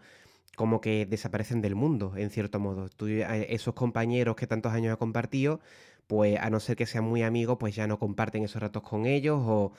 como 0.57 0.81
que 0.81 1.07
desaparecen 1.07 1.60
del 1.60 1.75
mundo, 1.75 2.15
en 2.16 2.31
cierto 2.31 2.58
modo. 2.60 2.89
Tú, 2.89 3.08
eh, 3.08 3.47
esos 3.50 3.75
compañeros 3.75 4.36
que 4.36 4.47
tantos 4.47 4.73
años 4.73 4.92
has 4.92 4.99
compartido, 4.99 5.60
pues 6.07 6.39
a 6.41 6.51
no 6.51 6.60
ser 6.60 6.76
que 6.76 6.86
sean 6.86 7.05
muy 7.05 7.23
amigos, 7.23 7.57
pues 7.59 7.75
ya 7.75 7.86
no 7.86 7.99
comparten 7.99 8.44
esos 8.44 8.62
ratos 8.62 8.83
con 8.83 9.07
ellos 9.07 9.41
o 9.43 9.73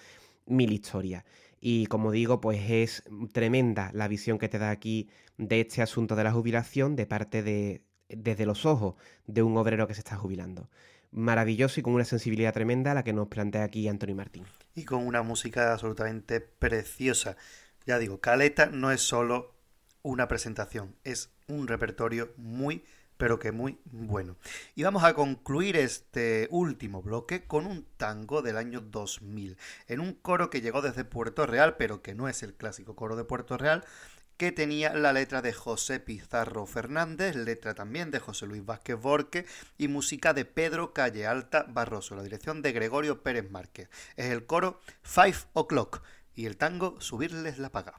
mil 0.45 0.71
historias. 0.71 1.23
Y 1.59 1.87
como 1.87 2.11
digo, 2.11 2.39
pues 2.39 2.69
es 2.69 3.03
tremenda 3.31 3.91
la 3.93 4.07
visión 4.07 4.37
que 4.37 4.49
te 4.49 4.59
da 4.59 4.69
aquí 4.69 5.09
de 5.37 5.61
este 5.61 5.81
asunto 5.81 6.15
de 6.15 6.23
la 6.23 6.31
jubilación 6.31 6.95
de 6.95 7.05
parte 7.05 7.43
de, 7.43 7.81
desde 8.09 8.45
los 8.45 8.65
ojos 8.65 8.95
de 9.25 9.43
un 9.43 9.57
obrero 9.57 9.87
que 9.87 9.93
se 9.93 10.01
está 10.01 10.15
jubilando. 10.15 10.69
Maravilloso 11.11 11.79
y 11.79 11.83
con 11.83 11.93
una 11.93 12.03
sensibilidad 12.03 12.53
tremenda 12.53 12.93
la 12.93 13.03
que 13.03 13.13
nos 13.13 13.27
plantea 13.27 13.63
aquí 13.63 13.87
Anthony 13.87 14.13
Martín. 14.13 14.43
Y 14.75 14.85
con 14.85 15.05
una 15.07 15.23
música 15.23 15.71
absolutamente 15.71 16.41
preciosa. 16.41 17.37
Ya 17.85 17.97
digo, 17.97 18.19
Caleta 18.19 18.67
no 18.67 18.91
es 18.91 19.01
solo 19.01 19.55
una 20.03 20.27
presentación, 20.27 20.95
es 21.03 21.31
un 21.47 21.67
repertorio 21.67 22.33
muy 22.37 22.83
pero 23.17 23.39
que 23.39 23.51
muy 23.51 23.79
bueno. 23.85 24.37
Y 24.75 24.83
vamos 24.83 25.03
a 25.03 25.13
concluir 25.13 25.75
este 25.75 26.47
último 26.51 27.01
bloque 27.01 27.45
con 27.45 27.65
un 27.65 27.85
tango 27.97 28.41
del 28.41 28.57
año 28.57 28.81
2000, 28.81 29.57
en 29.87 29.99
un 29.99 30.13
coro 30.13 30.49
que 30.49 30.61
llegó 30.61 30.81
desde 30.81 31.03
Puerto 31.03 31.45
Real, 31.45 31.75
pero 31.77 32.01
que 32.01 32.15
no 32.15 32.29
es 32.29 32.43
el 32.43 32.53
clásico 32.53 32.95
coro 32.95 33.15
de 33.15 33.23
Puerto 33.23 33.57
Real, 33.57 33.83
que 34.37 34.51
tenía 34.51 34.93
la 34.93 35.13
letra 35.13 35.41
de 35.41 35.51
José 35.51 35.99
Pizarro 35.99 36.67
Fernández, 36.67 37.35
letra 37.35 37.73
también 37.73 38.11
de 38.11 38.19
José 38.19 38.45
Luis 38.45 38.63
Vázquez 38.63 38.95
Borque 38.95 39.45
y 39.79 39.87
música 39.87 40.33
de 40.33 40.45
Pedro 40.45 40.93
Calle 40.93 41.25
Alta 41.25 41.65
Barroso, 41.67 42.15
la 42.15 42.23
dirección 42.23 42.61
de 42.61 42.71
Gregorio 42.71 43.23
Pérez 43.23 43.49
Márquez. 43.49 43.89
Es 44.15 44.27
el 44.27 44.45
coro 44.45 44.79
Five 45.01 45.37
O'Clock 45.53 46.03
y 46.35 46.45
el 46.45 46.55
tango 46.55 47.01
Subirles 47.01 47.57
la 47.57 47.71
paga. 47.71 47.95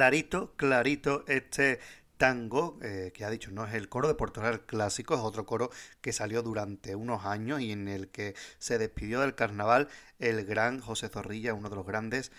Clarito, 0.00 0.54
clarito, 0.56 1.24
este 1.28 1.78
tango, 2.16 2.78
eh, 2.80 3.12
que 3.14 3.26
ha 3.26 3.28
dicho, 3.28 3.50
no 3.50 3.66
es 3.66 3.74
el 3.74 3.90
coro 3.90 4.08
de 4.08 4.14
Portugal 4.14 4.62
clásico, 4.62 5.12
es 5.12 5.20
otro 5.20 5.44
coro 5.44 5.68
que 6.00 6.14
salió 6.14 6.40
durante 6.40 6.94
unos 6.94 7.26
años 7.26 7.60
y 7.60 7.70
en 7.70 7.86
el 7.86 8.08
que 8.08 8.34
se 8.58 8.78
despidió 8.78 9.20
del 9.20 9.34
carnaval 9.34 9.88
el 10.18 10.46
gran 10.46 10.80
José 10.80 11.10
Zorrilla, 11.10 11.52
uno 11.52 11.68
de 11.68 11.76
los 11.76 11.86
grandes 11.86 12.32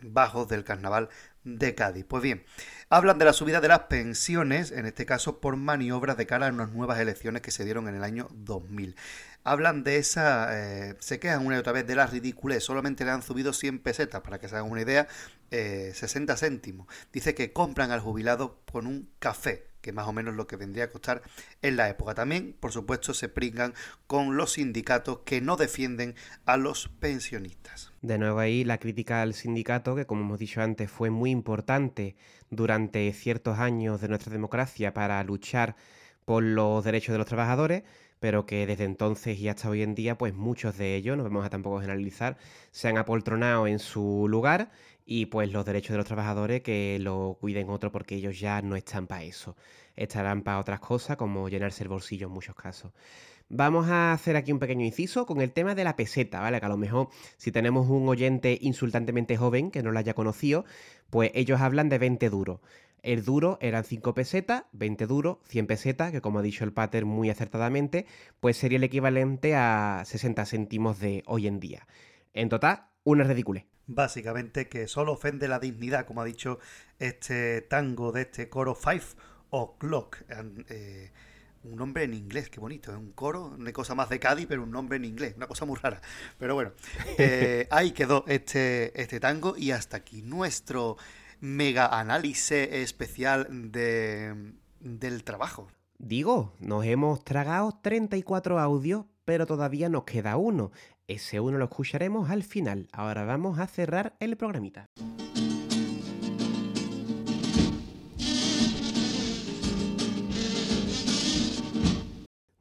bajos 0.00 0.46
del 0.46 0.62
carnaval 0.62 1.08
de 1.44 1.74
Cádiz. 1.74 2.04
Pues 2.04 2.22
bien, 2.22 2.44
hablan 2.88 3.18
de 3.18 3.24
la 3.24 3.32
subida 3.32 3.60
de 3.60 3.66
las 3.66 3.80
pensiones, 3.80 4.70
en 4.70 4.86
este 4.86 5.04
caso 5.04 5.40
por 5.40 5.56
maniobras 5.56 6.16
de 6.16 6.26
cara 6.26 6.46
a 6.46 6.52
unas 6.52 6.70
nuevas 6.70 7.00
elecciones 7.00 7.42
que 7.42 7.50
se 7.50 7.64
dieron 7.64 7.88
en 7.88 7.96
el 7.96 8.04
año 8.04 8.28
2000. 8.30 8.94
Hablan 9.44 9.82
de 9.84 9.96
esa, 9.96 10.48
eh, 10.52 10.94
se 11.00 11.18
quejan 11.18 11.44
una 11.44 11.56
y 11.56 11.58
otra 11.58 11.72
vez 11.72 11.86
de 11.86 11.96
la 11.96 12.06
ridiculez, 12.06 12.62
solamente 12.64 13.04
le 13.04 13.10
han 13.10 13.22
subido 13.22 13.52
100 13.52 13.80
pesetas, 13.80 14.20
para 14.22 14.38
que 14.38 14.48
se 14.48 14.56
hagan 14.56 14.70
una 14.70 14.82
idea, 14.82 15.08
eh, 15.50 15.92
60 15.94 16.36
céntimos. 16.36 16.86
Dice 17.12 17.34
que 17.34 17.52
compran 17.52 17.90
al 17.90 18.00
jubilado 18.00 18.60
con 18.70 18.86
un 18.86 19.08
café, 19.18 19.66
que 19.80 19.92
más 19.92 20.06
o 20.06 20.12
menos 20.12 20.34
lo 20.34 20.46
que 20.46 20.56
vendría 20.56 20.84
a 20.84 20.90
costar 20.90 21.22
en 21.60 21.76
la 21.76 21.88
época. 21.88 22.14
También, 22.14 22.56
por 22.58 22.72
supuesto, 22.72 23.12
se 23.14 23.28
pringan 23.28 23.74
con 24.06 24.36
los 24.36 24.52
sindicatos 24.52 25.20
que 25.24 25.40
no 25.40 25.56
defienden 25.56 26.14
a 26.46 26.56
los 26.56 26.88
pensionistas. 27.00 27.92
De 28.00 28.18
nuevo 28.18 28.38
ahí 28.38 28.64
la 28.64 28.78
crítica 28.78 29.22
al 29.22 29.34
sindicato, 29.34 29.94
que 29.94 30.06
como 30.06 30.22
hemos 30.22 30.38
dicho 30.38 30.62
antes 30.62 30.90
fue 30.90 31.10
muy 31.10 31.30
importante 31.30 32.16
durante 32.50 33.12
ciertos 33.12 33.58
años 33.58 34.00
de 34.00 34.08
nuestra 34.08 34.32
democracia 34.32 34.94
para 34.94 35.22
luchar 35.24 35.76
por 36.24 36.42
los 36.42 36.84
derechos 36.84 37.12
de 37.12 37.18
los 37.18 37.26
trabajadores, 37.26 37.82
pero 38.22 38.46
que 38.46 38.66
desde 38.68 38.84
entonces 38.84 39.36
y 39.40 39.48
hasta 39.48 39.68
hoy 39.68 39.82
en 39.82 39.96
día, 39.96 40.16
pues 40.16 40.32
muchos 40.32 40.78
de 40.78 40.94
ellos, 40.94 41.16
no 41.16 41.24
vamos 41.24 41.44
a 41.44 41.50
tampoco 41.50 41.80
generalizar, 41.80 42.36
se 42.70 42.86
han 42.86 42.96
apoltronado 42.96 43.66
en 43.66 43.80
su 43.80 44.26
lugar 44.28 44.70
y 45.04 45.26
pues 45.26 45.50
los 45.50 45.66
derechos 45.66 45.90
de 45.90 45.96
los 45.96 46.06
trabajadores 46.06 46.62
que 46.62 46.98
lo 47.00 47.36
cuiden 47.40 47.68
otro 47.68 47.90
porque 47.90 48.14
ellos 48.14 48.38
ya 48.38 48.62
no 48.62 48.76
están 48.76 49.08
para 49.08 49.24
eso, 49.24 49.56
estarán 49.96 50.42
para 50.42 50.60
otras 50.60 50.78
cosas 50.78 51.16
como 51.16 51.48
llenarse 51.48 51.82
el 51.82 51.88
bolsillo 51.88 52.28
en 52.28 52.32
muchos 52.32 52.54
casos. 52.54 52.92
Vamos 53.48 53.88
a 53.88 54.12
hacer 54.12 54.36
aquí 54.36 54.52
un 54.52 54.60
pequeño 54.60 54.84
inciso 54.84 55.26
con 55.26 55.40
el 55.40 55.50
tema 55.50 55.74
de 55.74 55.82
la 55.82 55.96
peseta, 55.96 56.38
¿vale? 56.40 56.60
Que 56.60 56.66
a 56.66 56.68
lo 56.68 56.76
mejor 56.76 57.08
si 57.38 57.50
tenemos 57.50 57.90
un 57.90 58.08
oyente 58.08 58.56
insultantemente 58.60 59.36
joven 59.36 59.72
que 59.72 59.82
no 59.82 59.90
lo 59.90 59.98
haya 59.98 60.14
conocido, 60.14 60.64
pues 61.10 61.32
ellos 61.34 61.60
hablan 61.60 61.88
de 61.88 61.98
20 61.98 62.30
duros. 62.30 62.60
El 63.02 63.24
duro 63.24 63.58
eran 63.60 63.84
5 63.84 64.14
pesetas, 64.14 64.64
20 64.72 65.06
duros, 65.06 65.38
100 65.48 65.66
pesetas, 65.66 66.12
que 66.12 66.20
como 66.20 66.38
ha 66.38 66.42
dicho 66.42 66.64
el 66.64 66.72
pater 66.72 67.04
muy 67.04 67.30
acertadamente, 67.30 68.06
pues 68.38 68.56
sería 68.56 68.78
el 68.78 68.84
equivalente 68.84 69.56
a 69.56 70.02
60 70.06 70.46
céntimos 70.46 71.00
de 71.00 71.24
hoy 71.26 71.48
en 71.48 71.58
día. 71.58 71.86
En 72.32 72.48
total, 72.48 72.86
una 73.02 73.24
ridícula. 73.24 73.64
Básicamente 73.88 74.68
que 74.68 74.86
solo 74.86 75.12
ofende 75.12 75.48
la 75.48 75.58
dignidad, 75.58 76.06
como 76.06 76.22
ha 76.22 76.24
dicho 76.24 76.60
este 77.00 77.62
tango 77.62 78.12
de 78.12 78.22
este 78.22 78.48
coro 78.48 78.76
Five 78.76 79.02
O'Clock. 79.50 80.18
Eh, 80.68 81.10
un 81.64 81.76
nombre 81.76 82.04
en 82.04 82.14
inglés, 82.14 82.48
qué 82.50 82.60
bonito, 82.60 82.92
es 82.92 82.98
un 82.98 83.12
coro, 83.12 83.46
una 83.58 83.72
cosa 83.72 83.94
más 83.94 84.08
de 84.08 84.18
Cádiz, 84.18 84.46
pero 84.48 84.62
un 84.62 84.70
nombre 84.70 84.96
en 84.96 85.04
inglés, 85.04 85.34
una 85.36 85.46
cosa 85.46 85.64
muy 85.64 85.76
rara. 85.76 86.00
Pero 86.38 86.54
bueno, 86.54 86.72
eh, 87.18 87.66
ahí 87.70 87.90
quedó 87.90 88.24
este, 88.28 89.00
este 89.00 89.18
tango 89.18 89.56
y 89.56 89.72
hasta 89.72 89.98
aquí 89.98 90.22
nuestro 90.22 90.96
mega 91.42 91.98
análisis 91.98 92.52
especial 92.70 93.48
de, 93.50 94.54
del 94.78 95.24
trabajo. 95.24 95.66
Digo, 95.98 96.54
nos 96.60 96.86
hemos 96.86 97.24
tragado 97.24 97.78
34 97.82 98.60
audios, 98.60 99.06
pero 99.24 99.44
todavía 99.44 99.88
nos 99.88 100.04
queda 100.04 100.36
uno. 100.36 100.70
Ese 101.08 101.40
uno 101.40 101.58
lo 101.58 101.64
escucharemos 101.64 102.30
al 102.30 102.44
final. 102.44 102.88
Ahora 102.92 103.24
vamos 103.24 103.58
a 103.58 103.66
cerrar 103.66 104.14
el 104.20 104.36
programita. 104.36 104.88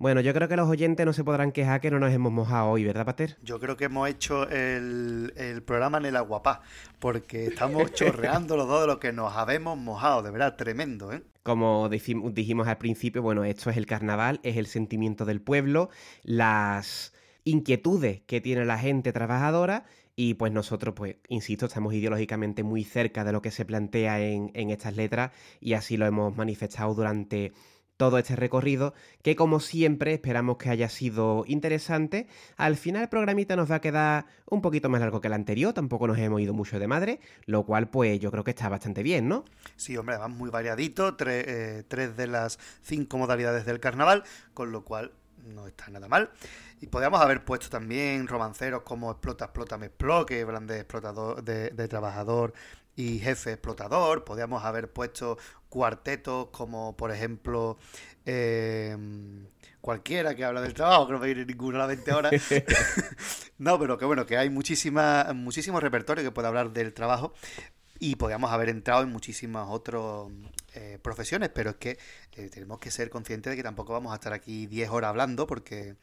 Bueno, 0.02 0.20
yo 0.20 0.34
creo 0.34 0.48
que 0.48 0.56
los 0.56 0.68
oyentes 0.68 1.06
no 1.06 1.14
se 1.14 1.24
podrán 1.24 1.52
quejar 1.52 1.80
que 1.80 1.92
no 1.92 2.00
nos 2.00 2.12
hemos 2.12 2.32
mojado 2.32 2.72
hoy, 2.72 2.84
¿verdad, 2.84 3.06
Pater? 3.06 3.38
Yo 3.44 3.60
creo 3.60 3.78
que 3.78 3.86
hemos 3.86 4.10
hecho 4.10 4.50
el, 4.50 5.32
el 5.38 5.62
programa 5.62 6.00
en 6.00 6.06
el 6.06 6.16
aguapá, 6.16 6.64
porque 6.98 7.46
estamos 7.46 7.94
chorreando 7.94 8.58
los 8.58 8.68
dos 8.68 8.82
de 8.82 8.88
lo 8.88 9.00
que 9.00 9.14
nos 9.14 9.38
habemos 9.38 9.78
mojado, 9.78 10.24
de 10.24 10.32
verdad, 10.32 10.56
tremendo, 10.56 11.14
¿eh? 11.14 11.22
Como 11.44 11.88
dijim- 11.88 12.34
dijimos 12.34 12.68
al 12.68 12.80
principio, 12.80 13.22
bueno, 13.22 13.44
esto 13.44 13.70
es 13.70 13.78
el 13.78 13.86
carnaval, 13.86 14.40
es 14.42 14.58
el 14.58 14.66
sentimiento 14.66 15.24
del 15.26 15.40
pueblo, 15.40 15.92
las 16.24 17.14
inquietudes 17.44 18.22
que 18.22 18.42
tiene 18.42 18.66
la 18.66 18.80
gente 18.80 19.14
trabajadora 19.14 19.86
y 20.16 20.34
pues 20.34 20.52
nosotros, 20.52 20.96
pues, 20.96 21.18
insisto, 21.28 21.68
estamos 21.68 21.94
ideológicamente 21.94 22.64
muy 22.64 22.84
cerca 22.84 23.24
de 23.24 23.34
lo 23.34 23.44
que 23.44 23.52
se 23.52 23.66
plantea 23.66 24.20
en, 24.20 24.50
en 24.56 24.72
estas 24.72 24.96
letras 24.96 25.32
y 25.60 25.74
así 25.74 25.96
lo 25.96 26.08
hemos 26.08 26.36
manifestado 26.36 26.96
durante 26.96 27.54
todo 28.02 28.18
este 28.18 28.36
recorrido, 28.36 28.96
que 29.22 29.36
como 29.36 29.60
siempre 29.60 30.12
esperamos 30.16 30.58
que 30.58 30.72
haya 30.72 30.90
sido 30.90 31.44
interesante. 31.46 32.26
Al 32.58 32.76
final 32.76 33.04
el 33.04 33.10
programita 33.10 33.56
nos 33.56 33.70
va 33.70 33.76
a 33.76 33.80
quedar 33.82 34.26
un 34.50 34.64
poquito 34.64 34.90
más 34.90 35.02
largo 35.02 35.22
que 35.22 35.28
el 35.28 35.34
anterior, 35.34 35.72
tampoco 35.72 36.08
nos 36.08 36.18
hemos 36.18 36.42
ido 36.42 36.52
mucho 36.52 36.80
de 36.80 36.88
madre, 36.88 37.20
lo 37.46 37.64
cual 37.64 37.90
pues 37.92 38.20
yo 38.20 38.32
creo 38.32 38.44
que 38.44 38.50
está 38.50 38.70
bastante 38.70 39.04
bien, 39.04 39.28
¿no? 39.28 39.46
Sí, 39.76 39.96
hombre, 39.98 40.16
además 40.16 40.36
muy 40.36 40.50
variadito, 40.50 41.16
tre- 41.16 41.44
eh, 41.46 41.84
tres 41.88 42.18
de 42.18 42.26
las 42.26 42.58
cinco 42.82 43.20
modalidades 43.20 43.68
del 43.68 43.80
carnaval, 43.80 44.24
con 44.56 44.72
lo 44.72 44.84
cual 44.84 45.12
no 45.54 45.68
está 45.68 45.88
nada 45.92 46.08
mal. 46.08 46.32
Y 46.82 46.88
podríamos 46.88 47.22
haber 47.22 47.46
puesto 47.46 47.70
también 47.70 48.28
romanceros 48.28 48.82
como 48.82 49.12
Explota, 49.12 49.46
Explota, 49.46 49.78
Me 49.78 49.86
Expló, 49.86 50.26
que 50.26 50.42
hablan 50.42 50.66
de 50.66 50.78
explotador, 50.80 51.44
de 51.44 51.88
trabajador 51.88 52.54
y 52.96 53.20
jefe 53.20 53.54
explotador. 53.54 54.24
Podríamos 54.24 54.64
haber 54.64 54.92
puesto 54.92 55.38
cuartetos 55.70 56.48
como, 56.52 56.96
por 56.98 57.12
ejemplo, 57.12 57.78
eh, 58.26 58.98
cualquiera 59.80 60.36
que 60.36 60.46
habla 60.46 60.62
del 60.62 60.74
trabajo, 60.74 61.08
que 61.08 61.14
no 61.14 61.20
me 61.20 61.28
viene 61.28 61.46
ninguno 61.46 61.78
a 61.78 61.82
la 61.82 61.88
mente 61.88 62.12
ahora. 62.12 62.30
no, 63.58 63.80
pero 63.80 63.98
que 63.98 64.06
bueno, 64.06 64.26
que 64.26 64.38
hay 64.38 64.50
muchísima, 64.50 65.32
muchísimo 65.34 65.80
repertorio 65.80 66.24
que 66.24 66.32
puede 66.32 66.48
hablar 66.48 66.72
del 66.72 66.94
trabajo 66.94 67.34
y 68.00 68.16
podríamos 68.16 68.52
haber 68.52 68.70
entrado 68.70 69.04
en 69.04 69.12
muchísimas 69.12 69.68
otras 69.70 70.04
eh, 70.74 70.98
profesiones, 71.04 71.50
pero 71.54 71.70
es 71.70 71.76
que 71.76 72.00
eh, 72.32 72.50
tenemos 72.50 72.80
que 72.80 72.90
ser 72.90 73.12
conscientes 73.12 73.52
de 73.52 73.58
que 73.58 73.62
tampoco 73.62 73.94
vamos 73.94 74.12
a 74.12 74.16
estar 74.16 74.34
aquí 74.34 74.66
10 74.66 74.90
horas 74.90 75.10
hablando 75.10 75.46
porque 75.46 75.96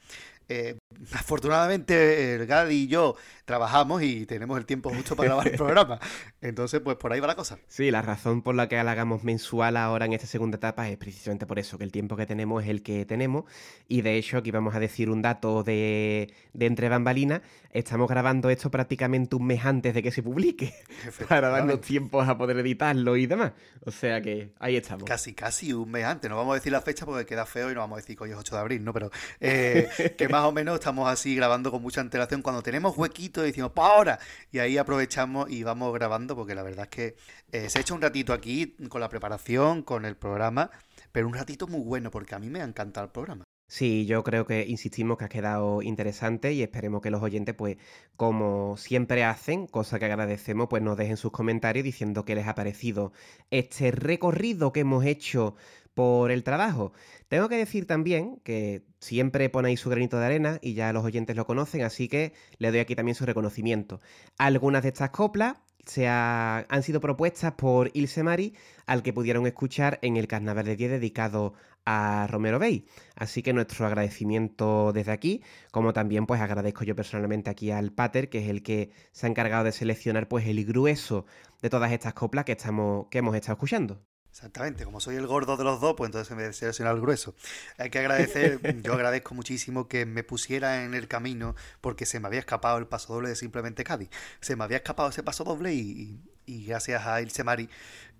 eh, 0.48 0.78
afortunadamente 1.12 2.34
el 2.34 2.46
Gadi 2.46 2.74
y 2.74 2.86
yo 2.86 3.16
trabajamos 3.44 4.02
y 4.02 4.24
tenemos 4.24 4.58
el 4.58 4.64
tiempo 4.64 4.90
justo 4.90 5.14
para 5.14 5.28
grabar 5.28 5.48
el 5.48 5.54
programa. 5.56 6.00
Entonces, 6.40 6.80
pues 6.80 6.96
por 6.96 7.12
ahí 7.12 7.20
va 7.20 7.26
la 7.26 7.36
cosa. 7.36 7.58
Sí, 7.68 7.90
la 7.90 8.02
razón 8.02 8.42
por 8.42 8.54
la 8.54 8.68
que 8.68 8.82
la 8.82 8.92
hagamos 8.92 9.24
mensual 9.24 9.76
ahora 9.76 10.06
en 10.06 10.14
esta 10.14 10.26
segunda 10.26 10.56
etapa 10.56 10.88
es 10.88 10.96
precisamente 10.96 11.46
por 11.46 11.58
eso, 11.58 11.76
que 11.76 11.84
el 11.84 11.92
tiempo 11.92 12.16
que 12.16 12.26
tenemos 12.26 12.62
es 12.62 12.70
el 12.70 12.82
que 12.82 13.04
tenemos. 13.04 13.44
Y 13.88 14.02
de 14.02 14.16
hecho, 14.16 14.38
aquí 14.38 14.50
vamos 14.50 14.74
a 14.74 14.80
decir 14.80 15.10
un 15.10 15.22
dato 15.22 15.62
de, 15.62 16.32
de 16.52 16.66
entre 16.66 16.88
bambalinas. 16.88 17.42
Estamos 17.70 18.08
grabando 18.08 18.48
esto 18.48 18.70
prácticamente 18.70 19.36
un 19.36 19.46
mes 19.46 19.64
antes 19.64 19.92
de 19.92 20.02
que 20.02 20.10
se 20.10 20.22
publique, 20.22 20.74
para 21.28 21.50
darnos 21.50 21.82
tiempos 21.82 22.26
a 22.26 22.38
poder 22.38 22.58
editarlo 22.58 23.16
y 23.16 23.26
demás. 23.26 23.52
O 23.84 23.90
sea 23.90 24.22
que 24.22 24.54
ahí 24.58 24.76
estamos. 24.76 25.04
Casi, 25.04 25.34
casi 25.34 25.74
un 25.74 25.90
mes 25.90 26.04
antes. 26.04 26.30
No 26.30 26.36
vamos 26.36 26.52
a 26.52 26.54
decir 26.54 26.72
la 26.72 26.80
fecha 26.80 27.04
porque 27.04 27.26
queda 27.26 27.44
feo 27.44 27.70
y 27.70 27.74
no 27.74 27.80
vamos 27.80 27.98
a 27.98 28.00
decir 28.00 28.16
que 28.16 28.24
hoy 28.24 28.30
es 28.30 28.36
8 28.36 28.54
de 28.54 28.60
abril, 28.60 28.84
¿no? 28.84 28.92
Pero 28.92 29.10
eh, 29.40 30.14
que 30.16 30.28
más 30.28 30.37
o 30.44 30.52
menos 30.52 30.74
estamos 30.74 31.08
así 31.08 31.34
grabando 31.34 31.70
con 31.70 31.82
mucha 31.82 32.00
antelación. 32.00 32.42
Cuando 32.42 32.62
tenemos 32.62 32.96
huequito 32.96 33.42
decimos, 33.42 33.72
¡pa' 33.72 33.88
ahora! 33.88 34.18
Y 34.52 34.58
ahí 34.58 34.78
aprovechamos 34.78 35.50
y 35.50 35.62
vamos 35.62 35.92
grabando 35.94 36.36
porque 36.36 36.54
la 36.54 36.62
verdad 36.62 36.84
es 36.84 36.90
que 36.90 37.16
eh, 37.52 37.70
se 37.70 37.78
ha 37.78 37.80
hecho 37.82 37.94
un 37.94 38.02
ratito 38.02 38.32
aquí 38.32 38.76
con 38.88 39.00
la 39.00 39.08
preparación, 39.08 39.82
con 39.82 40.04
el 40.04 40.16
programa, 40.16 40.70
pero 41.12 41.26
un 41.26 41.34
ratito 41.34 41.66
muy 41.66 41.80
bueno 41.80 42.10
porque 42.10 42.34
a 42.34 42.38
mí 42.38 42.50
me 42.50 42.60
ha 42.60 42.64
encantado 42.64 43.06
el 43.06 43.12
programa. 43.12 43.44
Sí, 43.70 44.06
yo 44.06 44.24
creo 44.24 44.46
que 44.46 44.66
insistimos 44.66 45.18
que 45.18 45.26
ha 45.26 45.28
quedado 45.28 45.82
interesante 45.82 46.54
y 46.54 46.62
esperemos 46.62 47.02
que 47.02 47.10
los 47.10 47.22
oyentes, 47.22 47.54
pues, 47.54 47.76
como 48.16 48.78
siempre 48.78 49.24
hacen, 49.24 49.66
cosa 49.66 49.98
que 49.98 50.06
agradecemos, 50.06 50.68
pues 50.70 50.82
nos 50.82 50.96
dejen 50.96 51.18
sus 51.18 51.32
comentarios 51.32 51.84
diciendo 51.84 52.24
qué 52.24 52.34
les 52.34 52.46
ha 52.48 52.54
parecido 52.54 53.12
este 53.50 53.90
recorrido 53.90 54.72
que 54.72 54.80
hemos 54.80 55.04
hecho 55.04 55.54
por 55.98 56.30
el 56.30 56.44
trabajo. 56.44 56.92
Tengo 57.28 57.48
que 57.48 57.56
decir 57.56 57.86
también 57.86 58.40
que 58.44 58.84
siempre 59.00 59.48
ponéis 59.50 59.80
su 59.80 59.90
granito 59.90 60.16
de 60.20 60.26
arena 60.26 60.58
y 60.62 60.74
ya 60.74 60.92
los 60.92 61.04
oyentes 61.04 61.34
lo 61.36 61.44
conocen, 61.44 61.82
así 61.82 62.06
que 62.08 62.32
le 62.58 62.70
doy 62.70 62.78
aquí 62.80 62.94
también 62.94 63.16
su 63.16 63.26
reconocimiento. 63.26 64.00
Algunas 64.38 64.82
de 64.84 64.90
estas 64.90 65.10
coplas 65.10 65.56
se 65.86 66.06
ha- 66.06 66.64
han 66.68 66.82
sido 66.84 67.00
propuestas 67.00 67.52
por 67.54 67.90
Ilse 67.94 68.22
Mari, 68.22 68.54
al 68.86 69.02
que 69.02 69.12
pudieron 69.12 69.44
escuchar 69.48 69.98
en 70.02 70.16
el 70.16 70.28
Carnaval 70.28 70.66
de 70.66 70.76
10 70.76 70.90
dedicado 70.92 71.54
a 71.84 72.26
Romero 72.30 72.58
Bey. 72.60 72.86
Así 73.16 73.42
que 73.42 73.52
nuestro 73.52 73.84
agradecimiento 73.86 74.92
desde 74.92 75.10
aquí, 75.12 75.42
como 75.72 75.92
también 75.92 76.26
pues 76.26 76.40
agradezco 76.40 76.84
yo 76.84 76.94
personalmente 76.94 77.50
aquí 77.50 77.70
al 77.72 77.92
Pater, 77.92 78.28
que 78.28 78.38
es 78.44 78.48
el 78.48 78.62
que 78.62 78.90
se 79.12 79.26
ha 79.26 79.30
encargado 79.30 79.64
de 79.64 79.72
seleccionar 79.72 80.28
pues 80.28 80.46
el 80.46 80.64
grueso 80.64 81.26
de 81.62 81.70
todas 81.70 81.90
estas 81.92 82.14
coplas 82.14 82.44
que, 82.44 82.52
estamos, 82.52 83.06
que 83.10 83.18
hemos 83.18 83.34
estado 83.34 83.54
escuchando. 83.54 84.07
Exactamente, 84.38 84.84
como 84.84 85.00
soy 85.00 85.16
el 85.16 85.26
gordo 85.26 85.56
de 85.56 85.64
los 85.64 85.80
dos, 85.80 85.94
pues 85.96 86.06
entonces 86.06 86.36
me 86.36 86.46
he 86.46 86.52
seleccionado 86.52 86.94
el 86.94 87.02
grueso. 87.02 87.34
Hay 87.76 87.90
que 87.90 87.98
agradecer, 87.98 88.60
yo 88.84 88.92
agradezco 88.94 89.34
muchísimo 89.34 89.88
que 89.88 90.06
me 90.06 90.22
pusiera 90.22 90.84
en 90.84 90.94
el 90.94 91.08
camino 91.08 91.56
porque 91.80 92.06
se 92.06 92.20
me 92.20 92.28
había 92.28 92.38
escapado 92.38 92.78
el 92.78 92.86
paso 92.86 93.14
doble 93.14 93.30
de 93.30 93.34
simplemente 93.34 93.82
Cádiz. 93.82 94.10
Se 94.40 94.54
me 94.54 94.62
había 94.62 94.76
escapado 94.76 95.08
ese 95.08 95.24
paso 95.24 95.42
doble 95.42 95.74
y, 95.74 96.20
Y 96.46 96.66
gracias 96.66 97.04
a 97.04 97.20
Ilse 97.20 97.42
Mari 97.42 97.68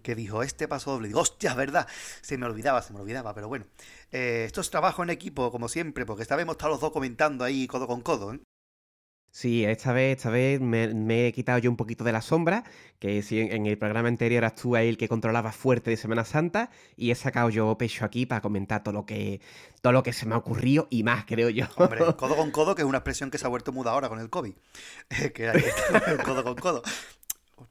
que 0.02 0.16
dijo 0.16 0.42
este 0.42 0.66
paso 0.66 0.90
doble. 0.90 1.06
Digo, 1.06 1.20
hostia, 1.20 1.50
es 1.50 1.56
verdad. 1.56 1.86
Se 2.20 2.36
me 2.36 2.47
olvidaba, 2.47 2.82
se 2.82 2.92
me 2.92 2.98
olvidaba, 3.00 3.32
pero 3.32 3.47
bueno. 3.47 3.66
Eh, 4.10 4.42
esto 4.44 4.60
es 4.60 4.70
trabajo 4.70 5.05
en 5.05 5.10
equipo, 5.10 5.52
como 5.52 5.68
siempre, 5.68 6.05
porque 6.05 6.22
esta 6.22 6.34
vez 6.34 6.42
hemos 6.42 6.55
estado 6.55 6.72
los 6.72 6.80
dos 6.80 6.90
comentando 6.92 7.44
ahí 7.44 7.68
codo 7.68 7.86
con 7.86 8.00
codo. 8.00 8.34
¿eh? 8.34 8.40
Sí, 9.31 9.65
esta 9.65 9.92
vez, 9.92 10.16
esta 10.16 10.31
vez 10.31 10.60
me, 10.60 10.92
me 10.94 11.26
he 11.26 11.32
quitado 11.32 11.58
yo 11.58 11.70
un 11.70 11.76
poquito 11.76 12.02
de 12.02 12.12
la 12.12 12.23
sombra, 12.23 12.65
que 12.98 13.23
si 13.23 13.40
en, 13.40 13.52
en 13.52 13.66
el 13.66 13.78
programa 13.78 14.08
anterior 14.08 14.39
eras 14.39 14.55
tú 14.55 14.74
el 14.76 14.97
que 14.97 15.08
controlaba 15.08 15.52
fuerte 15.52 15.90
de 15.90 15.97
Semana 15.97 16.24
Santa, 16.24 16.70
y 16.97 17.10
he 17.10 17.15
sacado 17.15 17.50
yo 17.50 17.76
pecho 17.78 18.05
aquí 18.05 18.26
para 18.26 18.40
comentar 18.40 18.82
todo 18.82 18.94
lo 18.94 19.07
que 19.07 19.40
todo 19.81 19.92
lo 19.92 20.02
que 20.02 20.12
se 20.12 20.26
me 20.26 20.34
ha 20.34 20.39
ocurrido 20.39 20.89
y 20.90 21.02
más, 21.02 21.24
creo 21.24 21.50
yo. 21.50 21.66
Hombre, 21.76 22.00
codo 22.16 22.36
con 22.36 22.50
codo, 22.50 22.74
que 22.74 22.82
es 22.82 22.89
una 22.89 22.98
expresión 22.98 23.31
que 23.31 23.39
se 23.39 23.47
ha 23.47 23.48
vuelto 23.48 23.73
muda 23.73 23.92
ahora 23.92 24.08
con 24.08 24.18
el 24.18 24.31
COVID. 24.31 24.55
que 25.34 25.48
hay 25.48 25.62
codo 26.24 26.42
con 26.42 26.57
codo. 26.57 26.82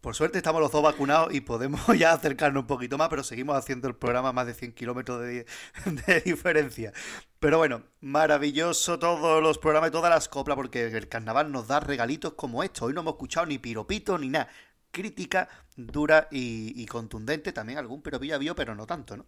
Por 0.01 0.15
suerte 0.15 0.37
estamos 0.37 0.61
los 0.61 0.71
dos 0.71 0.83
vacunados 0.83 1.33
y 1.33 1.41
podemos 1.41 1.81
ya 1.97 2.11
acercarnos 2.11 2.61
un 2.61 2.67
poquito 2.67 2.97
más, 2.97 3.09
pero 3.09 3.23
seguimos 3.23 3.55
haciendo 3.55 3.87
el 3.87 3.95
programa 3.95 4.33
más 4.33 4.47
de 4.47 4.53
100 4.53 4.73
kilómetros 4.73 5.21
de, 5.21 6.21
diferencia. 6.25 6.93
Pero 7.39 7.57
bueno, 7.57 7.83
maravilloso 8.01 8.99
todos 8.99 9.41
los 9.41 9.57
programas 9.57 9.89
y 9.89 9.91
todas 9.91 10.09
las 10.09 10.27
coplas, 10.27 10.55
porque 10.55 10.85
el 10.85 11.07
carnaval 11.07 11.51
nos 11.51 11.67
da 11.67 11.79
regalitos 11.79 12.33
como 12.33 12.63
esto. 12.63 12.85
Hoy 12.85 12.93
no 12.93 13.01
hemos 13.01 13.13
escuchado 13.13 13.45
ni 13.45 13.57
piropito 13.57 14.17
ni 14.17 14.29
nada. 14.29 14.49
Crítica 14.91 15.47
dura 15.75 16.27
y, 16.31 16.73
y 16.81 16.85
contundente, 16.85 17.53
también 17.53 17.77
algún 17.77 18.01
piropillo 18.01 18.35
había, 18.35 18.55
pero 18.55 18.73
no 18.73 18.87
tanto, 18.87 19.17
¿no? 19.17 19.25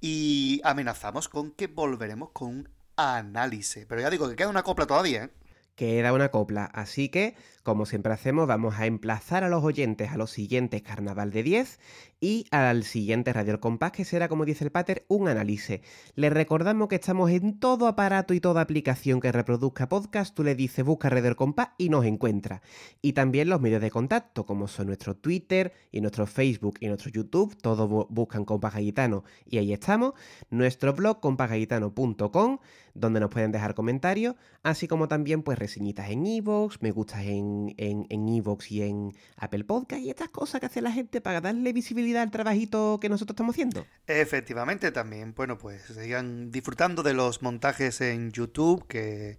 Y 0.00 0.60
amenazamos 0.64 1.28
con 1.28 1.52
que 1.52 1.68
volveremos 1.68 2.30
con 2.32 2.48
un 2.48 2.68
análisis. 2.96 3.86
Pero 3.86 4.00
ya 4.00 4.10
digo 4.10 4.28
que 4.28 4.36
queda 4.36 4.48
una 4.48 4.62
copla 4.62 4.86
todavía, 4.86 5.24
¿eh? 5.24 5.30
Queda 5.76 6.12
una 6.12 6.30
copla, 6.30 6.66
así 6.66 7.08
que, 7.08 7.34
como 7.64 7.84
siempre 7.84 8.12
hacemos, 8.12 8.46
vamos 8.46 8.78
a 8.78 8.86
emplazar 8.86 9.42
a 9.42 9.48
los 9.48 9.64
oyentes 9.64 10.12
a 10.12 10.16
los 10.16 10.30
siguientes 10.30 10.82
Carnaval 10.82 11.32
de 11.32 11.42
10 11.42 11.80
y 12.24 12.46
al 12.52 12.84
siguiente 12.84 13.34
Radio 13.34 13.52
El 13.52 13.60
Compás, 13.60 13.92
que 13.92 14.06
será, 14.06 14.28
como 14.28 14.46
dice 14.46 14.64
el 14.64 14.70
Pater, 14.72 15.04
un 15.08 15.28
análisis. 15.28 15.80
Les 16.14 16.32
recordamos 16.32 16.88
que 16.88 16.94
estamos 16.94 17.30
en 17.30 17.60
todo 17.60 17.86
aparato 17.86 18.32
y 18.32 18.40
toda 18.40 18.62
aplicación 18.62 19.20
que 19.20 19.30
reproduzca 19.30 19.90
podcast, 19.90 20.34
tú 20.34 20.42
le 20.42 20.54
dices 20.54 20.86
busca 20.86 21.10
Radio 21.10 21.28
El 21.28 21.36
Compás 21.36 21.72
y 21.76 21.90
nos 21.90 22.06
encuentra. 22.06 22.62
Y 23.02 23.12
también 23.12 23.50
los 23.50 23.60
medios 23.60 23.82
de 23.82 23.90
contacto, 23.90 24.46
como 24.46 24.68
son 24.68 24.86
nuestro 24.86 25.14
Twitter 25.14 25.74
y 25.92 26.00
nuestro 26.00 26.26
Facebook 26.26 26.76
y 26.80 26.86
nuestro 26.86 27.10
YouTube, 27.10 27.58
todos 27.60 27.90
bu- 27.90 28.06
buscan 28.08 28.46
Compás 28.46 28.74
y 28.78 29.58
ahí 29.58 29.74
estamos. 29.74 30.14
Nuestro 30.48 30.94
blog 30.94 31.20
compasgallitano.com, 31.20 32.58
donde 32.94 33.20
nos 33.20 33.28
pueden 33.28 33.52
dejar 33.52 33.74
comentarios, 33.74 34.34
así 34.62 34.88
como 34.88 35.08
también 35.08 35.42
pues 35.42 35.58
reseñitas 35.58 36.08
en 36.08 36.24
iVoox, 36.24 36.78
me 36.80 36.90
gustas 36.90 37.24
en 37.26 37.74
en 37.76 38.06
en 38.08 38.28
iVoox 38.28 38.70
y 38.70 38.82
en 38.82 39.12
Apple 39.36 39.64
Podcast 39.64 40.00
y 40.02 40.08
estas 40.08 40.30
cosas 40.30 40.60
que 40.60 40.66
hace 40.66 40.80
la 40.80 40.90
gente 40.92 41.20
para 41.20 41.42
darle 41.42 41.72
visibilidad 41.74 42.13
al 42.18 42.30
trabajito 42.30 42.98
que 43.00 43.08
nosotros 43.08 43.34
estamos 43.34 43.54
haciendo. 43.54 43.86
Efectivamente, 44.06 44.92
también, 44.92 45.34
bueno, 45.34 45.58
pues 45.58 45.82
sigan 45.82 46.50
disfrutando 46.50 47.02
de 47.02 47.14
los 47.14 47.42
montajes 47.42 48.00
en 48.00 48.32
YouTube 48.32 48.86
que, 48.86 49.38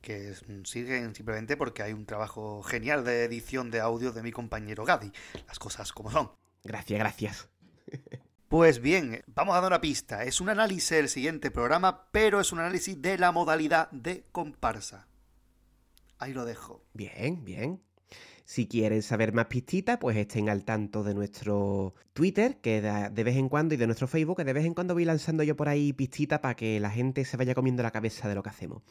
que 0.00 0.34
siguen 0.64 1.14
simplemente 1.14 1.56
porque 1.56 1.82
hay 1.82 1.92
un 1.92 2.06
trabajo 2.06 2.62
genial 2.62 3.04
de 3.04 3.24
edición 3.24 3.70
de 3.70 3.80
audio 3.80 4.12
de 4.12 4.22
mi 4.22 4.32
compañero 4.32 4.84
Gadi. 4.84 5.12
Las 5.46 5.58
cosas 5.58 5.92
como 5.92 6.10
son. 6.10 6.30
Gracias, 6.64 6.98
gracias. 6.98 7.48
Pues 8.48 8.80
bien, 8.80 9.22
vamos 9.26 9.54
a 9.54 9.60
dar 9.60 9.70
una 9.70 9.80
pista. 9.82 10.24
Es 10.24 10.40
un 10.40 10.48
análisis 10.48 10.88
del 10.90 11.10
siguiente 11.10 11.50
programa, 11.50 12.08
pero 12.12 12.40
es 12.40 12.50
un 12.50 12.60
análisis 12.60 13.00
de 13.00 13.18
la 13.18 13.30
modalidad 13.30 13.90
de 13.90 14.24
comparsa. 14.32 15.06
Ahí 16.18 16.32
lo 16.32 16.46
dejo. 16.46 16.82
Bien, 16.94 17.44
bien. 17.44 17.82
Si 18.48 18.66
quieren 18.66 19.02
saber 19.02 19.34
más 19.34 19.44
pistitas, 19.44 19.98
pues 19.98 20.16
estén 20.16 20.48
al 20.48 20.64
tanto 20.64 21.04
de 21.04 21.12
nuestro 21.12 21.92
Twitter, 22.14 22.56
que 22.62 22.80
de 22.80 23.22
vez 23.22 23.36
en 23.36 23.50
cuando, 23.50 23.74
y 23.74 23.76
de 23.76 23.84
nuestro 23.84 24.08
Facebook, 24.08 24.38
que 24.38 24.44
de 24.44 24.54
vez 24.54 24.64
en 24.64 24.72
cuando 24.72 24.94
voy 24.94 25.04
lanzando 25.04 25.42
yo 25.42 25.54
por 25.54 25.68
ahí 25.68 25.92
pistitas 25.92 26.38
para 26.38 26.54
que 26.54 26.80
la 26.80 26.88
gente 26.90 27.26
se 27.26 27.36
vaya 27.36 27.54
comiendo 27.54 27.82
la 27.82 27.90
cabeza 27.90 28.26
de 28.26 28.34
lo 28.34 28.42
que 28.42 28.48
hacemos. 28.48 28.82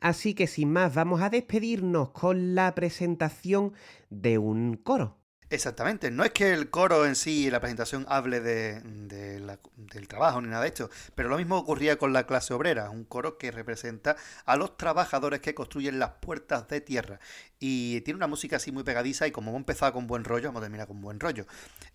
Así 0.00 0.32
que 0.32 0.46
sin 0.46 0.72
más, 0.72 0.94
vamos 0.94 1.20
a 1.20 1.28
despedirnos 1.28 2.08
con 2.12 2.54
la 2.54 2.74
presentación 2.74 3.74
de 4.08 4.38
un 4.38 4.78
coro. 4.78 5.18
Exactamente, 5.52 6.10
no 6.10 6.24
es 6.24 6.30
que 6.30 6.54
el 6.54 6.70
coro 6.70 7.04
en 7.04 7.14
sí, 7.14 7.50
la 7.50 7.60
presentación, 7.60 8.06
hable 8.08 8.40
de, 8.40 9.38
la- 9.38 9.58
del 9.76 10.08
trabajo 10.08 10.40
ni 10.40 10.48
nada 10.48 10.62
de 10.62 10.68
esto, 10.68 10.88
pero 11.14 11.28
lo 11.28 11.36
mismo 11.36 11.58
ocurría 11.58 11.98
con 11.98 12.14
la 12.14 12.26
clase 12.26 12.54
obrera, 12.54 12.88
un 12.88 13.04
coro 13.04 13.36
que 13.36 13.50
representa 13.50 14.16
a 14.46 14.56
los 14.56 14.78
trabajadores 14.78 15.40
que 15.40 15.54
construyen 15.54 15.98
las 15.98 16.12
puertas 16.22 16.68
de 16.68 16.80
tierra. 16.80 17.20
Y 17.60 18.00
tiene 18.00 18.16
una 18.16 18.28
música 18.28 18.56
así 18.56 18.72
muy 18.72 18.82
pegadiza 18.82 19.26
y 19.26 19.30
como 19.30 19.50
hemos 19.50 19.60
empezado 19.60 19.92
con 19.92 20.06
buen 20.06 20.24
rollo, 20.24 20.48
vamos 20.48 20.60
a 20.62 20.64
terminar 20.64 20.86
con 20.88 21.02
buen 21.02 21.20
rollo. 21.20 21.44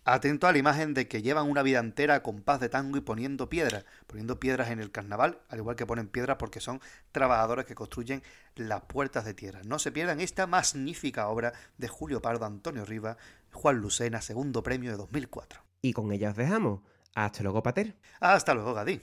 Atento 0.06 0.48
a 0.48 0.52
la 0.52 0.58
imagen 0.60 0.94
de 0.94 1.08
que 1.08 1.22
llevan 1.22 1.50
una 1.50 1.64
vida 1.64 1.80
entera 1.80 2.16
a 2.16 2.24
compás 2.24 2.60
de 2.60 2.70
tango 2.70 2.98
y 2.98 3.02
poniendo 3.02 3.50
piedras, 3.50 3.86
poniendo 4.08 4.40
piedras 4.40 4.70
en 4.70 4.80
el 4.80 4.92
carnaval, 4.92 5.40
al 5.50 5.58
igual 5.58 5.76
que 5.76 5.86
ponen 5.86 6.08
piedras 6.08 6.38
porque 6.38 6.60
son 6.62 6.80
trabajadores 7.12 7.66
que 7.66 7.76
construyen 7.76 8.22
las 8.60 8.82
puertas 8.84 9.26
de 9.26 9.34
tierra. 9.34 9.62
No 9.66 9.80
se 9.80 9.92
pierdan 9.92 10.22
esta 10.22 10.48
magnífica 10.48 11.28
obra 11.28 11.54
de 11.78 11.88
Julio 11.88 12.22
Pardo, 12.22 12.46
Antonio 12.46 12.86
Rivas, 12.86 13.18
Juan 13.52 13.78
Lucena, 13.78 14.22
segundo 14.22 14.64
premio 14.64 14.92
de 14.92 14.98
2004. 14.98 15.62
Y 15.82 15.94
con 15.94 16.12
ella 16.12 16.32
os 16.32 16.36
dejamos. 16.36 16.82
Hasta 17.16 17.44
luego, 17.44 17.64
Pater. 17.64 17.98
Hasta 18.20 18.54
luego, 18.54 18.74
Gadí. 18.74 19.02